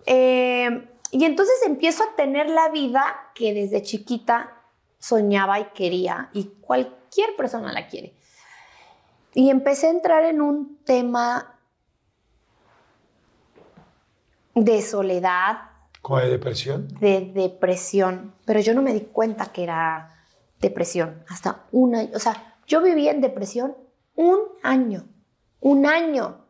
Eh, 0.06 0.89
y 1.10 1.24
entonces 1.24 1.56
empiezo 1.66 2.05
a 2.05 2.14
tener 2.14 2.48
la 2.48 2.69
vida 2.69 3.02
que 3.35 3.52
desde 3.52 3.82
chiquita 3.82 4.52
soñaba 5.01 5.59
y 5.59 5.64
quería, 5.74 6.31
y 6.32 6.44
cualquier 6.60 7.35
persona 7.35 7.73
la 7.73 7.89
quiere. 7.89 8.14
Y 9.35 9.51
empecé 9.51 9.89
a 9.89 9.90
entrar 9.90 10.23
en 10.27 10.40
un 10.40 10.78
tema 10.85 11.59
de 14.55 14.81
soledad, 14.81 15.71
¿Con 16.02 16.18
la 16.18 16.26
depresión? 16.26 16.88
de 17.00 17.32
depresión, 17.32 18.34
pero 18.44 18.60
yo 18.60 18.74
no 18.74 18.82
me 18.82 18.92
di 18.92 19.02
cuenta 19.02 19.52
que 19.52 19.62
era 19.62 20.26
depresión 20.60 21.22
hasta 21.28 21.64
un 21.70 21.94
año. 21.94 22.10
O 22.14 22.18
sea, 22.18 22.56
yo 22.66 22.82
vivía 22.82 23.12
en 23.12 23.20
depresión 23.20 23.76
un 24.16 24.38
año, 24.62 25.06
un 25.60 25.86
año. 25.86 26.44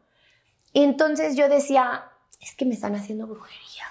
Y 0.73 0.83
entonces 0.83 1.37
yo 1.37 1.49
decía, 1.49 2.05
es 2.41 2.55
que 2.55 2.65
me 2.65 2.75
están 2.75 2.95
haciendo 2.95 3.27
brujería. 3.27 3.85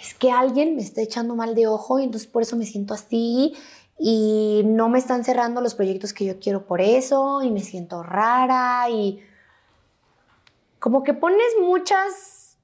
Es 0.00 0.14
que 0.14 0.30
alguien 0.30 0.76
me 0.76 0.82
está 0.82 1.02
echando 1.02 1.34
mal 1.34 1.54
de 1.54 1.66
ojo 1.66 1.98
y 1.98 2.04
entonces 2.04 2.28
por 2.28 2.42
eso 2.42 2.56
me 2.56 2.64
siento 2.64 2.94
así 2.94 3.54
y 3.98 4.62
no 4.64 4.88
me 4.88 4.98
están 4.98 5.24
cerrando 5.24 5.60
los 5.60 5.74
proyectos 5.74 6.14
que 6.14 6.24
yo 6.24 6.40
quiero 6.40 6.64
por 6.64 6.80
eso 6.80 7.42
y 7.42 7.50
me 7.50 7.60
siento 7.60 8.02
rara 8.02 8.88
y 8.88 9.22
como 10.78 11.02
que 11.02 11.12
pones 11.12 11.52
muchas, 11.60 12.56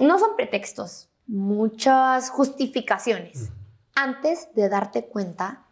no 0.00 0.18
son 0.18 0.34
pretextos, 0.34 1.10
muchas 1.32 2.28
justificaciones 2.28 3.50
antes 3.94 4.54
de 4.54 4.68
darte 4.68 5.06
cuenta 5.06 5.64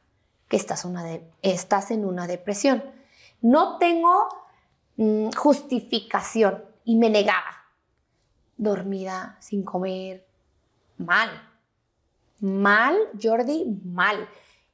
que 0.49 0.57
estás, 0.57 0.87
una 0.87 1.05
de- 1.05 1.23
estás 1.43 1.91
en 1.91 2.07
una 2.07 2.27
depresión. 2.27 2.83
No 3.43 3.77
tengo 3.77 4.27
mm, 4.97 5.31
justificación 5.37 6.65
y 6.85 6.97
me 6.97 7.11
negaba. 7.11 7.67
Dormida, 8.57 9.37
sin 9.41 9.63
comer, 9.63 10.27
mal. 10.97 11.29
Mal, 12.41 12.97
Jordi, 13.23 13.67
mal. 13.85 14.29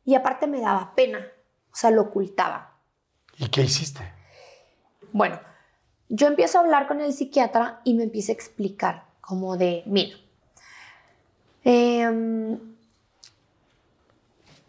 Y 0.04 0.14
aparte 0.14 0.46
me 0.46 0.60
daba 0.60 0.94
pena, 0.94 1.18
o 1.18 1.74
sea, 1.74 1.90
lo 1.90 2.02
ocultaba. 2.02 2.76
¿Y 3.38 3.48
qué 3.48 3.62
hiciste? 3.62 4.12
Bueno, 5.12 5.40
yo 6.08 6.28
empiezo 6.28 6.58
a 6.58 6.60
hablar 6.60 6.86
con 6.86 7.00
el 7.00 7.12
psiquiatra 7.12 7.80
y 7.82 7.94
me 7.94 8.04
empieza 8.04 8.30
a 8.30 8.36
explicar 8.36 9.06
como 9.20 9.56
de, 9.56 9.82
mira, 9.86 10.16
em, 11.68 12.60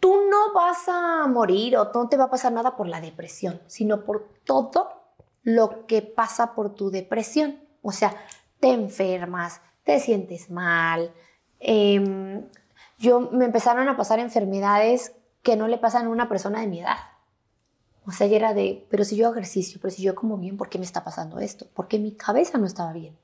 tú 0.00 0.16
no 0.28 0.52
vas 0.52 0.88
a 0.88 1.28
morir 1.28 1.76
o 1.76 1.92
no 1.94 2.08
te 2.08 2.16
va 2.16 2.24
a 2.24 2.30
pasar 2.30 2.52
nada 2.52 2.76
por 2.76 2.88
la 2.88 3.00
depresión, 3.00 3.60
sino 3.68 4.04
por 4.04 4.28
todo 4.44 4.88
lo 5.44 5.86
que 5.86 6.02
pasa 6.02 6.56
por 6.56 6.74
tu 6.74 6.90
depresión. 6.90 7.60
O 7.82 7.92
sea, 7.92 8.16
te 8.58 8.72
enfermas, 8.72 9.60
te 9.84 10.00
sientes 10.00 10.50
mal. 10.50 11.12
em, 11.60 12.48
yo 12.98 13.20
me 13.32 13.44
empezaron 13.44 13.88
a 13.88 13.96
pasar 13.96 14.18
enfermedades 14.18 15.12
que 15.44 15.54
no 15.56 15.68
le 15.68 15.78
pasan 15.78 16.06
a 16.06 16.10
una 16.10 16.28
persona 16.28 16.60
de 16.60 16.66
mi 16.66 16.80
edad. 16.80 16.98
O 18.06 18.10
sea, 18.10 18.26
ya 18.26 18.36
era 18.36 18.54
de, 18.54 18.86
pero 18.90 19.04
si 19.04 19.16
yo 19.16 19.30
ejercicio, 19.30 19.78
pero 19.80 19.94
si 19.94 20.02
yo 20.02 20.16
como 20.16 20.36
bien, 20.36 20.56
¿por 20.56 20.68
qué 20.68 20.78
me 20.78 20.84
está 20.84 21.04
pasando 21.04 21.38
esto? 21.38 21.68
Porque 21.74 22.00
mi 22.00 22.12
cabeza 22.12 22.58
no 22.58 22.66
estaba 22.66 22.92
bien. 22.92 23.16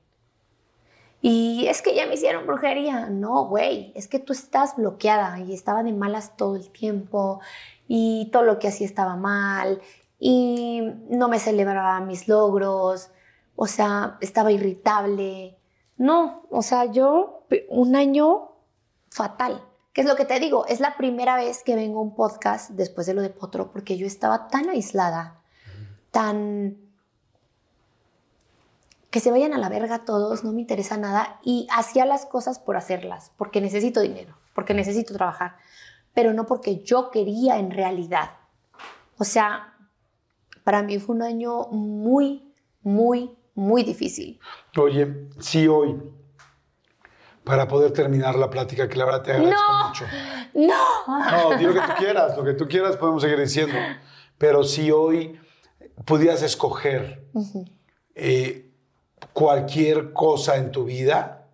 Y 1.27 1.65
es 1.65 1.81
que 1.81 1.95
ya 1.95 2.05
me 2.05 2.13
hicieron 2.13 2.45
brujería. 2.45 3.07
No, 3.07 3.47
güey, 3.47 3.91
es 3.95 4.07
que 4.07 4.19
tú 4.19 4.31
estás 4.31 4.75
bloqueada 4.75 5.39
y 5.39 5.55
estaba 5.55 5.81
de 5.81 5.91
malas 5.91 6.37
todo 6.37 6.55
el 6.55 6.69
tiempo 6.69 7.41
y 7.87 8.29
todo 8.31 8.43
lo 8.43 8.59
que 8.59 8.67
hacía 8.67 8.85
estaba 8.85 9.15
mal 9.15 9.81
y 10.19 10.83
no 11.09 11.27
me 11.27 11.39
celebraba 11.39 11.99
mis 12.01 12.27
logros, 12.27 13.09
o 13.55 13.65
sea, 13.65 14.19
estaba 14.21 14.51
irritable. 14.51 15.57
No, 15.97 16.43
o 16.51 16.61
sea, 16.61 16.91
yo 16.91 17.47
un 17.69 17.95
año 17.95 18.51
fatal. 19.09 19.63
¿Qué 19.93 20.01
es 20.01 20.07
lo 20.07 20.15
que 20.15 20.25
te 20.25 20.39
digo? 20.39 20.67
Es 20.67 20.79
la 20.79 20.95
primera 20.95 21.37
vez 21.37 21.63
que 21.63 21.75
vengo 21.75 22.01
a 22.01 22.03
un 22.03 22.13
podcast 22.13 22.69
después 22.69 23.07
de 23.07 23.15
lo 23.15 23.23
de 23.23 23.31
Potro 23.31 23.71
porque 23.71 23.97
yo 23.97 24.05
estaba 24.05 24.47
tan 24.47 24.69
aislada, 24.69 25.41
tan 26.11 26.84
que 29.15 29.21
se 29.21 29.31
vayan 29.31 29.53
a 29.53 29.57
la 29.57 29.69
verga 29.69 30.03
todos, 30.03 30.43
no 30.43 30.51
me 30.51 30.59
interesa 30.59 30.97
nada 30.97 31.39
y 31.41 31.69
hacía 31.73 32.05
las 32.05 32.25
cosas 32.25 32.59
por 32.59 32.75
hacerlas, 32.75 33.31
porque 33.37 33.61
necesito 33.61 34.01
dinero, 34.01 34.35
porque 34.53 34.73
necesito 34.73 35.13
trabajar, 35.13 35.55
pero 36.13 36.33
no 36.33 36.45
porque 36.45 36.83
yo 36.83 37.11
quería 37.11 37.57
en 37.57 37.71
realidad. 37.71 38.31
O 39.17 39.23
sea, 39.23 39.73
para 40.65 40.83
mí 40.83 40.99
fue 40.99 41.15
un 41.15 41.21
año 41.21 41.67
muy, 41.71 42.53
muy, 42.81 43.37
muy 43.53 43.83
difícil. 43.83 44.37
Oye, 44.77 45.29
sí 45.39 45.65
hoy, 45.65 45.95
para 47.45 47.69
poder 47.69 47.93
terminar 47.93 48.35
la 48.35 48.49
plática, 48.49 48.89
que 48.89 48.97
la 48.97 49.05
verdad 49.05 49.21
te 49.23 49.31
agradezco 49.31 49.61
No. 49.71 49.87
mucho. 49.87 50.05
No, 50.55 51.51
No, 51.51 51.57
di 51.57 51.63
lo 51.63 51.73
que 51.73 51.79
tú 51.79 51.93
quieras, 51.97 52.35
lo 52.35 52.43
que 52.43 52.53
tú 52.53 52.67
quieras 52.67 52.97
podemos 52.97 53.21
seguir 53.21 53.39
diciendo. 53.39 53.77
Pero 54.37 54.65
si 54.65 54.91
hoy 54.91 55.39
pudieras 56.03 56.41
escoger 56.43 57.23
eh, 58.13 58.64
cualquier 59.33 60.13
cosa 60.13 60.55
en 60.57 60.71
tu 60.71 60.85
vida, 60.85 61.47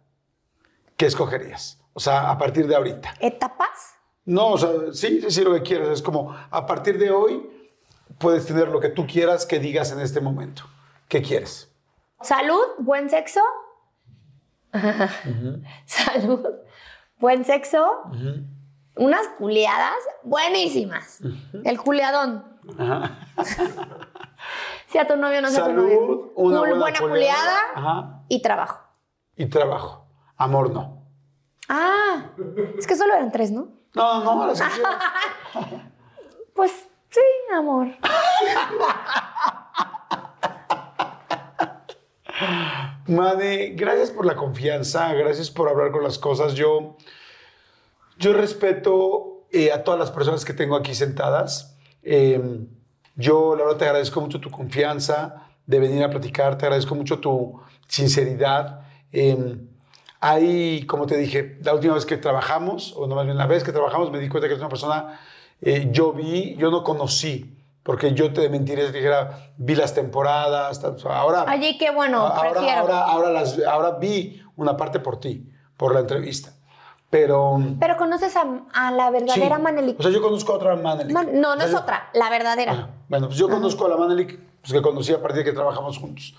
¿qué 0.98 1.06
escogerías? 1.06 1.80
O 1.94 2.00
sea, 2.00 2.30
a 2.30 2.38
partir 2.38 2.68
de 2.68 2.76
ahorita. 2.76 3.14
etapas. 3.20 3.96
No, 4.26 4.50
o 4.50 4.58
sea, 4.58 4.70
sí, 4.94 5.20
sí, 5.22 5.32
sí, 5.32 5.44
lo 5.44 5.54
que 5.54 5.62
quieras. 5.64 5.90
Es 5.90 6.02
como, 6.02 6.36
a 6.52 6.66
partir 6.66 6.98
de 6.98 7.10
hoy, 7.12 7.50
puedes 8.20 8.46
tener 8.46 8.68
lo 8.68 8.80
que 8.80 8.90
tú 8.90 9.08
quieras 9.08 9.46
que 9.46 9.60
digas 9.60 9.92
en 9.92 10.00
este 10.00 10.22
momento. 10.22 10.64
¿Qué 11.08 11.22
quieres? 11.22 11.72
Salud, 12.22 12.62
buen 12.78 13.10
sexo. 13.10 13.42
Salud, 15.86 16.46
buen 17.18 17.44
sexo. 17.44 18.04
Unas 18.96 19.28
culeadas 19.38 19.98
buenísimas. 20.24 21.20
El 21.64 21.80
culeadón. 21.80 22.46
Si 24.88 24.98
a 24.98 25.08
tu 25.08 25.16
novio 25.16 25.42
no 25.42 25.50
se 25.50 25.60
tu 25.60 25.66
Salud, 25.66 25.84
novio. 25.84 26.32
una 26.36 26.60
buena 26.60 26.76
buena 26.80 27.00
culeada. 27.00 27.58
Ajá. 27.76 28.24
y 28.28 28.42
trabajo. 28.42 28.82
Y 29.36 29.46
trabajo. 29.48 30.06
Amor, 30.38 30.72
no. 30.72 31.06
Ah, 31.70 32.32
es 32.78 32.86
que 32.86 32.96
solo 32.96 33.14
eran 33.14 33.32
tres, 33.32 33.52
¿no? 33.52 33.70
No, 33.94 34.24
no, 34.24 34.48
las. 34.48 34.62
Pues 36.54 36.72
sí, 37.10 37.22
amor. 37.56 37.88
Mane, 43.08 43.70
gracias 43.76 44.12
por 44.12 44.26
la 44.26 44.36
confianza, 44.36 45.14
gracias 45.14 45.50
por 45.50 45.70
hablar 45.70 45.92
con 45.92 46.04
las 46.04 46.18
cosas. 46.20 46.54
Yo, 46.54 46.98
yo 48.18 48.34
respeto 48.34 49.46
eh, 49.52 49.72
a 49.72 49.84
todas 49.84 50.00
las 50.00 50.12
personas 50.12 50.46
que 50.46 50.54
tengo 50.54 50.76
aquí 50.76 50.96
sentadas. 50.96 51.78
Eh, 52.04 52.42
yo, 53.22 53.56
la 53.56 53.64
verdad, 53.64 53.78
te 53.78 53.86
agradezco 53.86 54.20
mucho 54.22 54.40
tu 54.40 54.50
confianza 54.50 55.48
de 55.66 55.80
venir 55.80 56.04
a 56.04 56.10
platicar, 56.10 56.58
te 56.58 56.66
agradezco 56.66 56.96
mucho 56.96 57.20
tu 57.20 57.60
sinceridad 57.88 58.82
Eh, 59.14 59.58
Ahí, 60.24 60.86
como 60.86 61.08
te 61.08 61.18
dije, 61.18 61.58
la 61.64 61.74
última 61.74 61.96
vez 61.96 62.06
que 62.06 62.16
trabajamos, 62.16 62.94
o 62.96 63.08
no 63.08 63.16
más 63.16 63.26
bien 63.26 63.38
la 63.38 63.48
vez 63.48 63.64
que 63.64 63.72
trabajamos, 63.72 64.12
me 64.12 64.20
di 64.20 64.30
cuenta 64.30 64.48
que 64.48 64.54
es 64.54 64.60
una 64.60 64.70
persona, 64.70 65.20
eh, 65.60 65.90
yo 65.92 66.14
vi, 66.14 66.56
yo 66.58 66.70
no 66.70 66.84
conocí, 66.84 67.58
porque 67.82 68.14
yo 68.14 68.32
te 68.32 68.48
mentiría 68.48 68.86
si 68.86 68.92
dijera, 68.94 69.52
vi 69.58 69.74
las 69.74 69.96
temporadas, 69.96 70.80
ahora... 71.06 71.46
Allí 71.48 71.76
qué 71.80 71.90
bueno, 71.90 72.20
ahora, 72.20 72.52
prefiero. 72.52 72.82
ahora, 72.82 73.00
ahora, 73.00 73.30
las, 73.32 73.60
ahora 73.66 73.98
vi 73.98 74.40
una 74.56 74.78
parte 74.78 75.00
por 75.00 75.20
ti, 75.20 75.50
por 75.76 75.92
la 75.96 76.02
entrevista, 76.02 76.54
pero... 77.12 77.60
Pero 77.80 77.98
conoces 77.98 78.36
a, 78.36 78.46
a 78.74 78.92
la 78.92 79.12
verdadera 79.12 79.58
sí. 79.58 79.62
Manelik. 79.62 80.00
O 80.00 80.02
sea, 80.04 80.12
yo 80.12 80.22
conozco 80.22 80.54
a 80.54 80.56
otra 80.56 80.76
Manelik. 80.76 81.12
Man- 81.14 81.30
no, 81.40 81.50
no 81.50 81.54
O 81.54 81.58
sea, 81.58 81.66
es 81.66 81.72
yo- 81.74 81.80
otra, 81.80 82.10
la 82.14 82.30
verdadera. 82.32 82.72
Ajá. 82.72 82.90
Bueno, 83.10 83.28
pues 83.28 83.38
yo 83.38 83.48
conozco 83.50 83.86
a 83.86 83.90
la 83.90 83.98
Manelik, 83.98 84.40
pues 84.62 84.74
que 84.74 84.82
conocí 84.82 85.14
a 85.14 85.22
partir 85.22 85.40
de 85.40 85.44
que 85.44 85.52
trabajamos 85.52 86.00
juntos. 86.00 86.34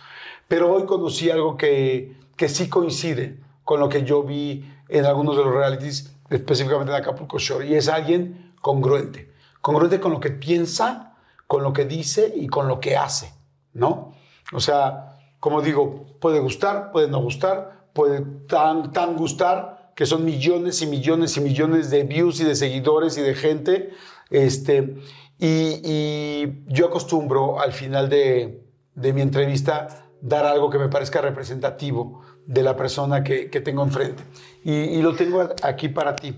Pero 0.49 0.73
hoy 0.75 0.85
conocí 0.87 1.31
algo 1.31 1.57
que, 1.57 2.17
que 2.37 2.49
sí 2.49 2.69
coincide 2.69 3.39
con 3.65 3.79
lo 3.79 3.89
que 3.89 4.03
yo 4.03 4.23
vi 4.25 4.65
en 4.89 5.05
algunos 5.07 5.37
de 5.37 5.45
los 5.45 5.55
realities, 5.55 6.13
específicamente 6.31 6.91
en 6.93 6.99
Acapulco 7.01 7.39
Shore, 7.39 7.67
y 7.67 7.75
es 7.75 7.89
alguien 7.89 8.53
congruente. 8.61 9.31
Congruente 9.61 10.01
con 10.01 10.11
lo 10.13 10.21
que 10.21 10.31
piensa, 10.31 11.15
con 11.47 11.63
lo 11.63 11.73
que 11.73 11.85
dice 11.85 12.33
y 12.35 12.49
con 12.49 12.67
lo 12.67 12.81
que 12.81 12.97
hace, 12.97 13.33
¿no? 13.75 14.15
O 14.53 14.61
sea, 14.61 15.19
como 15.39 15.61
digo, 15.63 16.07
puede 16.21 16.41
gustar, 16.41 16.91
puede 16.93 17.09
no 17.09 17.21
gustar, 17.21 17.87
puede 17.93 18.21
tan, 18.49 18.91
tan 18.93 19.17
gustar 19.17 19.72
que 19.95 20.07
son 20.07 20.25
millones 20.25 20.83
y 20.83 20.87
millones 20.87 21.37
y 21.37 21.41
millones 21.41 21.91
de 21.91 22.05
views 22.05 22.41
y 22.41 22.45
de 22.45 22.55
seguidores 22.55 23.19
y 23.19 23.23
de 23.23 23.35
gente. 23.35 23.91
Este, 24.31 24.97
y, 25.39 25.81
y 25.85 26.65
yo 26.67 26.87
acostumbro 26.87 27.61
al 27.61 27.73
final 27.73 28.09
de, 28.09 28.63
de 28.95 29.13
mi 29.13 29.21
entrevista 29.21 30.09
dar 30.21 30.47
algo 30.47 30.71
que 30.71 30.79
me 30.79 30.89
parezca 30.89 31.21
representativo 31.21 32.23
de 32.47 32.63
la 32.63 32.77
persona 32.77 33.23
que, 33.23 33.51
que 33.51 33.61
tengo 33.61 33.83
enfrente. 33.83 34.23
Y, 34.65 34.73
y 34.73 35.03
lo 35.03 35.15
tengo 35.15 35.49
aquí 35.63 35.89
para 35.89 36.17
ti. 36.17 36.37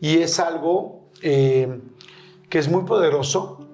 Y 0.00 0.18
es 0.18 0.38
algo 0.38 1.10
eh, 1.22 1.80
que 2.48 2.58
es 2.58 2.68
muy 2.68 2.84
poderoso 2.84 3.66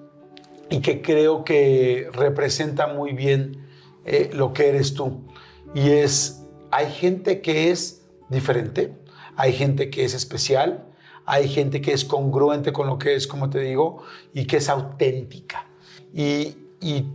y 0.69 0.79
que 0.79 1.01
creo 1.01 1.43
que 1.43 2.09
representa 2.13 2.87
muy 2.87 3.13
bien 3.13 3.67
eh, 4.05 4.29
lo 4.33 4.53
que 4.53 4.69
eres 4.69 4.93
tú. 4.93 5.25
Y 5.73 5.89
es, 5.89 6.45
hay 6.71 6.89
gente 6.91 7.41
que 7.41 7.71
es 7.71 8.07
diferente, 8.29 8.93
hay 9.39 9.53
gente 9.53 9.89
que 9.89 10.03
es 10.03 10.13
especial, 10.13 10.85
hay 11.25 11.47
gente 11.47 11.79
que 11.79 11.93
es 11.93 12.03
congruente 12.03 12.73
con 12.73 12.87
lo 12.87 12.99
que 12.99 13.15
es, 13.15 13.25
como 13.25 13.49
te 13.49 13.59
digo, 13.59 14.03
y 14.33 14.45
que 14.45 14.57
es 14.57 14.67
auténtica. 14.67 15.65
Y, 16.13 16.57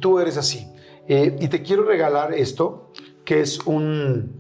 tú 0.00 0.18
eres 0.18 0.38
así. 0.38 0.66
Eh, 1.06 1.36
y 1.38 1.48
te 1.48 1.62
quiero 1.62 1.84
regalar 1.84 2.32
esto, 2.32 2.92
que 3.26 3.42
es 3.42 3.58
un 3.66 4.38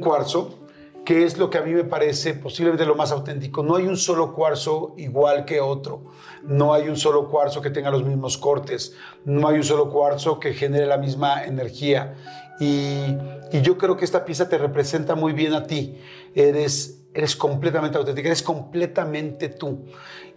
cuarzo, 0.00 0.66
que 1.06 1.24
es 1.24 1.38
lo 1.38 1.50
que 1.50 1.58
a 1.58 1.62
mí 1.62 1.72
me 1.72 1.84
parece 1.84 2.34
posiblemente 2.34 2.84
lo 2.84 2.96
más 2.96 3.12
auténtico. 3.12 3.62
No 3.62 3.76
hay 3.76 3.86
un 3.86 3.96
solo 3.96 4.34
cuarzo 4.34 4.94
igual 4.96 5.44
que 5.44 5.60
otro. 5.60 6.02
No 6.42 6.74
hay 6.74 6.88
un 6.88 6.96
solo 6.96 7.30
cuarzo 7.30 7.62
que 7.62 7.70
tenga 7.70 7.90
los 7.92 8.04
mismos 8.04 8.36
cortes. 8.36 8.94
No 9.24 9.46
hay 9.46 9.56
un 9.56 9.62
solo 9.62 9.88
cuarzo 9.88 10.40
que 10.40 10.52
genere 10.52 10.84
la 10.84 10.96
misma 10.96 11.44
energía. 11.44 12.16
Y, 12.60 13.16
yo 13.62 13.78
creo 13.78 13.96
que 13.96 14.04
esta 14.04 14.24
pieza 14.24 14.48
te 14.48 14.58
representa 14.58 15.14
muy 15.14 15.32
bien 15.32 15.54
a 15.54 15.66
ti. 15.66 15.98
Eres, 16.34 17.04
eres 17.14 17.36
completamente 17.36 17.96
auténtica, 17.96 18.28
eres 18.28 18.42
completamente 18.42 19.48
tú. 19.48 19.86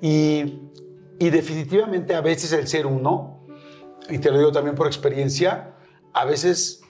Y, 0.02 0.60
y 1.18 1.30
definitivamente 1.30 2.16
a 2.16 2.22
veces 2.22 2.54
el 2.54 2.68
ser 2.68 2.86
uno, 2.86 3.46
y 4.10 4.20
te 4.20 4.32
lo 4.32 4.38
digo 4.38 4.52
también 4.52 4.76
por 4.76 4.88
experiencia, 4.88 5.74
a 6.14 6.26
veces 6.26 6.82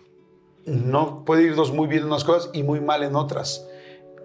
no 0.65 1.25
puede 1.25 1.43
irnos 1.43 1.71
muy 1.71 1.87
bien 1.87 2.01
en 2.01 2.07
unas 2.07 2.23
cosas 2.23 2.49
y 2.53 2.63
muy 2.63 2.79
mal 2.79 3.03
en 3.03 3.15
otras. 3.15 3.65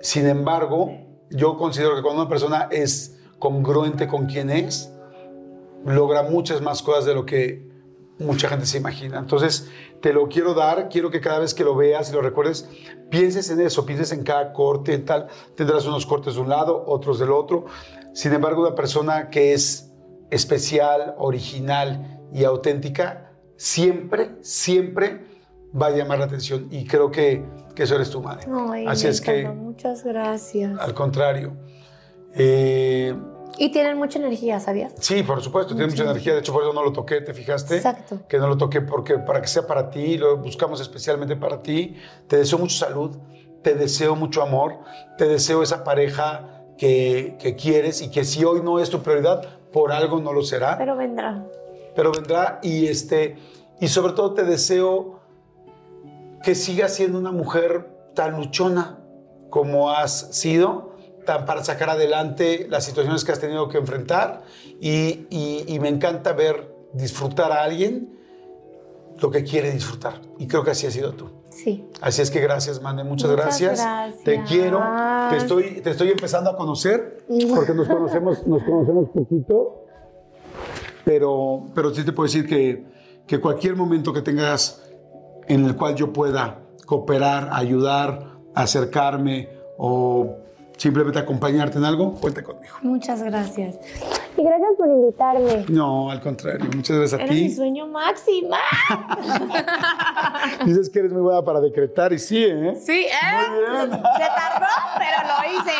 Sin 0.00 0.26
embargo, 0.26 0.98
yo 1.30 1.56
considero 1.56 1.96
que 1.96 2.02
cuando 2.02 2.22
una 2.22 2.28
persona 2.28 2.68
es 2.70 3.18
congruente 3.38 4.06
con 4.06 4.26
quien 4.26 4.50
es, 4.50 4.92
logra 5.84 6.22
muchas 6.22 6.60
más 6.60 6.82
cosas 6.82 7.04
de 7.04 7.14
lo 7.14 7.24
que 7.26 7.73
mucha 8.18 8.48
gente 8.48 8.66
se 8.66 8.78
imagina. 8.78 9.18
Entonces, 9.18 9.70
te 10.00 10.12
lo 10.12 10.28
quiero 10.28 10.54
dar, 10.54 10.88
quiero 10.88 11.10
que 11.10 11.20
cada 11.20 11.38
vez 11.40 11.54
que 11.54 11.64
lo 11.64 11.74
veas 11.74 12.10
y 12.10 12.12
lo 12.14 12.20
recuerdes, 12.22 12.68
pienses 13.10 13.50
en 13.50 13.60
eso, 13.60 13.84
pienses 13.86 14.12
en 14.12 14.22
cada 14.22 14.52
corte, 14.52 14.94
en 14.94 15.04
tal, 15.04 15.26
tendrás 15.56 15.84
unos 15.86 16.06
cortes 16.06 16.34
de 16.34 16.40
un 16.40 16.48
lado, 16.48 16.84
otros 16.86 17.18
del 17.18 17.32
otro. 17.32 17.64
Sin 18.12 18.32
embargo, 18.32 18.62
una 18.62 18.74
persona 18.74 19.30
que 19.30 19.52
es 19.52 19.90
especial, 20.30 21.14
original 21.18 22.20
y 22.32 22.44
auténtica, 22.44 23.32
siempre, 23.56 24.36
siempre 24.42 25.24
va 25.80 25.86
a 25.86 25.90
llamar 25.90 26.18
la 26.20 26.26
atención 26.26 26.68
y 26.70 26.86
creo 26.86 27.10
que, 27.10 27.44
que 27.74 27.82
eso 27.84 27.96
eres 27.96 28.10
tu 28.10 28.20
madre. 28.22 28.46
Ay, 28.70 28.86
Así 28.86 29.06
es 29.08 29.20
que, 29.20 29.48
Muchas 29.48 30.04
gracias. 30.04 30.78
al 30.78 30.94
contrario. 30.94 31.52
eh, 32.34 33.14
Y 33.58 33.70
tienen 33.70 33.98
mucha 33.98 34.18
energía, 34.18 34.60
¿sabías? 34.60 34.92
Sí, 35.00 35.22
por 35.22 35.42
supuesto, 35.42 35.74
tiene 35.74 35.90
mucha 35.90 36.04
energía. 36.04 36.34
De 36.34 36.40
hecho, 36.40 36.52
por 36.52 36.62
eso 36.62 36.72
no 36.72 36.82
lo 36.82 36.92
toqué, 36.92 37.20
¿te 37.20 37.34
fijaste? 37.34 37.76
Exacto. 37.76 38.20
Que 38.28 38.38
no 38.38 38.48
lo 38.48 38.56
toqué 38.56 38.80
porque 38.80 39.18
para 39.18 39.40
que 39.40 39.48
sea 39.48 39.66
para 39.66 39.90
ti, 39.90 40.18
lo 40.18 40.38
buscamos 40.38 40.80
especialmente 40.80 41.36
para 41.36 41.62
ti. 41.62 41.96
Te 42.26 42.36
deseo 42.38 42.58
mucha 42.58 42.86
salud, 42.86 43.16
te 43.62 43.74
deseo 43.74 44.16
mucho 44.16 44.42
amor, 44.42 44.78
te 45.18 45.26
deseo 45.28 45.62
esa 45.62 45.84
pareja 45.84 46.62
que, 46.78 47.36
que 47.38 47.54
quieres 47.54 48.02
y 48.02 48.10
que 48.10 48.24
si 48.24 48.44
hoy 48.44 48.60
no 48.62 48.80
es 48.80 48.90
tu 48.90 49.00
prioridad, 49.00 49.42
por 49.72 49.92
algo 49.92 50.20
no 50.20 50.32
lo 50.32 50.42
será, 50.42 50.78
pero, 50.78 50.96
Pero 50.96 50.96
vendrá. 50.96 51.44
vendrá. 51.96 52.60
Y, 52.62 52.86
este, 52.86 53.36
y 53.80 53.88
sobre 53.88 54.12
todo 54.12 54.34
te 54.34 54.44
deseo 54.44 55.20
que 56.42 56.54
sigas 56.54 56.94
siendo 56.94 57.18
una 57.18 57.32
mujer 57.32 57.90
tan 58.14 58.36
luchona 58.36 59.00
como 59.50 59.90
has 59.90 60.36
sido, 60.36 60.93
para 61.24 61.64
sacar 61.64 61.90
adelante 61.90 62.66
las 62.70 62.84
situaciones 62.84 63.24
que 63.24 63.32
has 63.32 63.40
tenido 63.40 63.68
que 63.68 63.78
enfrentar. 63.78 64.42
Y, 64.80 65.26
y- 65.30 65.64
y 65.66 65.78
me 65.80 65.88
encanta 65.88 66.32
ver 66.32 66.72
disfrutar 66.92 67.50
a 67.52 67.62
alguien 67.64 68.16
lo 69.20 69.30
que 69.30 69.44
quiere 69.44 69.70
disfrutar. 69.72 70.20
Y 70.38 70.46
creo 70.46 70.64
que 70.64 70.70
así 70.72 70.86
has 70.86 70.92
sido 70.92 71.12
tú. 71.12 71.30
Sí. 71.50 71.84
Así 72.00 72.20
es 72.20 72.30
que 72.32 72.40
gracias, 72.40 72.82
Mane, 72.82 73.04
muchas, 73.04 73.30
Muchas 73.30 73.44
gracias. 73.46 73.80
gracias. 73.80 74.24
Te 74.24 74.42
quiero, 74.42 74.82
te 75.30 75.36
estoy, 75.36 75.80
te 75.82 75.90
estoy 75.90 76.08
empezando 76.10 76.50
a 76.50 76.56
conocer, 76.56 77.24
porque 77.54 77.72
nos 77.74 77.86
conocemos, 77.86 78.44
nos 78.46 78.62
conocemos 78.64 79.08
poquito, 79.10 79.84
pero, 81.04 81.66
pero 81.74 81.94
sí 81.94 82.04
te 82.04 82.12
puedo 82.12 82.26
decir 82.26 82.46
que, 82.48 82.84
que 83.26 83.40
cualquier 83.40 83.76
momento 83.76 84.12
que 84.12 84.22
tengas 84.22 84.82
en 85.46 85.64
el 85.64 85.76
cual 85.76 85.94
yo 85.94 86.12
pueda 86.12 86.60
cooperar, 86.86 87.50
ayudar, 87.52 88.32
acercarme 88.54 89.48
o 89.78 90.36
simplemente 90.76 91.18
acompañarte 91.18 91.78
en 91.78 91.84
algo, 91.84 92.14
cuenta 92.14 92.42
conmigo. 92.42 92.74
Muchas 92.82 93.22
gracias. 93.22 93.76
Y 94.36 94.42
gracias 94.42 94.70
por 94.76 94.88
invitarme. 94.88 95.64
No, 95.68 96.10
al 96.10 96.20
contrario, 96.20 96.66
muchas 96.74 96.96
gracias 96.96 97.20
a 97.20 97.24
Era 97.24 97.32
mi 97.32 97.48
ti. 97.48 97.54
sueño 97.54 97.86
máximo. 97.86 98.50
Dices 100.66 100.90
que 100.90 100.98
eres 100.98 101.12
muy 101.12 101.22
buena 101.22 101.42
para 101.42 101.60
decretar 101.60 102.12
y 102.12 102.18
sí, 102.18 102.44
¿eh? 102.44 102.74
Sí, 102.84 103.06
¿eh? 103.06 103.10
Muy 103.50 103.60
bien. 103.60 103.90
Se 103.90 103.98
tardó, 103.98 104.66
pero 104.98 105.28
lo 105.28 105.60
hice. 105.60 105.72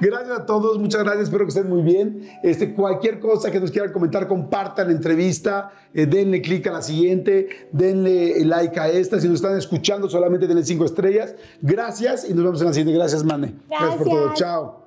Gracias 0.00 0.38
a 0.38 0.46
todos, 0.46 0.78
muchas 0.78 1.02
gracias, 1.02 1.24
espero 1.24 1.44
que 1.44 1.48
estén 1.48 1.68
muy 1.68 1.82
bien. 1.82 2.28
Este, 2.42 2.74
cualquier 2.74 3.18
cosa 3.20 3.50
que 3.50 3.60
nos 3.60 3.70
quieran 3.70 3.92
comentar, 3.92 4.26
compartan 4.28 4.88
la 4.88 4.92
entrevista, 4.92 5.70
eh, 5.92 6.06
denle 6.06 6.40
clic 6.42 6.66
a 6.66 6.72
la 6.72 6.82
siguiente, 6.82 7.68
denle 7.72 8.44
like 8.44 8.78
a 8.78 8.88
esta. 8.88 9.20
Si 9.20 9.28
nos 9.28 9.36
están 9.36 9.56
escuchando, 9.58 10.08
solamente 10.08 10.46
denle 10.46 10.64
cinco 10.64 10.84
estrellas. 10.84 11.34
Gracias 11.60 12.28
y 12.28 12.34
nos 12.34 12.44
vemos 12.44 12.60
en 12.60 12.66
la 12.68 12.72
siguiente. 12.72 12.98
Gracias, 12.98 13.24
Mane. 13.24 13.54
Por 13.68 13.78
todo. 13.78 14.28
Gracias. 14.28 14.38
Chao. 14.38 14.80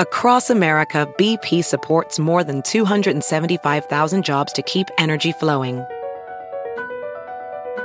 Across 0.00 0.50
America, 0.50 1.12
BP 1.18 1.64
supports 1.64 2.20
more 2.20 2.44
than 2.44 2.62
275,000 2.62 4.24
jobs 4.24 4.52
to 4.52 4.62
keep 4.62 4.86
energy 4.96 5.32
flowing. 5.32 5.84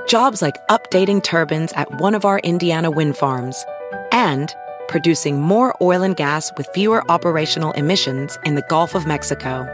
Jobs 0.07 0.41
like 0.41 0.55
updating 0.67 1.23
turbines 1.23 1.73
at 1.73 1.99
one 1.99 2.13
of 2.13 2.23
our 2.23 2.39
Indiana 2.39 2.91
wind 2.91 3.17
farms 3.17 3.65
and 4.11 4.55
producing 4.87 5.41
more 5.41 5.75
oil 5.81 6.03
and 6.03 6.15
gas 6.15 6.51
with 6.57 6.67
fewer 6.73 7.03
operational 7.11 7.71
emissions 7.73 8.37
in 8.45 8.55
the 8.55 8.63
Gulf 8.69 8.95
of 8.95 9.05
Mexico. 9.05 9.67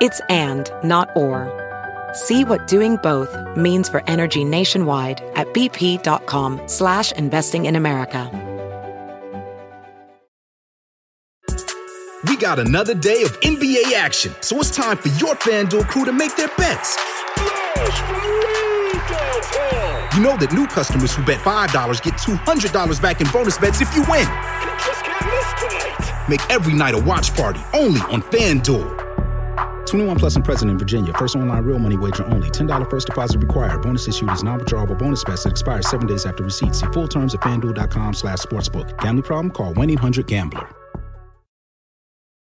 It's 0.00 0.20
and, 0.28 0.70
not 0.82 1.08
or. 1.16 1.50
See 2.12 2.44
what 2.44 2.66
doing 2.66 2.96
both 3.02 3.34
means 3.56 3.88
for 3.88 4.02
energy 4.06 4.44
nationwide 4.44 5.20
at 5.34 5.48
bp.com 5.48 6.60
slash 6.66 7.12
investing 7.12 7.66
in 7.66 7.76
America. 7.76 8.30
We 12.26 12.36
got 12.36 12.58
another 12.58 12.94
day 12.94 13.22
of 13.22 13.38
NBA 13.40 13.92
action, 13.94 14.34
so 14.40 14.58
it's 14.58 14.70
time 14.70 14.96
for 14.96 15.08
your 15.08 15.34
FanDuel 15.34 15.88
crew 15.88 16.04
to 16.04 16.12
make 16.12 16.34
their 16.36 16.48
bets. 16.56 16.96
You 20.14 20.22
know 20.22 20.36
that 20.36 20.52
new 20.52 20.68
customers 20.68 21.12
who 21.12 21.24
bet 21.24 21.40
$5 21.40 22.02
get 22.02 22.14
$200 22.14 23.02
back 23.02 23.20
in 23.20 23.26
bonus 23.32 23.58
bets 23.58 23.80
if 23.80 23.92
you 23.96 24.02
win. 24.02 24.28
Make 26.28 26.40
every 26.48 26.72
night 26.72 26.94
a 26.94 26.98
watch 26.98 27.34
party 27.34 27.58
only 27.72 28.00
on 28.02 28.22
FanDuel. 28.22 29.86
21 29.86 30.16
plus 30.16 30.36
and 30.36 30.44
present 30.44 30.70
in 30.70 30.78
Virginia. 30.78 31.12
First 31.14 31.34
online 31.34 31.64
real 31.64 31.80
money 31.80 31.98
wager 31.98 32.24
only. 32.26 32.48
$10 32.48 32.88
first 32.88 33.08
deposit 33.08 33.40
required. 33.40 33.82
Bonus 33.82 34.06
issued 34.06 34.30
is 34.30 34.44
non-withdrawable 34.44 34.96
bonus 34.96 35.24
bets 35.24 35.42
that 35.42 35.50
expires 35.50 35.90
seven 35.90 36.06
days 36.06 36.26
after 36.26 36.44
receipt. 36.44 36.76
See 36.76 36.86
full 36.92 37.08
terms 37.08 37.34
at 37.34 37.40
fanduel.com 37.40 38.14
slash 38.14 38.38
sportsbook. 38.38 38.96
Gambling 39.00 39.24
problem? 39.24 39.50
Call 39.50 39.74
1-800-GAMBLER. 39.74 40.83